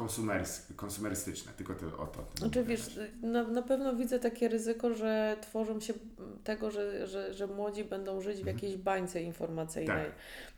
konsumerystyczne, 0.75 1.51
tylko 1.57 1.75
to, 1.75 1.86
o 1.86 2.07
to. 2.07 2.25
Znaczy 2.38 2.63
wiesz, 2.63 2.99
na, 3.21 3.43
na 3.43 3.61
pewno 3.61 3.95
widzę 3.95 4.19
takie 4.19 4.47
ryzyko, 4.47 4.93
że 4.93 5.38
tworzą 5.41 5.80
się 5.80 5.93
tego, 6.43 6.71
że, 6.71 7.07
że, 7.07 7.34
że 7.34 7.47
młodzi 7.47 7.84
będą 7.84 8.21
żyć 8.21 8.36
w 8.36 8.39
mhm. 8.39 8.57
jakiejś 8.57 8.77
bańce 8.77 9.21
informacyjnej. 9.21 10.05
Tak. 10.05 10.11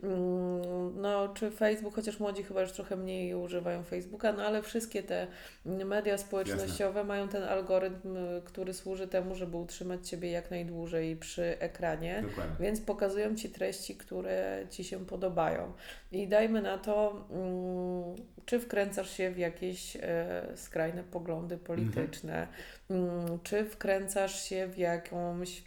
Mm, 0.03 1.01
no, 1.01 1.34
czy 1.34 1.51
Facebook, 1.51 1.95
chociaż 1.95 2.19
młodzi 2.19 2.43
chyba 2.43 2.61
już 2.61 2.72
trochę 2.72 2.95
mniej 2.95 3.36
używają 3.36 3.84
Facebooka, 3.84 4.34
no 4.34 4.43
ale 4.43 4.61
wszystkie 4.61 5.03
te 5.03 5.28
media 5.65 6.17
społecznościowe 6.17 6.99
Jasne. 6.99 7.03
mają 7.03 7.28
ten 7.28 7.43
algorytm, 7.43 8.17
który 8.45 8.74
służy 8.74 9.07
temu, 9.07 9.36
żeby 9.36 9.57
utrzymać 9.57 10.09
Ciebie 10.09 10.32
jak 10.32 10.51
najdłużej 10.51 11.15
przy 11.15 11.61
ekranie, 11.62 12.24
Dokładnie. 12.30 12.55
więc 12.59 12.82
pokazują 12.82 13.36
Ci 13.36 13.49
treści, 13.49 13.95
które 13.95 14.66
Ci 14.70 14.84
się 14.84 15.05
podobają. 15.05 15.74
I 16.12 16.28
dajmy 16.28 16.62
na 16.62 16.78
to, 16.78 17.26
mm, 17.32 18.16
czy 18.45 18.59
wkręcasz 18.59 19.18
się 19.18 19.32
w 19.32 19.38
jakieś 19.38 19.95
e, 19.95 20.43
skrajne 20.55 21.03
poglądy 21.03 21.57
polityczne, 21.57 22.47
mhm. 22.89 23.20
mm, 23.20 23.39
czy 23.43 23.66
wkręcasz 23.66 24.43
się 24.43 24.68
w 24.68 24.78
jakąś 24.78 25.64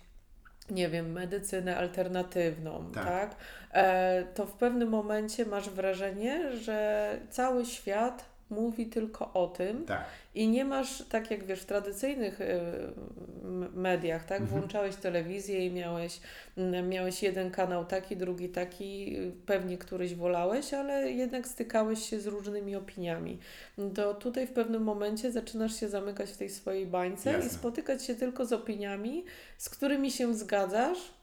nie 0.71 0.89
wiem, 0.89 1.13
medycynę 1.13 1.77
alternatywną, 1.77 2.91
tak? 2.95 3.05
tak? 3.05 3.37
E, 3.73 4.25
to 4.35 4.47
w 4.47 4.53
pewnym 4.53 4.89
momencie 4.89 5.47
masz 5.47 5.71
wrażenie, 5.71 6.57
że 6.57 7.19
cały 7.31 7.67
świat 7.67 8.34
mówi 8.55 8.87
tylko 8.87 9.33
o 9.33 9.47
tym 9.47 9.85
tak. 9.85 10.05
i 10.35 10.49
nie 10.49 10.65
masz, 10.65 11.05
tak 11.09 11.31
jak 11.31 11.45
wiesz, 11.45 11.61
w 11.61 11.65
tradycyjnych 11.65 12.41
y, 12.41 12.61
mediach, 13.75 14.25
tak, 14.25 14.41
mhm. 14.41 14.61
włączałeś 14.61 14.97
telewizję 14.97 15.67
i 15.67 15.71
miałeś, 15.71 16.21
miałeś 16.89 17.23
jeden 17.23 17.51
kanał 17.51 17.85
taki, 17.85 18.17
drugi 18.17 18.49
taki, 18.49 19.17
pewnie 19.47 19.79
któryś 19.79 20.15
wolałeś, 20.15 20.75
ale 20.75 21.11
jednak 21.11 21.49
stykałeś 21.49 22.11
się 22.11 22.21
z 22.21 22.27
różnymi 22.27 22.77
opiniami. 22.77 23.39
To 23.95 24.15
tutaj 24.15 24.47
w 24.47 24.53
pewnym 24.53 24.83
momencie 24.83 25.33
zaczynasz 25.33 25.81
się 25.81 25.89
zamykać 25.89 26.31
w 26.31 26.37
tej 26.37 26.49
swojej 26.49 26.87
bańce 26.87 27.33
Jasne. 27.33 27.47
i 27.47 27.51
spotykać 27.51 28.05
się 28.05 28.15
tylko 28.15 28.47
z 28.47 28.53
opiniami, 28.53 29.25
z 29.59 29.69
którymi 29.69 30.11
się 30.11 30.35
zgadzasz, 30.35 31.14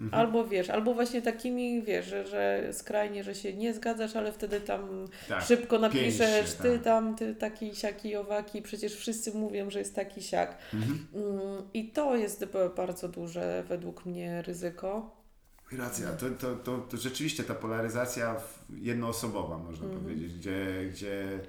Mhm. 0.00 0.20
Albo 0.20 0.44
wiesz, 0.44 0.70
albo 0.70 0.94
właśnie 0.94 1.22
takimi, 1.22 1.82
wiesz, 1.82 2.06
że, 2.06 2.26
że 2.26 2.68
skrajnie, 2.72 3.24
że 3.24 3.34
się 3.34 3.52
nie 3.52 3.74
zgadzasz, 3.74 4.16
ale 4.16 4.32
wtedy 4.32 4.60
tam 4.60 5.08
tak, 5.28 5.44
szybko 5.44 5.78
napiszesz, 5.78 6.50
się, 6.50 6.62
ty 6.62 6.72
tak. 6.72 6.82
tam, 6.82 7.16
ty 7.16 7.34
taki, 7.34 7.76
siaki, 7.76 8.16
owaki, 8.16 8.62
przecież 8.62 8.96
wszyscy 8.96 9.32
mówią, 9.34 9.70
że 9.70 9.78
jest 9.78 9.94
taki 9.94 10.22
siak. 10.22 10.58
Mhm. 10.74 11.06
Mm, 11.14 11.62
I 11.74 11.88
to 11.88 12.16
jest 12.16 12.44
bardzo 12.76 13.08
duże 13.08 13.64
według 13.68 14.06
mnie 14.06 14.42
ryzyko. 14.42 15.20
Racja, 15.72 16.12
to, 16.12 16.30
to, 16.30 16.56
to, 16.56 16.78
to 16.78 16.96
rzeczywiście 16.96 17.44
ta 17.44 17.54
polaryzacja 17.54 18.36
jednoosobowa, 18.70 19.58
można 19.58 19.84
mhm. 19.84 20.02
powiedzieć, 20.02 20.34
gdzie, 20.34 20.66
gdzie 20.90 21.40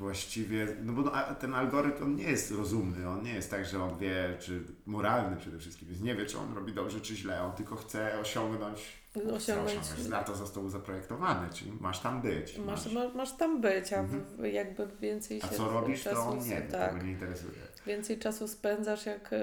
właściwie, 0.00 0.66
no 0.82 0.92
bo 0.92 1.02
no, 1.02 1.12
ten 1.40 1.54
algorytm 1.54 2.04
on 2.04 2.16
nie 2.16 2.30
jest 2.30 2.50
rozumny, 2.50 3.08
on 3.08 3.22
nie 3.22 3.34
jest 3.34 3.50
tak, 3.50 3.66
że 3.66 3.82
on 3.82 3.98
wie, 3.98 4.36
czy 4.38 4.64
moralny 4.86 5.36
przede 5.36 5.58
wszystkim, 5.58 5.88
więc 5.88 6.00
nie 6.00 6.14
wie, 6.14 6.26
czy 6.26 6.38
on 6.38 6.54
robi 6.54 6.72
dobrze, 6.72 7.00
czy 7.00 7.16
źle, 7.16 7.42
on 7.42 7.52
tylko 7.52 7.76
chce 7.76 8.20
osiągnąć 8.20 9.00
osiągnąć. 9.34 10.08
Na 10.08 10.24
to 10.24 10.34
został 10.36 10.68
zaprojektowany, 10.68 11.48
czyli 11.52 11.72
masz 11.80 12.00
tam 12.00 12.22
być. 12.22 12.58
Masz, 12.58 12.92
masz, 12.92 13.14
masz 13.14 13.36
tam 13.36 13.60
być, 13.60 13.92
a 13.92 14.00
mhm. 14.00 14.24
jakby 14.52 14.88
więcej 15.00 15.40
się... 15.40 15.46
A 15.46 15.48
co 15.48 15.68
robisz, 15.68 16.04
to 16.04 16.26
on 16.26 16.38
nie, 16.38 16.60
tak. 16.60 16.98
to 16.98 17.04
nie 17.04 17.12
interesuje. 17.12 17.52
Więcej 17.86 18.18
czasu 18.18 18.48
spędzasz, 18.48 19.06
jak, 19.06 19.32
e, 19.32 19.38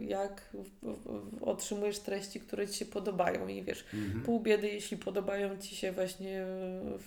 jak 0.00 0.50
otrzymujesz 1.40 1.98
treści, 1.98 2.40
które 2.40 2.68
Ci 2.68 2.78
się 2.78 2.84
podobają 2.84 3.48
i 3.48 3.62
wiesz, 3.62 3.84
mhm. 3.94 4.22
pół 4.22 4.40
biedy, 4.40 4.68
jeśli 4.68 4.96
podobają 4.96 5.58
Ci 5.58 5.76
się 5.76 5.92
właśnie 5.92 6.46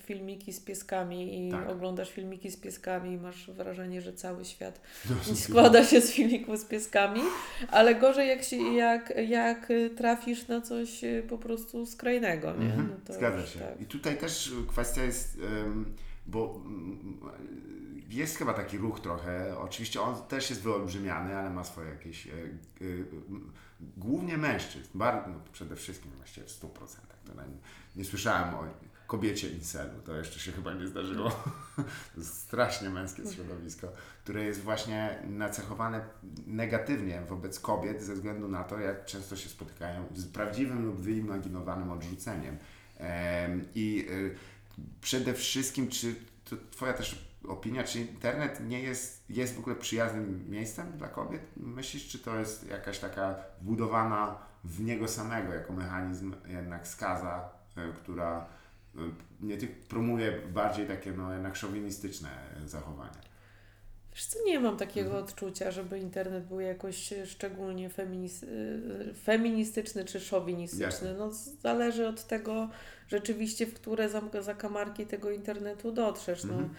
filmiki 0.05 0.53
z 0.53 0.59
pieskami 0.59 1.47
i 1.47 1.51
tak. 1.51 1.69
oglądasz 1.69 2.11
filmiki 2.11 2.51
z 2.51 2.57
pieskami 2.57 3.11
i 3.11 3.17
masz 3.17 3.51
wrażenie, 3.51 4.01
że 4.01 4.13
cały 4.13 4.45
świat 4.45 4.81
no, 5.09 5.35
składa 5.45 5.83
się 5.83 6.01
z 6.01 6.11
filmików 6.11 6.59
z 6.59 6.65
pieskami, 6.65 7.21
ale 7.67 7.95
gorzej 7.95 8.27
jak, 8.27 8.43
się, 8.43 8.57
jak, 8.57 9.13
jak 9.27 9.67
trafisz 9.97 10.47
na 10.47 10.61
coś 10.61 11.03
e, 11.03 11.23
po 11.23 11.37
prostu 11.37 11.85
skrajnego, 11.85 12.53
nie? 12.53 12.65
Mhm, 12.65 13.01
no 13.09 13.15
Zgadza 13.15 13.45
się. 13.45 13.59
Tak. 13.59 13.81
I 13.81 13.85
tutaj 13.85 14.17
też 14.17 14.51
kwestia 14.67 15.03
jest, 15.03 15.37
um, 15.37 15.95
bo 16.27 16.45
um, 16.45 17.19
jest 18.09 18.37
chyba 18.37 18.53
taki 18.53 18.77
ruch 18.77 18.99
trochę, 18.99 19.57
oczywiście 19.57 20.01
on 20.01 20.15
też 20.27 20.49
jest 20.49 20.61
wyolbrzymiany, 20.61 21.37
ale 21.37 21.49
ma 21.49 21.63
swoje 21.63 21.89
jakieś, 21.89 22.27
e, 22.27 22.31
e, 22.31 22.85
głównie 23.97 24.37
mężczyzn, 24.37 24.87
bar, 24.93 25.23
no, 25.27 25.39
przede 25.51 25.75
wszystkim 25.75 26.11
właściwie 26.11 26.47
w 26.47 26.51
100%. 26.51 26.69
To 27.25 27.33
nie, 27.95 28.05
słyszałem 28.05 28.55
o 28.55 28.63
kobiecie 29.07 29.49
incelu. 29.49 30.01
To 30.05 30.15
jeszcze 30.15 30.39
się 30.39 30.51
chyba 30.51 30.73
nie 30.73 30.87
zdarzyło. 30.87 31.43
Strasznie 32.21 32.89
męskie 32.89 33.23
środowisko, 33.33 33.87
które 34.23 34.43
jest 34.43 34.61
właśnie 34.61 35.19
nacechowane 35.27 36.05
negatywnie 36.47 37.21
wobec 37.21 37.59
kobiet 37.59 38.03
ze 38.03 38.13
względu 38.13 38.47
na 38.47 38.63
to, 38.63 38.79
jak 38.79 39.05
często 39.05 39.35
się 39.35 39.49
spotykają 39.49 40.05
z 40.15 40.27
prawdziwym 40.27 40.85
lub 40.85 41.01
wyimaginowanym 41.01 41.91
odrzuceniem. 41.91 42.57
I 43.75 44.07
y, 44.09 44.35
przede 45.01 45.33
wszystkim, 45.33 45.87
czy 45.87 46.15
to 46.49 46.55
Twoja 46.71 46.93
też 46.93 47.25
opinia, 47.47 47.83
czy 47.83 47.99
internet 47.99 48.59
nie 48.67 48.81
jest, 48.81 49.29
jest 49.29 49.55
w 49.55 49.59
ogóle 49.59 49.75
przyjaznym 49.75 50.49
miejscem 50.49 50.97
dla 50.97 51.07
kobiet? 51.07 51.41
Myślisz, 51.57 52.07
czy 52.07 52.19
to 52.19 52.39
jest 52.39 52.67
jakaś 52.69 52.99
taka 52.99 53.35
wbudowana 53.61 54.37
w 54.63 54.81
niego 54.81 55.07
samego 55.07 55.53
jako 55.53 55.73
mechanizm 55.73 56.35
jednak 56.47 56.87
skaza, 56.87 57.49
y, 57.77 57.93
która 57.93 58.45
nie 59.41 59.57
tylko 59.57 59.75
promuje 59.89 60.31
bardziej 60.53 60.87
takie 60.87 61.11
no, 61.11 61.33
jednak 61.33 61.55
szowinistyczne 61.55 62.29
zachowania. 62.65 63.25
Wiesz 64.15 64.25
co, 64.25 64.39
nie 64.45 64.59
mam 64.59 64.77
takiego 64.77 65.09
mhm. 65.09 65.23
odczucia, 65.23 65.71
żeby 65.71 65.99
internet 65.99 66.45
był 66.47 66.59
jakoś 66.59 67.13
szczególnie 67.25 67.89
feminis 67.89 68.45
feministyczny 69.23 70.05
czy 70.05 70.19
szowinistyczny. 70.19 71.13
No, 71.17 71.31
zależy 71.61 72.07
od 72.07 72.23
tego 72.23 72.69
rzeczywiście, 73.07 73.65
w 73.65 73.73
które 73.73 74.09
zakamarki 74.41 75.05
tego 75.05 75.31
internetu 75.31 75.91
dotrzesz. 75.91 76.43
No, 76.43 76.53
mhm. 76.53 76.63
Mm, 76.63 76.75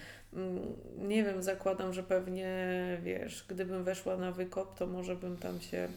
nie 0.99 1.25
wiem, 1.25 1.43
zakładam, 1.43 1.93
że 1.93 2.03
pewnie, 2.03 2.49
wiesz, 3.03 3.45
gdybym 3.49 3.85
weszła 3.85 4.17
na 4.17 4.33
wykop, 4.33 4.79
to 4.79 4.87
może 4.87 5.17
bym 5.17 5.37
tam 5.37 5.61
się 5.61 5.89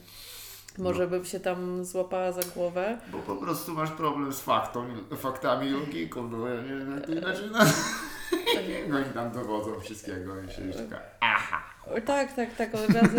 może 0.77 1.03
no. 1.03 1.09
bym 1.09 1.25
się 1.25 1.39
tam 1.39 1.85
złapała 1.85 2.31
za 2.31 2.41
głowę. 2.55 2.97
Bo 3.11 3.17
po 3.17 3.35
prostu 3.35 3.73
masz 3.73 3.91
problem 3.91 4.33
z 4.33 4.39
faktą, 4.39 4.85
faktami 5.17 5.67
i 5.67 5.71
logiką, 5.71 6.29
no 6.29 6.47
nie, 6.47 7.15
inaczej 7.15 7.49
no, 7.51 7.59
no 8.89 8.99
i 8.99 9.03
tam 9.03 9.31
dowodzą 9.31 9.79
wszystkiego 9.79 10.43
i 10.43 10.51
się 10.51 10.61
już 10.61 10.75
taka, 10.75 11.01
aha. 11.19 11.63
Tak, 12.05 12.33
tak, 12.33 12.55
tak. 12.55 12.69
Raz, 12.73 13.09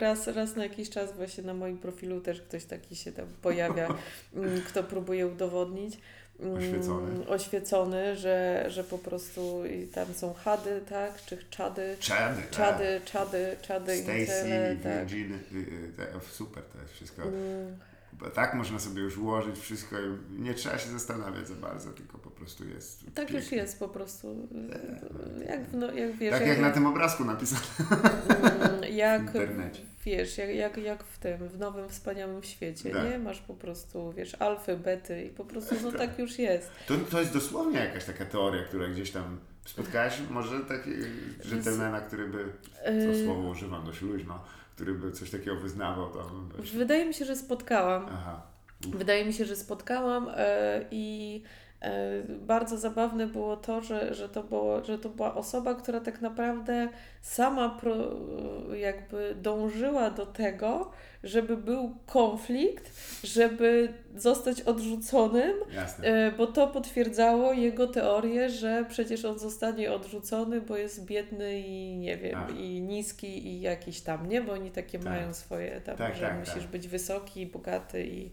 raz, 0.00 0.26
raz 0.26 0.56
na 0.56 0.62
jakiś 0.62 0.90
czas 0.90 1.16
właśnie 1.16 1.44
na 1.44 1.54
moim 1.54 1.78
profilu 1.78 2.20
też 2.20 2.40
ktoś 2.40 2.64
taki 2.64 2.96
się 2.96 3.12
tam 3.12 3.26
pojawia, 3.42 3.88
mm, 4.34 4.62
kto 4.68 4.84
próbuje 4.84 5.26
udowodnić 5.26 5.98
oświecony, 6.56 7.10
mm, 7.10 7.28
oświecony 7.28 8.16
że, 8.16 8.64
że 8.68 8.84
po 8.84 8.98
prostu 8.98 9.62
tam 9.94 10.14
są 10.14 10.34
chady, 10.34 10.80
tak, 10.88 11.24
czy 11.26 11.38
czady, 11.50 11.96
czady, 12.00 12.42
czady, 12.50 13.00
tak. 13.00 13.12
czady, 13.12 13.56
czady, 13.62 13.96
Stacy, 13.96 14.78
tak. 14.82 15.06
Virgin, 15.06 15.34
y, 15.34 15.58
y, 15.98 16.32
super 16.32 16.62
to 16.62 16.78
jest 16.78 16.92
wszystko. 16.92 17.22
Mm. 17.22 17.91
Tak 18.34 18.54
można 18.54 18.78
sobie 18.78 19.02
już 19.02 19.18
ułożyć 19.18 19.58
wszystko 19.58 19.96
i 20.00 20.40
nie 20.42 20.54
trzeba 20.54 20.78
się 20.78 20.90
zastanawiać 20.90 21.48
za 21.48 21.54
bardzo, 21.54 21.90
tylko 21.90 22.18
po 22.18 22.30
prostu 22.30 22.68
jest. 22.68 23.00
Tak 23.00 23.14
pięknie. 23.14 23.38
już 23.38 23.52
jest 23.52 23.78
po 23.78 23.88
prostu. 23.88 24.48
Jak, 25.48 25.60
no, 25.72 25.92
jak 25.92 26.16
wiesz. 26.16 26.30
Tak 26.30 26.40
jak, 26.40 26.48
jak 26.48 26.60
na 26.60 26.70
tym 26.70 26.86
obrazku 26.86 27.24
napisane. 27.24 27.62
Mm, 28.60 28.94
jak, 28.94 29.22
w 29.32 29.34
internecie 29.34 29.92
wiesz, 30.04 30.38
jak, 30.38 30.54
jak, 30.54 30.76
jak 30.76 31.04
w 31.04 31.18
tym, 31.18 31.48
w 31.48 31.58
nowym, 31.58 31.88
wspaniałym 31.88 32.42
świecie, 32.42 32.90
tak. 32.90 33.10
nie? 33.10 33.18
Masz 33.18 33.40
po 33.40 33.54
prostu, 33.54 34.12
wiesz, 34.12 34.34
alfy, 34.34 34.76
bety 34.76 35.24
i 35.24 35.30
po 35.30 35.44
prostu, 35.44 35.74
no 35.82 35.92
tak, 35.92 36.00
tak 36.00 36.18
już 36.18 36.38
jest. 36.38 36.70
To, 36.86 36.94
to 37.10 37.20
jest 37.20 37.32
dosłownie 37.32 37.78
jakaś 37.78 38.04
taka 38.04 38.24
teoria, 38.24 38.64
która 38.64 38.88
gdzieś 38.88 39.10
tam 39.10 39.38
spotkałaś 39.64 40.20
może 40.30 40.60
takiego 40.60 41.04
dżentelmena, 41.42 42.00
który 42.00 42.28
by, 42.28 42.44
to 42.84 42.90
yy. 42.90 43.24
słowo 43.24 43.48
używam 43.48 43.84
dość 43.84 44.02
luźno, 44.02 44.44
który 44.82 44.94
by 44.94 45.12
coś 45.12 45.30
takiego 45.30 45.56
wyznawał 45.56 46.10
tam. 46.10 46.48
Wydaje 46.58 47.06
mi 47.06 47.14
się, 47.14 47.24
że 47.24 47.36
spotkałam. 47.36 48.06
Aha. 48.12 48.42
Wydaje 48.80 49.24
mi 49.24 49.32
się, 49.32 49.44
że 49.44 49.56
spotkałam 49.56 50.26
yy, 50.26 50.32
i 50.90 51.42
E, 51.42 51.71
bardzo 52.28 52.78
zabawne 52.78 53.26
było 53.26 53.56
to, 53.56 53.80
że, 53.80 54.14
że, 54.14 54.28
to 54.28 54.42
było, 54.42 54.84
że 54.84 54.98
to 54.98 55.08
była 55.08 55.34
osoba, 55.34 55.74
która 55.74 56.00
tak 56.00 56.20
naprawdę 56.20 56.88
sama 57.22 57.68
pro, 57.68 57.94
jakby 58.76 59.34
dążyła 59.42 60.10
do 60.10 60.26
tego, 60.26 60.90
żeby 61.24 61.56
był 61.56 61.96
konflikt, 62.06 62.90
żeby 63.24 63.88
zostać 64.16 64.60
odrzuconym, 64.60 65.52
Jasne. 65.74 66.06
E, 66.06 66.32
bo 66.32 66.46
to 66.46 66.66
potwierdzało 66.66 67.52
jego 67.52 67.86
teorię, 67.86 68.50
że 68.50 68.84
przecież 68.88 69.24
on 69.24 69.38
zostanie 69.38 69.92
odrzucony, 69.92 70.60
bo 70.60 70.76
jest 70.76 71.04
biedny 71.04 71.60
i 71.60 71.96
nie 71.96 72.16
wiem, 72.16 72.58
i 72.58 72.80
niski 72.80 73.46
i 73.48 73.60
jakiś 73.60 74.00
tam, 74.00 74.28
nie? 74.28 74.40
Bo 74.40 74.52
oni 74.52 74.70
takie 74.70 74.98
tak. 74.98 75.12
mają 75.12 75.34
swoje 75.34 75.80
tam, 75.80 75.96
tak, 75.96 76.16
że 76.16 76.22
tak, 76.22 76.38
musisz 76.38 76.54
tak. 76.54 76.70
być 76.70 76.88
wysoki, 76.88 77.46
bogaty 77.46 78.06
i 78.06 78.30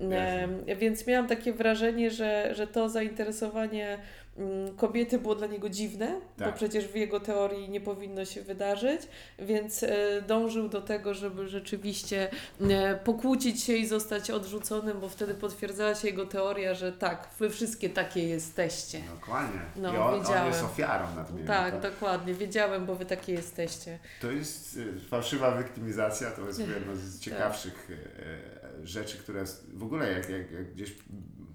E, 0.00 0.76
więc 0.76 1.06
miałam 1.06 1.28
takie 1.28 1.52
wrażenie, 1.52 2.10
że, 2.10 2.54
że 2.54 2.66
to 2.66 2.88
zainteresowanie 2.88 3.98
Mm, 4.38 4.76
kobiety 4.76 5.18
było 5.18 5.34
dla 5.34 5.46
niego 5.46 5.68
dziwne, 5.68 6.20
tak. 6.36 6.48
bo 6.48 6.56
przecież 6.56 6.86
w 6.86 6.94
jego 6.94 7.20
teorii 7.20 7.70
nie 7.70 7.80
powinno 7.80 8.24
się 8.24 8.42
wydarzyć, 8.42 9.02
więc 9.38 9.82
e, 9.82 10.22
dążył 10.26 10.68
do 10.68 10.82
tego, 10.82 11.14
żeby 11.14 11.48
rzeczywiście 11.48 12.30
e, 12.60 12.96
pokłócić 12.96 13.62
się 13.62 13.72
i 13.72 13.86
zostać 13.86 14.30
odrzuconym, 14.30 15.00
bo 15.00 15.08
wtedy 15.08 15.34
potwierdzała 15.34 15.94
się 15.94 16.08
jego 16.08 16.26
teoria, 16.26 16.74
że 16.74 16.92
tak, 16.92 17.28
wy 17.38 17.50
wszystkie 17.50 17.90
takie 17.90 18.28
jesteście. 18.28 19.00
Dokładnie. 19.20 19.60
No, 19.76 19.94
I 19.94 19.96
on, 19.96 20.20
wiedziałem. 20.20 20.42
on 20.42 20.48
jest 20.48 20.64
ofiarą 20.64 21.06
nadmierną. 21.16 21.46
Tak, 21.46 21.72
tak, 21.72 21.92
dokładnie. 21.92 22.34
Wiedziałem, 22.34 22.86
bo 22.86 22.94
wy 22.94 23.06
takie 23.06 23.32
jesteście. 23.32 23.98
To 24.20 24.30
jest 24.30 24.78
e, 24.96 25.00
fałszywa 25.00 25.50
wyktymizacja, 25.50 26.30
to 26.30 26.46
jest 26.46 26.58
jedno 26.74 26.96
z 26.96 27.20
ciekawszych 27.20 27.88
tak. 27.88 28.57
Rzeczy, 28.82 29.18
które 29.18 29.44
w 29.74 29.82
ogóle 29.82 30.12
jak, 30.12 30.28
jak, 30.28 30.50
jak 30.50 30.74
gdzieś 30.74 30.94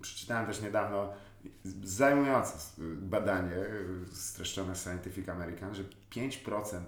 przeczytałem 0.01 0.45
też 0.45 0.61
niedawno 0.61 1.13
zajmujące 1.83 2.57
badanie 2.97 3.55
streszczone 4.13 4.75
Scientific 4.75 5.29
American, 5.29 5.75
że 5.75 5.83
5% 6.11 6.79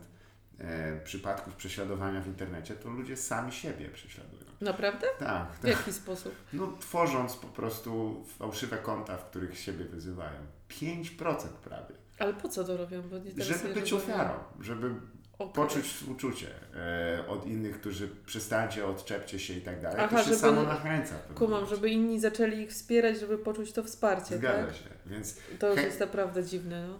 e, 0.60 1.00
przypadków 1.04 1.56
prześladowania 1.56 2.22
w 2.22 2.28
internecie 2.28 2.76
to 2.76 2.90
ludzie 2.90 3.18
sami 3.18 3.52
siebie 3.52 3.90
prześladują. 3.90 4.46
Naprawdę? 4.62 5.08
Tak. 5.20 5.52
W 5.62 5.68
jaki 5.68 5.94
sposób? 5.94 6.36
No 6.54 6.74
tworząc 6.80 7.36
po 7.36 7.48
prostu 7.48 8.24
fałszywe 8.38 8.78
konta, 8.78 9.18
w 9.18 9.30
których 9.30 9.60
siebie 9.60 9.86
wyzywają. 9.86 10.40
5% 10.70 11.48
prawie. 11.64 11.96
Ale 12.20 12.34
po 12.34 12.50
co 12.50 12.64
to 12.64 12.78
robią? 12.78 13.02
Bo 13.02 13.18
nie 13.18 13.44
żeby 13.44 13.74
być 13.74 13.94
ofiarą, 13.94 14.34
żeby 14.60 14.96
Okay. 15.40 15.54
Poczuć 15.54 15.86
współczucie 15.86 16.48
e, 16.76 17.28
od 17.28 17.48
innych, 17.48 17.80
którzy 17.80 18.10
przestańcie, 18.26 18.88
odczepcie 18.88 19.40
się 19.40 19.54
i 19.54 19.62
tak 19.62 19.82
dalej. 19.82 20.00
Aha, 20.00 20.18
to 20.18 20.24
się 20.24 20.30
żeby, 20.30 20.38
samo 20.38 20.64
nakręca. 20.64 21.16
Kumam, 21.36 21.66
żeby 21.66 21.90
inni 21.90 22.20
zaczęli 22.20 22.58
ich 22.58 22.70
wspierać, 22.70 23.20
żeby 23.20 23.38
poczuć 23.38 23.72
to 23.72 23.84
wsparcie. 23.84 24.38
Zgadza 24.38 24.66
tak? 24.66 24.76
się. 24.76 24.84
Więc 25.06 25.38
to 25.60 25.74
już 25.74 25.82
jest 25.82 26.00
naprawdę 26.00 26.44
dziwne. 26.44 26.88
No. 26.88 27.00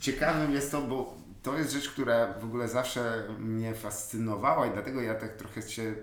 Ciekawym 0.00 0.52
jest 0.52 0.72
to, 0.72 0.82
bo 0.82 1.14
to 1.42 1.58
jest 1.58 1.72
rzecz, 1.72 1.90
która 1.90 2.32
w 2.32 2.44
ogóle 2.44 2.68
zawsze 2.68 3.24
mnie 3.38 3.74
fascynowała 3.74 4.66
i 4.66 4.70
dlatego 4.70 5.02
ja 5.02 5.14
tak 5.14 5.36
trochę 5.36 5.62
się 5.62 5.94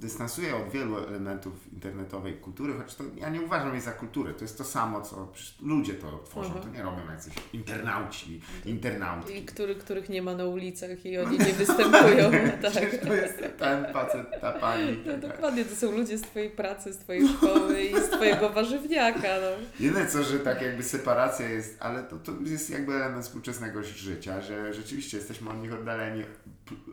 dystansuję 0.00 0.56
od 0.56 0.70
wielu 0.72 0.98
elementów 0.98 1.72
internetowej 1.72 2.34
kultury, 2.34 2.72
choć 2.72 2.94
to 2.94 3.04
ja 3.16 3.28
nie 3.28 3.40
uważam 3.40 3.72
jej 3.72 3.80
za 3.80 3.92
kulturę. 3.92 4.34
To 4.34 4.44
jest 4.44 4.58
to 4.58 4.64
samo, 4.64 5.00
co 5.00 5.32
ludzie 5.62 5.94
to 5.94 6.22
tworzą. 6.24 6.48
Mhm. 6.48 6.64
To 6.64 6.78
nie 6.78 6.82
robią 6.82 7.10
jacyś 7.10 7.34
internauci, 7.52 8.40
internautki. 8.64 9.36
I 9.38 9.44
który, 9.44 9.74
których 9.74 10.08
nie 10.08 10.22
ma 10.22 10.34
na 10.34 10.44
ulicach 10.44 11.06
i 11.06 11.18
oni 11.18 11.38
nie 11.38 11.52
występują. 11.52 12.30
tak. 12.62 12.96
to 13.06 13.14
jest 13.14 13.38
ten 13.58 13.92
facet, 13.92 14.40
ta 14.40 14.52
pani. 14.52 14.98
No, 15.06 15.12
tak. 15.12 15.20
dokładnie, 15.20 15.64
to 15.64 15.76
są 15.76 15.92
ludzie 15.92 16.18
z 16.18 16.22
Twojej 16.22 16.50
pracy, 16.50 16.92
z 16.92 16.98
Twojej 16.98 17.28
szkoły 17.28 17.82
i 17.82 17.94
z 17.94 18.08
Twojego 18.08 18.50
warzywniaka. 18.50 19.28
No. 19.40 19.66
Jedyne 19.80 20.06
co, 20.06 20.22
że 20.22 20.38
tak 20.38 20.62
jakby 20.62 20.82
separacja 20.82 21.48
jest, 21.48 21.76
ale 21.80 22.02
to, 22.02 22.16
to 22.18 22.32
jest 22.44 22.70
jakby 22.70 22.94
element 22.94 23.24
współczesnego 23.24 23.82
życia, 23.82 24.40
że 24.40 24.74
rzeczywiście 24.74 25.16
jesteśmy 25.16 25.50
od 25.50 25.62
nich 25.62 25.72
oddaleni 25.72 26.24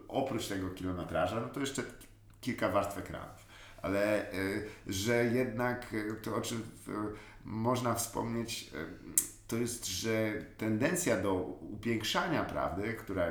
oprócz 0.08 0.48
tego 0.48 0.70
kilometraża, 0.70 1.40
no 1.42 1.48
to 1.48 1.60
jeszcze 1.60 1.84
kilka 2.42 2.70
warstw 2.70 2.98
ekranów. 2.98 3.48
Ale 3.82 4.34
y, 4.34 4.68
że 4.88 5.26
jednak 5.26 5.94
y, 5.94 6.16
to, 6.24 6.36
o 6.36 6.42
czym 6.42 6.58
y, 6.58 6.92
można 7.46 7.94
wspomnieć, 7.94 8.72
to 9.48 9.56
jest, 9.56 9.88
że 9.88 10.34
tendencja 10.58 11.22
do 11.22 11.34
upiększania 11.74 12.44
prawdy, 12.44 12.94
która 12.94 13.28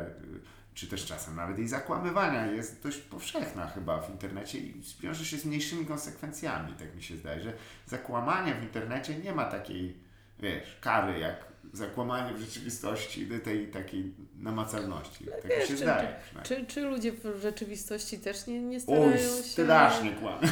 czy 0.77 0.87
też 0.87 1.07
czasem 1.07 1.37
nawet 1.37 1.59
jej 1.59 1.69
zakłamywania 1.69 2.47
jest 2.47 2.83
dość 2.83 2.99
powszechna 2.99 3.67
chyba 3.67 4.01
w 4.01 4.11
internecie 4.11 4.59
i 4.59 4.83
wiąże 5.01 5.25
się 5.25 5.39
z 5.39 5.45
mniejszymi 5.45 5.87
konsekwencjami, 5.87 6.73
tak 6.73 6.97
mi 6.97 7.03
się 7.03 7.17
zdaje, 7.17 7.43
że 7.43 7.53
zakłamanie 7.87 8.55
w 8.55 8.63
internecie 8.63 9.19
nie 9.19 9.33
ma 9.33 9.45
takiej, 9.45 9.97
wiesz, 10.41 10.79
kary 10.81 11.19
jak 11.19 11.45
zakłamanie 11.73 12.35
w 12.35 12.41
rzeczywistości 12.41 13.29
tej 13.45 13.69
takiej 13.69 14.15
namacalności. 14.41 15.27
Tak 15.27 15.49
wiesz, 15.49 15.69
się 15.69 15.75
czy, 15.75 15.77
zdaje. 15.77 16.15
Czy, 16.43 16.67
czy 16.67 16.81
ludzie 16.81 17.13
w 17.13 17.41
rzeczywistości 17.43 18.19
też 18.19 18.47
nie, 18.47 18.63
nie 18.63 18.81
starają 18.81 19.07
Uj, 19.07 19.19
się... 19.19 19.43
strasznie 19.43 20.13
kłamią. 20.13 20.49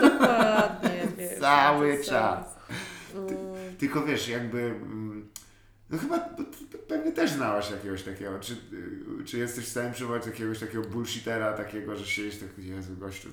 Dokładnie. 0.00 1.08
Wiesz, 1.18 1.40
Cały 1.40 2.04
czas. 2.04 2.46
Ty, 3.12 3.18
mm. 3.18 3.76
tylko 3.78 4.02
wiesz, 4.06 4.28
jakby... 4.28 4.60
Mm, 4.60 5.28
no 5.90 5.98
chyba 5.98 6.18
pewnie 6.88 7.12
też 7.12 7.30
znałaś 7.30 7.70
jakiegoś 7.70 8.02
takiego. 8.02 8.40
Czy, 8.40 8.56
czy 9.24 9.38
jesteś 9.38 9.64
w 9.64 9.68
stanie 9.68 9.92
przywołać 9.92 10.26
jakiegoś 10.26 10.58
takiego 10.58 10.82
bullshitera, 10.82 11.52
takiego, 11.52 11.96
że 11.96 12.06
siedzisz 12.06 12.40
tak, 12.40 12.48
Jezu, 12.58 12.96
gościu, 12.96 13.28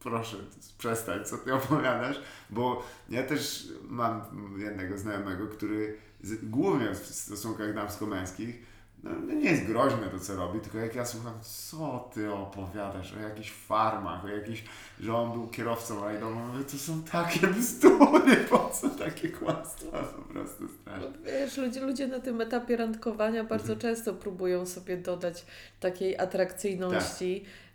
proszę 0.00 0.36
przestań, 0.78 1.24
co 1.24 1.38
ty 1.38 1.54
opowiadasz, 1.54 2.20
bo 2.50 2.86
ja 3.08 3.22
też 3.22 3.68
mam 3.82 4.22
jednego 4.58 4.98
znajomego, 4.98 5.46
który 5.46 5.96
głównie 6.42 6.94
w 6.94 7.06
stosunkach 7.06 7.74
damsko-męskich, 7.74 8.67
no, 9.02 9.34
nie 9.34 9.50
jest 9.50 9.64
groźne 9.64 10.08
to, 10.08 10.20
co 10.20 10.36
robi, 10.36 10.60
tylko 10.60 10.78
jak 10.78 10.94
ja 10.94 11.04
słucham, 11.04 11.34
co 11.42 12.10
ty 12.14 12.32
opowiadasz 12.32 13.14
o 13.14 13.20
jakichś 13.20 13.50
farmach, 13.50 14.24
o 14.24 14.28
jakichś, 14.28 14.64
że 15.00 15.14
on 15.14 15.32
był 15.32 15.48
kierowcą 15.48 16.04
rajdowym, 16.04 16.48
mówię, 16.48 16.64
to 16.64 16.76
są 16.78 17.02
takie 17.02 17.46
bzdury, 17.46 18.36
po 18.36 18.70
co 18.70 18.88
takie 18.88 19.28
kłamstwa, 19.28 20.02
po 20.02 20.22
prostu 20.22 20.68
straszne. 20.68 21.10
No, 21.10 21.24
wiesz, 21.24 21.56
ludzie, 21.56 21.80
ludzie 21.80 22.08
na 22.08 22.20
tym 22.20 22.40
etapie 22.40 22.76
randkowania 22.76 23.44
bardzo 23.44 23.72
mhm. 23.72 23.80
często 23.80 24.14
próbują 24.14 24.66
sobie 24.66 24.96
dodać 24.96 25.46
takiej 25.80 26.18
atrakcyjności. 26.18 27.40
Tak 27.40 27.67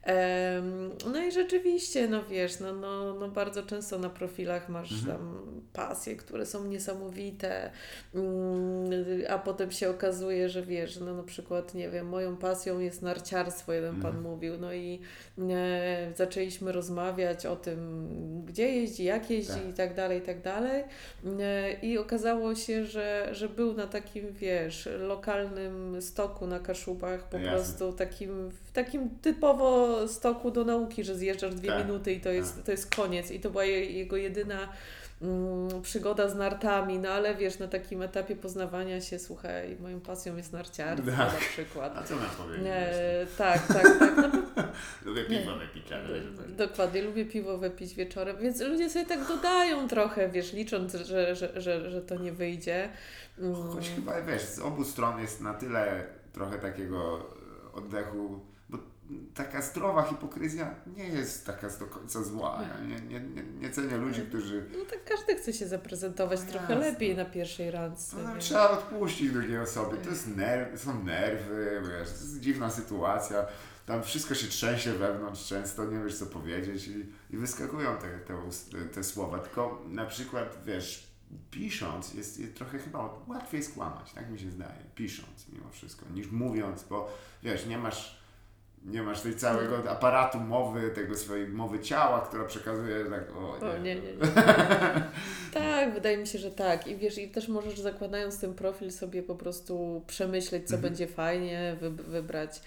no 1.13 1.25
i 1.27 1.31
rzeczywiście, 1.31 2.07
no 2.07 2.25
wiesz, 2.25 2.59
no, 2.59 2.73
no, 2.73 3.13
no 3.13 3.29
bardzo 3.29 3.63
często 3.63 3.99
na 3.99 4.09
profilach 4.09 4.69
masz 4.69 4.91
mhm. 4.91 5.17
tam 5.17 5.43
pasje, 5.73 6.15
które 6.15 6.45
są 6.45 6.65
niesamowite, 6.65 7.71
mm, 8.15 8.91
a 9.29 9.39
potem 9.39 9.71
się 9.71 9.89
okazuje, 9.89 10.49
że 10.49 10.61
wiesz, 10.61 10.99
no 10.99 11.13
na 11.13 11.23
przykład, 11.23 11.73
nie 11.73 11.89
wiem, 11.89 12.07
moją 12.07 12.37
pasją 12.37 12.79
jest 12.79 13.01
narciarstwo, 13.01 13.73
jeden 13.73 14.01
pan 14.01 14.15
mhm. 14.15 14.23
mówił, 14.23 14.57
no 14.57 14.73
i 14.73 14.99
e, 15.39 16.11
zaczęliśmy 16.15 16.71
rozmawiać 16.71 17.45
o 17.45 17.55
tym, 17.55 18.07
gdzie 18.45 18.69
jeździ, 18.69 19.03
jak 19.03 19.29
jeździ 19.29 19.53
tak. 19.53 19.69
i 19.69 19.73
tak 19.73 19.93
dalej, 19.93 20.19
i 20.19 20.21
tak 20.21 20.41
dalej. 20.41 20.83
E, 21.39 21.73
I 21.73 21.97
okazało 21.97 22.55
się, 22.55 22.85
że, 22.85 23.29
że 23.31 23.49
był 23.49 23.73
na 23.73 23.87
takim, 23.87 24.33
wiesz, 24.33 24.89
lokalnym 24.99 26.01
stoku 26.01 26.47
na 26.47 26.59
Kaszubach, 26.59 27.29
po 27.29 27.37
Jasne. 27.37 27.51
prostu 27.51 27.93
takim, 27.93 28.51
takim 28.73 29.09
typowo 29.09 30.07
stoku 30.07 30.51
do 30.51 30.65
nauki, 30.65 31.03
że 31.03 31.15
zjeżdżasz 31.15 31.55
dwie 31.55 31.69
tak. 31.69 31.85
minuty 31.85 32.13
i 32.13 32.21
to 32.21 32.29
jest, 32.29 32.55
tak. 32.55 32.65
to 32.65 32.71
jest 32.71 32.95
koniec. 32.95 33.31
I 33.31 33.39
to 33.39 33.49
była 33.49 33.65
jego 33.65 34.17
jedyna 34.17 34.69
mm, 35.21 35.81
przygoda 35.81 36.29
z 36.29 36.35
nartami, 36.35 36.99
no 36.99 37.09
ale 37.09 37.35
wiesz, 37.35 37.59
na 37.59 37.67
takim 37.67 38.01
etapie 38.01 38.35
poznawania 38.35 39.01
się, 39.01 39.19
słuchaj, 39.19 39.77
moją 39.79 40.01
pasją 40.01 40.37
jest 40.37 40.53
narciarstwo 40.53 41.11
tak. 41.11 41.33
na 41.33 41.39
przykład. 41.39 41.97
A 41.97 42.03
co 42.03 42.15
masz 42.15 42.35
powiedzieć? 42.35 42.67
E, 42.67 43.27
tak, 43.37 43.67
tak, 43.67 43.99
tak. 43.99 44.17
No, 44.17 44.63
lubię 45.05 45.23
piwo 45.23 45.55
wypić, 45.55 45.91
ale... 45.91 46.21
Dokładnie, 46.47 47.01
lubię 47.01 47.25
piwo 47.25 47.57
wypić 47.57 47.95
wieczorem, 47.95 48.37
więc 48.41 48.61
ludzie 48.61 48.89
sobie 48.89 49.05
tak 49.05 49.27
dodają 49.27 49.87
trochę, 49.87 50.29
wiesz, 50.29 50.53
licząc, 50.53 50.93
że, 50.93 51.35
że, 51.35 51.61
że, 51.61 51.91
że 51.91 52.01
to 52.01 52.15
nie 52.15 52.31
wyjdzie. 52.31 52.89
Mm. 53.39 53.55
Choć 53.55 53.89
chyba, 53.89 54.21
wiesz, 54.21 54.41
z 54.41 54.59
obu 54.59 54.83
stron 54.83 55.21
jest 55.21 55.41
na 55.41 55.53
tyle 55.53 56.03
trochę 56.33 56.59
takiego 56.59 57.29
oddechu 57.73 58.52
taka 59.33 59.61
zdrowa 59.61 60.03
hipokryzja 60.03 60.75
nie 60.97 61.07
jest 61.07 61.45
taka 61.45 61.69
do 61.69 61.85
końca 61.85 62.23
zła. 62.23 62.59
Ja 62.61 62.85
nie, 62.85 62.95
nie, 63.01 63.19
nie, 63.19 63.43
nie 63.43 63.69
cenię 63.69 63.97
ludzi, 63.97 64.21
którzy... 64.21 64.65
No 64.77 64.85
tak 64.85 65.03
każdy 65.03 65.35
chce 65.35 65.53
się 65.53 65.67
zaprezentować 65.67 66.39
no 66.45 66.51
trochę 66.51 66.73
jasne. 66.73 66.91
lepiej 66.91 67.15
na 67.15 67.25
pierwszej 67.25 67.71
randce. 67.71 68.17
No, 68.23 68.29
trzeba 68.39 68.69
odpuścić 68.69 69.31
drugiej 69.31 69.59
osobie. 69.59 69.97
To 69.97 70.09
jest 70.09 70.35
nerw, 70.35 70.81
są 70.81 71.03
nerwy, 71.03 71.81
wiesz, 71.81 72.07
to 72.07 72.15
jest 72.15 72.39
dziwna 72.39 72.69
sytuacja. 72.69 73.45
Tam 73.85 74.03
wszystko 74.03 74.35
się 74.35 74.47
trzęsie 74.47 74.93
wewnątrz 74.93 75.47
często, 75.47 75.85
nie 75.85 76.03
wiesz 76.03 76.17
co 76.17 76.25
powiedzieć 76.25 76.87
i, 76.87 77.05
i 77.29 77.37
wyskakują 77.37 77.97
te, 77.97 78.19
te, 78.19 78.85
te 78.85 79.03
słowa. 79.03 79.39
Tylko 79.39 79.81
na 79.87 80.05
przykład, 80.05 80.57
wiesz, 80.65 81.13
pisząc 81.51 82.13
jest, 82.13 82.39
jest 82.39 82.55
trochę 82.55 82.79
chyba 82.79 83.23
łatwiej 83.27 83.63
skłamać, 83.63 84.13
tak 84.13 84.29
mi 84.29 84.39
się 84.39 84.51
zdaje, 84.51 84.83
pisząc 84.95 85.49
mimo 85.53 85.69
wszystko, 85.69 86.05
niż 86.13 86.31
mówiąc, 86.31 86.83
bo 86.83 87.17
wiesz, 87.43 87.65
nie 87.65 87.77
masz 87.77 88.22
nie 88.85 89.03
masz 89.03 89.21
tej 89.21 89.35
całego 89.35 89.91
aparatu 89.91 90.39
mowy, 90.39 90.91
tego 90.91 91.15
swojej 91.15 91.47
mowy 91.47 91.79
ciała, 91.79 92.21
która 92.21 92.45
przekazuje 92.45 93.05
tak, 93.05 93.35
o 93.35 93.65
nie. 93.65 93.71
O, 93.71 93.77
nie, 93.77 93.95
nie, 93.95 94.01
nie. 94.01 94.27
tak, 95.53 95.93
wydaje 95.93 96.17
mi 96.17 96.27
się, 96.27 96.39
że 96.39 96.51
tak. 96.51 96.87
I 96.87 96.95
wiesz, 96.95 97.17
i 97.17 97.29
też 97.29 97.47
możesz 97.47 97.79
zakładając 97.79 98.39
ten 98.39 98.53
profil 98.53 98.91
sobie 98.91 99.23
po 99.23 99.35
prostu 99.35 100.03
przemyśleć, 100.07 100.67
co 100.67 100.75
mhm. 100.75 100.81
będzie 100.81 101.07
fajnie, 101.07 101.75
wy, 101.81 101.89
wybrać 101.89 102.61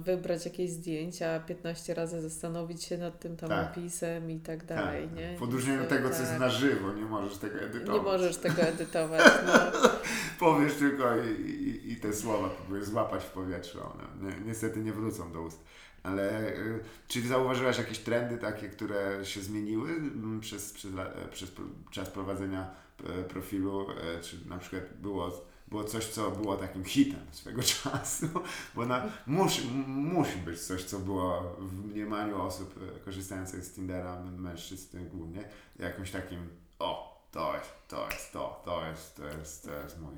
wybrać 0.00 0.44
jakieś 0.44 0.70
zdjęcia, 0.70 1.40
15 1.40 1.94
razy 1.94 2.20
zastanowić 2.20 2.84
się 2.84 2.98
nad 2.98 3.20
tym 3.20 3.36
tam 3.36 3.48
tak. 3.48 3.70
opisem 3.70 4.30
i 4.30 4.40
tak, 4.40 4.58
tak. 4.58 4.66
dalej, 4.66 5.08
tak. 5.08 5.16
nie? 5.16 5.38
W 5.38 5.42
odróżnieniu 5.42 5.82
od 5.82 5.88
tego, 5.88 6.10
co 6.10 6.18
jest 6.18 6.30
tak. 6.30 6.40
na 6.40 6.48
żywo, 6.48 6.92
nie 6.92 7.04
możesz 7.04 7.38
tego 7.38 7.58
edytować. 7.58 7.96
Nie 7.96 8.02
możesz 8.02 8.36
tego 8.36 8.62
edytować, 8.72 9.32
no. 9.46 9.52
Powiesz 10.40 10.74
tylko 10.74 11.16
i, 11.16 11.40
i, 11.40 11.92
i, 11.92 11.96
te 11.96 12.12
słowa 12.12 12.48
próbujesz 12.48 12.84
złapać 12.84 13.24
w 13.24 13.30
powietrzu, 13.30 13.78
one 13.80 14.32
niestety 14.44 14.80
nie 14.80 14.92
wrócą 14.92 15.32
do 15.32 15.42
ust. 15.42 15.64
Ale 16.02 16.52
y, 16.52 16.80
czy 17.08 17.20
zauważyłaś 17.20 17.78
jakieś 17.78 17.98
trendy 17.98 18.38
takie, 18.38 18.68
które 18.68 19.24
się 19.24 19.40
zmieniły 19.40 19.90
mm, 19.90 20.40
przez, 20.40 20.72
przez, 20.72 20.92
e, 20.94 21.28
przez 21.30 21.52
czas 21.90 22.10
prowadzenia 22.10 22.70
e, 23.04 23.22
profilu? 23.24 23.86
E, 23.90 24.20
czy 24.20 24.48
na 24.48 24.58
przykład 24.58 24.82
było, 25.02 25.46
było 25.76 25.88
coś, 25.88 26.06
co 26.06 26.30
było 26.30 26.56
takim 26.56 26.84
hitem 26.84 27.26
swego 27.32 27.62
czasu? 27.82 28.26
Bo 28.74 28.86
na, 28.86 29.04
musi, 29.26 29.68
musi 29.86 30.38
być 30.38 30.60
coś, 30.60 30.84
co 30.84 30.98
było 30.98 31.56
w 31.58 31.86
mniemaniu 31.86 32.42
osób 32.42 32.74
korzystających 33.04 33.64
z 33.64 33.72
Tindera, 33.72 34.22
mężczyzn 34.22 35.08
głównie, 35.08 35.48
jakimś 35.78 36.10
takim 36.10 36.48
o, 36.78 37.22
to 37.32 37.56
jest, 37.56 37.70
to 37.88 38.08
jest 38.10 38.32
to, 38.32 38.62
to 38.64 38.86
jest, 38.86 39.16
to 39.16 39.24
jest, 39.26 39.64
to 39.64 39.72
jest 39.72 40.00
mój 40.00 40.14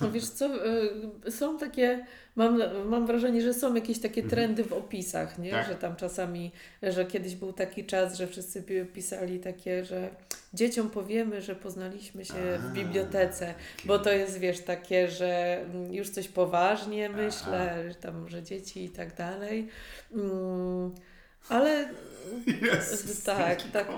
no 0.00 0.10
wiesz 0.10 0.28
co, 0.28 0.66
y, 1.26 1.30
są 1.30 1.58
takie, 1.58 2.06
mam, 2.36 2.62
mam 2.88 3.06
wrażenie, 3.06 3.42
że 3.42 3.54
są 3.54 3.74
jakieś 3.74 4.00
takie 4.00 4.22
mhm. 4.22 4.30
trendy 4.30 4.64
w 4.64 4.72
opisach, 4.72 5.38
nie? 5.38 5.50
Tak. 5.50 5.68
Że 5.68 5.74
tam 5.74 5.96
czasami, 5.96 6.52
że 6.82 7.04
kiedyś 7.04 7.34
był 7.34 7.52
taki 7.52 7.84
czas, 7.84 8.16
że 8.16 8.26
wszyscy 8.26 8.64
pisali 8.94 9.38
takie, 9.40 9.84
że 9.84 10.10
dzieciom 10.54 10.90
powiemy, 10.90 11.42
że 11.42 11.54
poznaliśmy 11.54 12.24
się 12.24 12.58
A, 12.58 12.58
w 12.58 12.72
bibliotece, 12.72 13.54
bo 13.84 13.98
to 13.98 14.12
jest, 14.12 14.38
wiesz, 14.38 14.60
takie, 14.60 15.08
że 15.08 15.64
już 15.90 16.10
coś 16.10 16.28
poważnie 16.28 17.08
myślę, 17.08 17.84
że 17.88 17.94
tam, 17.94 18.28
że 18.28 18.42
dzieci 18.42 18.84
i 18.84 18.90
tak 18.90 19.16
dalej. 19.16 19.68
Mm, 20.12 20.94
ale 21.48 21.88
Jezus, 22.46 23.22
tak, 23.22 23.62
tak. 23.62 23.88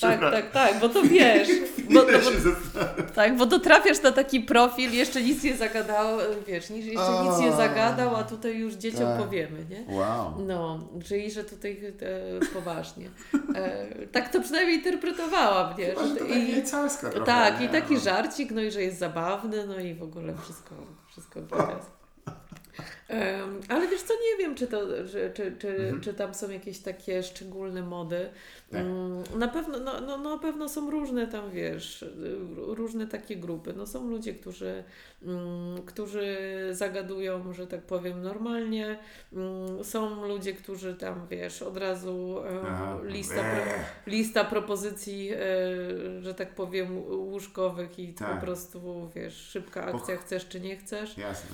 Tak, 0.00 0.20
tak, 0.20 0.50
tak, 0.50 0.80
bo 0.80 0.88
to 0.88 1.02
wiesz. 1.02 1.48
Bo, 1.90 2.00
to, 2.00 2.06
bo, 2.06 3.12
tak, 3.14 3.36
bo 3.36 3.46
to 3.46 3.58
trafiasz 3.58 4.02
na 4.02 4.12
taki 4.12 4.40
profil, 4.40 4.92
jeszcze 4.92 5.22
nic 5.22 5.42
nie 5.42 5.56
zagadał, 5.56 6.18
wiesz, 6.46 6.70
jeszcze 6.70 7.02
o, 7.02 7.24
nic 7.24 7.38
nie 7.40 7.52
zagadał, 7.52 8.16
a 8.16 8.22
tutaj 8.24 8.56
już 8.56 8.74
dzieciom 8.74 9.00
tak. 9.00 9.18
powiemy, 9.18 9.64
nie? 9.70 9.96
Wow. 9.96 10.34
No, 10.46 10.88
czyli 11.04 11.30
że 11.30 11.44
tutaj 11.44 11.80
e, 12.00 12.46
poważnie. 12.54 13.10
E, 13.54 13.86
tak 14.06 14.32
to 14.32 14.40
przynajmniej 14.40 14.76
interpretowałam, 14.76 15.78
nie? 15.78 15.86
Chyba, 15.86 16.06
że 16.06 16.16
to 16.16 16.24
I, 16.24 16.62
trochę, 17.10 17.20
tak, 17.26 17.60
nie? 17.60 17.66
i 17.66 17.68
taki 17.68 17.98
żarcik, 17.98 18.50
no 18.50 18.60
i 18.60 18.70
że 18.70 18.82
jest 18.82 18.98
zabawny, 18.98 19.66
no 19.66 19.78
i 19.78 19.94
w 19.94 20.02
ogóle 20.02 20.34
wszystko, 20.42 20.74
wszystko 21.08 21.40
Um, 23.08 23.60
ale 23.68 23.88
wiesz 23.88 24.02
co, 24.02 24.14
nie 24.14 24.44
wiem, 24.44 24.54
czy, 24.54 24.66
to, 24.66 24.80
czy, 25.12 25.30
czy, 25.34 25.56
czy, 25.58 25.68
mhm. 25.68 26.00
czy 26.00 26.14
tam 26.14 26.34
są 26.34 26.50
jakieś 26.50 26.78
takie 26.78 27.22
szczególne 27.22 27.82
mody. 27.82 28.28
Um, 28.72 29.22
na, 29.38 29.48
pewno, 29.48 29.78
no, 29.78 30.00
no, 30.00 30.18
na 30.18 30.38
pewno 30.38 30.68
są 30.68 30.90
różne 30.90 31.26
tam, 31.26 31.50
wiesz, 31.50 32.04
różne 32.56 33.06
takie 33.06 33.36
grupy. 33.36 33.74
No, 33.76 33.86
są 33.86 34.08
ludzie, 34.08 34.34
którzy, 34.34 34.84
um, 35.26 35.82
którzy 35.86 36.36
zagadują, 36.72 37.52
że 37.52 37.66
tak 37.66 37.82
powiem, 37.82 38.22
normalnie. 38.22 38.98
Mm, 39.32 39.84
są 39.84 40.26
ludzie, 40.26 40.52
którzy 40.52 40.94
tam, 40.94 41.26
wiesz, 41.30 41.62
od 41.62 41.76
razu 41.76 42.36
Aha. 42.66 42.98
lista, 43.02 43.34
pro, 43.34 43.62
lista 44.12 44.44
propozycji, 44.44 45.30
e, 45.32 45.38
że 46.22 46.34
tak 46.34 46.54
powiem, 46.54 46.98
łóżkowych 47.08 47.98
i 47.98 48.14
tak. 48.14 48.34
po 48.34 48.46
prostu, 48.46 49.10
wiesz, 49.14 49.34
szybka 49.34 49.84
akcja, 49.84 50.16
chcesz 50.16 50.48
czy 50.48 50.60
nie 50.60 50.76
chcesz. 50.76 51.18
Jasne. 51.18 51.50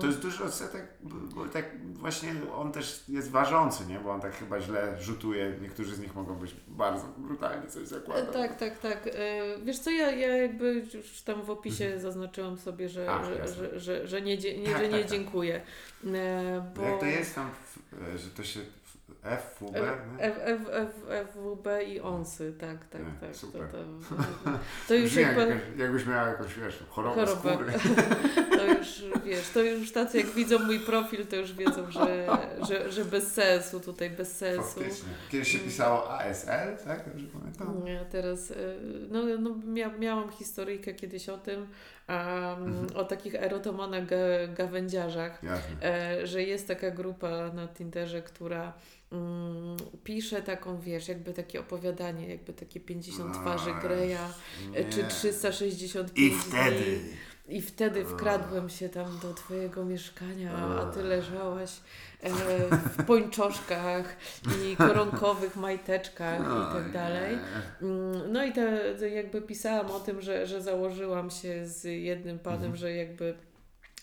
To 0.00 0.06
jest 0.06 0.18
dużo 0.18 0.43
odsetek, 0.44 0.88
bo 1.34 1.44
tak 1.44 1.64
właśnie 1.92 2.32
on 2.54 2.72
też 2.72 3.04
jest 3.08 3.30
ważący, 3.30 3.86
nie? 3.86 4.00
Bo 4.00 4.10
on 4.10 4.20
tak 4.20 4.36
chyba 4.36 4.60
źle 4.60 5.02
rzutuje. 5.02 5.56
Niektórzy 5.62 5.94
z 5.94 6.00
nich 6.00 6.14
mogą 6.14 6.34
być 6.34 6.56
bardzo 6.68 7.04
brutalnie 7.18 7.68
coś 7.68 7.88
zakładać. 7.88 8.24
Tak, 8.32 8.56
tak, 8.58 8.78
tak. 8.78 9.06
E, 9.06 9.40
wiesz 9.64 9.78
co, 9.78 9.90
ja, 9.90 10.10
ja 10.10 10.36
jakby 10.36 10.86
już 10.94 11.22
tam 11.22 11.42
w 11.42 11.50
opisie 11.50 11.84
mhm. 11.84 12.02
zaznaczyłam 12.02 12.58
sobie, 12.58 12.88
że, 12.88 13.06
że, 13.24 13.48
że, 13.54 13.80
że, 13.80 14.06
że, 14.06 14.22
nie, 14.22 14.36
nie, 14.36 14.72
tak, 14.72 14.78
że 14.78 14.88
nie 14.88 14.90
tak, 14.90 15.00
tak. 15.00 15.10
dziękuję. 15.10 15.60
E, 16.06 16.72
bo... 16.76 16.82
Jak 16.82 17.00
to 17.00 17.06
jest 17.06 17.34
tam, 17.34 17.50
że 18.16 18.30
to 18.30 18.44
się 18.44 18.60
FWB? 19.22 19.76
F, 20.18 20.38
F, 20.44 20.60
F, 20.72 20.88
FWB 21.28 21.66
i 21.88 22.00
ONSy, 22.00 22.52
tak, 22.60 22.88
tak, 22.88 23.02
Nie, 23.02 23.12
tak. 23.20 23.36
Super. 23.36 23.68
To, 23.68 23.78
to, 23.78 24.58
to 24.88 24.94
już 24.94 25.14
jak, 25.14 25.36
jakbyś 25.76 26.06
miała 26.06 26.28
jakąś, 26.28 26.54
wiesz, 26.58 26.84
chorobę, 26.88 27.26
chorobę. 27.26 27.54
skóry. 27.54 27.72
To 28.64 28.66
już, 28.66 29.04
wiesz, 29.24 29.48
to 29.48 29.62
już 29.62 29.92
tacy 29.92 30.18
jak 30.18 30.26
widzą 30.26 30.58
mój 30.58 30.80
profil, 30.80 31.26
to 31.26 31.36
już 31.36 31.52
wiedzą, 31.52 31.90
że, 31.90 32.26
że, 32.68 32.92
że 32.92 33.04
bez 33.04 33.32
sensu, 33.32 33.80
tutaj 33.80 34.10
bez 34.10 34.36
sensu. 34.36 34.62
Faktycznie. 34.80 35.08
Kiedyś 35.30 35.48
się 35.48 35.58
pisało 35.58 36.10
ASL, 36.18 36.76
tak? 36.84 37.08
Dobrze 37.08 37.26
pamiętam? 37.26 37.84
Nie, 37.84 38.04
teraz, 38.10 38.50
y, 38.50 38.78
no, 39.10 39.22
no 39.38 39.50
mia, 39.64 39.88
miałam 39.98 40.30
historyjkę 40.30 40.94
kiedyś 40.94 41.28
o 41.28 41.38
tym, 41.38 41.66
um, 42.08 42.14
mhm. 42.14 42.96
o 42.96 43.04
takich 43.04 43.34
erotomanach 43.34 44.04
gawędziarzach, 44.54 45.40
e, 45.82 46.26
że 46.26 46.42
jest 46.42 46.68
taka 46.68 46.90
grupa 46.90 47.50
na 47.54 47.68
Tinderze, 47.68 48.22
która 48.22 48.72
mm, 49.12 49.76
pisze 50.04 50.42
taką, 50.42 50.80
wiesz, 50.80 51.08
jakby 51.08 51.32
takie 51.32 51.60
opowiadanie, 51.60 52.28
jakby 52.28 52.52
takie 52.52 52.80
50 52.80 53.34
twarzy 53.34 53.70
Greya, 53.82 54.32
e, 54.74 54.84
czy 54.84 55.04
365 55.04 56.18
I 56.18 56.30
wtedy... 56.30 56.80
dni. 56.80 57.33
I 57.48 57.62
wtedy 57.62 58.04
wkradłem 58.04 58.68
się 58.68 58.88
tam 58.88 59.18
do 59.22 59.34
Twojego 59.34 59.84
mieszkania, 59.84 60.52
a 60.56 60.92
Ty 60.92 61.02
leżałaś 61.02 61.70
e, 62.22 62.30
w 62.76 63.04
pończoszkach 63.04 64.16
i 64.62 64.76
koronkowych 64.76 65.56
majteczkach 65.56 66.40
i 66.40 66.74
tak 66.74 66.92
dalej. 66.92 67.38
Mm, 67.82 68.32
no 68.32 68.44
i 68.44 68.52
te, 68.52 68.94
jakby 69.08 69.42
pisałam 69.42 69.90
o 69.90 70.00
tym, 70.00 70.22
że, 70.22 70.46
że 70.46 70.62
założyłam 70.62 71.30
się 71.30 71.66
z 71.66 71.84
jednym 71.84 72.38
panem, 72.38 72.56
mhm. 72.60 72.76
że 72.76 72.92
jakby 72.92 73.34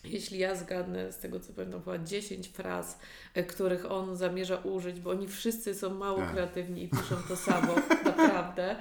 jeśli 0.03 0.39
ja 0.39 0.55
zgadnę 0.55 1.11
z 1.11 1.17
tego 1.17 1.39
co 1.39 1.53
pamiętam, 1.53 1.81
chyba 1.81 1.97
10 1.97 2.47
fraz, 2.47 2.99
e, 3.33 3.43
których 3.43 3.91
on 3.91 4.15
zamierza 4.15 4.55
użyć, 4.55 4.99
bo 4.99 5.11
oni 5.11 5.27
wszyscy 5.27 5.75
są 5.75 5.89
mało 5.89 6.17
tak. 6.17 6.31
kreatywni 6.31 6.83
i 6.83 6.87
piszą 6.87 7.15
to 7.27 7.35
samo, 7.35 7.75
naprawdę, 8.05 8.75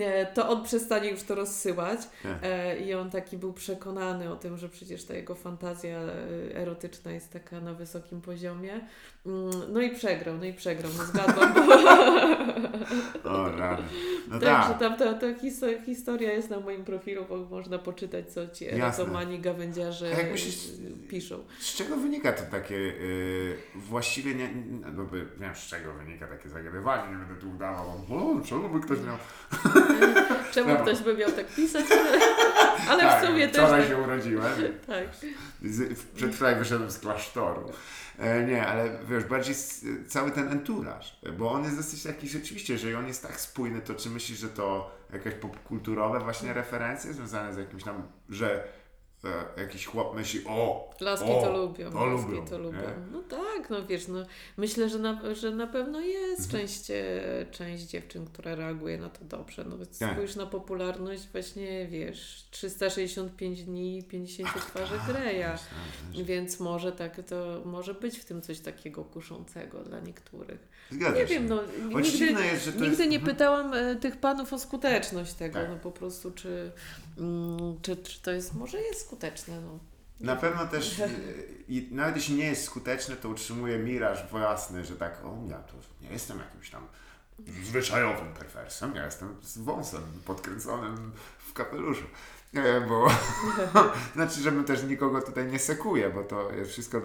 e, 0.00 0.26
to 0.26 0.48
on 0.48 0.64
przestanie 0.64 1.10
już 1.10 1.22
to 1.22 1.34
rozsyłać. 1.34 2.00
Tak. 2.22 2.38
E, 2.42 2.78
I 2.78 2.94
on 2.94 3.10
taki 3.10 3.38
był 3.38 3.52
przekonany 3.52 4.32
o 4.32 4.36
tym, 4.36 4.56
że 4.56 4.68
przecież 4.68 5.04
ta 5.04 5.14
jego 5.14 5.34
fantazja 5.34 6.00
erotyczna 6.54 7.12
jest 7.12 7.32
taka 7.32 7.60
na 7.60 7.74
wysokim 7.74 8.20
poziomie. 8.20 8.80
Mm, 9.26 9.50
no 9.72 9.80
i 9.80 9.90
przegrał, 9.90 10.38
no 10.38 10.44
i 10.44 10.52
przegrał, 10.52 10.92
no 10.98 11.04
zgadłam. 11.04 11.54
O. 13.24 13.50
No 14.28 14.40
Także 14.40 14.68
tak. 14.68 14.78
tam 14.78 14.96
ta, 14.96 15.14
ta 15.14 15.26
historia 15.86 16.32
jest 16.32 16.50
na 16.50 16.60
moim 16.60 16.84
profilu, 16.84 17.24
bo 17.28 17.36
można 17.36 17.78
poczytać, 17.78 18.32
co 18.32 18.48
ci 18.48 18.68
erotomani 18.68 19.38
gawędziarze 19.38 20.10
piszą. 21.08 21.44
Z 21.60 21.74
czego 21.74 21.96
wynika 21.96 22.32
to 22.32 22.42
takie 22.50 22.74
yy, 22.74 23.56
właściwie 23.74 24.34
nie, 24.34 24.50
no 24.92 25.04
by, 25.04 25.26
wiem 25.40 25.54
z 25.54 25.58
czego 25.58 25.92
wynika 25.92 26.26
takie 26.26 26.48
zagadywanie, 26.48 27.12
nie 27.12 27.18
będę 27.18 27.40
tu 27.40 27.50
udawał, 27.50 27.88
o, 27.88 28.40
czemu 28.46 28.68
by 28.68 28.80
ktoś 28.80 28.98
miał... 29.00 29.16
czemu 30.54 30.68
no. 30.68 30.80
ktoś 30.80 31.02
by 31.02 31.16
miał 31.16 31.32
tak 31.32 31.46
pisać, 31.54 31.84
ale, 32.90 33.02
tak, 33.02 33.22
w 33.22 33.26
sumie 33.26 33.48
też... 33.48 33.62
Wczoraj 33.64 33.80
tak. 33.80 33.90
się 33.90 33.98
urodziłem. 33.98 34.52
tak. 34.86 35.04
Przed 36.14 36.34
wczoraj 36.34 36.56
wyszedłem 36.56 36.90
z 36.90 36.98
klasztoru. 36.98 37.72
E, 38.18 38.44
nie, 38.44 38.66
ale 38.66 38.98
wiesz, 39.08 39.24
bardziej 39.24 39.54
cały 40.08 40.30
ten 40.30 40.48
enturaż, 40.48 41.20
bo 41.38 41.52
on 41.52 41.64
jest 41.64 41.76
dosyć 41.76 42.02
taki 42.02 42.28
rzeczywiście, 42.28 42.78
że 42.78 42.98
on 42.98 43.06
jest 43.06 43.22
tak 43.22 43.40
spójny, 43.40 43.80
to 43.80 43.94
czy 43.94 44.10
myślisz, 44.10 44.38
że 44.38 44.48
to 44.48 44.96
jakieś 45.12 45.34
popkulturowe 45.34 46.20
właśnie 46.20 46.52
referencje 46.52 47.12
związane 47.12 47.54
z 47.54 47.56
jakimś 47.56 47.84
tam, 47.84 48.02
że 48.28 48.64
Jakiś 49.56 49.86
chłop 49.86 50.14
myśli, 50.14 50.40
o, 50.46 50.90
Laski 51.00 51.30
o, 51.30 51.42
to 51.42 51.52
lubią. 51.52 51.92
To 51.92 52.06
laski 52.06 52.30
lubią, 52.30 52.46
to 52.46 52.58
lubią. 52.58 52.78
No 53.12 53.22
tak, 53.22 53.70
no 53.70 53.86
wiesz, 53.86 54.08
no, 54.08 54.26
myślę, 54.56 54.88
że 54.88 54.98
na, 54.98 55.34
że 55.34 55.50
na 55.50 55.66
pewno 55.66 56.00
jest 56.00 56.44
mhm. 56.44 56.50
część, 56.50 56.90
e, 56.90 57.46
część 57.50 57.84
dziewczyn, 57.84 58.26
która 58.26 58.54
reaguje 58.54 58.98
na 58.98 59.08
to 59.08 59.24
dobrze. 59.24 59.64
No 59.64 59.76
tak. 59.98 60.12
spójrz 60.12 60.36
na 60.36 60.46
popularność 60.46 61.28
właśnie, 61.32 61.86
wiesz, 61.86 62.48
365 62.50 63.64
dni 63.64 64.02
50 64.08 64.48
Ach, 64.56 64.66
twarzy 64.66 64.94
tak, 65.06 65.16
Greja. 65.16 65.58
Więc 66.24 66.60
może 66.60 66.92
tak, 66.92 67.20
to 67.28 67.62
może 67.64 67.94
być 67.94 68.18
w 68.18 68.24
tym 68.24 68.42
coś 68.42 68.60
takiego 68.60 69.04
kuszącego 69.04 69.84
dla 69.84 70.00
niektórych. 70.00 70.68
Zgadza 70.90 71.16
nie 71.16 71.26
się. 71.28 71.34
wiem, 71.34 71.48
no 71.48 71.62
nigdy, 72.00 72.24
jest, 72.26 72.66
nigdy 72.66 72.86
jest... 72.86 72.98
nie 72.98 73.18
mhm. 73.18 73.24
pytałam 73.24 73.74
e, 73.74 73.96
tych 73.96 74.16
panów 74.16 74.52
o 74.52 74.58
skuteczność 74.58 75.32
tego, 75.34 75.60
tak. 75.60 75.68
no 75.68 75.76
po 75.76 75.90
prostu 75.90 76.30
czy, 76.30 76.72
czy, 77.82 77.96
czy 77.96 78.22
to 78.22 78.30
jest, 78.30 78.54
może 78.54 78.80
jest 78.80 79.06
skuteczne. 79.06 79.60
No. 79.60 79.78
Na 80.20 80.36
pewno 80.36 80.66
też, 80.66 81.02
i 81.68 81.88
nawet 81.90 82.16
jeśli 82.16 82.34
nie 82.34 82.44
jest 82.44 82.64
skuteczne, 82.64 83.16
to 83.16 83.28
utrzymuje 83.28 83.78
miraż 83.78 84.30
własny, 84.30 84.84
że 84.84 84.96
tak, 84.96 85.24
o 85.24 85.38
ja 85.48 85.58
to 85.58 85.74
nie 86.02 86.08
jestem 86.10 86.38
jakimś 86.38 86.70
tam 86.70 86.86
zwyczajowym 87.64 88.34
perwersem, 88.34 88.94
ja 88.94 89.04
jestem 89.04 89.36
z 89.42 89.58
wąsem 89.58 90.02
podkręconym 90.26 91.12
w 91.38 91.52
kapeluszu. 91.52 92.04
Nie, 92.54 92.86
bo 92.88 93.08
znaczy, 94.14 94.40
żebym 94.40 94.64
też 94.64 94.84
nikogo 94.84 95.22
tutaj 95.22 95.46
nie 95.46 95.58
sekuje, 95.58 96.10
bo 96.10 96.24
to 96.24 96.52
jest 96.52 96.70
wszystko 96.70 97.00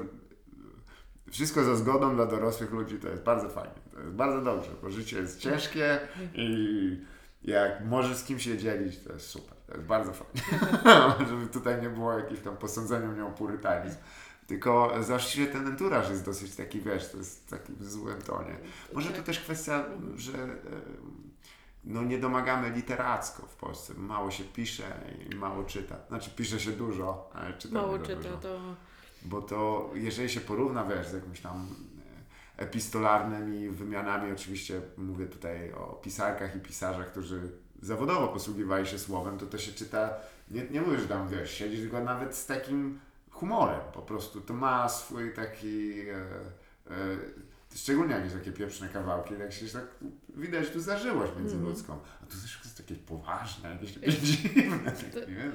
wszystko 1.31 1.63
za 1.63 1.75
zgodą 1.75 2.15
dla 2.15 2.25
dorosłych 2.25 2.71
ludzi 2.71 2.97
to 2.97 3.09
jest 3.09 3.23
bardzo 3.23 3.49
fajnie. 3.49 3.75
To 3.93 3.99
jest 3.99 4.11
bardzo 4.11 4.41
dobrze, 4.41 4.69
bo 4.81 4.89
życie 4.89 5.17
jest 5.17 5.39
ciężkie 5.39 5.99
i 6.33 7.05
jak 7.43 7.85
możesz 7.85 8.17
z 8.17 8.23
kim 8.23 8.39
się 8.39 8.57
dzielić, 8.57 8.99
to 8.99 9.13
jest 9.13 9.27
super. 9.27 9.54
To 9.75 9.79
jest 9.79 9.87
bardzo 9.87 10.13
fajnie. 10.13 10.41
Żeby 11.29 11.47
tutaj 11.47 11.81
nie 11.81 11.89
było 11.89 12.13
jakichś 12.13 12.41
tam 12.41 12.57
posądzenia 12.57 13.07
mnie 13.07 13.25
o 13.25 13.31
purytanizm. 13.31 13.97
Tylko 14.47 14.93
właściwie 15.01 15.47
ten 15.47 15.67
enturaż 15.67 16.09
jest 16.09 16.25
dosyć 16.25 16.55
taki, 16.55 16.81
wiesz, 16.81 17.11
to 17.11 17.17
jest 17.17 17.49
taki 17.49 17.73
w 17.73 17.83
złym 17.89 18.21
tonie. 18.21 18.55
Może 18.93 19.09
to 19.09 19.23
też 19.23 19.39
kwestia, 19.39 19.85
że 20.15 20.31
no 21.83 22.03
nie 22.03 22.19
domagamy 22.19 22.69
literacko 22.69 23.47
w 23.47 23.55
Polsce. 23.55 23.93
Mało 23.93 24.31
się 24.31 24.43
pisze 24.43 24.83
i 25.31 25.35
mało 25.35 25.63
czyta. 25.63 25.95
Znaczy 26.07 26.29
pisze 26.29 26.59
się 26.59 26.71
dużo, 26.71 27.29
ale 27.33 27.53
czyta 27.53 27.73
Mało 27.73 27.99
czyta, 27.99 28.15
dużo. 28.15 28.37
to... 28.37 28.59
Bo 29.21 29.41
to, 29.41 29.91
jeżeli 29.93 30.29
się 30.29 30.41
porówna, 30.41 30.85
wiesz, 30.85 31.07
z 31.07 31.13
jakimś 31.13 31.39
tam 31.39 31.67
e, 32.57 32.63
epistolarnymi 32.63 33.69
wymianami, 33.69 34.31
oczywiście 34.31 34.81
mówię 34.97 35.25
tutaj 35.25 35.73
o 35.73 35.99
pisarkach 36.03 36.55
i 36.55 36.59
pisarzach, 36.59 37.11
którzy 37.11 37.64
zawodowo 37.81 38.27
posługiwali 38.27 38.87
się 38.87 38.99
słowem, 38.99 39.37
to 39.37 39.45
to 39.45 39.57
się 39.57 39.71
czyta, 39.71 40.13
nie, 40.51 40.69
nie 40.69 40.81
mówię, 40.81 40.99
że 40.99 41.07
tam, 41.07 41.27
wiesz, 41.27 41.51
siedzisz, 41.51 41.79
tylko 41.79 42.03
nawet 42.03 42.35
z 42.35 42.45
takim 42.45 42.99
humorem 43.31 43.81
po 43.93 44.01
prostu. 44.01 44.41
To 44.41 44.53
ma 44.53 44.89
swój 44.89 45.33
taki... 45.33 45.99
E, 46.09 46.15
e, 46.91 47.17
szczególnie 47.75 48.15
jakieś 48.15 48.33
takie 48.33 48.51
pieprzne 48.51 48.89
kawałki, 48.89 49.33
jak 49.39 49.53
się 49.53 49.65
tak 49.65 49.85
widać, 50.35 50.69
tu 50.69 50.79
zażyłość 50.79 51.31
międzyludzką. 51.37 51.93
Mhm. 51.93 52.11
A 52.23 52.25
tu 52.25 52.41
też 52.41 52.59
jest 52.63 52.77
takie 52.77 52.95
poważne, 52.95 53.69
jakieś 53.69 53.93
takie 53.93 54.11
dziwne. 54.21 54.91
Takie, 54.91 55.51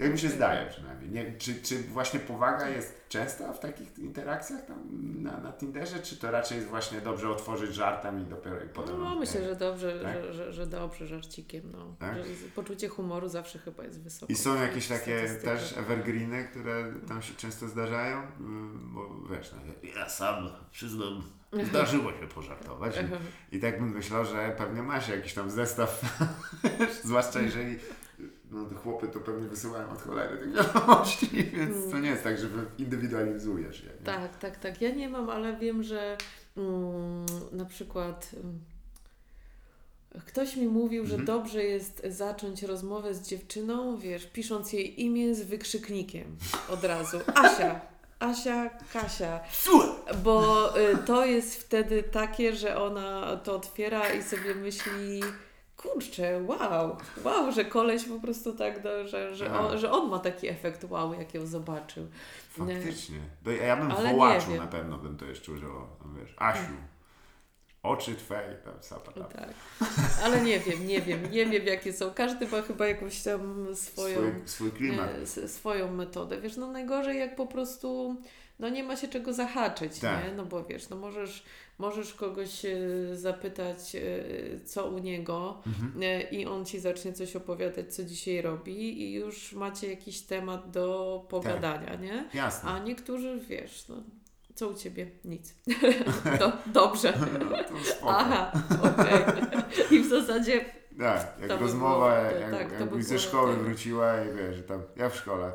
jak 0.00 0.12
mi 0.12 0.18
się 0.18 0.28
zdaje 0.28 0.70
przynajmniej. 0.70 1.10
Nie, 1.10 1.38
czy, 1.38 1.62
czy 1.62 1.82
właśnie 1.82 2.20
powaga 2.20 2.68
jest 2.68 3.08
częsta 3.08 3.52
w 3.52 3.60
takich 3.60 3.98
interakcjach 3.98 4.66
tam 4.66 4.88
na, 5.22 5.40
na 5.40 5.52
Tinderze, 5.52 5.98
czy 5.98 6.16
to 6.16 6.30
raczej 6.30 6.56
jest 6.56 6.68
właśnie 6.68 7.00
dobrze 7.00 7.30
otworzyć 7.30 7.74
żartem 7.74 8.20
i 8.22 8.24
dopiero 8.24 8.64
i 8.64 8.68
potem... 8.68 9.00
No 9.00 9.14
myślę, 9.14 9.44
że 9.44 9.56
dobrze, 9.56 10.00
tak? 10.02 10.14
że, 10.14 10.32
że, 10.32 10.52
że 10.52 10.66
dobrze 10.66 11.06
żarcikiem. 11.06 11.72
No. 11.72 11.96
Tak? 11.98 12.16
Że 12.16 12.22
poczucie 12.54 12.88
humoru 12.88 13.28
zawsze 13.28 13.58
chyba 13.58 13.84
jest 13.84 14.00
wysokie. 14.00 14.32
I 14.32 14.36
są 14.36 14.62
jakieś 14.62 14.88
takie 14.88 15.28
też 15.44 15.78
evergreeny, 15.78 16.44
które 16.44 16.92
tam 17.08 17.22
się 17.22 17.34
często 17.34 17.68
zdarzają? 17.68 18.22
Bo 18.74 19.08
wiesz, 19.30 19.52
no, 19.52 19.90
ja 19.96 20.08
sam 20.08 20.50
przyznam, 20.72 21.22
Zdarzyło 21.70 22.12
się 22.12 22.26
pożartować. 22.34 22.94
I, 23.52 23.56
I, 23.56 23.60
tak 23.60 23.78
bym 23.78 23.90
myślał, 23.90 24.24
że 24.24 24.54
pewnie 24.58 24.82
ma 24.82 25.00
się 25.00 25.16
jakiś 25.16 25.34
tam 25.34 25.50
zestaw, 25.50 26.20
zwłaszcza 27.04 27.40
jeżeli 27.40 27.78
no 28.50 28.64
te 28.64 28.74
chłopy 28.74 29.08
to 29.08 29.20
pewnie 29.20 29.48
wysyłają 29.48 29.90
od 29.90 30.02
cholery 30.02 30.36
tych 30.38 30.52
wiadomości, 30.52 31.26
więc 31.56 31.90
to 31.90 31.98
nie 31.98 32.08
jest 32.08 32.24
tak, 32.24 32.38
że 32.38 32.48
indywidualizujesz 32.78 33.84
je. 33.84 33.90
Nie? 33.90 34.04
Tak, 34.04 34.38
tak, 34.38 34.56
tak. 34.56 34.80
Ja 34.80 34.90
nie 34.90 35.08
mam, 35.08 35.30
ale 35.30 35.56
wiem, 35.56 35.82
że 35.82 36.16
mm, 36.56 37.26
na 37.52 37.64
przykład 37.64 38.30
mm, 38.34 38.60
ktoś 40.26 40.56
mi 40.56 40.68
mówił, 40.68 41.06
że 41.06 41.14
mhm. 41.14 41.26
dobrze 41.26 41.64
jest 41.64 42.02
zacząć 42.08 42.62
rozmowę 42.62 43.14
z 43.14 43.28
dziewczyną, 43.28 43.96
wiesz, 43.96 44.26
pisząc 44.26 44.72
jej 44.72 45.02
imię 45.02 45.34
z 45.34 45.42
wykrzyknikiem 45.42 46.36
od 46.68 46.84
razu. 46.84 47.18
Asia. 47.34 47.80
Asia, 48.20 48.70
Kasia. 48.92 49.40
Bo 50.24 50.68
y, 50.78 50.96
to 51.06 51.26
jest 51.26 51.56
wtedy 51.56 52.02
takie, 52.02 52.56
że 52.56 52.76
ona 52.82 53.36
to 53.36 53.56
otwiera 53.56 54.12
i 54.12 54.22
sobie 54.22 54.54
myśli 54.54 55.20
kurczę, 55.82 56.42
wow, 56.46 56.96
wow, 57.24 57.52
że 57.52 57.64
koleś 57.64 58.04
po 58.04 58.20
prostu 58.20 58.52
tak, 58.52 58.82
do, 58.82 59.08
że, 59.08 59.34
że, 59.34 59.58
on, 59.58 59.78
że 59.78 59.92
on 59.92 60.10
ma 60.10 60.18
taki 60.18 60.48
efekt 60.48 60.84
wow, 60.84 61.14
jak 61.14 61.34
ją 61.34 61.46
zobaczył. 61.46 62.06
Faktycznie. 62.50 63.18
Nie. 63.46 63.56
Ja 63.56 63.76
bym 63.76 63.90
Ale 63.90 64.10
wołaczu 64.10 64.54
na 64.54 64.66
pewno 64.66 64.98
bym 64.98 65.16
to 65.16 65.24
jeszcze 65.24 65.52
użył, 65.52 65.70
no 65.72 66.20
wiesz, 66.20 66.34
Asiu. 66.38 66.72
Oczy 67.82 68.14
twoje, 68.14 68.56
tam 68.64 68.74
sapa 68.80 69.12
tam. 69.12 69.24
Tak. 69.24 69.54
Ale 70.24 70.40
nie 70.40 70.60
wiem, 70.60 70.86
nie 70.86 71.00
wiem, 71.00 71.30
nie 71.30 71.46
wiem 71.46 71.66
jakie 71.66 71.92
są. 71.92 72.10
Każdy 72.14 72.48
ma 72.48 72.62
chyba 72.62 72.86
jakąś 72.86 73.22
tam 73.22 73.66
swoją, 73.76 74.16
swój, 74.16 74.32
swój 74.44 74.70
klimat. 74.70 75.10
E, 75.44 75.48
swoją 75.48 75.92
metodę. 75.92 76.40
Wiesz, 76.40 76.56
no 76.56 76.72
najgorzej 76.72 77.18
jak 77.18 77.36
po 77.36 77.46
prostu 77.46 78.16
no 78.60 78.68
nie 78.68 78.84
ma 78.84 78.96
się 78.96 79.08
czego 79.08 79.32
zahaczyć, 79.32 79.98
tak. 79.98 80.24
nie? 80.24 80.32
No 80.32 80.44
bo 80.44 80.64
wiesz, 80.64 80.88
no 80.88 80.96
możesz, 80.96 81.44
możesz 81.80 82.14
kogoś 82.14 82.64
e, 82.64 82.76
zapytać, 83.12 83.96
e, 83.96 84.00
co 84.64 84.86
u 84.86 84.98
niego 84.98 85.62
mhm. 85.66 86.02
E, 86.02 86.22
i 86.22 86.46
on 86.46 86.64
Ci 86.64 86.80
zacznie 86.80 87.12
coś 87.12 87.36
opowiadać, 87.36 87.94
co 87.94 88.04
dzisiaj 88.04 88.42
robi 88.42 89.02
i 89.02 89.12
już 89.12 89.52
macie 89.52 89.90
jakiś 89.90 90.20
temat 90.20 90.70
do 90.70 91.26
pogadania, 91.28 91.90
tak. 91.90 92.00
nie? 92.00 92.28
Jasne. 92.34 92.70
A 92.70 92.78
niektórzy, 92.78 93.40
wiesz, 93.48 93.88
no 93.88 93.96
co 94.54 94.68
u 94.68 94.74
Ciebie? 94.74 95.10
Nic. 95.24 95.54
Do, 96.38 96.52
dobrze. 96.66 97.12
No, 98.02 98.10
Aha, 98.10 98.52
okej. 98.82 99.24
Okay. 99.24 99.62
I 99.90 100.00
w 100.00 100.08
zasadzie... 100.08 100.64
Tak, 100.98 101.36
jak 101.40 101.60
rozmowa, 101.60 102.22
by 102.22 102.28
było, 102.28 102.40
jak, 102.40 102.50
tak, 102.50 102.80
jakbyś 102.80 103.04
ze 103.04 103.18
szkoły 103.18 103.56
wróciła 103.56 104.24
i 104.24 104.36
wiesz, 104.36 104.56
że 104.56 104.62
tam 104.62 104.82
ja 104.96 105.08
w 105.08 105.16
szkole 105.16 105.52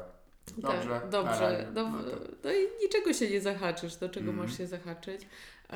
Dobrze. 0.58 0.90
Tak, 0.90 1.10
dobrze. 1.10 1.72
No, 1.74 1.90
no, 1.90 2.04
to... 2.04 2.18
no, 2.44 2.52
i 2.52 2.84
niczego 2.84 3.14
się 3.14 3.30
nie 3.30 3.42
zahaczysz, 3.42 3.96
do 3.96 4.10
czego 4.10 4.32
mm. 4.32 4.46
masz 4.46 4.58
się 4.58 4.68
zahaczyć. 4.68 5.28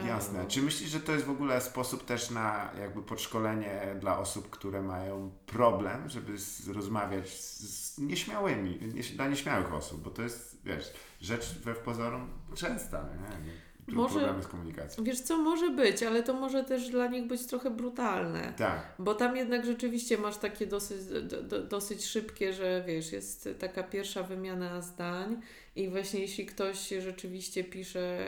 Jasne. 0.07 0.45
Czy 0.47 0.61
myślisz, 0.61 0.89
że 0.89 0.99
to 0.99 1.11
jest 1.11 1.25
w 1.25 1.29
ogóle 1.29 1.61
sposób 1.61 2.05
też 2.05 2.29
na 2.29 2.71
jakby 2.79 3.01
podszkolenie 3.01 3.95
dla 3.99 4.19
osób, 4.19 4.49
które 4.49 4.81
mają 4.81 5.31
problem, 5.45 6.09
żeby 6.09 6.33
rozmawiać 6.73 7.29
z 7.29 7.97
nieśmiałymi, 7.97 8.79
nie, 8.93 9.03
dla 9.03 9.27
nieśmiałych 9.27 9.73
osób, 9.73 10.01
bo 10.01 10.09
to 10.09 10.21
jest, 10.21 10.57
wiesz, 10.63 10.93
rzecz 11.21 11.59
we 11.59 11.73
w 11.73 11.79
pozorom 11.79 12.29
częsta, 12.55 13.03
nie? 13.03 13.68
Może, 13.93 14.15
problemy 14.15 14.43
z 14.43 14.47
komunikacją. 14.47 15.03
Wiesz 15.03 15.21
co, 15.21 15.37
może 15.37 15.69
być, 15.69 16.03
ale 16.03 16.23
to 16.23 16.33
może 16.33 16.63
też 16.63 16.89
dla 16.89 17.07
nich 17.07 17.27
być 17.27 17.45
trochę 17.45 17.69
brutalne. 17.69 18.53
Tak. 18.57 18.93
Bo 18.99 19.15
tam 19.15 19.37
jednak 19.37 19.65
rzeczywiście 19.65 20.17
masz 20.17 20.37
takie 20.37 20.67
dosyć, 20.67 20.97
do, 21.43 21.63
dosyć 21.63 22.05
szybkie, 22.05 22.53
że 22.53 22.83
wiesz, 22.87 23.11
jest 23.11 23.49
taka 23.59 23.83
pierwsza 23.83 24.23
wymiana 24.23 24.81
zdań 24.81 25.41
i 25.75 25.89
właśnie 25.89 26.19
jeśli 26.19 26.45
ktoś 26.45 26.89
rzeczywiście 26.89 27.63
pisze 27.63 28.19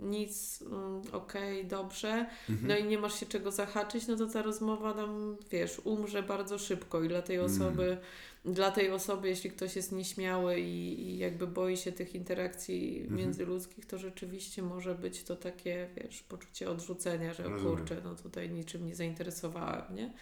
nic, 0.00 0.62
mm, 0.62 1.02
okej, 1.12 1.58
okay, 1.58 1.64
dobrze, 1.64 2.26
mhm. 2.50 2.68
no 2.68 2.76
i 2.76 2.84
nie 2.84 2.98
masz 2.98 3.20
się 3.20 3.26
czego 3.26 3.50
zahaczyć, 3.50 4.06
no 4.06 4.16
to 4.16 4.26
ta 4.26 4.42
rozmowa 4.42 4.94
nam, 4.94 5.36
wiesz, 5.50 5.80
umrze 5.84 6.22
bardzo 6.22 6.58
szybko 6.58 7.02
i 7.02 7.08
dla 7.08 7.22
tej 7.22 7.36
mm. 7.36 7.46
osoby 7.46 7.84
mm 7.84 7.98
dla 8.44 8.70
tej 8.70 8.90
osoby, 8.90 9.28
jeśli 9.28 9.50
ktoś 9.50 9.76
jest 9.76 9.92
nieśmiały 9.92 10.60
i, 10.60 11.02
i 11.02 11.18
jakby 11.18 11.46
boi 11.46 11.76
się 11.76 11.92
tych 11.92 12.14
interakcji 12.14 13.00
mhm. 13.00 13.16
międzyludzkich, 13.16 13.86
to 13.86 13.98
rzeczywiście 13.98 14.62
może 14.62 14.94
być 14.94 15.24
to 15.24 15.36
takie, 15.36 15.88
wiesz, 15.96 16.22
poczucie 16.22 16.70
odrzucenia, 16.70 17.34
że 17.34 17.42
Rozumiem. 17.42 17.76
kurczę, 17.76 18.00
no 18.04 18.14
tutaj 18.14 18.50
niczym 18.50 18.86
nie 18.86 18.94
zainteresowałem, 18.94 19.94
nie? 19.94 20.12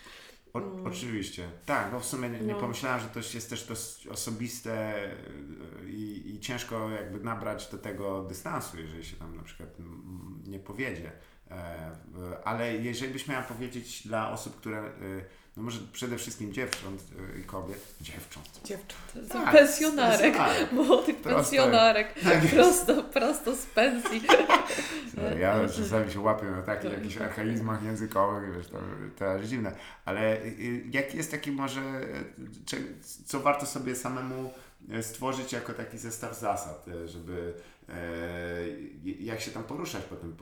O, 0.53 0.59
mm. 0.59 0.87
Oczywiście. 0.87 1.49
Tak, 1.66 1.93
no 1.93 2.01
w 2.01 2.05
sumie 2.05 2.31
nie, 2.31 2.41
nie 2.41 2.53
no. 2.53 2.61
pomyślałem, 2.61 3.01
że 3.01 3.09
to 3.09 3.19
jest 3.19 3.51
też 3.51 3.66
dość 3.66 4.07
osobiste 4.07 5.05
y, 5.85 5.91
i, 5.91 6.35
i 6.35 6.41
ciężko 6.41 6.91
jakby 6.91 7.21
nabrać 7.21 7.69
do 7.71 7.79
tego 7.79 8.23
dystansu, 8.23 8.79
jeżeli 8.79 9.05
się 9.05 9.16
tam 9.16 9.37
na 9.37 9.43
przykład 9.43 9.71
nie 10.47 10.59
powiedzie. 10.59 11.12
E, 11.51 11.97
ale 12.45 12.77
jeżeli 12.77 13.12
byś 13.12 13.29
miała 13.29 13.43
powiedzieć 13.43 14.07
dla 14.07 14.31
osób, 14.31 14.57
które 14.57 14.79
y, 15.03 15.25
no 15.59 15.65
może 15.65 15.81
przede 15.93 16.19
wszystkim 16.19 16.53
dziewcząt 16.53 17.03
y, 17.37 17.41
i 17.41 17.45
kobiet, 17.45 17.95
dziewcząt. 18.01 18.61
Dziewcząt, 18.65 19.29
tak, 19.33 19.53
pensjonarek, 19.53 20.37
młodych 20.73 21.17
pensjonarek, 21.17 22.15
tak 22.25 22.41
prosto, 22.41 23.03
prosto 23.03 23.57
z 23.57 23.67
pensji. 23.67 24.23
Ja 25.41 25.69
czasami 25.69 26.13
się 26.13 26.21
łapię 26.21 26.47
na 26.47 26.63
takich 26.63 26.93
jakichś 26.93 27.17
archaizmach 27.17 27.83
językowych, 27.83 28.57
wiesz, 28.57 28.67
to, 28.67 28.79
to 29.19 29.37
jest 29.37 29.49
dziwne, 29.49 29.73
ale 30.05 30.43
y, 30.43 30.85
jaki 30.91 31.17
jest 31.17 31.31
taki 31.31 31.53
może, 31.53 31.81
co 33.27 33.41
warto 33.41 33.67
sobie 33.67 33.95
samemu 33.95 34.53
e, 34.91 35.03
stworzyć 35.03 35.53
jako 35.53 35.73
taki 35.73 35.99
zestaw 35.99 36.39
zasad, 36.39 36.87
e, 36.89 37.09
żeby 37.09 37.55
e, 37.89 37.95
jak 39.21 39.41
się 39.41 39.51
tam 39.51 39.65
poruszać 39.65 40.05
po 40.05 40.17
tym 40.17 40.37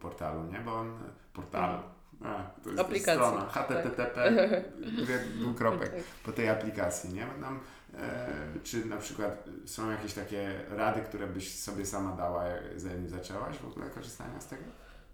portalu, 0.00 0.44
nie? 0.52 0.58
Bo 0.58 0.74
on, 0.74 0.98
portalu, 1.32 1.78
a, 2.24 2.50
to 2.64 2.70
jest 2.70 2.80
aplikacji. 2.80 3.26
strona 3.26 3.46
http 3.48 4.06
tak. 4.06 4.14
tak. 5.80 5.90
po 6.24 6.32
tej 6.32 6.48
aplikacji, 6.48 7.14
nie? 7.14 7.26
Nam, 7.40 7.60
e, 7.94 8.28
czy 8.64 8.84
na 8.84 8.96
przykład 8.96 9.44
są 9.66 9.90
jakieś 9.90 10.14
takie 10.14 10.60
rady, 10.70 11.00
które 11.00 11.26
byś 11.26 11.60
sobie 11.60 11.86
sama 11.86 12.16
dała, 12.16 12.44
zanim 12.76 13.08
zaczęłaś 13.08 13.56
w 13.56 13.66
ogóle 13.66 13.90
korzystania 13.90 14.40
z 14.40 14.46
tego? 14.46 14.62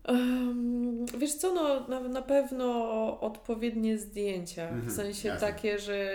Um, 0.08 1.06
wiesz 1.18 1.34
co, 1.34 1.54
no, 1.54 1.88
na, 1.88 2.00
na 2.00 2.22
pewno 2.22 2.66
odpowiednie 3.20 3.98
zdjęcia, 3.98 4.68
w 4.68 4.72
mhm, 4.72 4.92
sensie 4.92 5.28
jasne. 5.28 5.48
takie, 5.48 5.78
że 5.78 6.14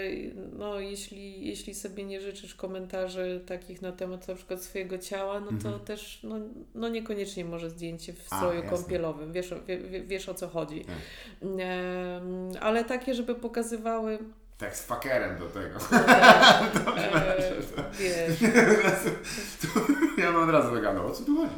no, 0.54 0.80
jeśli, 0.80 1.48
jeśli 1.48 1.74
sobie 1.74 2.04
nie 2.04 2.22
życzysz 2.22 2.56
komentarzy 2.56 3.44
takich 3.48 3.82
na 3.82 3.92
temat 3.92 4.28
na 4.28 4.36
przykład 4.36 4.64
swojego 4.64 4.98
ciała, 4.98 5.40
no 5.40 5.48
to 5.48 5.54
mhm. 5.68 5.80
też 5.80 6.20
no, 6.24 6.36
no 6.76 6.90
niekoniecznie 6.90 7.46
może 7.46 7.70
zdjęcie 7.70 8.14
w 8.14 8.22
stroju 8.22 8.64
kąpielowym, 8.70 9.34
wiesz, 9.34 9.54
wie, 9.68 10.02
wiesz 10.02 10.30
o 10.30 10.34
co 10.34 10.48
chodzi. 10.48 10.86
Tak. 10.86 10.96
Um, 11.42 12.52
ale 12.60 12.86
takie, 12.86 13.14
żeby 13.14 13.36
pokazywały 13.36 14.20
tak 14.62 14.78
z 14.78 14.86
fakerem 14.86 15.38
do 15.38 15.46
tego. 15.46 15.80
Tak, 16.86 16.98
e, 16.98 17.36
wiesz. 18.00 18.40
Ja 20.18 20.32
bym 20.32 20.44
od 20.44 20.50
razu 20.50 20.76
zagadał, 20.76 21.08
o 21.08 21.12
co 21.12 21.24
tu 21.24 21.38
chodzi? 21.38 21.54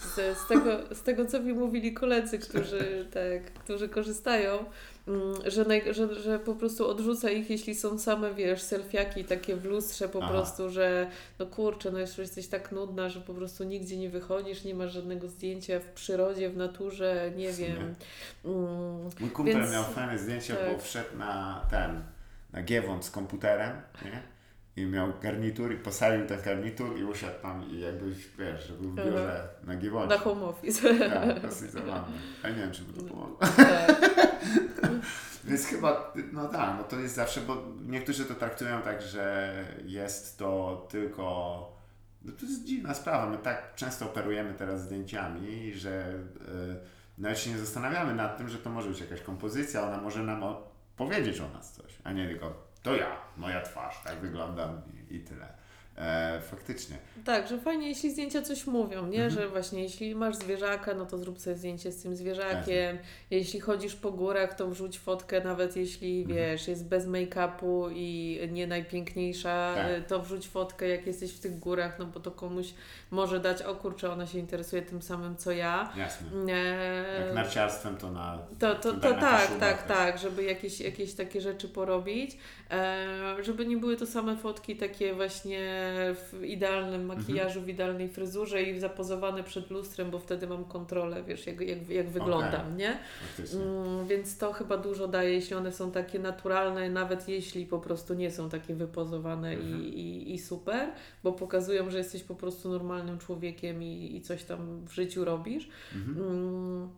Z, 0.00 0.38
z, 0.38 0.48
tego, 0.48 0.94
z 0.94 1.02
tego, 1.02 1.24
co 1.24 1.40
mi 1.40 1.52
mówili 1.52 1.92
koledzy, 1.92 2.38
którzy, 2.38 3.06
tak, 3.12 3.52
którzy 3.52 3.88
korzystają, 3.88 4.64
mm, 5.08 5.34
że, 5.46 5.64
naj, 5.64 5.94
że, 5.94 6.14
że 6.14 6.38
po 6.38 6.54
prostu 6.54 6.88
odrzuca 6.88 7.30
ich, 7.30 7.50
jeśli 7.50 7.74
są 7.74 7.98
same, 7.98 8.34
wiesz, 8.34 8.62
selfiaki 8.62 9.24
takie 9.24 9.56
w 9.56 9.64
lustrze 9.64 10.08
po 10.08 10.18
Aha. 10.22 10.32
prostu, 10.32 10.70
że 10.70 11.10
no 11.38 11.46
kurczę, 11.46 11.90
no 11.90 11.98
jeszcze 11.98 12.22
jesteś 12.22 12.46
tak 12.46 12.72
nudna, 12.72 13.08
że 13.08 13.20
po 13.20 13.34
prostu 13.34 13.64
nigdzie 13.64 13.96
nie 13.96 14.10
wychodzisz, 14.10 14.64
nie 14.64 14.74
masz 14.74 14.92
żadnego 14.92 15.28
zdjęcia 15.28 15.80
w 15.80 15.84
przyrodzie, 15.84 16.50
w 16.50 16.56
naturze, 16.56 17.30
nie 17.36 17.52
wiem. 17.52 17.94
Mm, 18.44 19.10
Mój 19.20 19.30
kumpel 19.30 19.54
Więc, 19.54 19.72
miał 19.72 19.84
fajne 19.84 20.18
zdjęcie, 20.18 20.54
tak. 20.54 20.72
bo 20.72 20.78
wszedł 20.78 21.18
na 21.18 21.62
ten, 21.70 22.02
na 22.52 22.62
Giewont 22.62 23.04
z 23.04 23.10
komputerem, 23.10 23.82
nie? 24.04 24.35
I 24.76 24.86
miał 24.86 25.12
garnitur 25.22 25.72
i 25.72 25.76
posadził 25.76 26.26
ten 26.26 26.42
garnitur 26.42 26.98
i 26.98 27.04
usiadł 27.04 27.42
tam 27.42 27.70
i 27.70 27.80
jakbyś, 27.80 28.28
wiesz, 28.38 28.72
był 28.72 28.90
w 28.90 28.94
biurze 28.94 29.48
na 29.64 29.76
Giewoncie. 29.76 30.14
Na 30.14 30.18
home 30.20 30.44
office. 30.44 30.98
Tak, 30.98 31.40
dosyć 31.40 31.70
zabawne. 31.70 32.18
Ale 32.42 32.54
nie 32.54 32.60
wiem, 32.60 32.72
czy 32.72 32.82
by 32.82 32.92
to 32.92 33.02
pomogło. 33.02 33.36
Tak. 33.38 33.96
Więc 35.44 35.66
chyba, 35.66 36.12
no 36.32 36.48
tak, 36.48 36.74
no 36.78 36.84
to 36.84 37.00
jest 37.00 37.14
zawsze, 37.14 37.40
bo 37.40 37.64
niektórzy 37.86 38.24
to 38.24 38.34
traktują 38.34 38.82
tak, 38.82 39.02
że 39.02 39.54
jest 39.84 40.38
to 40.38 40.86
tylko, 40.90 41.22
no 42.22 42.32
to 42.32 42.46
jest 42.46 42.64
dziwna 42.64 42.94
sprawa, 42.94 43.30
my 43.30 43.38
tak 43.38 43.74
często 43.74 44.04
operujemy 44.06 44.54
teraz 44.54 44.82
zdjęciami, 44.82 45.74
że 45.74 46.14
yy, 46.40 46.76
nawet 47.18 47.38
się 47.38 47.50
nie 47.50 47.58
zastanawiamy 47.58 48.14
nad 48.14 48.38
tym, 48.38 48.48
że 48.48 48.58
to 48.58 48.70
może 48.70 48.88
być 48.88 49.00
jakaś 49.00 49.20
kompozycja, 49.20 49.82
ona 49.82 50.00
może 50.00 50.22
nam 50.22 50.56
powiedzieć 50.96 51.40
o 51.40 51.48
nas 51.48 51.72
coś, 51.72 51.98
a 52.04 52.12
nie 52.12 52.28
tylko 52.28 52.65
to 52.86 52.94
ja, 52.94 53.16
moja 53.36 53.60
twarz, 53.60 54.02
tak 54.04 54.14
wyglądam 54.14 54.82
i, 55.10 55.16
i 55.16 55.20
tyle. 55.20 55.48
E, 55.98 56.40
faktycznie. 56.40 56.96
Tak, 57.24 57.48
że 57.48 57.58
fajnie, 57.58 57.88
jeśli 57.88 58.10
zdjęcia 58.10 58.42
coś 58.42 58.66
mówią, 58.66 59.06
nie? 59.06 59.24
Mhm. 59.24 59.30
Że 59.30 59.48
właśnie 59.48 59.82
jeśli 59.82 60.14
masz 60.14 60.36
zwierzaka, 60.36 60.94
no 60.94 61.06
to 61.06 61.18
zrób 61.18 61.40
sobie 61.40 61.56
zdjęcie 61.56 61.92
z 61.92 62.02
tym 62.02 62.16
zwierzakiem. 62.16 62.98
Jeśli 63.30 63.60
chodzisz 63.60 63.94
po 63.94 64.12
górach, 64.12 64.54
to 64.54 64.68
wrzuć 64.68 64.98
fotkę, 64.98 65.40
nawet 65.40 65.76
jeśli 65.76 66.20
mhm. 66.20 66.36
wiesz, 66.38 66.68
jest 66.68 66.88
bez 66.88 67.06
make-upu 67.06 67.90
i 67.94 68.40
nie 68.52 68.66
najpiękniejsza, 68.66 69.74
tak. 69.74 70.06
to 70.06 70.22
wrzuć 70.22 70.48
fotkę, 70.48 70.88
jak 70.88 71.06
jesteś 71.06 71.32
w 71.32 71.40
tych 71.40 71.58
górach, 71.58 71.98
no 71.98 72.06
bo 72.06 72.20
to 72.20 72.30
komuś 72.30 72.74
może 73.10 73.40
dać, 73.40 73.62
o 73.62 73.74
kurczę, 73.74 74.12
ona 74.12 74.26
się 74.26 74.38
interesuje 74.38 74.82
tym 74.82 75.02
samym 75.02 75.36
co 75.36 75.52
ja. 75.52 75.92
Jasne. 75.96 76.26
E... 76.52 77.24
Jak 77.26 77.34
narciarstwem 77.34 77.96
to 77.96 78.10
na. 78.12 78.38
To, 78.58 78.74
to, 78.74 78.92
to, 78.92 79.00
to 79.00 79.14
tak, 79.14 79.58
tak, 79.60 79.86
tak, 79.86 80.18
żeby 80.18 80.44
jakieś, 80.44 80.80
jakieś 80.80 81.14
takie 81.14 81.40
rzeczy 81.40 81.68
porobić. 81.68 82.36
E, 82.70 83.06
żeby 83.42 83.66
nie 83.66 83.76
były 83.76 83.96
to 83.96 84.06
same 84.06 84.36
fotki 84.36 84.76
takie 84.76 85.14
właśnie 85.14 85.85
w 86.14 86.44
idealnym 86.44 87.00
mhm. 87.00 87.18
makijażu, 87.18 87.60
w 87.60 87.68
idealnej 87.68 88.08
fryzurze 88.08 88.62
i 88.62 88.80
zapozowane 88.80 89.42
przed 89.42 89.70
lustrem, 89.70 90.10
bo 90.10 90.18
wtedy 90.18 90.46
mam 90.46 90.64
kontrolę, 90.64 91.22
wiesz, 91.22 91.46
jak, 91.46 91.60
jak, 91.60 91.88
jak 91.88 92.08
wyglądam, 92.08 92.60
okay. 92.60 92.76
nie? 92.76 92.98
Mm, 93.54 94.06
więc 94.06 94.38
to 94.38 94.52
chyba 94.52 94.76
dużo 94.76 95.08
daje, 95.08 95.32
jeśli 95.32 95.56
one 95.56 95.72
są 95.72 95.90
takie 95.90 96.18
naturalne, 96.18 96.90
nawet 96.90 97.28
jeśli 97.28 97.66
po 97.66 97.78
prostu 97.78 98.14
nie 98.14 98.30
są 98.30 98.48
takie 98.48 98.74
wypozowane 98.74 99.50
mhm. 99.50 99.82
i, 99.82 99.88
i, 99.88 100.34
i 100.34 100.38
super, 100.38 100.88
bo 101.22 101.32
pokazują, 101.32 101.90
że 101.90 101.98
jesteś 101.98 102.22
po 102.22 102.34
prostu 102.34 102.68
normalnym 102.68 103.18
człowiekiem 103.18 103.82
i, 103.82 104.16
i 104.16 104.20
coś 104.20 104.44
tam 104.44 104.86
w 104.86 104.92
życiu 104.92 105.24
robisz. 105.24 105.68
Mhm. 105.94 106.28
Mm, 106.28 106.88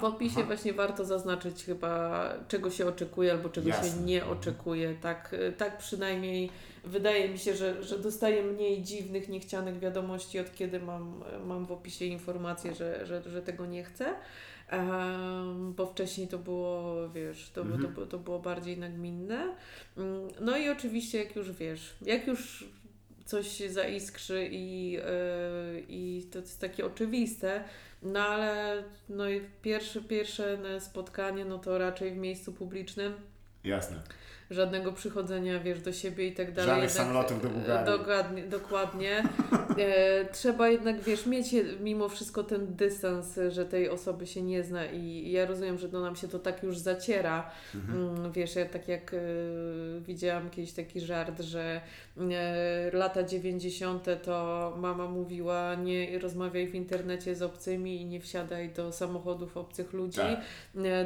w 0.00 0.04
opisie 0.04 0.34
Aha. 0.38 0.46
właśnie 0.46 0.72
warto 0.72 1.04
zaznaczyć 1.04 1.64
chyba, 1.64 2.24
czego 2.48 2.70
się 2.70 2.86
oczekuje 2.86 3.32
albo 3.32 3.48
czego 3.48 3.68
Jasne. 3.68 3.90
się 3.90 4.06
nie 4.06 4.26
oczekuje. 4.26 4.94
Tak, 4.94 5.36
tak 5.56 5.78
przynajmniej 5.78 6.50
wydaje 6.88 7.28
mi 7.28 7.38
się, 7.38 7.56
że, 7.56 7.82
że 7.82 7.98
dostaję 7.98 8.42
mniej 8.42 8.82
dziwnych, 8.82 9.28
niechcianych 9.28 9.78
wiadomości, 9.78 10.38
od 10.38 10.54
kiedy 10.54 10.80
mam, 10.80 11.24
mam 11.46 11.66
w 11.66 11.72
opisie 11.72 12.04
informację, 12.04 12.74
że, 12.74 13.06
że, 13.06 13.22
że 13.22 13.42
tego 13.42 13.66
nie 13.66 13.84
chcę. 13.84 14.14
Um, 14.72 15.74
bo 15.74 15.86
wcześniej 15.86 16.28
to 16.28 16.38
było, 16.38 16.94
wiesz, 17.08 17.50
to, 17.50 17.60
mhm. 17.60 17.94
to, 17.94 18.06
to 18.06 18.18
było 18.18 18.38
bardziej 18.38 18.78
nagminne. 18.78 19.54
Mm, 19.96 20.28
no 20.40 20.56
i 20.56 20.68
oczywiście, 20.68 21.24
jak 21.24 21.36
już 21.36 21.52
wiesz, 21.52 21.96
jak 22.02 22.26
już 22.26 22.68
coś 23.24 23.60
zaiskrzy 23.60 24.48
i, 24.52 24.90
yy, 24.92 25.00
i 25.88 26.28
to 26.32 26.38
jest 26.38 26.60
takie 26.60 26.86
oczywiste, 26.86 27.64
no 28.02 28.20
ale 28.20 28.82
no 29.08 29.30
i 29.30 29.40
pierwsze, 29.62 30.00
pierwsze 30.02 30.58
spotkanie, 30.80 31.44
no 31.44 31.58
to 31.58 31.78
raczej 31.78 32.12
w 32.12 32.16
miejscu 32.16 32.52
publicznym. 32.52 33.12
Jasne 33.64 34.02
żadnego 34.50 34.92
przychodzenia, 34.92 35.60
wiesz, 35.60 35.80
do 35.80 35.92
siebie 35.92 36.26
i 36.26 36.32
tak 36.32 36.52
dalej. 36.52 36.70
Żadnych 36.70 36.90
samolotów 36.90 37.42
do 37.42 37.48
Bułgarii. 37.48 37.86
Dokładnie. 37.86 38.42
dokładnie. 38.42 39.22
E, 39.78 40.24
trzeba 40.32 40.68
jednak, 40.68 41.00
wiesz, 41.00 41.26
mieć 41.26 41.54
mimo 41.80 42.08
wszystko 42.08 42.44
ten 42.44 42.74
dystans, 42.74 43.40
że 43.48 43.64
tej 43.64 43.88
osoby 43.88 44.26
się 44.26 44.42
nie 44.42 44.64
zna 44.64 44.86
i 44.86 45.30
ja 45.30 45.46
rozumiem, 45.46 45.78
że 45.78 45.88
to 45.88 46.00
nam 46.00 46.16
się 46.16 46.28
to 46.28 46.38
tak 46.38 46.62
już 46.62 46.78
zaciera. 46.78 47.50
Mhm. 47.74 48.18
Mm, 48.18 48.32
wiesz, 48.32 48.56
ja 48.56 48.66
tak 48.66 48.88
jak 48.88 49.14
e, 49.14 49.18
widziałam 50.00 50.50
kiedyś 50.50 50.72
taki 50.72 51.00
żart, 51.00 51.40
że 51.40 51.80
e, 52.30 52.90
lata 52.92 53.22
90. 53.22 54.06
to 54.22 54.74
mama 54.78 55.06
mówiła 55.06 55.74
nie 55.74 56.18
rozmawiaj 56.18 56.68
w 56.68 56.74
internecie 56.74 57.34
z 57.34 57.42
obcymi 57.42 58.00
i 58.00 58.06
nie 58.06 58.20
wsiadaj 58.20 58.70
do 58.70 58.92
samochodów 58.92 59.56
obcych 59.56 59.92
ludzi. 59.92 60.20
Tak. 60.20 60.40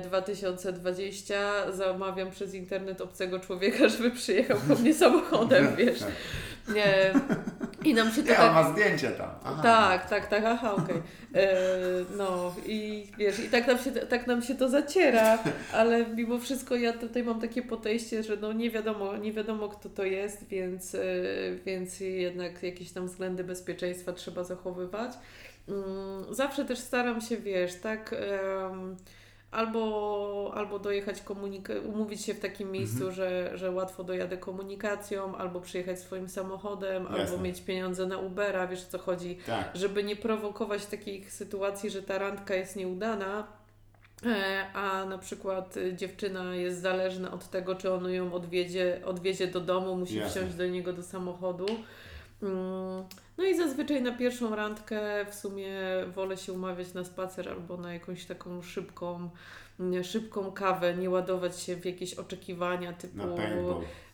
2020 0.03 1.72
zamawiam 1.72 2.30
przez 2.30 2.55
internet 2.55 3.01
obcego 3.01 3.31
człowieka, 3.38 3.88
żeby 3.88 4.10
przyjechał 4.10 4.58
po 4.68 4.74
mnie 4.74 4.94
samochodem, 4.94 5.68
wiesz. 5.78 6.00
Nie. 6.74 7.12
I 7.84 7.94
nam 7.94 8.12
się 8.12 8.22
to 8.22 8.30
ja, 8.30 8.36
tak... 8.36 8.54
ma 8.54 8.72
zdjęcie 8.72 9.10
tam. 9.10 9.30
Aha. 9.44 9.62
Tak, 9.62 10.08
tak, 10.08 10.26
tak, 10.26 10.44
aha, 10.44 10.74
okej. 10.74 10.84
Okay. 10.84 11.42
E, 11.42 11.54
no 12.16 12.54
i 12.66 13.06
wiesz, 13.18 13.38
i 13.38 13.48
tak 13.48 13.66
nam, 13.66 13.78
się, 13.78 13.92
tak 13.92 14.26
nam 14.26 14.42
się 14.42 14.54
to 14.54 14.68
zaciera, 14.68 15.38
ale 15.72 16.06
mimo 16.06 16.38
wszystko 16.38 16.76
ja 16.76 16.92
tutaj 16.92 17.24
mam 17.24 17.40
takie 17.40 17.62
podejście, 17.62 18.22
że 18.22 18.36
no 18.36 18.52
nie 18.52 18.70
wiadomo, 18.70 19.16
nie 19.16 19.32
wiadomo 19.32 19.68
kto 19.68 19.88
to 19.88 20.04
jest, 20.04 20.48
więc, 20.48 20.94
e, 20.94 20.98
więc 21.66 22.00
jednak 22.00 22.62
jakieś 22.62 22.92
tam 22.92 23.06
względy 23.06 23.44
bezpieczeństwa 23.44 24.12
trzeba 24.12 24.44
zachowywać. 24.44 25.12
Mm, 25.68 26.34
zawsze 26.34 26.64
też 26.64 26.78
staram 26.78 27.20
się, 27.20 27.36
wiesz, 27.36 27.74
tak 27.74 28.14
albo, 29.53 30.53
albo 30.55 30.78
dojechać 30.78 31.22
komunika- 31.22 31.86
umówić 31.86 32.22
się 32.22 32.34
w 32.34 32.40
takim 32.40 32.70
miejscu, 32.70 33.09
mhm. 33.09 33.14
że, 33.14 33.59
że 33.59 33.70
łatwo 33.70 34.05
dojadę 34.05 34.36
komunikacją, 34.36 35.36
albo 35.36 35.61
przyjechać 35.61 36.00
swoim 36.00 36.28
samochodem, 36.28 37.03
Jasne. 37.05 37.20
albo 37.20 37.38
mieć 37.38 37.61
pieniądze 37.61 38.07
na 38.07 38.18
Ubera, 38.18 38.66
wiesz 38.66 38.82
o 38.82 38.90
co 38.90 38.98
chodzi, 38.98 39.38
tak. 39.46 39.70
żeby 39.74 40.05
nie 40.05 40.16
prowokować 40.16 40.86
takich 40.86 41.32
sytuacji, 41.32 41.90
że 41.90 42.03
ta 42.03 42.18
randka 42.18 42.55
jest 42.55 42.76
nieudana, 42.76 43.46
e, 44.26 44.66
a 44.74 45.05
na 45.05 45.18
przykład 45.18 45.74
dziewczyna 45.96 46.55
jest 46.55 46.80
zależna 46.80 47.32
od 47.32 47.50
tego, 47.50 47.74
czy 47.74 47.92
on 47.92 48.11
ją 48.11 48.32
odwiedzie, 48.32 49.00
odwiezie 49.05 49.46
do 49.46 49.61
domu, 49.61 49.96
musi 49.96 50.16
Jasne. 50.16 50.40
wsiąść 50.40 50.57
do 50.57 50.66
niego 50.66 50.92
do 50.92 51.03
samochodu. 51.03 51.66
Mm, 52.42 53.05
no 53.38 53.44
i 53.44 53.56
zazwyczaj 53.56 54.02
na 54.02 54.12
pierwszą 54.12 54.56
randkę 54.56 55.00
w 55.30 55.34
sumie 55.34 55.72
wolę 56.14 56.36
się 56.36 56.52
umawiać 56.52 56.94
na 56.94 57.04
spacer 57.04 57.48
albo 57.48 57.76
na 57.76 57.94
jakąś 57.94 58.24
taką 58.24 58.62
szybką, 58.62 59.30
mm, 59.80 60.04
szybką 60.04 60.52
kawę, 60.52 60.94
nie 60.94 61.10
ładować 61.10 61.60
się 61.60 61.76
w 61.76 61.84
jakieś 61.84 62.14
oczekiwania 62.14 62.92
typu. 62.92 63.22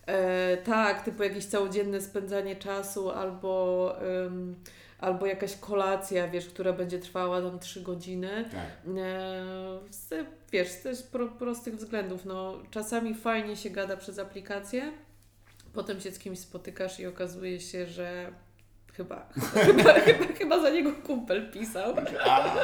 E, 0.06 0.56
tak, 0.56 1.04
typu 1.04 1.22
jakieś 1.22 1.46
całodzienne 1.46 2.00
spędzanie 2.00 2.56
czasu 2.56 3.10
albo. 3.10 3.94
Ym, 4.26 4.56
albo 4.98 5.26
jakaś 5.26 5.56
kolacja, 5.56 6.28
wiesz, 6.28 6.46
która 6.46 6.72
będzie 6.72 6.98
trwała 6.98 7.42
tam 7.42 7.58
trzy 7.58 7.80
godziny. 7.80 8.44
Tak. 8.52 8.96
E, 8.96 9.44
z, 9.90 10.26
wiesz, 10.52 10.68
z 10.68 10.82
też 10.82 11.02
pro, 11.02 11.28
prostych 11.28 11.76
względów. 11.76 12.24
No, 12.24 12.58
czasami 12.70 13.14
fajnie 13.14 13.56
się 13.56 13.70
gada 13.70 13.96
przez 13.96 14.18
aplikację, 14.18 14.92
potem 15.72 16.00
się 16.00 16.10
z 16.10 16.18
kimś 16.18 16.38
spotykasz 16.38 17.00
i 17.00 17.06
okazuje 17.06 17.60
się, 17.60 17.86
że 17.86 18.32
Chyba, 18.98 19.26
chyba, 19.54 19.92
chyba, 19.92 20.26
chyba 20.38 20.62
za 20.62 20.70
niego 20.70 20.92
kumpel 21.06 21.50
pisał. 21.50 21.94
A, 22.26 22.54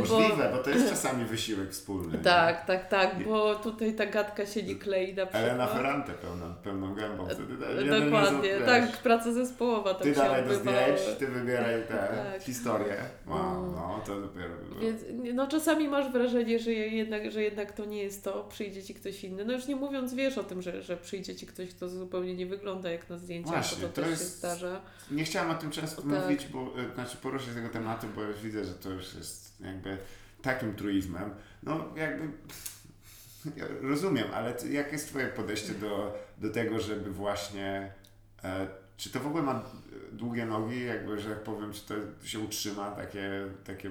możliwe, 0.00 0.50
bo, 0.50 0.56
bo 0.56 0.62
to 0.62 0.70
jest 0.70 0.90
czasami 0.90 1.24
wysiłek 1.24 1.70
wspólny. 1.70 2.18
Tak, 2.18 2.60
nie? 2.60 2.66
tak, 2.66 2.88
tak, 2.88 3.24
bo 3.24 3.54
tutaj 3.54 3.94
ta 3.94 4.06
gadka 4.06 4.46
się 4.46 4.62
nie 4.62 4.74
klei 4.74 5.14
na 5.14 5.26
przykład. 5.26 5.44
Elena 5.44 5.66
Ferrante 5.66 6.12
pełną, 6.12 6.54
pełną 6.54 6.94
gębą 6.94 7.26
wtedy. 7.26 8.00
Dokładnie, 8.00 8.60
tak, 8.66 8.96
praca 8.96 9.32
zespołowa. 9.32 9.94
Tak 9.94 10.02
ty 10.02 10.12
dalej 10.12 10.44
do 10.44 10.54
zdjęć, 10.54 11.00
ty 11.18 11.26
wybieraj 11.26 11.82
te 11.88 11.94
tak. 11.94 12.42
historie. 12.42 12.96
Wow, 13.26 13.38
mm. 13.38 13.72
no 13.72 14.00
to 14.06 14.20
dopiero 14.20 14.54
było. 14.68 14.80
Więc, 14.80 15.02
no 15.34 15.46
czasami 15.46 15.88
masz 15.88 16.12
wrażenie, 16.12 16.58
że 16.58 16.72
jednak, 16.72 17.30
że 17.30 17.42
jednak 17.42 17.72
to 17.72 17.84
nie 17.84 18.02
jest 18.02 18.24
to, 18.24 18.44
przyjdzie 18.44 18.82
Ci 18.82 18.94
ktoś 18.94 19.24
inny. 19.24 19.44
No 19.44 19.52
już 19.52 19.66
nie 19.66 19.76
mówiąc, 19.76 20.14
wiesz 20.14 20.38
o 20.38 20.44
tym, 20.44 20.62
że, 20.62 20.82
że 20.82 20.96
przyjdzie 20.96 21.36
Ci 21.36 21.46
ktoś, 21.46 21.68
kto 21.68 21.88
zupełnie 21.88 22.34
nie 22.34 22.46
wygląda 22.46 22.90
jak 22.90 23.10
na 23.10 23.18
zdjęciach, 23.18 23.52
Właśnie, 23.52 23.82
to, 23.82 23.88
to, 23.88 24.02
też 24.02 24.10
jest, 24.10 24.22
się 24.22 24.28
zdarza. 24.28 24.80
Nie 25.10 25.26
o 25.50 25.54
tym 25.54 25.70
często 25.70 26.02
tak. 26.02 26.10
mówić, 26.10 26.46
bo, 26.46 26.74
e, 26.78 26.94
znaczy 26.94 27.16
poruszyć 27.16 27.54
tego 27.54 27.68
tematu, 27.68 28.06
bo 28.16 28.22
już 28.22 28.40
widzę, 28.40 28.64
że 28.64 28.74
to 28.74 28.90
już 28.90 29.14
jest 29.14 29.60
jakby 29.60 29.98
takim 30.42 30.74
truizmem. 30.74 31.30
No 31.62 31.88
jakby 31.96 32.28
ja 33.56 33.64
rozumiem, 33.80 34.26
ale 34.34 34.54
jak 34.70 34.92
jest 34.92 35.08
Twoje 35.08 35.26
podejście 35.26 35.74
do, 35.74 36.18
do 36.38 36.50
tego, 36.50 36.80
żeby 36.80 37.10
właśnie 37.10 37.92
e, 38.44 38.66
czy 39.00 39.10
to 39.10 39.20
w 39.20 39.26
ogóle 39.26 39.42
ma 39.42 39.62
długie 40.12 40.46
nogi, 40.46 40.84
jakby, 40.84 41.20
że 41.20 41.30
jak 41.30 41.42
powiem, 41.42 41.72
czy 41.72 41.80
to 41.86 41.94
się 42.26 42.38
utrzyma, 42.38 42.90
takie, 42.90 43.30
takie 43.64 43.90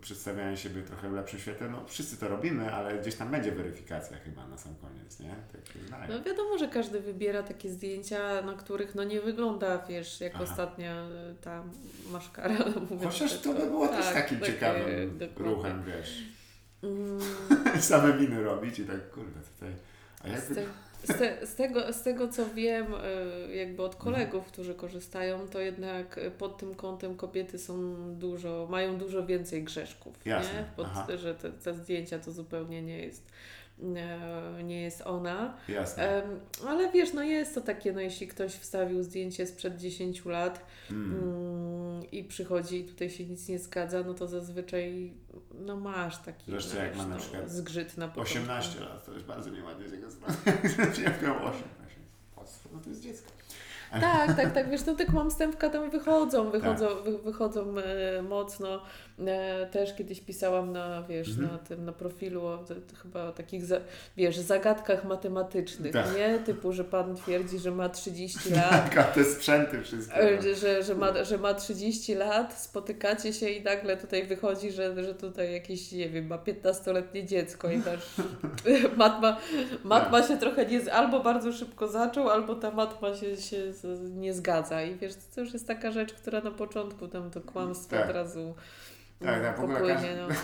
przedstawianie 0.00 0.56
siebie 0.56 0.82
trochę 0.82 1.10
w 1.10 1.12
lepszym 1.12 1.40
świetle, 1.40 1.70
no 1.70 1.84
wszyscy 1.86 2.16
to 2.16 2.28
robimy, 2.28 2.74
ale 2.74 2.98
gdzieś 2.98 3.14
tam 3.14 3.30
będzie 3.30 3.52
weryfikacja 3.52 4.16
chyba 4.18 4.46
na 4.46 4.58
sam 4.58 4.74
koniec, 4.74 5.20
nie? 5.20 5.34
Tak 5.52 6.08
no 6.08 6.22
wiadomo, 6.22 6.58
że 6.58 6.68
każdy 6.68 7.00
wybiera 7.00 7.42
takie 7.42 7.70
zdjęcia, 7.70 8.42
na 8.42 8.54
których 8.54 8.94
no 8.94 9.04
nie 9.04 9.20
wygląda, 9.20 9.86
wiesz, 9.88 10.20
jak 10.20 10.32
Aha. 10.34 10.44
ostatnia 10.44 10.94
e, 10.94 11.34
ta 11.40 11.64
maszkara. 12.10 12.56
Chociaż 13.04 13.40
to 13.40 13.54
by 13.54 13.66
było 13.66 13.88
tak, 13.88 13.96
też 13.96 14.14
takim 14.14 14.40
takie, 14.40 14.52
ciekawym 14.52 15.18
dokładnie. 15.18 15.54
ruchem, 15.54 15.82
wiesz. 15.86 16.22
Mm. 16.82 17.20
Same 17.80 18.16
miny 18.16 18.42
robić 18.42 18.78
i 18.78 18.84
tak, 18.84 19.10
kurde, 19.10 19.40
tutaj... 19.54 19.72
A 20.24 20.28
jakby... 20.28 20.66
Z, 21.04 21.48
z, 21.48 21.54
tego, 21.54 21.92
z 21.92 22.02
tego 22.02 22.28
co 22.28 22.46
wiem, 22.54 22.86
e, 23.48 23.54
jakby 23.56 23.82
od 23.82 23.96
kolegów, 23.96 24.46
którzy 24.46 24.74
korzystają, 24.74 25.48
to 25.48 25.60
jednak 25.60 26.20
pod 26.38 26.58
tym 26.58 26.74
kątem 26.74 27.16
kobiety 27.16 27.58
są 27.58 27.94
dużo, 28.14 28.66
mają 28.70 28.98
dużo 28.98 29.26
więcej 29.26 29.64
grzeszków. 29.64 30.26
Jasne. 30.26 30.54
Nie? 30.54 30.64
Pod, 30.76 31.20
że 31.20 31.34
te, 31.34 31.50
te 31.50 31.74
zdjęcia 31.74 32.18
to 32.18 32.32
zupełnie 32.32 32.82
nie 32.82 32.98
jest 32.98 33.22
E, 33.26 33.53
nie 34.64 34.82
jest 34.82 35.02
ona. 35.06 35.56
Jasne. 35.68 36.22
Ale 36.68 36.92
wiesz, 36.92 37.12
no 37.12 37.22
jest 37.22 37.54
to 37.54 37.60
takie, 37.60 37.92
no 37.92 38.00
jeśli 38.00 38.28
ktoś 38.28 38.52
wstawił 38.52 39.02
zdjęcie 39.02 39.46
sprzed 39.46 39.76
10 39.76 40.24
lat 40.24 40.66
mm. 40.90 41.12
Mm, 41.12 42.10
i 42.10 42.24
przychodzi 42.24 42.80
i 42.80 42.84
tutaj 42.84 43.10
się 43.10 43.24
nic 43.24 43.48
nie 43.48 43.58
zgadza, 43.58 44.02
no 44.06 44.14
to 44.14 44.28
zazwyczaj 44.28 45.12
no 45.54 45.76
masz 45.76 46.18
taki 46.18 46.50
Zresztą 46.50 46.76
jak 46.78 46.96
ma 46.96 47.06
na 47.06 47.16
przykład 47.16 47.50
zgrzyt 47.50 47.96
na 47.96 48.08
początku. 48.08 48.38
18 48.38 48.80
lat, 48.80 49.06
to 49.06 49.12
już 49.12 49.22
bardzo 49.22 49.50
nieładnie 49.50 49.88
z 49.88 49.92
jego 49.92 50.10
strony. 50.10 50.34
Jak 51.04 51.22
miał 51.22 51.36
8, 51.36 51.62
no 52.72 52.80
to 52.80 52.88
jest 52.88 53.02
dziecko. 53.02 53.30
Tak, 54.00 54.36
tak, 54.36 54.52
tak, 54.52 54.70
wiesz, 54.70 54.86
no 54.86 54.94
tak 54.94 55.12
mam 55.12 55.30
stępka 55.30 55.70
tam 55.70 55.90
wychodzą, 55.90 56.50
wychodzą, 56.50 56.86
tak. 56.88 57.04
wy, 57.04 57.18
wychodzą 57.18 57.74
e, 57.78 58.22
mocno. 58.22 58.82
E, 59.18 59.66
też 59.66 59.94
kiedyś 59.94 60.20
pisałam 60.20 60.72
na, 60.72 61.02
wiesz, 61.02 61.28
mhm. 61.28 61.52
na 61.52 61.58
tym, 61.58 61.84
na 61.84 61.92
profilu 61.92 62.46
o 62.46 62.64
chyba 63.02 63.24
o 63.24 63.32
takich, 63.32 63.64
za, 63.64 63.80
wiesz, 64.16 64.38
zagadkach 64.38 65.04
matematycznych, 65.04 65.92
tak. 65.92 66.16
nie? 66.16 66.38
Typu, 66.38 66.72
że 66.72 66.84
Pan 66.84 67.16
twierdzi, 67.16 67.58
że 67.58 67.70
ma 67.70 67.88
30 67.88 68.50
lat. 68.54 68.94
Tak, 68.94 69.14
te 69.14 69.24
sprzęty 69.24 69.82
wszystkie. 69.82 70.16
E, 70.16 70.42
że, 70.42 70.54
że, 70.54 70.82
że, 70.82 70.94
ma, 70.94 71.24
że 71.24 71.38
ma 71.38 71.54
30 71.54 72.14
lat, 72.14 72.60
spotykacie 72.60 73.32
się 73.32 73.48
i 73.48 73.62
nagle 73.62 73.96
tutaj 73.96 74.26
wychodzi, 74.26 74.72
że, 74.72 75.04
że 75.04 75.14
tutaj 75.14 75.52
jakieś, 75.52 75.92
nie 75.92 76.08
wiem, 76.08 76.26
ma 76.26 76.38
15-letnie 76.38 77.24
dziecko 77.26 77.70
i 77.70 77.76
masz, 77.76 78.14
matma, 78.96 79.36
matma 79.84 80.20
tak. 80.20 80.28
się 80.28 80.36
trochę 80.36 80.66
nie, 80.66 80.94
albo 80.94 81.20
bardzo 81.20 81.52
szybko 81.52 81.88
zaczął, 81.88 82.28
albo 82.28 82.54
ta 82.54 82.70
matma 82.70 83.16
się, 83.16 83.36
się 83.36 83.72
nie 84.14 84.34
zgadza 84.34 84.82
i 84.82 84.94
wiesz, 84.94 85.12
to 85.34 85.40
już 85.40 85.52
jest 85.52 85.66
taka 85.66 85.90
rzecz, 85.90 86.14
która 86.14 86.40
na 86.40 86.50
początku 86.50 87.08
tam 87.08 87.30
to 87.30 87.40
kłamstwo 87.40 87.96
tak. 87.96 88.08
od 88.08 88.14
razu 88.14 88.54
tak, 89.24 89.42
tak, 89.42 89.56
w 89.56 89.60
ogóle 89.60 89.78
popłynie, 89.78 90.16
no. 90.16 90.28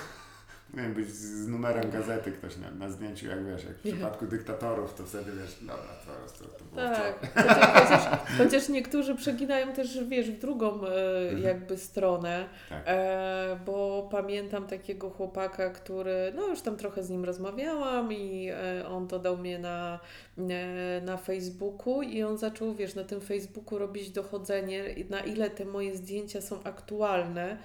Powinien 0.70 0.94
być 0.94 1.08
z 1.08 1.48
numerem 1.48 1.90
gazety 1.90 2.32
ktoś 2.32 2.56
na, 2.56 2.70
na 2.70 2.88
zdjęciu, 2.88 3.26
jak 3.26 3.46
wiesz, 3.46 3.64
jak 3.64 3.76
w 3.76 3.82
przypadku 3.92 4.26
dyktatorów, 4.26 4.94
to 4.94 5.04
wtedy 5.04 5.32
wiesz, 5.32 5.56
dobra, 5.60 5.94
to, 6.06 6.44
to, 6.44 6.50
to 6.50 6.64
było 6.64 6.76
Tak, 6.76 7.18
chociaż, 7.82 8.20
chociaż, 8.38 8.68
niektórzy 8.68 9.14
przeginają 9.14 9.72
też, 9.72 10.04
wiesz, 10.04 10.30
w 10.30 10.38
drugą 10.38 10.86
e, 10.86 11.20
mhm. 11.20 11.42
jakby 11.42 11.78
stronę, 11.78 12.48
tak. 12.68 12.82
e, 12.86 13.58
bo 13.66 14.08
pamiętam 14.10 14.66
takiego 14.66 15.10
chłopaka, 15.10 15.70
który, 15.70 16.32
no 16.36 16.46
już 16.46 16.60
tam 16.60 16.76
trochę 16.76 17.02
z 17.02 17.10
nim 17.10 17.24
rozmawiałam 17.24 18.12
i 18.12 18.48
e, 18.48 18.88
on 18.88 19.08
to 19.08 19.18
dał 19.18 19.36
mnie 19.36 19.58
na, 19.58 20.00
e, 20.38 21.00
na 21.00 21.16
Facebooku 21.16 22.02
i 22.02 22.22
on 22.22 22.38
zaczął, 22.38 22.74
wiesz, 22.74 22.94
na 22.94 23.04
tym 23.04 23.20
Facebooku 23.20 23.78
robić 23.78 24.10
dochodzenie, 24.10 24.84
na 25.10 25.20
ile 25.20 25.50
te 25.50 25.64
moje 25.64 25.96
zdjęcia 25.96 26.40
są 26.40 26.62
aktualne. 26.64 27.56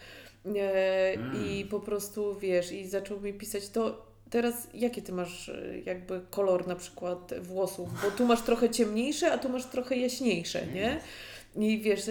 I 1.45 1.65
po 1.65 1.79
prostu 1.79 2.39
wiesz, 2.39 2.71
i 2.71 2.87
zaczął 2.87 3.19
mi 3.19 3.33
pisać 3.33 3.69
to. 3.69 4.05
Teraz 4.29 4.67
jaki 4.73 5.01
ty 5.01 5.11
masz 5.11 5.49
e, 5.49 5.79
jakby 5.85 6.21
kolor 6.29 6.67
na 6.67 6.75
przykład 6.75 7.33
włosów? 7.41 7.89
Bo 8.03 8.11
tu 8.11 8.25
masz 8.25 8.41
trochę 8.41 8.69
ciemniejsze, 8.69 9.31
a 9.31 9.37
tu 9.37 9.49
masz 9.49 9.65
trochę 9.65 9.95
jaśniejsze, 9.95 10.67
nie? 10.67 10.99
I 11.57 11.81
wiesz, 11.81 12.01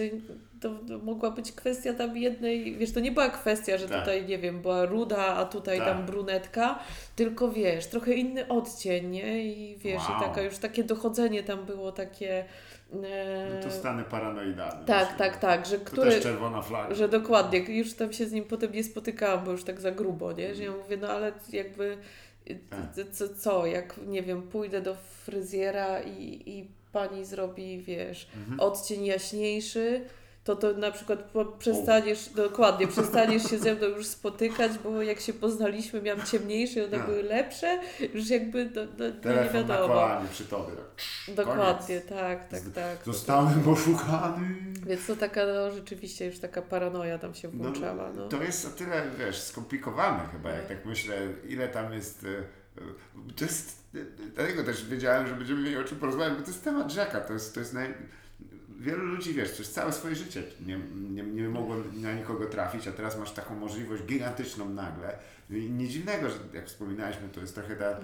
to, 0.61 0.69
to 0.69 0.97
mogła 0.97 1.31
być 1.31 1.51
kwestia 1.51 1.93
tam 1.93 2.17
jednej, 2.17 2.77
wiesz, 2.77 2.91
to 2.91 2.99
nie 2.99 3.11
była 3.11 3.29
kwestia, 3.29 3.77
że 3.77 3.87
tak. 3.87 3.99
tutaj, 3.99 4.25
nie 4.25 4.37
wiem, 4.37 4.61
była 4.61 4.85
ruda, 4.85 5.17
a 5.17 5.45
tutaj 5.45 5.77
tak. 5.77 5.87
tam 5.87 6.05
brunetka, 6.05 6.79
tylko 7.15 7.51
wiesz, 7.51 7.87
trochę 7.87 8.13
inny 8.13 8.47
odcień, 8.47 9.09
nie? 9.09 9.45
I 9.45 9.77
wiesz, 9.77 10.01
wow. 10.09 10.17
i 10.17 10.23
taka 10.23 10.41
już 10.41 10.57
takie 10.57 10.83
dochodzenie 10.83 11.43
tam 11.43 11.65
było 11.65 11.91
takie 11.91 12.45
no 12.93 13.63
to 13.63 13.71
stany 13.71 14.03
paranoidalne. 14.03 14.85
Tak, 14.85 15.17
tak, 15.17 15.37
tak. 15.37 15.65
Że 15.65 15.79
to 15.79 16.01
też 16.01 16.23
czerwona 16.23 16.61
flaga. 16.61 16.95
Że 16.95 17.09
dokładnie, 17.09 17.59
już 17.59 17.93
tam 17.93 18.13
się 18.13 18.25
z 18.25 18.31
nim 18.31 18.43
potem 18.43 18.71
nie 18.71 18.83
spotykałam, 18.83 19.45
bo 19.45 19.51
już 19.51 19.63
tak 19.63 19.81
za 19.81 19.91
grubo, 19.91 20.31
nie? 20.31 20.55
Że 20.55 20.63
ja 20.63 20.71
mówię, 20.71 20.97
no 20.97 21.07
ale 21.07 21.31
jakby 21.53 21.97
tak. 22.69 23.05
co, 23.11 23.29
co, 23.29 23.65
jak 23.65 23.97
nie 24.07 24.21
wiem, 24.21 24.41
pójdę 24.41 24.81
do 24.81 24.95
fryzjera 24.95 26.01
i, 26.01 26.43
i 26.45 26.67
pani 26.91 27.25
zrobi, 27.25 27.81
wiesz, 27.81 28.27
mhm. 28.37 28.59
odcień 28.59 29.05
jaśniejszy, 29.05 30.01
to 30.45 30.55
to 30.55 30.73
na 30.73 30.91
przykład 30.91 31.31
przestaniesz, 31.59 32.29
dokładnie, 32.29 32.87
przestaniesz 32.87 33.43
się 33.49 33.57
ze 33.57 33.75
mną 33.75 33.87
już 33.87 34.07
spotykać, 34.07 34.71
bo 34.83 35.01
jak 35.01 35.19
się 35.19 35.33
poznaliśmy, 35.33 36.01
miałam 36.01 36.25
ciemniejsze, 36.25 36.85
one 36.85 36.99
były 36.99 37.23
lepsze, 37.23 37.79
już 38.13 38.29
jakby 38.29 38.65
do, 38.65 38.85
do, 38.85 39.05
nie 39.07 39.49
wiadomo. 39.53 39.67
na 39.67 39.87
kolanie 39.87 40.27
przy 40.31 40.45
tobie. 40.45 40.71
Tak. 40.75 41.35
Dokładnie, 41.35 42.01
Koniec. 42.01 42.21
tak, 42.21 42.49
tak, 42.49 42.61
tak. 42.75 42.97
Zostałem 43.05 43.69
oszukany. 43.69 44.55
Więc 44.85 45.07
to 45.07 45.15
taka, 45.15 45.45
no 45.45 45.71
rzeczywiście 45.71 46.25
już 46.25 46.39
taka 46.39 46.61
paranoja 46.61 47.19
tam 47.19 47.33
się 47.33 47.49
no, 47.53 47.63
włączała. 47.63 48.11
No, 48.15 48.27
To 48.27 48.43
jest 48.43 48.65
o 48.65 48.69
tyle, 48.69 49.03
wiesz, 49.19 49.41
skomplikowane 49.41 50.27
chyba, 50.31 50.49
jak 50.49 50.67
tak 50.67 50.85
myślę, 50.85 51.15
ile 51.47 51.67
tam 51.67 51.93
jest... 51.93 52.23
E, 52.23 52.27
e, 52.81 53.33
to 53.35 53.45
jest, 53.45 53.83
e, 53.95 53.97
dlatego 54.35 54.63
też 54.63 54.85
wiedziałem, 54.85 55.27
że 55.27 55.35
będziemy 55.35 55.61
mieli 55.61 55.77
o 55.77 55.83
czym 55.83 55.99
porozmawiać, 55.99 56.37
bo 56.37 56.43
to 56.43 56.51
jest 56.51 56.63
temat 56.63 56.91
rzeka, 56.91 57.21
to 57.21 57.33
jest, 57.33 57.53
to 57.53 57.59
jest 57.59 57.73
naj 57.73 57.93
wielu 58.79 59.05
ludzi, 59.05 59.33
wiesz, 59.33 59.51
przez 59.51 59.71
całe 59.71 59.93
swoje 59.93 60.15
życie 60.15 60.43
nie, 60.65 60.79
nie, 61.09 61.23
nie 61.23 61.49
mogłem 61.49 62.01
na 62.01 62.13
nikogo 62.13 62.45
trafić, 62.45 62.87
a 62.87 62.91
teraz 62.91 63.19
masz 63.19 63.31
taką 63.31 63.55
możliwość 63.55 64.03
gigantyczną 64.03 64.69
nagle. 64.69 65.17
I 65.49 65.71
nie 65.71 65.87
dziwnego, 65.87 66.29
że 66.29 66.35
jak 66.53 66.65
wspominaliśmy, 66.65 67.29
to 67.29 67.41
jest 67.41 67.55
trochę 67.55 67.75
ta, 67.75 67.97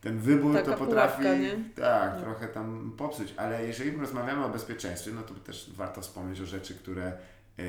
ten 0.00 0.18
wybór 0.18 0.54
Taka 0.54 0.72
to 0.72 0.78
potrafi 0.78 1.22
pułapka, 1.22 1.80
tak, 1.82 2.12
no. 2.14 2.20
trochę 2.20 2.48
tam 2.48 2.92
popsuć, 2.96 3.34
ale 3.36 3.66
jeżeli 3.66 3.96
rozmawiamy 3.96 4.44
o 4.44 4.48
bezpieczeństwie, 4.48 5.10
no 5.14 5.22
to 5.22 5.34
też 5.34 5.70
warto 5.74 6.00
wspomnieć 6.00 6.40
o 6.40 6.46
rzeczy, 6.46 6.74
które 6.74 7.04
e, 7.04 7.12
e, 7.58 7.64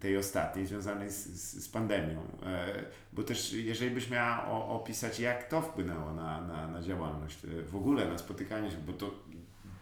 tej 0.00 0.16
ostatniej, 0.16 0.66
związanej 0.66 1.10
z, 1.10 1.26
z, 1.26 1.64
z 1.64 1.68
pandemią. 1.68 2.20
E, 2.46 2.84
bo 3.12 3.22
też 3.22 3.52
jeżeli 3.52 3.90
byś 3.90 4.10
miała 4.10 4.46
opisać, 4.68 5.20
jak 5.20 5.48
to 5.48 5.62
wpłynęło 5.62 6.12
na, 6.12 6.40
na, 6.40 6.68
na 6.68 6.82
działalność, 6.82 7.38
w 7.70 7.76
ogóle 7.76 8.08
na 8.08 8.18
spotykanie 8.18 8.70
się, 8.70 8.76
bo 8.86 8.92
to 8.92 9.14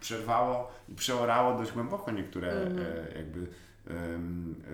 przerwało 0.00 0.70
i 0.88 0.94
przeorało 0.94 1.58
dość 1.58 1.72
głęboko 1.72 2.10
niektóre 2.10 2.52
mm. 2.52 2.84
jakby 3.16 3.46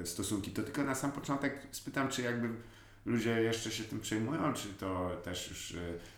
stosunki. 0.05 0.51
To 0.51 0.63
tylko 0.63 0.83
na 0.83 0.95
sam 0.95 1.13
początek 1.13 1.67
spytam, 1.71 2.09
czy 2.09 2.23
jakby 2.23 2.49
ludzie 3.07 3.43
jeszcze 3.43 3.71
się 3.71 3.85
tym 3.85 4.01
przejmują, 4.01 4.53
czy 4.55 4.69
to 4.81 5.11
też 5.25 5.49
już 5.49 5.75
e, 5.75 5.77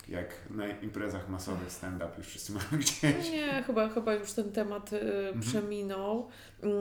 jak 0.09 0.35
na 0.51 0.69
imprezach 0.69 1.29
masowych 1.29 1.73
stand-up 1.73 2.11
już 2.19 2.27
wszyscy 2.27 2.53
mają 2.53 2.67
gdzieś? 2.81 3.31
Nie, 3.31 3.63
chyba, 3.67 3.89
chyba 3.89 4.15
już 4.15 4.33
ten 4.33 4.53
temat 4.53 4.93
y, 4.93 5.01
mhm. 5.01 5.41
przeminął. 5.41 6.29
Mm, 6.63 6.75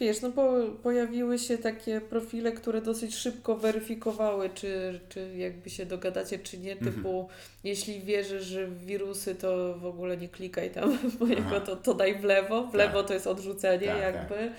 wiesz, 0.00 0.20
no 0.20 0.30
bo 0.30 0.52
pojawiły 0.82 1.38
się 1.38 1.58
takie 1.58 2.00
profile, 2.00 2.52
które 2.52 2.82
dosyć 2.82 3.16
szybko 3.16 3.56
weryfikowały, 3.56 4.50
czy, 4.54 5.00
czy 5.08 5.36
jakby 5.36 5.70
się 5.70 5.86
dogadacie, 5.86 6.38
czy 6.38 6.58
nie, 6.58 6.72
mhm. 6.72 6.92
typu 6.92 7.28
jeśli 7.64 8.00
wierzysz 8.00 8.56
w 8.56 8.84
wirusy, 8.84 9.34
to 9.34 9.78
w 9.78 9.86
ogóle 9.86 10.16
nie 10.16 10.28
klikaj 10.28 10.70
tam, 10.70 10.98
bo 11.50 11.60
to, 11.60 11.76
to 11.76 11.94
daj 11.94 12.20
w 12.20 12.24
lewo, 12.24 12.66
w 12.66 12.74
lewo 12.74 12.98
tak. 12.98 13.08
to 13.08 13.14
jest 13.14 13.26
odrzucenie 13.26 13.86
tak, 13.86 14.00
jakby. 14.00 14.34
Tak. 14.34 14.52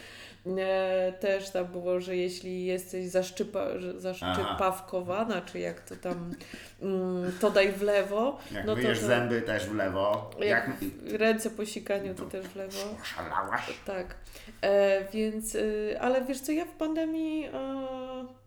E, 0.48 1.14
też 1.20 1.50
tam 1.50 1.66
było, 1.66 2.00
że 2.00 2.16
jeśli 2.16 2.66
jesteś 2.66 3.08
zaszczypa, 3.08 3.66
zaszczypawkowana, 3.98 5.42
czy 5.42 5.60
jak 5.60 5.82
to 5.82 5.96
tam, 5.96 6.32
mm, 6.82 7.32
to 7.40 7.50
daj 7.50 7.72
w 7.72 7.82
lewo. 7.82 8.40
Jak 8.52 8.66
no 8.66 8.76
myjesz 8.76 9.00
to, 9.00 9.06
zęby, 9.06 9.42
też 9.42 9.66
w 9.66 9.76
lewo. 9.76 10.32
Jak, 10.40 10.68
jak... 10.68 11.20
Ręce 11.20 11.50
po 11.50 11.66
sikaniu, 11.66 12.16
to, 12.16 12.24
to 12.24 12.30
też 12.30 12.46
w 12.46 12.56
lewo. 12.56 12.78
Szalałaś. 13.04 13.62
Tak. 13.86 14.16
E, 14.62 15.12
więc, 15.12 15.56
y, 15.56 15.98
ale 16.02 16.26
wiesz 16.26 16.40
co, 16.40 16.52
ja 16.52 16.66
w 16.66 16.72
pandemii 16.72 17.46
e, 17.46 17.86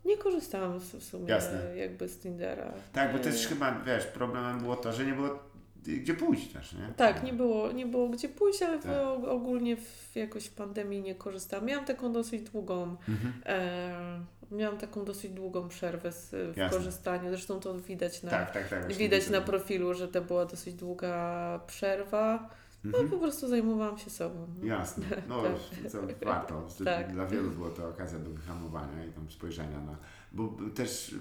nie 0.05 0.17
korzystałam 0.17 0.79
w 0.79 1.03
sumie 1.03 1.29
Jasne. 1.29 1.77
jakby 1.77 2.07
z 2.07 2.19
Tindera. 2.19 2.73
Tak, 2.93 3.13
bo 3.13 3.19
też 3.19 3.45
e, 3.45 3.49
chyba, 3.49 3.81
wiesz, 3.85 4.05
problemem 4.05 4.59
było 4.59 4.75
to, 4.75 4.93
że 4.93 5.05
nie 5.05 5.13
było 5.13 5.39
gdzie 5.83 6.13
pójść 6.13 6.53
też, 6.53 6.73
nie? 6.73 6.93
Tak, 6.97 7.23
nie 7.23 7.33
było, 7.33 7.71
nie 7.71 7.85
było 7.85 8.09
gdzie 8.09 8.29
pójść, 8.29 8.61
ale 8.61 8.79
tak. 8.79 8.91
ogólnie 9.27 9.77
w, 9.77 10.15
jakoś 10.15 10.45
w 10.45 10.53
pandemii 10.53 11.01
nie 11.01 11.15
korzystałam. 11.15 11.65
Miałam 11.65 11.85
taką 11.85 12.13
dosyć 12.13 12.41
długą, 12.41 12.95
mhm. 13.09 13.33
e, 13.45 14.19
miałam 14.51 14.77
taką 14.77 15.05
dosyć 15.05 15.31
długą 15.31 15.69
przerwę 15.69 16.11
z, 16.11 16.29
w 16.53 16.57
Jasne. 16.57 16.77
korzystaniu. 16.77 17.29
Zresztą 17.29 17.59
to 17.59 17.79
widać 17.79 18.23
na, 18.23 18.31
tak, 18.31 18.53
tak, 18.53 18.69
tak, 18.69 18.93
widać 18.93 19.29
na 19.29 19.41
profilu, 19.41 19.93
że 19.93 20.07
to 20.07 20.21
była 20.21 20.45
dosyć 20.45 20.73
długa 20.75 21.59
przerwa. 21.67 22.49
No 22.83 22.97
po 23.11 23.17
prostu 23.17 23.47
zajmowałam 23.47 23.97
się 23.97 24.09
sobą. 24.09 24.47
No. 24.59 24.65
Jasne, 24.65 25.05
no 25.27 25.41
tak. 25.43 25.91
co, 25.91 25.97
warto. 26.25 26.67
tak. 26.85 27.13
Dla 27.13 27.25
wielu 27.25 27.51
była 27.51 27.69
to 27.69 27.89
okazja 27.89 28.19
do 28.19 28.29
wyhamowania 28.29 29.05
i 29.05 29.11
tam 29.11 29.29
spojrzenia 29.29 29.79
na... 29.79 29.95
Bo 30.33 30.57
też 30.75 31.15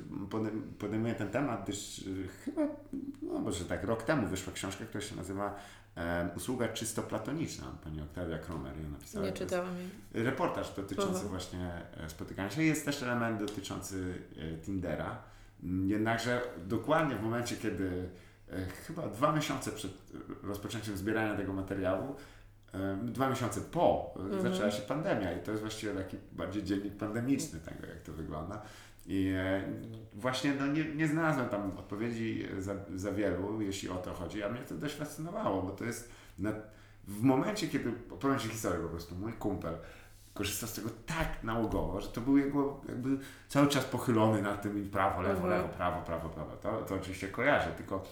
podejmuję 0.78 1.14
ten 1.14 1.28
temat, 1.28 1.64
gdyż 1.64 1.98
y, 1.98 2.28
chyba, 2.44 2.62
no 3.22 3.38
może 3.38 3.64
tak, 3.64 3.84
rok 3.84 4.02
temu 4.02 4.26
wyszła 4.26 4.52
książka, 4.52 4.84
która 4.84 5.04
się 5.04 5.16
nazywa 5.16 5.54
Usługa 6.36 6.68
czysto 6.68 7.02
platoniczna. 7.02 7.66
Pani 7.84 8.02
Oktawia 8.02 8.38
Kromer 8.38 8.80
ją 8.82 8.90
napisała. 8.90 9.26
Nie 9.26 9.32
czytałam 9.32 9.74
jej. 9.76 10.24
Reportaż 10.24 10.74
dotyczący 10.74 11.18
Aha. 11.18 11.28
właśnie 11.28 11.72
e, 11.96 12.10
spotykania 12.10 12.50
się. 12.50 12.62
Jest 12.62 12.84
też 12.84 13.02
element 13.02 13.40
dotyczący 13.40 14.14
e, 14.36 14.58
Tindera. 14.58 15.18
Jednakże 15.86 16.42
dokładnie 16.66 17.16
w 17.16 17.22
momencie, 17.22 17.56
kiedy 17.56 18.08
E, 18.52 18.66
chyba 18.86 19.08
dwa 19.08 19.32
miesiące 19.32 19.72
przed 19.72 19.92
rozpoczęciem 20.42 20.96
zbierania 20.96 21.36
tego 21.36 21.52
materiału, 21.52 22.14
dwa 23.02 23.30
miesiące 23.30 23.60
po, 23.60 24.14
mhm. 24.16 24.42
zaczęła 24.42 24.70
się 24.70 24.82
pandemia 24.82 25.32
i 25.32 25.42
to 25.42 25.50
jest 25.50 25.62
właściwie 25.62 25.94
taki 25.94 26.16
bardziej 26.32 26.62
dziennik 26.62 26.96
pandemiczny 26.96 27.60
tego, 27.60 27.86
jak 27.86 28.02
to 28.02 28.12
wygląda. 28.12 28.62
I 29.06 29.34
właśnie 30.12 30.54
no, 30.54 30.66
nie, 30.66 30.84
nie 30.84 31.08
znalazłem 31.08 31.48
tam 31.48 31.78
odpowiedzi 31.78 32.46
za, 32.58 32.74
za 32.94 33.12
wielu, 33.12 33.60
jeśli 33.60 33.88
o 33.88 33.94
to 33.94 34.14
chodzi, 34.14 34.42
a 34.42 34.48
mnie 34.48 34.60
to 34.60 34.74
dość 34.74 34.94
fascynowało, 34.94 35.62
bo 35.62 35.70
to 35.70 35.84
jest 35.84 36.12
na, 36.38 36.52
w 37.08 37.22
momencie, 37.22 37.68
kiedy, 37.68 37.92
opowiem 38.10 38.38
Ci 38.38 38.48
historię 38.48 38.82
po 38.82 38.88
prostu, 38.88 39.14
mój 39.14 39.32
kumpel 39.32 39.74
korzystał 40.34 40.68
z 40.68 40.72
tego 40.72 40.90
tak 41.06 41.44
nałogowo, 41.44 42.00
że 42.00 42.08
to 42.08 42.20
był 42.20 42.38
jego 42.38 42.80
jakby 42.88 43.18
cały 43.48 43.68
czas 43.68 43.84
pochylony 43.84 44.42
nad 44.42 44.62
tym 44.62 44.90
prawo, 44.90 45.22
lewo, 45.22 45.34
mhm. 45.34 45.50
lewo, 45.50 45.68
prawo, 45.68 46.02
prawo, 46.02 46.28
prawo. 46.28 46.56
To, 46.56 46.82
to 46.82 46.94
oczywiście 46.94 47.28
kojarzę, 47.28 47.72
tylko 47.76 48.04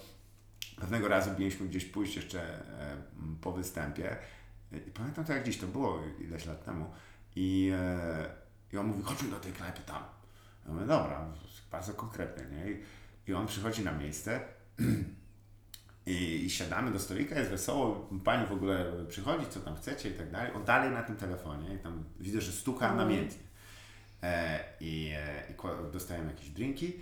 Pewnego 0.81 1.09
razu 1.09 1.31
mieliśmy 1.39 1.69
gdzieś 1.69 1.85
pójść 1.85 2.17
jeszcze 2.17 2.43
e, 2.43 2.97
po 3.41 3.53
występie 3.53 4.17
i 4.73 4.91
pamiętam 4.91 5.25
to 5.25 5.33
jak 5.33 5.45
dziś, 5.45 5.59
to 5.59 5.67
było 5.67 6.01
ileś 6.21 6.47
lat 6.47 6.65
temu 6.65 6.91
i, 7.37 7.73
e, 7.75 8.27
i 8.73 8.77
on 8.77 8.87
mówi, 8.87 9.03
chodźmy 9.03 9.31
do 9.31 9.41
tej 9.41 9.53
knajpy 9.53 9.81
tam. 9.87 10.03
Ja 10.67 10.73
mówię, 10.73 10.87
dobra, 10.87 11.27
bardzo 11.71 11.95
konkretnie, 11.95 12.45
nie? 12.45 12.71
I, 12.71 12.85
i 13.27 13.35
on 13.35 13.47
przychodzi 13.47 13.85
na 13.85 13.93
miejsce 13.93 14.41
i, 16.07 16.45
i 16.45 16.51
siadamy 16.51 16.91
do 16.91 16.99
stolika, 16.99 17.39
jest 17.39 17.51
wesoło, 17.51 18.09
pani 18.25 18.47
w 18.47 18.53
ogóle 18.53 19.07
przychodzi, 19.09 19.47
co 19.47 19.61
tam 19.61 19.77
chcecie 19.77 20.11
i 20.11 20.13
tak 20.13 20.31
dalej. 20.31 20.53
On 20.55 20.65
dalej 20.65 20.91
na 20.91 21.03
tym 21.03 21.17
telefonie 21.17 21.75
i 21.75 21.79
tam 21.79 22.05
widzę, 22.21 22.41
że 22.41 22.53
stuka 22.53 22.87
mm. 22.87 22.99
namiętnie. 22.99 23.43
E, 24.23 24.65
I, 24.81 25.13
e, 25.17 25.53
i 25.53 25.93
dostajemy 25.93 26.31
jakieś 26.31 26.51
drinki 26.51 27.01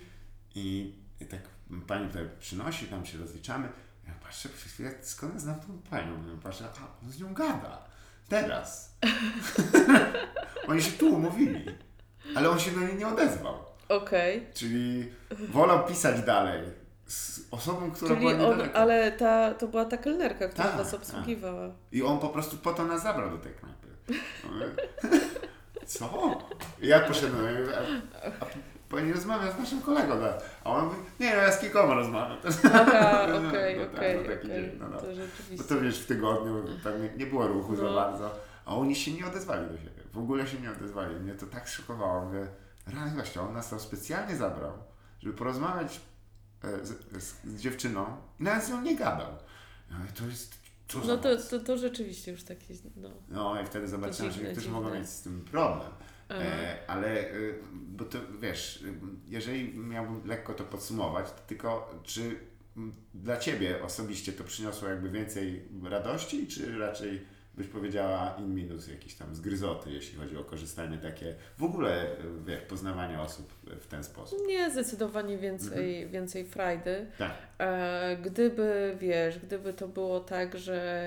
i, 0.55 0.95
i 1.21 1.27
tak 1.27 1.41
pani 1.87 2.09
tutaj 2.09 2.29
przynosi, 2.39 2.87
tam 2.87 3.07
się 3.07 3.19
rozliczamy. 3.19 3.69
Ja 4.09 4.15
patrzę 4.15 4.49
przez 4.49 4.73
chwilę, 4.73 4.95
skąd 5.03 5.35
ja 5.35 5.41
znam 5.41 5.61
tą 5.61 5.79
panią? 5.91 6.29
Ja 6.29 6.43
patrzę, 6.43 6.65
a 6.65 7.05
on 7.05 7.13
z 7.13 7.21
nią 7.21 7.35
gada. 7.35 7.89
Teraz. 8.29 8.99
Oni 10.69 10.83
się 10.83 10.93
tu 10.93 11.15
umówili. 11.15 11.65
Ale 12.37 12.51
on 12.51 12.59
się 12.59 12.71
do 12.71 12.81
niej 12.81 12.95
nie 12.95 13.09
odezwał. 13.09 13.55
Okej. 13.89 14.47
Czyli 14.55 15.13
wolał 15.31 15.87
pisać 15.87 16.23
dalej 16.23 16.63
z 17.07 17.41
osobą, 17.51 17.91
która 17.91 18.15
Czyli 18.15 18.37
była 18.37 18.49
on, 18.49 18.61
Ale 18.75 19.13
ta, 19.13 19.55
to 19.55 19.69
była 19.69 19.85
ta 19.85 19.97
kelnerka, 19.97 20.49
która 20.49 20.69
tak, 20.69 20.77
was 20.77 20.91
tak. 20.91 21.01
obsługiwała. 21.01 21.71
I 21.93 22.03
on 22.03 22.19
po 22.19 22.29
prostu 22.29 22.57
po 22.57 22.73
to 22.73 22.85
nas 22.85 23.03
zabrał 23.03 23.31
do 23.31 23.39
tej 23.39 23.53
knajpy. 23.53 23.89
Co? 25.87 26.39
Ja 26.83 27.01
poszedłem, 27.01 27.69
a, 27.75 28.45
a 28.45 28.47
bo 28.91 29.01
nie 29.01 29.13
rozmawiam 29.13 29.53
z 29.53 29.59
naszym 29.59 29.81
kolegą. 29.83 30.21
No. 30.21 30.27
A 30.65 30.71
on 30.71 30.85
mówi, 30.85 30.97
nie, 31.21 31.31
no 31.31 31.37
ja 31.37 31.53
z 31.53 31.61
kilkoma 31.61 31.95
rozmawiam. 31.95 32.39
Aha, 32.75 33.27
okej, 33.49 33.83
okej, 33.83 34.19
okej. 34.21 34.73
No, 34.81 34.89
no. 34.89 35.01
To 35.01 35.15
rzeczywiście. 35.15 35.57
Bo 35.57 35.65
to 35.65 35.81
wiesz, 35.81 36.01
w 36.01 36.07
tygodniu 36.07 36.65
pewnie 36.85 37.09
nie 37.17 37.27
było 37.27 37.47
ruchu 37.47 37.73
no. 37.73 37.79
za 37.79 37.95
bardzo. 37.95 38.31
A 38.65 38.77
oni 38.77 38.97
się 38.97 39.13
nie 39.13 39.27
odezwali 39.27 39.67
do 39.67 39.79
siebie. 39.79 39.98
W 40.13 40.19
ogóle 40.19 40.47
się 40.47 40.61
nie 40.61 40.71
odezwali. 40.71 41.21
Mnie 41.21 41.35
to 41.35 41.47
tak 41.47 41.69
szokowało. 41.69 42.25
Mówię, 42.25 42.49
rany 42.87 43.15
właśnie, 43.15 43.43
on 43.43 43.53
nas 43.53 43.71
tam 43.71 43.81
specjalnie 43.81 44.37
zabrał, 44.37 44.73
żeby 45.21 45.35
porozmawiać 45.35 46.01
e, 46.63 46.87
z, 46.87 47.23
z, 47.23 47.45
z 47.45 47.61
dziewczyną 47.61 48.17
i 48.41 48.43
nawet 48.43 48.65
z 48.65 48.71
nią 48.71 48.83
nie 48.83 48.97
gadał. 48.97 49.33
Mówię, 49.91 50.13
to 50.13 50.27
jest 50.27 50.59
no 50.95 51.17
to, 51.17 51.37
to, 51.37 51.61
to 51.61 51.79
rzeczywiście 51.79 52.33
już 52.33 52.45
takie, 52.45 52.75
no. 52.97 53.11
No 53.29 53.63
i 53.63 53.67
wtedy 53.67 53.89
zobaczyłem, 53.89 54.33
że 54.33 54.43
niektórzy 54.43 54.71
mogą 54.71 54.95
mieć 54.95 55.09
z 55.09 55.23
tym 55.23 55.45
problem. 55.45 55.91
E, 56.31 56.79
ale, 56.87 57.31
e, 57.31 57.35
bo 57.73 58.05
to 58.05 58.19
wiesz, 58.41 58.85
jeżeli 59.27 59.79
miałbym 59.79 60.27
lekko 60.27 60.55
to 60.55 60.65
podsumować, 60.65 61.31
to 61.31 61.41
tylko 61.47 61.95
czy 62.03 62.41
dla 63.15 63.37
Ciebie 63.37 63.85
osobiście 63.85 64.33
to 64.33 64.45
przyniosło 64.45 64.89
jakby 64.89 65.11
więcej 65.11 65.69
radości, 65.83 66.47
czy 66.47 66.79
raczej 66.79 67.27
byś 67.59 67.67
powiedziała 67.67 68.37
in 68.39 68.55
minus 68.55 68.89
jakiś 68.89 69.15
tam 69.15 69.35
zgryzoty, 69.35 69.91
jeśli 69.91 70.19
chodzi 70.19 70.37
o 70.37 70.45
korzystanie 70.45 70.99
takie, 70.99 71.35
w 71.59 71.65
ogóle 71.65 72.07
wiesz, 72.47 72.61
poznawanie 72.61 73.21
osób 73.21 73.53
w 73.81 73.87
ten 73.87 74.05
sposób? 74.05 74.39
Nie, 74.47 74.71
zdecydowanie 74.71 75.39
więcej, 75.39 75.95
mhm. 75.95 76.13
więcej 76.13 76.45
frajdy. 76.45 77.07
Tak. 77.19 77.33
E, 77.59 78.17
gdyby, 78.23 78.97
wiesz, 79.01 79.39
gdyby 79.39 79.73
to 79.73 79.89
było 79.89 80.21
tak, 80.21 80.59
że 80.59 81.05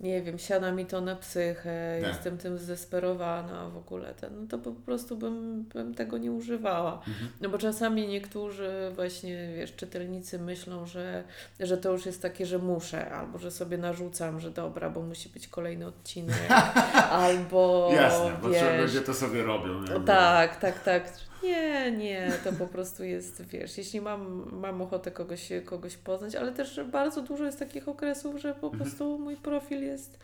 nie 0.00 0.22
wiem, 0.22 0.38
siada 0.38 0.72
mi 0.72 0.86
to 0.86 1.00
na 1.00 1.16
psychę, 1.16 1.98
tak. 2.00 2.08
jestem 2.12 2.38
tym 2.38 2.58
zdesperowana 2.58 3.68
w 3.68 3.76
ogóle, 3.76 4.14
ten, 4.14 4.40
no 4.40 4.46
to 4.48 4.58
po 4.58 4.70
prostu 4.70 5.16
bym, 5.16 5.62
bym 5.62 5.94
tego 5.94 6.18
nie 6.18 6.32
używała. 6.32 6.92
Mhm. 6.92 7.28
No 7.40 7.48
bo 7.48 7.58
czasami 7.58 8.08
niektórzy 8.08 8.92
właśnie, 8.94 9.48
wiesz, 9.56 9.74
czytelnicy 9.76 10.38
myślą, 10.38 10.86
że, 10.86 11.24
że 11.60 11.78
to 11.78 11.92
już 11.92 12.06
jest 12.06 12.22
takie, 12.22 12.46
że 12.46 12.58
muszę, 12.58 13.10
albo 13.10 13.38
że 13.38 13.50
sobie 13.50 13.78
narzucam, 13.78 14.40
że 14.40 14.50
dobra, 14.50 14.90
bo 14.90 15.02
musi 15.02 15.28
być 15.28 15.48
kolejny 15.48 15.86
odcinek, 15.86 16.48
albo 17.10 17.90
Jasne, 17.94 18.36
bo 18.42 18.48
wiesz, 18.48 18.80
ludzie 18.80 19.00
to 19.00 19.14
sobie 19.14 19.42
robią. 19.42 20.04
Tak, 20.04 20.60
tak, 20.60 20.82
tak. 20.82 21.12
Nie, 21.42 21.92
nie, 21.92 22.32
to 22.44 22.52
po 22.52 22.66
prostu 22.66 23.04
jest, 23.04 23.42
wiesz, 23.42 23.78
jeśli 23.78 24.00
mam, 24.00 24.50
mam 24.52 24.82
ochotę 24.82 25.10
kogoś, 25.10 25.48
kogoś 25.64 25.96
poznać, 25.96 26.34
ale 26.34 26.52
też 26.52 26.80
bardzo 26.92 27.22
dużo 27.22 27.44
jest 27.44 27.58
takich 27.58 27.88
okresów, 27.88 28.40
że 28.40 28.54
po 28.54 28.66
mhm. 28.66 28.82
prostu 28.82 29.18
mój 29.18 29.36
profil 29.36 29.82
jest, 29.82 30.18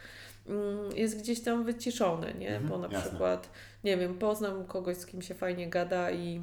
mm, 0.49 0.97
jest 0.97 1.19
gdzieś 1.19 1.41
tam 1.41 1.65
wyciszony, 1.65 2.35
nie? 2.39 2.57
Mhm, 2.57 2.69
Bo 2.69 2.79
na 2.79 2.89
jasne. 2.89 3.09
przykład, 3.09 3.49
nie 3.85 3.97
wiem, 3.97 4.19
poznam 4.19 4.65
kogoś, 4.65 4.97
z 4.97 5.07
kim 5.07 5.23
się 5.23 5.35
fajnie 5.35 5.71
gada 5.71 6.11
i 6.11 6.43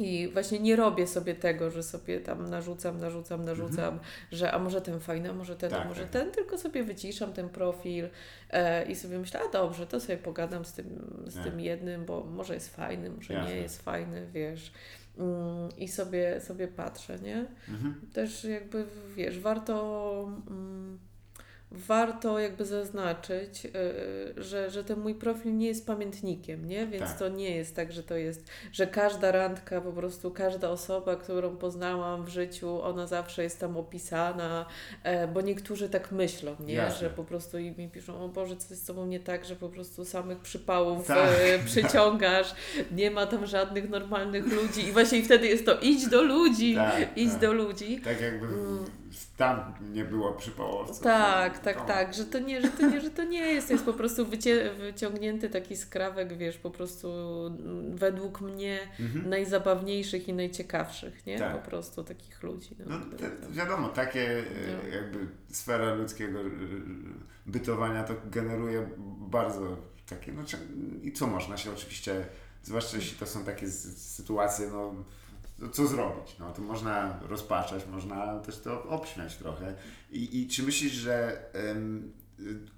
i 0.00 0.28
właśnie 0.32 0.58
nie 0.58 0.76
robię 0.76 1.06
sobie 1.06 1.34
tego, 1.34 1.70
że 1.70 1.82
sobie 1.82 2.20
tam 2.20 2.50
narzucam, 2.50 3.00
narzucam, 3.00 3.44
narzucam, 3.44 3.94
mhm. 3.94 4.00
że 4.32 4.52
a 4.52 4.58
może 4.58 4.80
ten 4.80 5.00
fajny, 5.00 5.30
a 5.30 5.32
może 5.32 5.56
ten, 5.56 5.70
tak, 5.70 5.86
a 5.86 5.88
może 5.88 6.02
tak. 6.02 6.10
ten, 6.10 6.30
tylko 6.30 6.58
sobie 6.58 6.84
wyciszam 6.84 7.32
ten 7.32 7.48
profil 7.48 8.08
e, 8.50 8.84
i 8.84 8.94
sobie 8.94 9.18
myślę, 9.18 9.40
a 9.48 9.52
dobrze, 9.52 9.86
to 9.86 10.00
sobie 10.00 10.18
pogadam 10.18 10.64
z 10.64 10.72
tym, 10.72 11.22
z 11.26 11.44
tym 11.44 11.60
jednym, 11.60 12.04
bo 12.04 12.24
może 12.24 12.54
jest 12.54 12.76
fajny, 12.76 13.10
może 13.10 13.34
Jasne. 13.34 13.54
nie 13.54 13.60
jest 13.60 13.82
fajny, 13.82 14.26
wiesz. 14.32 14.72
Mm, 15.18 15.68
I 15.78 15.88
sobie, 15.88 16.40
sobie 16.40 16.68
patrzę, 16.68 17.18
nie? 17.18 17.46
Mhm. 17.68 18.00
Też 18.12 18.44
jakby, 18.44 18.84
wiesz, 19.16 19.38
warto... 19.38 20.28
Mm, 20.50 20.98
warto 21.74 22.38
jakby 22.38 22.64
zaznaczyć, 22.64 23.64
yy, 23.64 23.70
że, 24.36 24.70
że 24.70 24.84
ten 24.84 25.00
mój 25.00 25.14
profil 25.14 25.56
nie 25.56 25.66
jest 25.66 25.86
pamiętnikiem, 25.86 26.68
nie? 26.68 26.86
Więc 26.86 27.04
tak. 27.04 27.18
to 27.18 27.28
nie 27.28 27.56
jest 27.56 27.76
tak, 27.76 27.92
że 27.92 28.02
to 28.02 28.16
jest, 28.16 28.50
że 28.72 28.86
każda 28.86 29.32
randka, 29.32 29.80
po 29.80 29.92
prostu 29.92 30.30
każda 30.30 30.70
osoba, 30.70 31.16
którą 31.16 31.56
poznałam 31.56 32.24
w 32.24 32.28
życiu, 32.28 32.82
ona 32.82 33.06
zawsze 33.06 33.42
jest 33.42 33.60
tam 33.60 33.76
opisana, 33.76 34.66
e, 35.02 35.28
bo 35.28 35.40
niektórzy 35.40 35.88
tak 35.88 36.12
myślą, 36.12 36.56
nie? 36.60 36.74
Jasne. 36.74 37.00
Że 37.00 37.10
po 37.10 37.24
prostu 37.24 37.58
i 37.58 37.70
mi 37.70 37.88
piszą, 37.88 38.24
o 38.24 38.28
Boże, 38.28 38.56
co 38.56 38.66
jest 38.70 38.82
z 38.82 38.86
Tobą 38.86 39.06
nie 39.06 39.20
tak, 39.20 39.44
że 39.44 39.56
po 39.56 39.68
prostu 39.68 40.04
samych 40.04 40.38
przypałów 40.38 41.06
tak. 41.06 41.30
e, 41.40 41.58
przyciągasz, 41.66 42.54
nie 42.90 43.10
ma 43.10 43.26
tam 43.26 43.46
żadnych 43.46 43.90
normalnych 43.90 44.52
ludzi 44.52 44.88
i 44.88 44.92
właśnie 44.92 45.22
wtedy 45.22 45.46
jest 45.46 45.66
to 45.66 45.78
idź 45.80 46.06
do 46.06 46.22
ludzi, 46.22 46.74
tak, 46.74 47.16
idź 47.16 47.30
tak. 47.30 47.40
do 47.40 47.52
ludzi. 47.52 48.00
Tak 48.04 48.20
jakby. 48.20 48.46
Tam 49.36 49.74
nie 49.92 50.04
było 50.04 50.32
przypałowców. 50.32 51.00
Tak, 51.00 51.58
tak, 51.58 51.86
tak, 51.86 52.14
że 52.14 52.24
to 52.24 52.38
nie, 52.38 52.62
że 52.62 52.68
to 52.68 52.86
nie, 52.86 53.00
że 53.00 53.10
to 53.10 53.24
nie 53.24 53.52
jest, 53.52 53.66
to 53.66 53.72
jest 53.72 53.84
po 53.84 53.92
prostu 53.92 54.26
wycie, 54.26 54.70
wyciągnięty 54.74 55.50
taki 55.50 55.76
skrawek, 55.76 56.36
wiesz, 56.36 56.58
po 56.58 56.70
prostu 56.70 57.08
według 57.90 58.40
mnie 58.40 58.78
mhm. 59.00 59.30
najzabawniejszych 59.30 60.28
i 60.28 60.32
najciekawszych, 60.32 61.26
nie? 61.26 61.38
Tak. 61.38 61.62
Po 61.62 61.70
prostu 61.70 62.04
takich 62.04 62.42
ludzi. 62.42 62.76
No, 62.86 62.98
no 62.98 63.16
te, 63.16 63.30
wiadomo, 63.50 63.88
takie 63.88 64.38
e, 64.38 64.44
no. 64.82 64.94
jakby 64.94 65.26
sfera 65.50 65.94
ludzkiego 65.94 66.40
e, 66.40 66.44
bytowania 67.46 68.04
to 68.04 68.14
generuje 68.30 68.90
bardzo 69.18 69.76
takie, 70.06 70.32
no 70.32 70.42
i 71.02 71.12
co 71.12 71.26
można 71.26 71.56
się 71.56 71.72
oczywiście, 71.72 72.26
zwłaszcza 72.62 72.96
jeśli 72.96 73.18
to 73.18 73.26
są 73.26 73.44
takie 73.44 73.68
sytuacje, 73.68 74.68
no 74.72 74.94
co 75.68 75.86
zrobić? 75.86 76.36
No, 76.38 76.52
to 76.52 76.62
można 76.62 77.20
rozpaczać, 77.28 77.86
można 77.86 78.38
też 78.38 78.60
to 78.60 78.84
obśmiać 78.84 79.36
trochę. 79.36 79.74
I, 80.10 80.40
i 80.40 80.48
czy 80.48 80.62
myślisz, 80.62 80.92
że 80.92 81.44
um, 81.54 82.12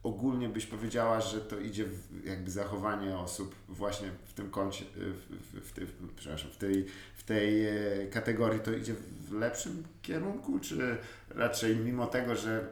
ogólnie 0.02 0.48
byś 0.48 0.66
powiedziała, 0.66 1.20
że 1.20 1.40
to 1.40 1.58
idzie 1.58 1.84
w 1.84 2.24
jakby 2.24 2.50
zachowanie 2.50 3.16
osób 3.16 3.54
właśnie 3.68 4.08
w 4.24 4.32
tym 4.32 4.50
kącie, 4.50 4.84
w, 4.94 5.36
w, 5.52 5.68
w, 5.68 5.72
tej, 5.72 5.86
przepraszam, 6.16 6.50
w 6.50 6.56
tej, 6.56 6.86
w 7.16 7.24
tej 7.24 7.66
e, 7.66 8.06
kategorii 8.06 8.60
to 8.60 8.72
idzie 8.72 8.94
w 9.28 9.32
lepszym 9.32 9.84
kierunku, 10.02 10.58
czy 10.58 10.96
raczej 11.30 11.76
mimo 11.76 12.06
tego, 12.06 12.36
że 12.36 12.68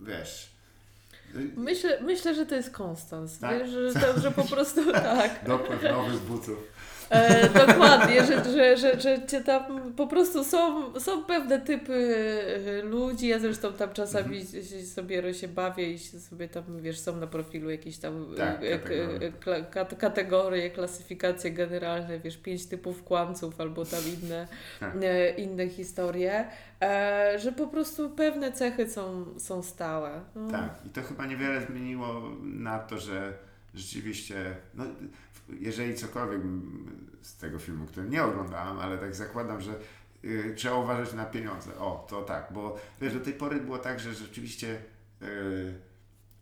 wiesz, 0.00 0.52
Myślę, 1.56 1.98
myślę, 2.02 2.34
że 2.34 2.46
to 2.46 2.54
jest 2.54 2.70
konstans. 2.70 3.38
Tak? 3.38 3.58
Wiesz, 3.58 3.70
że, 3.70 4.00
to, 4.00 4.20
że 4.20 4.30
po 4.30 4.44
prostu 4.44 4.92
tak. 4.92 5.44
Dopływ 5.46 5.82
nowych 5.82 6.20
butów. 6.20 6.58
E, 7.12 7.48
dokładnie, 7.66 8.26
że, 8.26 8.44
że, 8.44 8.76
że, 8.76 9.00
że 9.00 9.26
cię 9.26 9.40
tam 9.40 9.92
po 9.92 10.06
prostu 10.06 10.44
są, 10.44 10.92
są 11.00 11.24
pewne 11.24 11.60
typy 11.60 12.16
e, 12.66 12.82
ludzi. 12.82 13.26
Ja 13.26 13.38
zresztą 13.38 13.72
tam 13.72 13.92
czasami 13.92 14.40
mhm. 14.40 14.86
sobie 14.86 15.34
się 15.34 15.48
bawię 15.48 15.92
i 15.92 15.98
sobie 15.98 16.48
tam, 16.48 16.64
wiesz, 16.80 16.98
są 16.98 17.16
na 17.16 17.26
profilu 17.26 17.70
jakieś 17.70 17.98
tam 17.98 18.26
tak, 18.36 18.62
e, 18.62 18.78
kategorie. 18.78 19.32
kategorie, 19.98 20.70
klasyfikacje 20.70 21.50
generalne, 21.50 22.18
wiesz, 22.18 22.36
pięć 22.36 22.66
typów 22.66 23.04
kłamców 23.04 23.60
albo 23.60 23.84
tam 23.84 24.00
inne, 24.22 24.48
tak. 24.80 24.94
inne 25.36 25.68
historie, 25.68 26.44
że 27.38 27.52
po 27.56 27.66
prostu 27.66 28.10
pewne 28.10 28.52
cechy 28.52 28.90
są, 28.90 29.24
są 29.38 29.62
stałe. 29.62 30.20
No. 30.34 30.50
Tak, 30.50 30.70
i 30.86 30.88
to 30.88 31.02
chyba 31.02 31.26
niewiele 31.26 31.60
zmieniło 31.60 32.22
na 32.42 32.78
to, 32.78 32.98
że 32.98 33.32
rzeczywiście, 33.74 34.56
no, 34.74 34.84
jeżeli 35.60 35.94
cokolwiek 35.94 36.40
z 37.22 37.36
tego 37.36 37.58
filmu, 37.58 37.86
który 37.86 38.08
nie 38.08 38.24
oglądałem, 38.24 38.78
ale 38.78 38.98
tak 38.98 39.14
zakładam, 39.14 39.60
że 39.60 39.72
y, 40.24 40.54
trzeba 40.56 40.76
uważać 40.76 41.12
na 41.14 41.24
pieniądze. 41.24 41.78
O, 41.78 42.06
to 42.10 42.22
tak, 42.22 42.48
bo 42.50 42.78
wiesz, 43.00 43.14
do 43.14 43.20
tej 43.20 43.32
pory 43.32 43.60
było 43.60 43.78
tak, 43.78 44.00
że 44.00 44.14
rzeczywiście 44.14 44.78
y, 45.22 45.74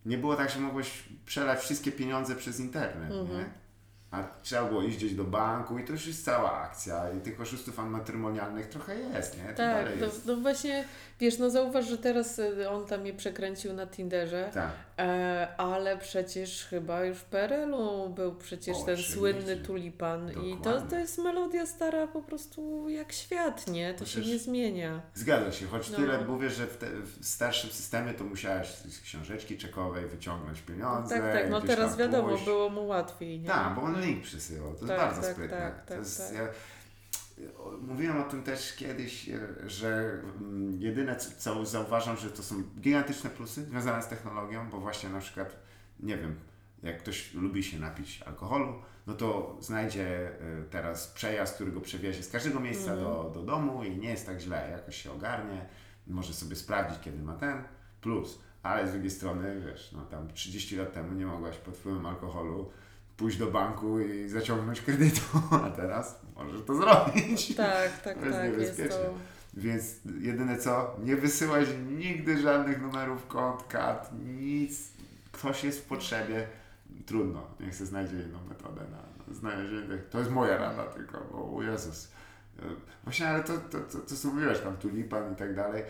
nie 0.06 0.18
było 0.18 0.36
tak, 0.36 0.50
że 0.50 0.60
mogłeś 0.60 1.04
przelać 1.26 1.60
wszystkie 1.60 1.92
pieniądze 1.92 2.36
przez 2.36 2.60
internet, 2.60 3.10
nie? 3.10 3.20
Mhm. 3.20 3.44
A 4.10 4.24
trzeba 4.42 4.64
było 4.64 4.82
iść 4.82 4.96
gdzieś 4.96 5.14
do 5.14 5.24
banku 5.24 5.78
i 5.78 5.84
to 5.84 5.92
już 5.92 6.06
jest 6.06 6.24
cała 6.24 6.52
akcja 6.52 7.10
i 7.10 7.20
tych 7.20 7.40
oszustów 7.40 7.78
matrymonialnych 7.78 8.68
trochę 8.68 8.98
jest, 8.98 9.38
nie? 9.38 9.48
To 9.48 9.56
tak, 9.56 9.86
to, 10.00 10.06
no 10.26 10.36
właśnie, 10.36 10.84
wiesz, 11.20 11.38
no 11.38 11.50
zauważ, 11.50 11.88
że 11.88 11.98
teraz 11.98 12.38
y, 12.38 12.68
on 12.70 12.86
tam 12.86 13.06
je 13.06 13.14
przekręcił 13.14 13.72
na 13.72 13.86
Tinderze, 13.86 14.50
tak. 14.54 14.70
E, 15.00 15.48
ale 15.56 15.98
przecież 15.98 16.64
chyba 16.64 17.04
już 17.04 17.18
w 17.18 17.24
PRL-u 17.24 18.08
był 18.08 18.34
przecież 18.34 18.76
o, 18.76 18.82
ten 18.82 18.96
słynny 18.96 19.56
tulipan 19.56 20.26
Dokładnie. 20.26 20.50
i 20.50 20.56
to, 20.56 20.80
to 20.80 20.98
jest 20.98 21.18
melodia 21.18 21.66
stara 21.66 22.06
po 22.06 22.22
prostu 22.22 22.88
jak 22.88 23.12
świat, 23.12 23.66
nie? 23.66 23.94
To 23.94 24.06
się 24.06 24.20
nie 24.20 24.38
zmienia. 24.38 25.02
Zgadza 25.14 25.52
się, 25.52 25.66
choć 25.66 25.90
no. 25.90 25.96
tyle 25.96 26.24
mówię, 26.24 26.50
że 26.50 26.66
w, 26.66 26.76
te, 26.76 26.86
w 26.86 27.26
starszym 27.26 27.70
systemie 27.70 28.14
to 28.14 28.24
musiałaś 28.24 28.68
z 28.68 29.00
książeczki 29.00 29.58
czekowej 29.58 30.06
wyciągnąć 30.06 30.60
pieniądze. 30.60 31.20
Tak, 31.20 31.32
tak, 31.32 31.50
no 31.50 31.60
teraz 31.60 31.96
wiadomo, 31.96 32.28
pójść. 32.28 32.44
było 32.44 32.70
mu 32.70 32.86
łatwiej, 32.86 33.40
nie? 33.40 33.48
Tak, 33.48 33.74
bo 33.74 33.82
on 33.82 34.00
link 34.00 34.22
przysyłał, 34.22 34.74
to 34.74 34.86
tak, 34.86 34.88
jest 34.88 35.00
bardzo 35.00 35.22
tak, 35.22 35.32
sprytne. 35.32 35.56
Tak, 35.56 35.86
tak, 35.86 35.98
jest, 35.98 36.28
tak. 36.28 36.36
Ja, 36.36 36.48
Mówiłem 37.80 38.20
o 38.20 38.24
tym 38.24 38.42
też 38.42 38.76
kiedyś, 38.76 39.30
że 39.66 40.20
mm, 40.40 40.82
jedyne 40.82 41.16
co 41.16 41.66
zauważam, 41.66 42.16
że 42.16 42.30
to 42.30 42.42
są 42.42 42.62
gigantyczne 42.80 43.30
plusy 43.30 43.64
związane 43.64 44.02
z 44.02 44.08
technologią, 44.08 44.70
bo 44.70 44.80
właśnie 44.80 45.08
na 45.08 45.20
przykład, 45.20 45.56
nie 46.00 46.16
wiem, 46.16 46.36
jak 46.82 46.98
ktoś 46.98 47.34
lubi 47.34 47.62
się 47.62 47.78
napić 47.78 48.22
alkoholu, 48.22 48.74
no 49.06 49.14
to 49.14 49.56
znajdzie 49.60 50.30
e, 50.30 50.62
teraz 50.70 51.06
przejazd, 51.06 51.54
który 51.54 51.72
go 51.72 51.80
przewiezie 51.80 52.22
z 52.22 52.30
każdego 52.30 52.60
miejsca 52.60 52.92
mm. 52.92 53.04
do, 53.04 53.30
do 53.34 53.42
domu 53.42 53.84
i 53.84 53.96
nie 53.96 54.10
jest 54.10 54.26
tak 54.26 54.40
źle, 54.40 54.68
jakoś 54.70 55.02
się 55.02 55.12
ogarnie, 55.12 55.66
może 56.06 56.34
sobie 56.34 56.56
sprawdzić, 56.56 57.00
kiedy 57.00 57.22
ma 57.22 57.34
ten 57.34 57.62
plus. 58.00 58.38
Ale 58.62 58.88
z 58.88 58.92
drugiej 58.92 59.10
strony, 59.10 59.60
wiesz, 59.66 59.92
no 59.92 60.04
tam 60.04 60.32
30 60.32 60.76
lat 60.76 60.92
temu 60.92 61.14
nie 61.14 61.26
mogłaś 61.26 61.56
pod 61.56 61.76
wpływem 61.76 62.06
alkoholu 62.06 62.70
pójść 63.16 63.38
do 63.38 63.46
banku 63.46 64.00
i 64.00 64.28
zaciągnąć 64.28 64.80
kredytu, 64.80 65.20
a 65.64 65.70
teraz 65.70 66.20
możesz 66.44 66.66
to 66.66 66.74
zrobić. 66.74 67.56
Tak, 67.56 68.02
tak, 68.02 68.18
to 68.18 68.26
jest 68.26 68.38
tak. 68.38 68.50
Niebezpieczne. 68.50 68.84
Jest 68.84 68.96
to... 68.96 69.14
Więc 69.54 69.96
jedyne 70.20 70.58
co, 70.58 70.96
nie 71.04 71.16
wysyłać 71.16 71.68
nigdy 71.90 72.40
żadnych 72.42 72.82
numerów 72.82 73.26
kont, 73.26 73.62
kart, 73.68 74.10
nic. 74.26 74.88
Ktoś 75.32 75.64
jest 75.64 75.80
w 75.80 75.84
potrzebie, 75.84 76.46
trudno, 77.06 77.46
niech 77.60 77.74
się 77.74 77.86
znajdzie 77.86 78.22
inną 78.22 78.38
metodę 78.48 78.80
na 78.90 79.34
znalezienie. 79.34 79.98
To 80.10 80.18
jest 80.18 80.30
moja 80.30 80.56
rada 80.56 80.84
tylko, 80.84 81.28
bo 81.32 81.56
o 81.56 81.62
Jezus. 81.62 82.08
Właśnie, 83.04 83.28
ale 83.28 83.44
to, 83.44 83.58
to, 83.58 83.80
to, 83.80 83.98
to 83.98 84.16
co 84.16 84.28
mówiłeś, 84.28 84.58
tam 84.58 84.76
tulipan 84.76 85.32
i 85.32 85.36
tak 85.36 85.54
dalej. 85.54 85.82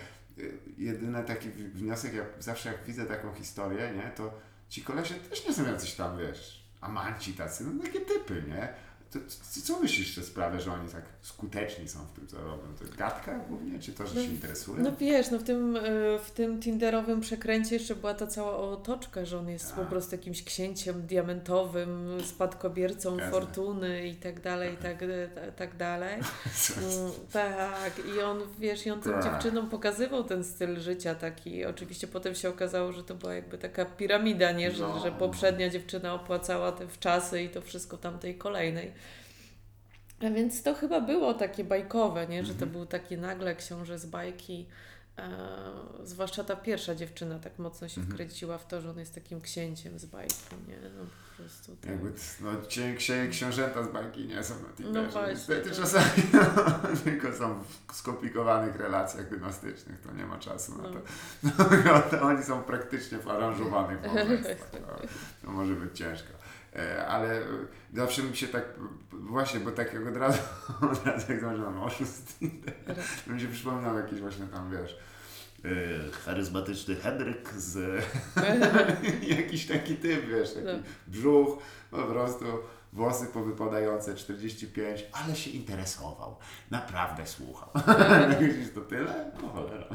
Jedyny 0.78 1.24
taki 1.24 1.48
wniosek, 1.50 2.14
jak 2.14 2.26
zawsze 2.38 2.72
jak 2.72 2.84
widzę 2.84 3.06
taką 3.06 3.34
historię, 3.34 3.92
nie, 3.96 4.10
to 4.16 4.34
ci 4.68 4.82
kolesie 4.82 5.14
też 5.14 5.48
nie 5.48 5.54
są 5.54 5.66
jacyś 5.66 5.94
tam, 5.94 6.18
wiesz, 6.18 6.64
amanci 6.80 7.32
tacy, 7.32 7.64
no 7.64 7.82
takie 7.82 8.00
typy, 8.00 8.42
nie? 8.48 8.68
To, 9.10 9.18
to, 9.18 9.60
co 9.62 9.80
myślisz, 9.80 10.08
że 10.08 10.22
sprawia, 10.22 10.60
że 10.60 10.72
oni 10.72 10.88
tak 10.88 11.02
skuteczni 11.22 11.88
są 11.88 11.98
w 11.98 12.12
tym, 12.12 12.26
co 12.26 12.36
robią? 12.36 12.62
To 12.78 12.96
gadka 12.96 13.38
głównie, 13.38 13.78
czy 13.78 13.92
to, 13.92 14.06
że 14.06 14.14
no, 14.14 14.22
się 14.22 14.28
interesuje? 14.28 14.82
No 14.82 14.92
wiesz, 14.96 15.30
no 15.30 15.38
w 15.38 15.42
tym, 15.42 15.76
e, 15.76 15.80
w 16.24 16.30
tym 16.30 16.60
Tinderowym 16.60 17.20
przekręcie 17.20 17.74
jeszcze 17.74 17.94
była 17.94 18.14
ta 18.14 18.26
cała 18.26 18.56
otoczka, 18.56 19.24
że 19.24 19.38
on 19.38 19.48
jest 19.48 19.72
po 19.72 19.84
prostu 19.84 20.14
jakimś 20.14 20.44
księciem 20.44 21.02
diamentowym, 21.02 22.18
spadkobiercą 22.24 23.16
fortuny 23.30 24.08
i 24.08 24.14
tak 24.14 24.40
dalej, 24.40 24.74
i 24.74 24.76
tak, 24.76 25.02
e, 25.02 25.52
tak 25.56 25.76
dalej. 25.76 26.20
Mm, 26.80 27.12
tak, 27.32 27.92
i 28.16 28.20
on, 28.20 28.40
wiesz, 28.58 28.86
i 28.86 28.90
on 28.90 29.00
tym 29.00 29.12
tak. 29.12 29.24
dziewczynom 29.24 29.68
pokazywał 29.68 30.24
ten 30.24 30.44
styl 30.44 30.80
życia 30.80 31.14
taki. 31.14 31.64
Oczywiście 31.64 32.06
potem 32.06 32.34
się 32.34 32.48
okazało, 32.48 32.92
że 32.92 33.04
to 33.04 33.14
była 33.14 33.34
jakby 33.34 33.58
taka 33.58 33.84
piramida, 33.84 34.52
nie? 34.52 34.70
Że, 34.70 34.82
no. 34.82 35.00
że 35.00 35.12
poprzednia 35.12 35.68
dziewczyna 35.68 36.14
opłacała 36.14 36.72
te 36.72 36.88
wczasy 36.88 37.42
i 37.42 37.48
to 37.48 37.62
wszystko 37.62 37.96
tamtej 37.96 38.34
kolejnej. 38.34 38.92
A 40.20 40.30
więc 40.30 40.62
to 40.62 40.74
chyba 40.74 41.00
było 41.00 41.34
takie 41.34 41.64
bajkowe, 41.64 42.26
nie? 42.26 42.44
że 42.44 42.54
to 42.54 42.64
mhm. 42.64 42.70
był 42.72 42.86
taki 42.86 43.18
nagle 43.18 43.56
książę 43.56 43.98
z 43.98 44.06
bajki. 44.06 44.66
E, 45.18 45.30
zwłaszcza 46.04 46.44
ta 46.44 46.56
pierwsza 46.56 46.94
dziewczyna 46.94 47.38
tak 47.38 47.58
mocno 47.58 47.88
się 47.88 48.00
mhm. 48.00 48.14
wkręciła 48.14 48.58
w 48.58 48.66
to, 48.66 48.80
że 48.80 48.90
on 48.90 48.98
jest 48.98 49.14
takim 49.14 49.40
księciem 49.40 49.98
z 49.98 50.04
bajki, 50.04 50.56
nie? 50.68 50.76
No 50.96 51.04
po 51.04 51.42
prostu 51.42 51.76
tak. 51.76 51.90
Jakby, 51.90 52.12
no 52.40 52.50
księ, 52.98 53.28
książęta 53.30 53.84
z 53.84 53.88
bajki 53.88 54.26
nie 54.26 54.44
są 54.44 54.54
na 54.54 54.68
Tinderze. 54.76 55.06
No 55.06 55.12
właśnie. 55.12 55.32
Niestety 55.32 55.70
tak. 55.70 55.78
czasami 55.78 56.22
no, 56.32 56.96
tylko 57.04 57.32
są 57.32 57.64
w 57.88 57.96
skomplikowanych 57.96 58.76
relacjach 58.76 59.30
dynastycznych, 59.30 60.00
to 60.00 60.12
nie 60.12 60.26
ma 60.26 60.38
czasu 60.38 60.72
no. 60.76 60.82
na 60.82 60.88
to. 60.88 61.00
No, 61.84 62.00
to 62.10 62.22
oni 62.22 62.44
są 62.44 62.62
praktycznie 62.62 63.18
w 63.18 63.28
aranżowanych 63.28 64.02
małżeństwach. 64.06 64.70
To, 64.70 65.46
to 65.46 65.50
może 65.50 65.74
być 65.74 65.98
ciężko. 65.98 66.39
E, 66.76 67.06
ale 67.06 67.42
zawsze 67.94 68.22
mi 68.22 68.36
się 68.36 68.48
tak, 68.48 68.64
właśnie, 69.12 69.60
bo 69.60 69.70
tak 69.70 69.94
jak 69.94 70.06
od 70.06 70.16
razu, 70.16 70.38
od 70.92 71.06
razu 71.06 71.32
jak 71.32 71.40
zaczynam 71.40 71.82
oszust, 71.82 72.38
to 73.26 73.32
mi 73.32 73.40
się 73.40 73.48
przypominał 73.48 73.96
jakiś 73.96 74.20
właśnie 74.20 74.46
tam, 74.46 74.70
wiesz, 74.70 74.98
e, 75.64 75.68
charyzmatyczny 76.24 76.96
Henryk 76.96 77.52
z 77.52 78.04
jakiś 79.36 79.66
taki 79.66 79.96
typ, 79.96 80.26
wiesz, 80.26 80.54
taki 80.54 80.66
no. 80.66 80.72
brzuch, 81.06 81.58
po 81.90 82.02
prostu 82.02 82.44
włosy 82.92 83.26
powypadające, 83.26 84.14
45, 84.14 85.04
ale 85.12 85.36
się 85.36 85.50
interesował. 85.50 86.36
Naprawdę 86.70 87.26
słuchał. 87.26 87.68
Myślisz, 88.40 88.74
to 88.74 88.80
tyle? 88.80 89.30
No 89.42 89.48
cholera. 89.48 89.86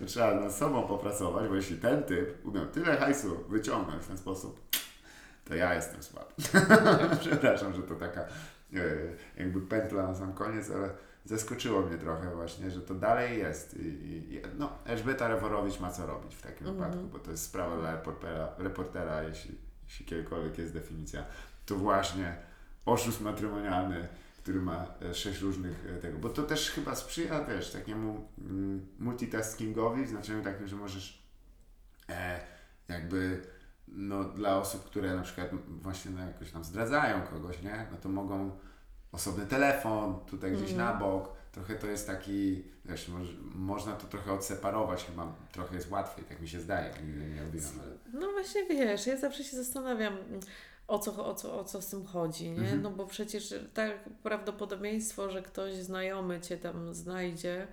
to 0.00 0.06
trzeba 0.06 0.34
nad 0.34 0.54
sobą 0.54 0.82
popracować, 0.82 1.48
bo 1.48 1.54
jeśli 1.54 1.76
ten 1.76 2.02
typ 2.02 2.46
umiał 2.46 2.66
tyle 2.66 2.96
hajsu 2.96 3.44
wyciągnąć 3.48 4.02
w 4.02 4.06
ten 4.06 4.18
sposób, 4.18 4.60
to 5.44 5.54
ja 5.54 5.74
jestem 5.74 6.02
słaby. 6.02 6.32
Przepraszam, 7.20 7.74
że 7.74 7.82
to 7.82 7.94
taka 7.94 8.20
e, 8.20 8.26
jakby 9.36 9.60
pętla 9.60 10.02
na 10.02 10.14
sam 10.14 10.32
koniec, 10.32 10.70
ale 10.70 10.90
zaskoczyło 11.24 11.82
mnie 11.82 11.98
trochę 11.98 12.34
właśnie, 12.34 12.70
że 12.70 12.80
to 12.80 12.94
dalej 12.94 13.38
jest. 13.38 13.76
I, 13.76 13.86
i, 13.86 14.42
no, 14.58 14.78
Elżbieta 14.84 15.28
Reworowicz 15.28 15.80
ma 15.80 15.90
co 15.90 16.06
robić 16.06 16.34
w 16.34 16.42
takim 16.42 16.66
mm 16.66 16.80
-hmm. 16.80 16.84
wypadku, 16.84 17.08
bo 17.08 17.18
to 17.18 17.30
jest 17.30 17.42
sprawa 17.42 17.76
dla 17.76 17.92
reportera, 17.92 18.48
reportera 18.58 19.22
jeśli, 19.22 19.58
jeśli 19.84 20.06
kiedykolwiek 20.06 20.58
jest 20.58 20.72
definicja, 20.72 21.24
to 21.66 21.76
właśnie 21.76 22.36
oszust 22.86 23.20
matrymonialny, 23.20 24.08
który 24.42 24.60
ma 24.60 24.86
e, 25.02 25.14
sześć 25.14 25.40
różnych 25.40 25.86
e, 25.86 26.00
tego, 26.00 26.18
bo 26.18 26.28
to 26.28 26.42
też 26.42 26.70
chyba 26.70 26.94
sprzyja, 26.94 27.44
wiesz, 27.44 27.72
takiemu 27.72 28.28
mm, 28.38 28.86
multitaskingowi, 28.98 30.04
w 30.04 30.08
znaczeniu 30.08 30.44
takim, 30.44 30.66
że 30.66 30.76
możesz 30.76 31.22
e, 32.08 32.40
jakby 32.88 33.42
no, 33.88 34.24
dla 34.24 34.58
osób, 34.58 34.84
które 34.84 35.16
na 35.16 35.22
przykład 35.22 35.48
właśnie 35.68 36.10
no, 36.10 36.26
jakoś 36.26 36.50
tam 36.50 36.64
zdradzają 36.64 37.22
kogoś, 37.22 37.62
nie? 37.62 37.86
No 37.90 37.96
to 37.96 38.08
mogą 38.08 38.50
osobny 39.12 39.46
telefon, 39.46 40.20
tutaj 40.26 40.52
gdzieś 40.52 40.72
mm. 40.72 40.86
na 40.86 40.94
bok. 40.94 41.28
Trochę 41.52 41.74
to 41.74 41.86
jest 41.86 42.06
taki, 42.06 42.64
wiesz, 42.84 43.08
moż, 43.08 43.28
można 43.54 43.92
to 43.92 44.06
trochę 44.06 44.32
odseparować, 44.32 45.04
chyba 45.04 45.32
trochę 45.52 45.74
jest 45.74 45.90
łatwiej, 45.90 46.24
tak 46.24 46.40
mi 46.40 46.48
się 46.48 46.60
zdaje, 46.60 46.90
nigdy 47.06 47.26
nie 47.26 47.42
robiłam. 47.42 47.72
Ale... 47.82 48.20
No 48.20 48.32
właśnie 48.32 48.64
wiesz, 48.64 49.06
ja 49.06 49.16
zawsze 49.16 49.44
się 49.44 49.56
zastanawiam, 49.56 50.16
o 50.88 50.98
co, 50.98 51.26
o 51.26 51.34
co, 51.34 51.58
o 51.60 51.64
co 51.64 51.82
z 51.82 51.88
tym 51.88 52.06
chodzi, 52.06 52.50
nie? 52.50 52.60
-hmm. 52.60 52.82
No 52.82 52.90
bo 52.90 53.06
przecież 53.06 53.54
tak 53.74 54.08
prawdopodobieństwo, 54.22 55.30
że 55.30 55.42
ktoś 55.42 55.74
znajomy 55.74 56.40
Cię 56.40 56.56
tam 56.56 56.94
znajdzie, 56.94 57.66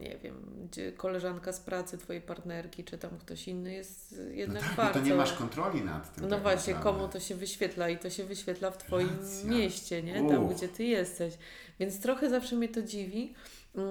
nie 0.00 0.18
wiem, 0.18 0.68
koleżanka 0.96 1.52
z 1.52 1.60
pracy 1.60 1.98
twojej 1.98 2.22
partnerki, 2.22 2.84
czy 2.84 2.98
tam 2.98 3.10
ktoś 3.18 3.48
inny 3.48 3.72
jest 3.72 4.20
jednak 4.30 4.62
no 4.62 4.68
tak, 4.68 4.76
bardzo... 4.76 5.00
to 5.00 5.06
nie 5.06 5.14
masz 5.14 5.32
kontroli 5.32 5.82
nad 5.82 6.14
tym. 6.14 6.24
No 6.24 6.30
tak 6.30 6.42
właśnie, 6.42 6.74
naprawdę. 6.74 7.00
komu 7.00 7.12
to 7.12 7.20
się 7.20 7.34
wyświetla 7.34 7.88
i 7.88 7.98
to 7.98 8.10
się 8.10 8.24
wyświetla 8.24 8.70
w 8.70 8.78
twoim 8.78 9.08
Racja. 9.20 9.50
mieście, 9.50 10.02
nie? 10.02 10.28
Tam, 10.28 10.48
gdzie 10.48 10.68
ty 10.68 10.84
jesteś. 10.84 11.34
Więc 11.80 12.00
trochę 12.00 12.30
zawsze 12.30 12.56
mnie 12.56 12.68
to 12.68 12.82
dziwi. 12.82 13.34
Mm, 13.74 13.88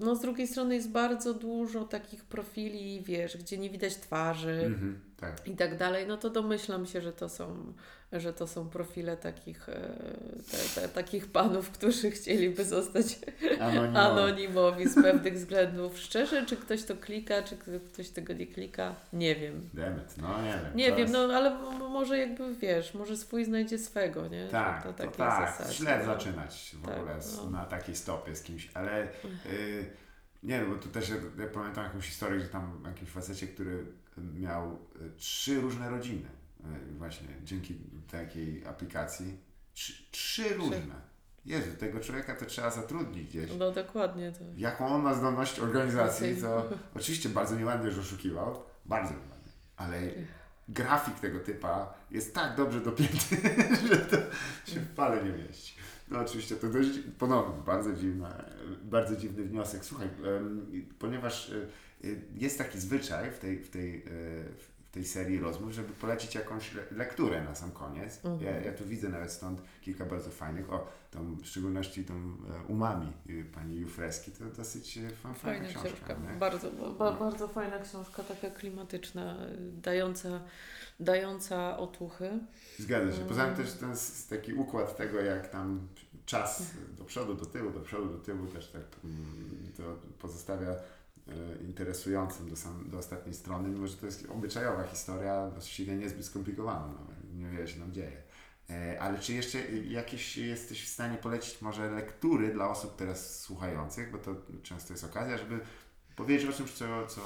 no 0.00 0.16
z 0.16 0.20
drugiej 0.20 0.46
strony 0.46 0.74
jest 0.74 0.90
bardzo 0.90 1.34
dużo 1.34 1.84
takich 1.84 2.24
profili, 2.24 3.02
wiesz, 3.02 3.36
gdzie 3.36 3.58
nie 3.58 3.70
widać 3.70 3.96
twarzy 3.96 4.62
Mhm, 4.66 5.00
tak. 5.20 5.48
i 5.48 5.56
tak 5.56 5.76
dalej, 5.78 6.06
no 6.06 6.16
to 6.16 6.30
domyślam 6.30 6.86
się, 6.86 7.00
że 7.00 7.12
to 7.12 7.28
są, 7.28 7.72
że 8.12 8.32
to 8.32 8.46
są 8.46 8.68
profile 8.68 9.16
takich, 9.16 9.68
e, 9.68 9.74
te, 10.50 10.80
te, 10.80 10.88
takich 10.88 11.26
panów, 11.32 11.70
którzy 11.70 12.10
chcieliby 12.10 12.64
zostać 12.64 13.18
Anonimowi. 13.60 13.96
anonimowi 13.98 14.88
z 14.88 14.94
pewnych 14.94 15.34
względów. 15.34 15.98
Szczerze, 15.98 16.46
czy 16.46 16.56
ktoś 16.56 16.84
to 16.84 16.96
klika, 16.96 17.42
czy 17.42 17.56
ktoś 17.92 18.08
tego 18.08 18.32
nie 18.32 18.46
klika, 18.46 18.94
nie 19.12 19.36
wiem. 19.36 19.70
Demet, 19.74 20.14
no 20.18 20.42
nie 20.42 20.52
wiem. 20.64 20.76
Nie 20.76 20.88
wiem, 20.88 20.98
jest- 20.98 21.12
no 21.12 21.18
ale 21.20 21.50
może 21.78 22.18
jakby 22.18 22.54
wiesz, 22.54 22.94
może 22.94 23.16
swój 23.16 23.44
znajdzie 23.44 23.78
swego, 23.78 24.28
nie? 24.28 24.48
Tak, 24.48 24.82
to, 24.82 24.92
to, 24.92 25.10
tak. 25.10 25.56
zasadzie, 25.58 25.74
Źle 25.78 25.98
no. 25.98 26.04
zaczynać 26.04 26.76
w 26.82 26.86
Tak, 26.86 26.98
ogóle 26.98 27.18
no. 27.36 27.50
na 27.50 27.64
takiej 27.64 27.96
stopie 27.96 28.36
z 28.36 28.42
kimś, 28.42 28.70
ale 28.74 29.02
y, 29.46 29.86
nie 30.42 30.60
no, 30.60 30.66
bo 30.74 30.82
tu 30.82 30.88
też 30.88 31.08
ja, 31.08 31.16
ja 31.38 31.46
pamiętam 31.54 31.84
jakąś 31.84 32.06
historię, 32.06 32.40
że 32.40 32.48
tam 32.48 32.82
jakimś 32.86 33.10
facecie, 33.10 33.46
który 33.46 33.84
miał 34.16 34.72
y, 34.72 35.10
trzy 35.16 35.60
różne 35.60 35.90
rodziny 35.90 36.28
y, 36.90 36.94
właśnie 36.98 37.28
dzięki 37.44 37.74
takiej 38.10 38.66
aplikacji. 38.66 39.38
Trzy, 39.74 39.92
trzy 40.10 40.54
różne. 40.54 41.06
Jezu, 41.46 41.70
tego 41.78 42.00
człowieka 42.00 42.34
to 42.34 42.46
trzeba 42.46 42.70
zatrudnić 42.70 43.28
gdzieś. 43.28 43.50
No 43.58 43.70
dokładnie 43.70 44.32
to. 44.32 44.44
Jaką 44.56 44.86
on 44.88 45.02
ma 45.02 45.14
zdolność 45.14 45.60
organizacji, 45.60 46.36
to 46.36 46.68
oczywiście 46.94 47.28
bardzo 47.28 47.56
nieładnie, 47.56 47.90
że 47.90 48.00
oszukiwał, 48.00 48.62
bardzo 48.86 49.10
nieładnie, 49.10 49.52
ale 49.76 50.00
grafik 50.68 51.20
tego 51.20 51.40
typa 51.40 51.94
jest 52.10 52.34
tak 52.34 52.56
dobrze 52.56 52.80
dopięty, 52.80 53.36
że 53.88 53.96
to 53.96 54.16
się 54.70 54.80
w 54.80 54.94
pale 54.94 55.24
nie 55.24 55.32
mieści. 55.32 55.74
No 56.08 56.18
oczywiście 56.18 56.56
to 56.56 56.68
dość, 56.68 56.90
ponownie, 57.18 57.62
bardzo, 57.66 57.92
dziwna, 57.92 58.44
bardzo 58.82 59.16
dziwny 59.16 59.44
wniosek. 59.44 59.84
Słuchaj, 59.84 60.08
ponieważ 60.98 61.48
y, 61.48 61.68
jest 62.34 62.58
taki 62.58 62.80
zwyczaj 62.80 63.30
w 63.30 63.38
tej, 63.38 63.58
w 63.58 63.70
tej, 63.70 63.96
y, 63.98 64.04
w 64.88 64.90
tej 64.90 65.04
serii 65.04 65.38
rozmów, 65.38 65.72
żeby 65.72 65.92
polecić 65.92 66.34
jakąś 66.34 66.74
le- 66.74 66.82
lekturę 66.90 67.44
na 67.44 67.54
sam 67.54 67.70
koniec. 67.70 68.20
Ja, 68.40 68.60
ja 68.60 68.72
tu 68.72 68.84
widzę 68.84 69.08
nawet 69.08 69.32
stąd 69.32 69.60
kilka 69.82 70.04
bardzo 70.04 70.30
fajnych, 70.30 70.72
o, 70.72 70.88
tą, 71.10 71.34
w 71.36 71.46
szczególności 71.46 72.04
tą 72.04 72.14
e, 72.14 72.66
Umami 72.68 73.12
y, 73.30 73.44
pani 73.54 73.76
Jufreski, 73.76 74.30
to 74.30 74.44
dosyć 74.44 74.98
e, 74.98 75.10
fa- 75.10 75.34
Fajna 75.34 75.68
książka. 75.68 75.88
książka. 75.88 76.14
Bardzo, 76.40 76.70
ba, 76.98 77.12
bardzo 77.12 77.48
fajna 77.48 77.78
książka, 77.78 78.22
taka 78.22 78.50
klimatyczna, 78.50 79.36
dająca, 79.58 80.40
dająca 81.00 81.78
otuchy. 81.78 82.30
Zgadza 82.78 83.12
się. 83.16 83.24
Poza 83.24 83.46
tym 83.46 83.64
też 83.64 83.72
ten 83.72 83.92
taki 84.30 84.52
układ 84.54 84.96
tego, 84.96 85.20
jak 85.20 85.48
tam 85.50 85.88
czas 86.26 86.62
do 86.98 87.04
przodu, 87.04 87.34
do 87.34 87.46
tyłu, 87.46 87.70
do 87.70 87.80
przodu, 87.80 88.06
do 88.08 88.18
tyłu 88.18 88.46
też 88.46 88.68
tak 88.70 88.82
mm, 89.04 89.72
to 89.76 89.82
pozostawia 90.18 90.74
interesującym 91.60 92.50
do, 92.50 92.56
sam, 92.56 92.90
do 92.90 92.98
ostatniej 92.98 93.34
strony, 93.34 93.68
mimo 93.68 93.86
że 93.86 93.96
to 93.96 94.06
jest 94.06 94.26
obyczajowa 94.30 94.84
historia, 94.84 95.50
właściwie 95.50 95.96
niezbyt 95.96 96.24
skomplikowana, 96.24 96.86
no, 96.86 97.40
niewiele 97.44 97.68
się 97.68 97.80
nam 97.80 97.92
dzieje. 97.92 98.22
E, 98.70 99.00
Ale 99.00 99.18
czy 99.18 99.32
jeszcze 99.32 99.58
jakieś 99.72 100.36
jesteś 100.36 100.84
w 100.84 100.88
stanie 100.88 101.16
polecić 101.16 101.62
może 101.62 101.90
lektury 101.90 102.52
dla 102.52 102.68
osób 102.70 102.96
teraz 102.96 103.40
słuchających, 103.40 104.10
bo 104.12 104.18
to 104.18 104.34
często 104.62 104.92
jest 104.92 105.04
okazja, 105.04 105.38
żeby 105.38 105.60
powiedzieć 106.16 106.48
o 106.50 106.52
czymś, 106.52 106.72
co, 106.72 107.06
co 107.06 107.20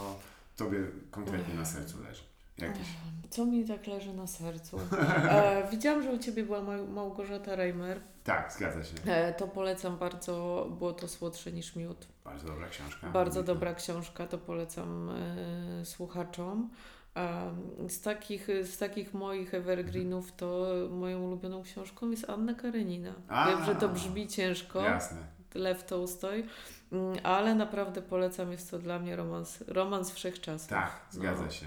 Tobie 0.57 0.79
konkretnie 1.11 1.55
na 1.55 1.65
sercu 1.65 2.03
leży. 2.03 2.23
Jakieś. 2.59 2.87
Co 3.31 3.47
mi 3.47 3.65
tak 3.65 3.87
leży 3.87 4.13
na 4.15 4.27
sercu? 4.27 4.79
E, 5.31 5.69
widziałam, 5.71 6.03
że 6.03 6.11
u 6.11 6.19
Ciebie 6.19 6.45
była 6.45 6.61
Mał- 6.63 6.89
Małgorzata 6.89 7.57
Reimer. 7.57 8.01
Tak, 8.31 8.53
zgadza 8.53 8.85
się. 8.85 8.95
E, 9.07 9.35
to 9.35 9.49
polecam 9.49 9.97
bardzo, 9.99 10.67
było 10.79 10.93
to 10.93 11.09
słodsze 11.09 11.53
niż 11.53 11.77
miód. 11.77 12.07
Bardzo 12.25 12.47
dobra 12.47 12.69
książka. 12.69 13.11
Bardzo 13.11 13.43
dobra 13.43 13.75
książka, 13.75 14.27
to 14.27 14.39
polecam 14.39 15.11
e, 15.11 15.85
słuchaczom. 15.85 16.71
A 17.15 17.43
z, 17.89 18.01
takich, 18.01 18.49
z 18.65 18.79
takich 18.79 19.15
moich 19.15 19.55
evergreenów 19.55 20.33
to 20.33 20.67
moją 20.91 21.23
ulubioną 21.23 21.63
książką 21.63 22.11
jest 22.11 22.31
Anna 22.31 22.55
Karenina. 22.55 23.13
A. 23.29 23.47
Wiem, 23.47 23.65
że 23.65 23.75
to 23.75 23.89
brzmi 23.89 24.29
ciężko, 24.29 24.83
Jasne. 24.83 25.19
Lew 25.55 25.85
Tolstoj, 25.85 26.47
mm, 26.93 27.17
ale 27.23 27.55
naprawdę 27.55 28.03
polecam, 28.03 28.53
jest 28.53 28.71
to 28.71 28.79
dla 28.79 28.99
mnie 28.99 29.17
romans, 29.17 29.65
romans 29.67 30.11
wszechczasów. 30.13 30.69
Tak, 30.69 31.01
zgadza 31.11 31.43
No. 31.45 31.51
się. 31.51 31.67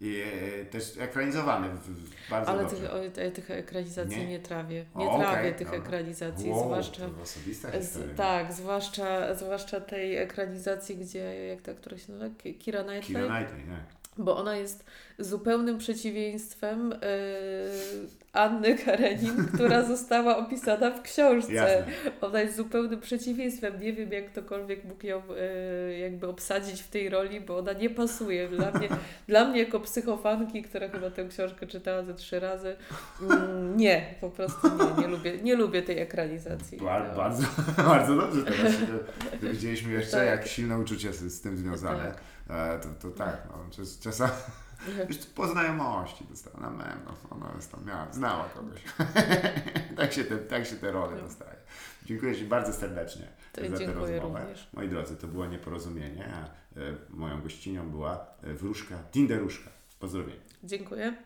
I 0.00 0.22
e, 0.60 0.64
też 0.64 0.98
ekranizowany 0.98 1.68
w, 1.68 1.78
w 1.78 2.30
bardzo 2.30 2.50
Ale 2.50 2.62
dobrze. 2.62 2.76
tych, 2.76 2.90
o, 2.90 3.04
e, 3.22 3.30
tych 3.30 3.50
ekranizacji 3.50 4.18
Nie? 4.18 4.26
nie, 4.26 4.38
trawię. 4.40 4.84
Nie 4.96 5.04
O, 5.06 5.18
trawię 5.18 5.52
tych 5.52 5.66
dobra. 5.70 5.82
ekranizacji, 5.82 6.50
Wow, 6.50 6.64
zwłaszcza... 6.64 7.08
To 7.08 7.22
osobista 7.22 7.68
Z, 7.80 8.16
tak, 8.16 8.52
zwłaszcza, 8.52 9.34
zwłaszcza 9.34 9.80
tej 9.80 10.16
ekranizacji, 10.16 10.96
gdzie, 10.96 11.46
jak 11.46 11.62
ta, 11.62 11.74
która 11.74 11.98
się 11.98 12.12
nazywa, 12.12 12.34
Ki- 12.42 12.54
Kira 12.54 12.82
Knightley, 12.84 13.28
Knightley, 13.28 13.64
nie? 13.68 13.84
Bo 14.18 14.36
ona 14.36 14.56
jest 14.56 14.84
zupełnym 15.18 15.78
przeciwieństwem 15.78 16.90
yy, 16.90 16.98
Anny 18.32 18.78
Karenin, 18.78 19.46
która 19.54 19.82
została 19.82 20.36
opisana 20.36 20.90
w 20.90 21.02
książce. 21.02 21.52
Jasne. 21.52 21.92
Ona 22.20 22.40
jest 22.40 22.56
zupełnym 22.56 23.00
przeciwieństwem. 23.00 23.80
Nie 23.80 23.92
wiem, 23.92 24.12
jak 24.12 24.30
ktokolwiek 24.30 24.84
mógł 24.84 25.06
ją 25.06 25.22
yy, 25.88 25.98
jakby 25.98 26.28
obsadzić 26.28 26.82
w 26.82 26.88
tej 26.88 27.08
roli, 27.08 27.40
bo 27.40 27.58
ona 27.58 27.72
nie 27.72 27.90
pasuje. 27.90 28.48
Dla 28.48 28.70
mnie, 28.70 28.88
dla 29.28 29.44
mnie 29.44 29.60
jako 29.60 29.80
psychofanki, 29.80 30.62
która 30.62 30.88
chyba 30.88 31.10
tę 31.10 31.24
książkę 31.24 31.66
czytała 31.66 32.02
ze 32.02 32.14
trzy 32.14 32.40
razy, 32.40 32.76
mm, 33.22 33.76
nie, 33.76 34.14
po 34.20 34.30
prostu 34.30 34.68
nie, 34.68 35.02
nie 35.02 35.08
lubię, 35.08 35.38
nie 35.42 35.56
lubię 35.56 35.82
tej 35.82 35.98
ekranizacji. 35.98 36.78
Bar, 36.78 37.10
To- 37.10 37.16
bardzo, 37.16 37.42
bardzo 37.92 38.16
dobrze 38.16 38.42
teraz 38.42 38.72
się 38.72 38.86
dowiedzieliśmy 39.42 39.92
jeszcze, 39.92 40.16
Tak. 40.16 40.26
jak 40.26 40.46
silne 40.46 40.78
uczucie 40.78 41.12
z, 41.12 41.34
z 41.34 41.40
tym 41.40 41.56
związane. 41.56 42.08
E, 42.08 42.14
to, 42.82 42.88
to 43.00 43.16
tak, 43.16 43.42
no, 43.48 43.70
czas, 43.70 43.98
czasami 43.98 44.32
już 45.08 45.16
po 45.16 45.48
znajomości 45.48 46.24
dostała 46.30 46.60
na 46.60 46.70
mem, 46.70 46.98
no, 47.06 47.36
ona 47.36 47.52
jest 47.56 47.72
tam 47.72 47.84
miała, 47.84 48.12
znała 48.12 48.44
kogoś. 48.44 48.82
tak, 49.96 50.12
się 50.12 50.24
te, 50.24 50.38
tak 50.38 50.66
się 50.66 50.76
te 50.76 50.92
role 50.92 51.20
dostaje. 51.22 51.56
Dziękuję 52.04 52.34
Ci 52.36 52.44
bardzo 52.44 52.72
serdecznie 52.72 53.28
To 53.52 53.68
za 53.68 53.78
tę 53.78 53.92
rozmowę. 53.92 54.20
również. 54.20 54.68
Moi 54.72 54.88
drodzy, 54.88 55.16
to 55.16 55.26
było 55.26 55.46
nieporozumienie, 55.46 56.34
a 56.34 56.44
e, 56.80 56.94
moją 57.10 57.42
gościnią 57.42 57.90
była 57.90 58.26
e, 58.42 58.54
wróżka, 58.54 58.98
Tinderuszka. 59.12 59.70
Pozdrowienia. 60.00 60.42
Dziękuję. 60.64 61.16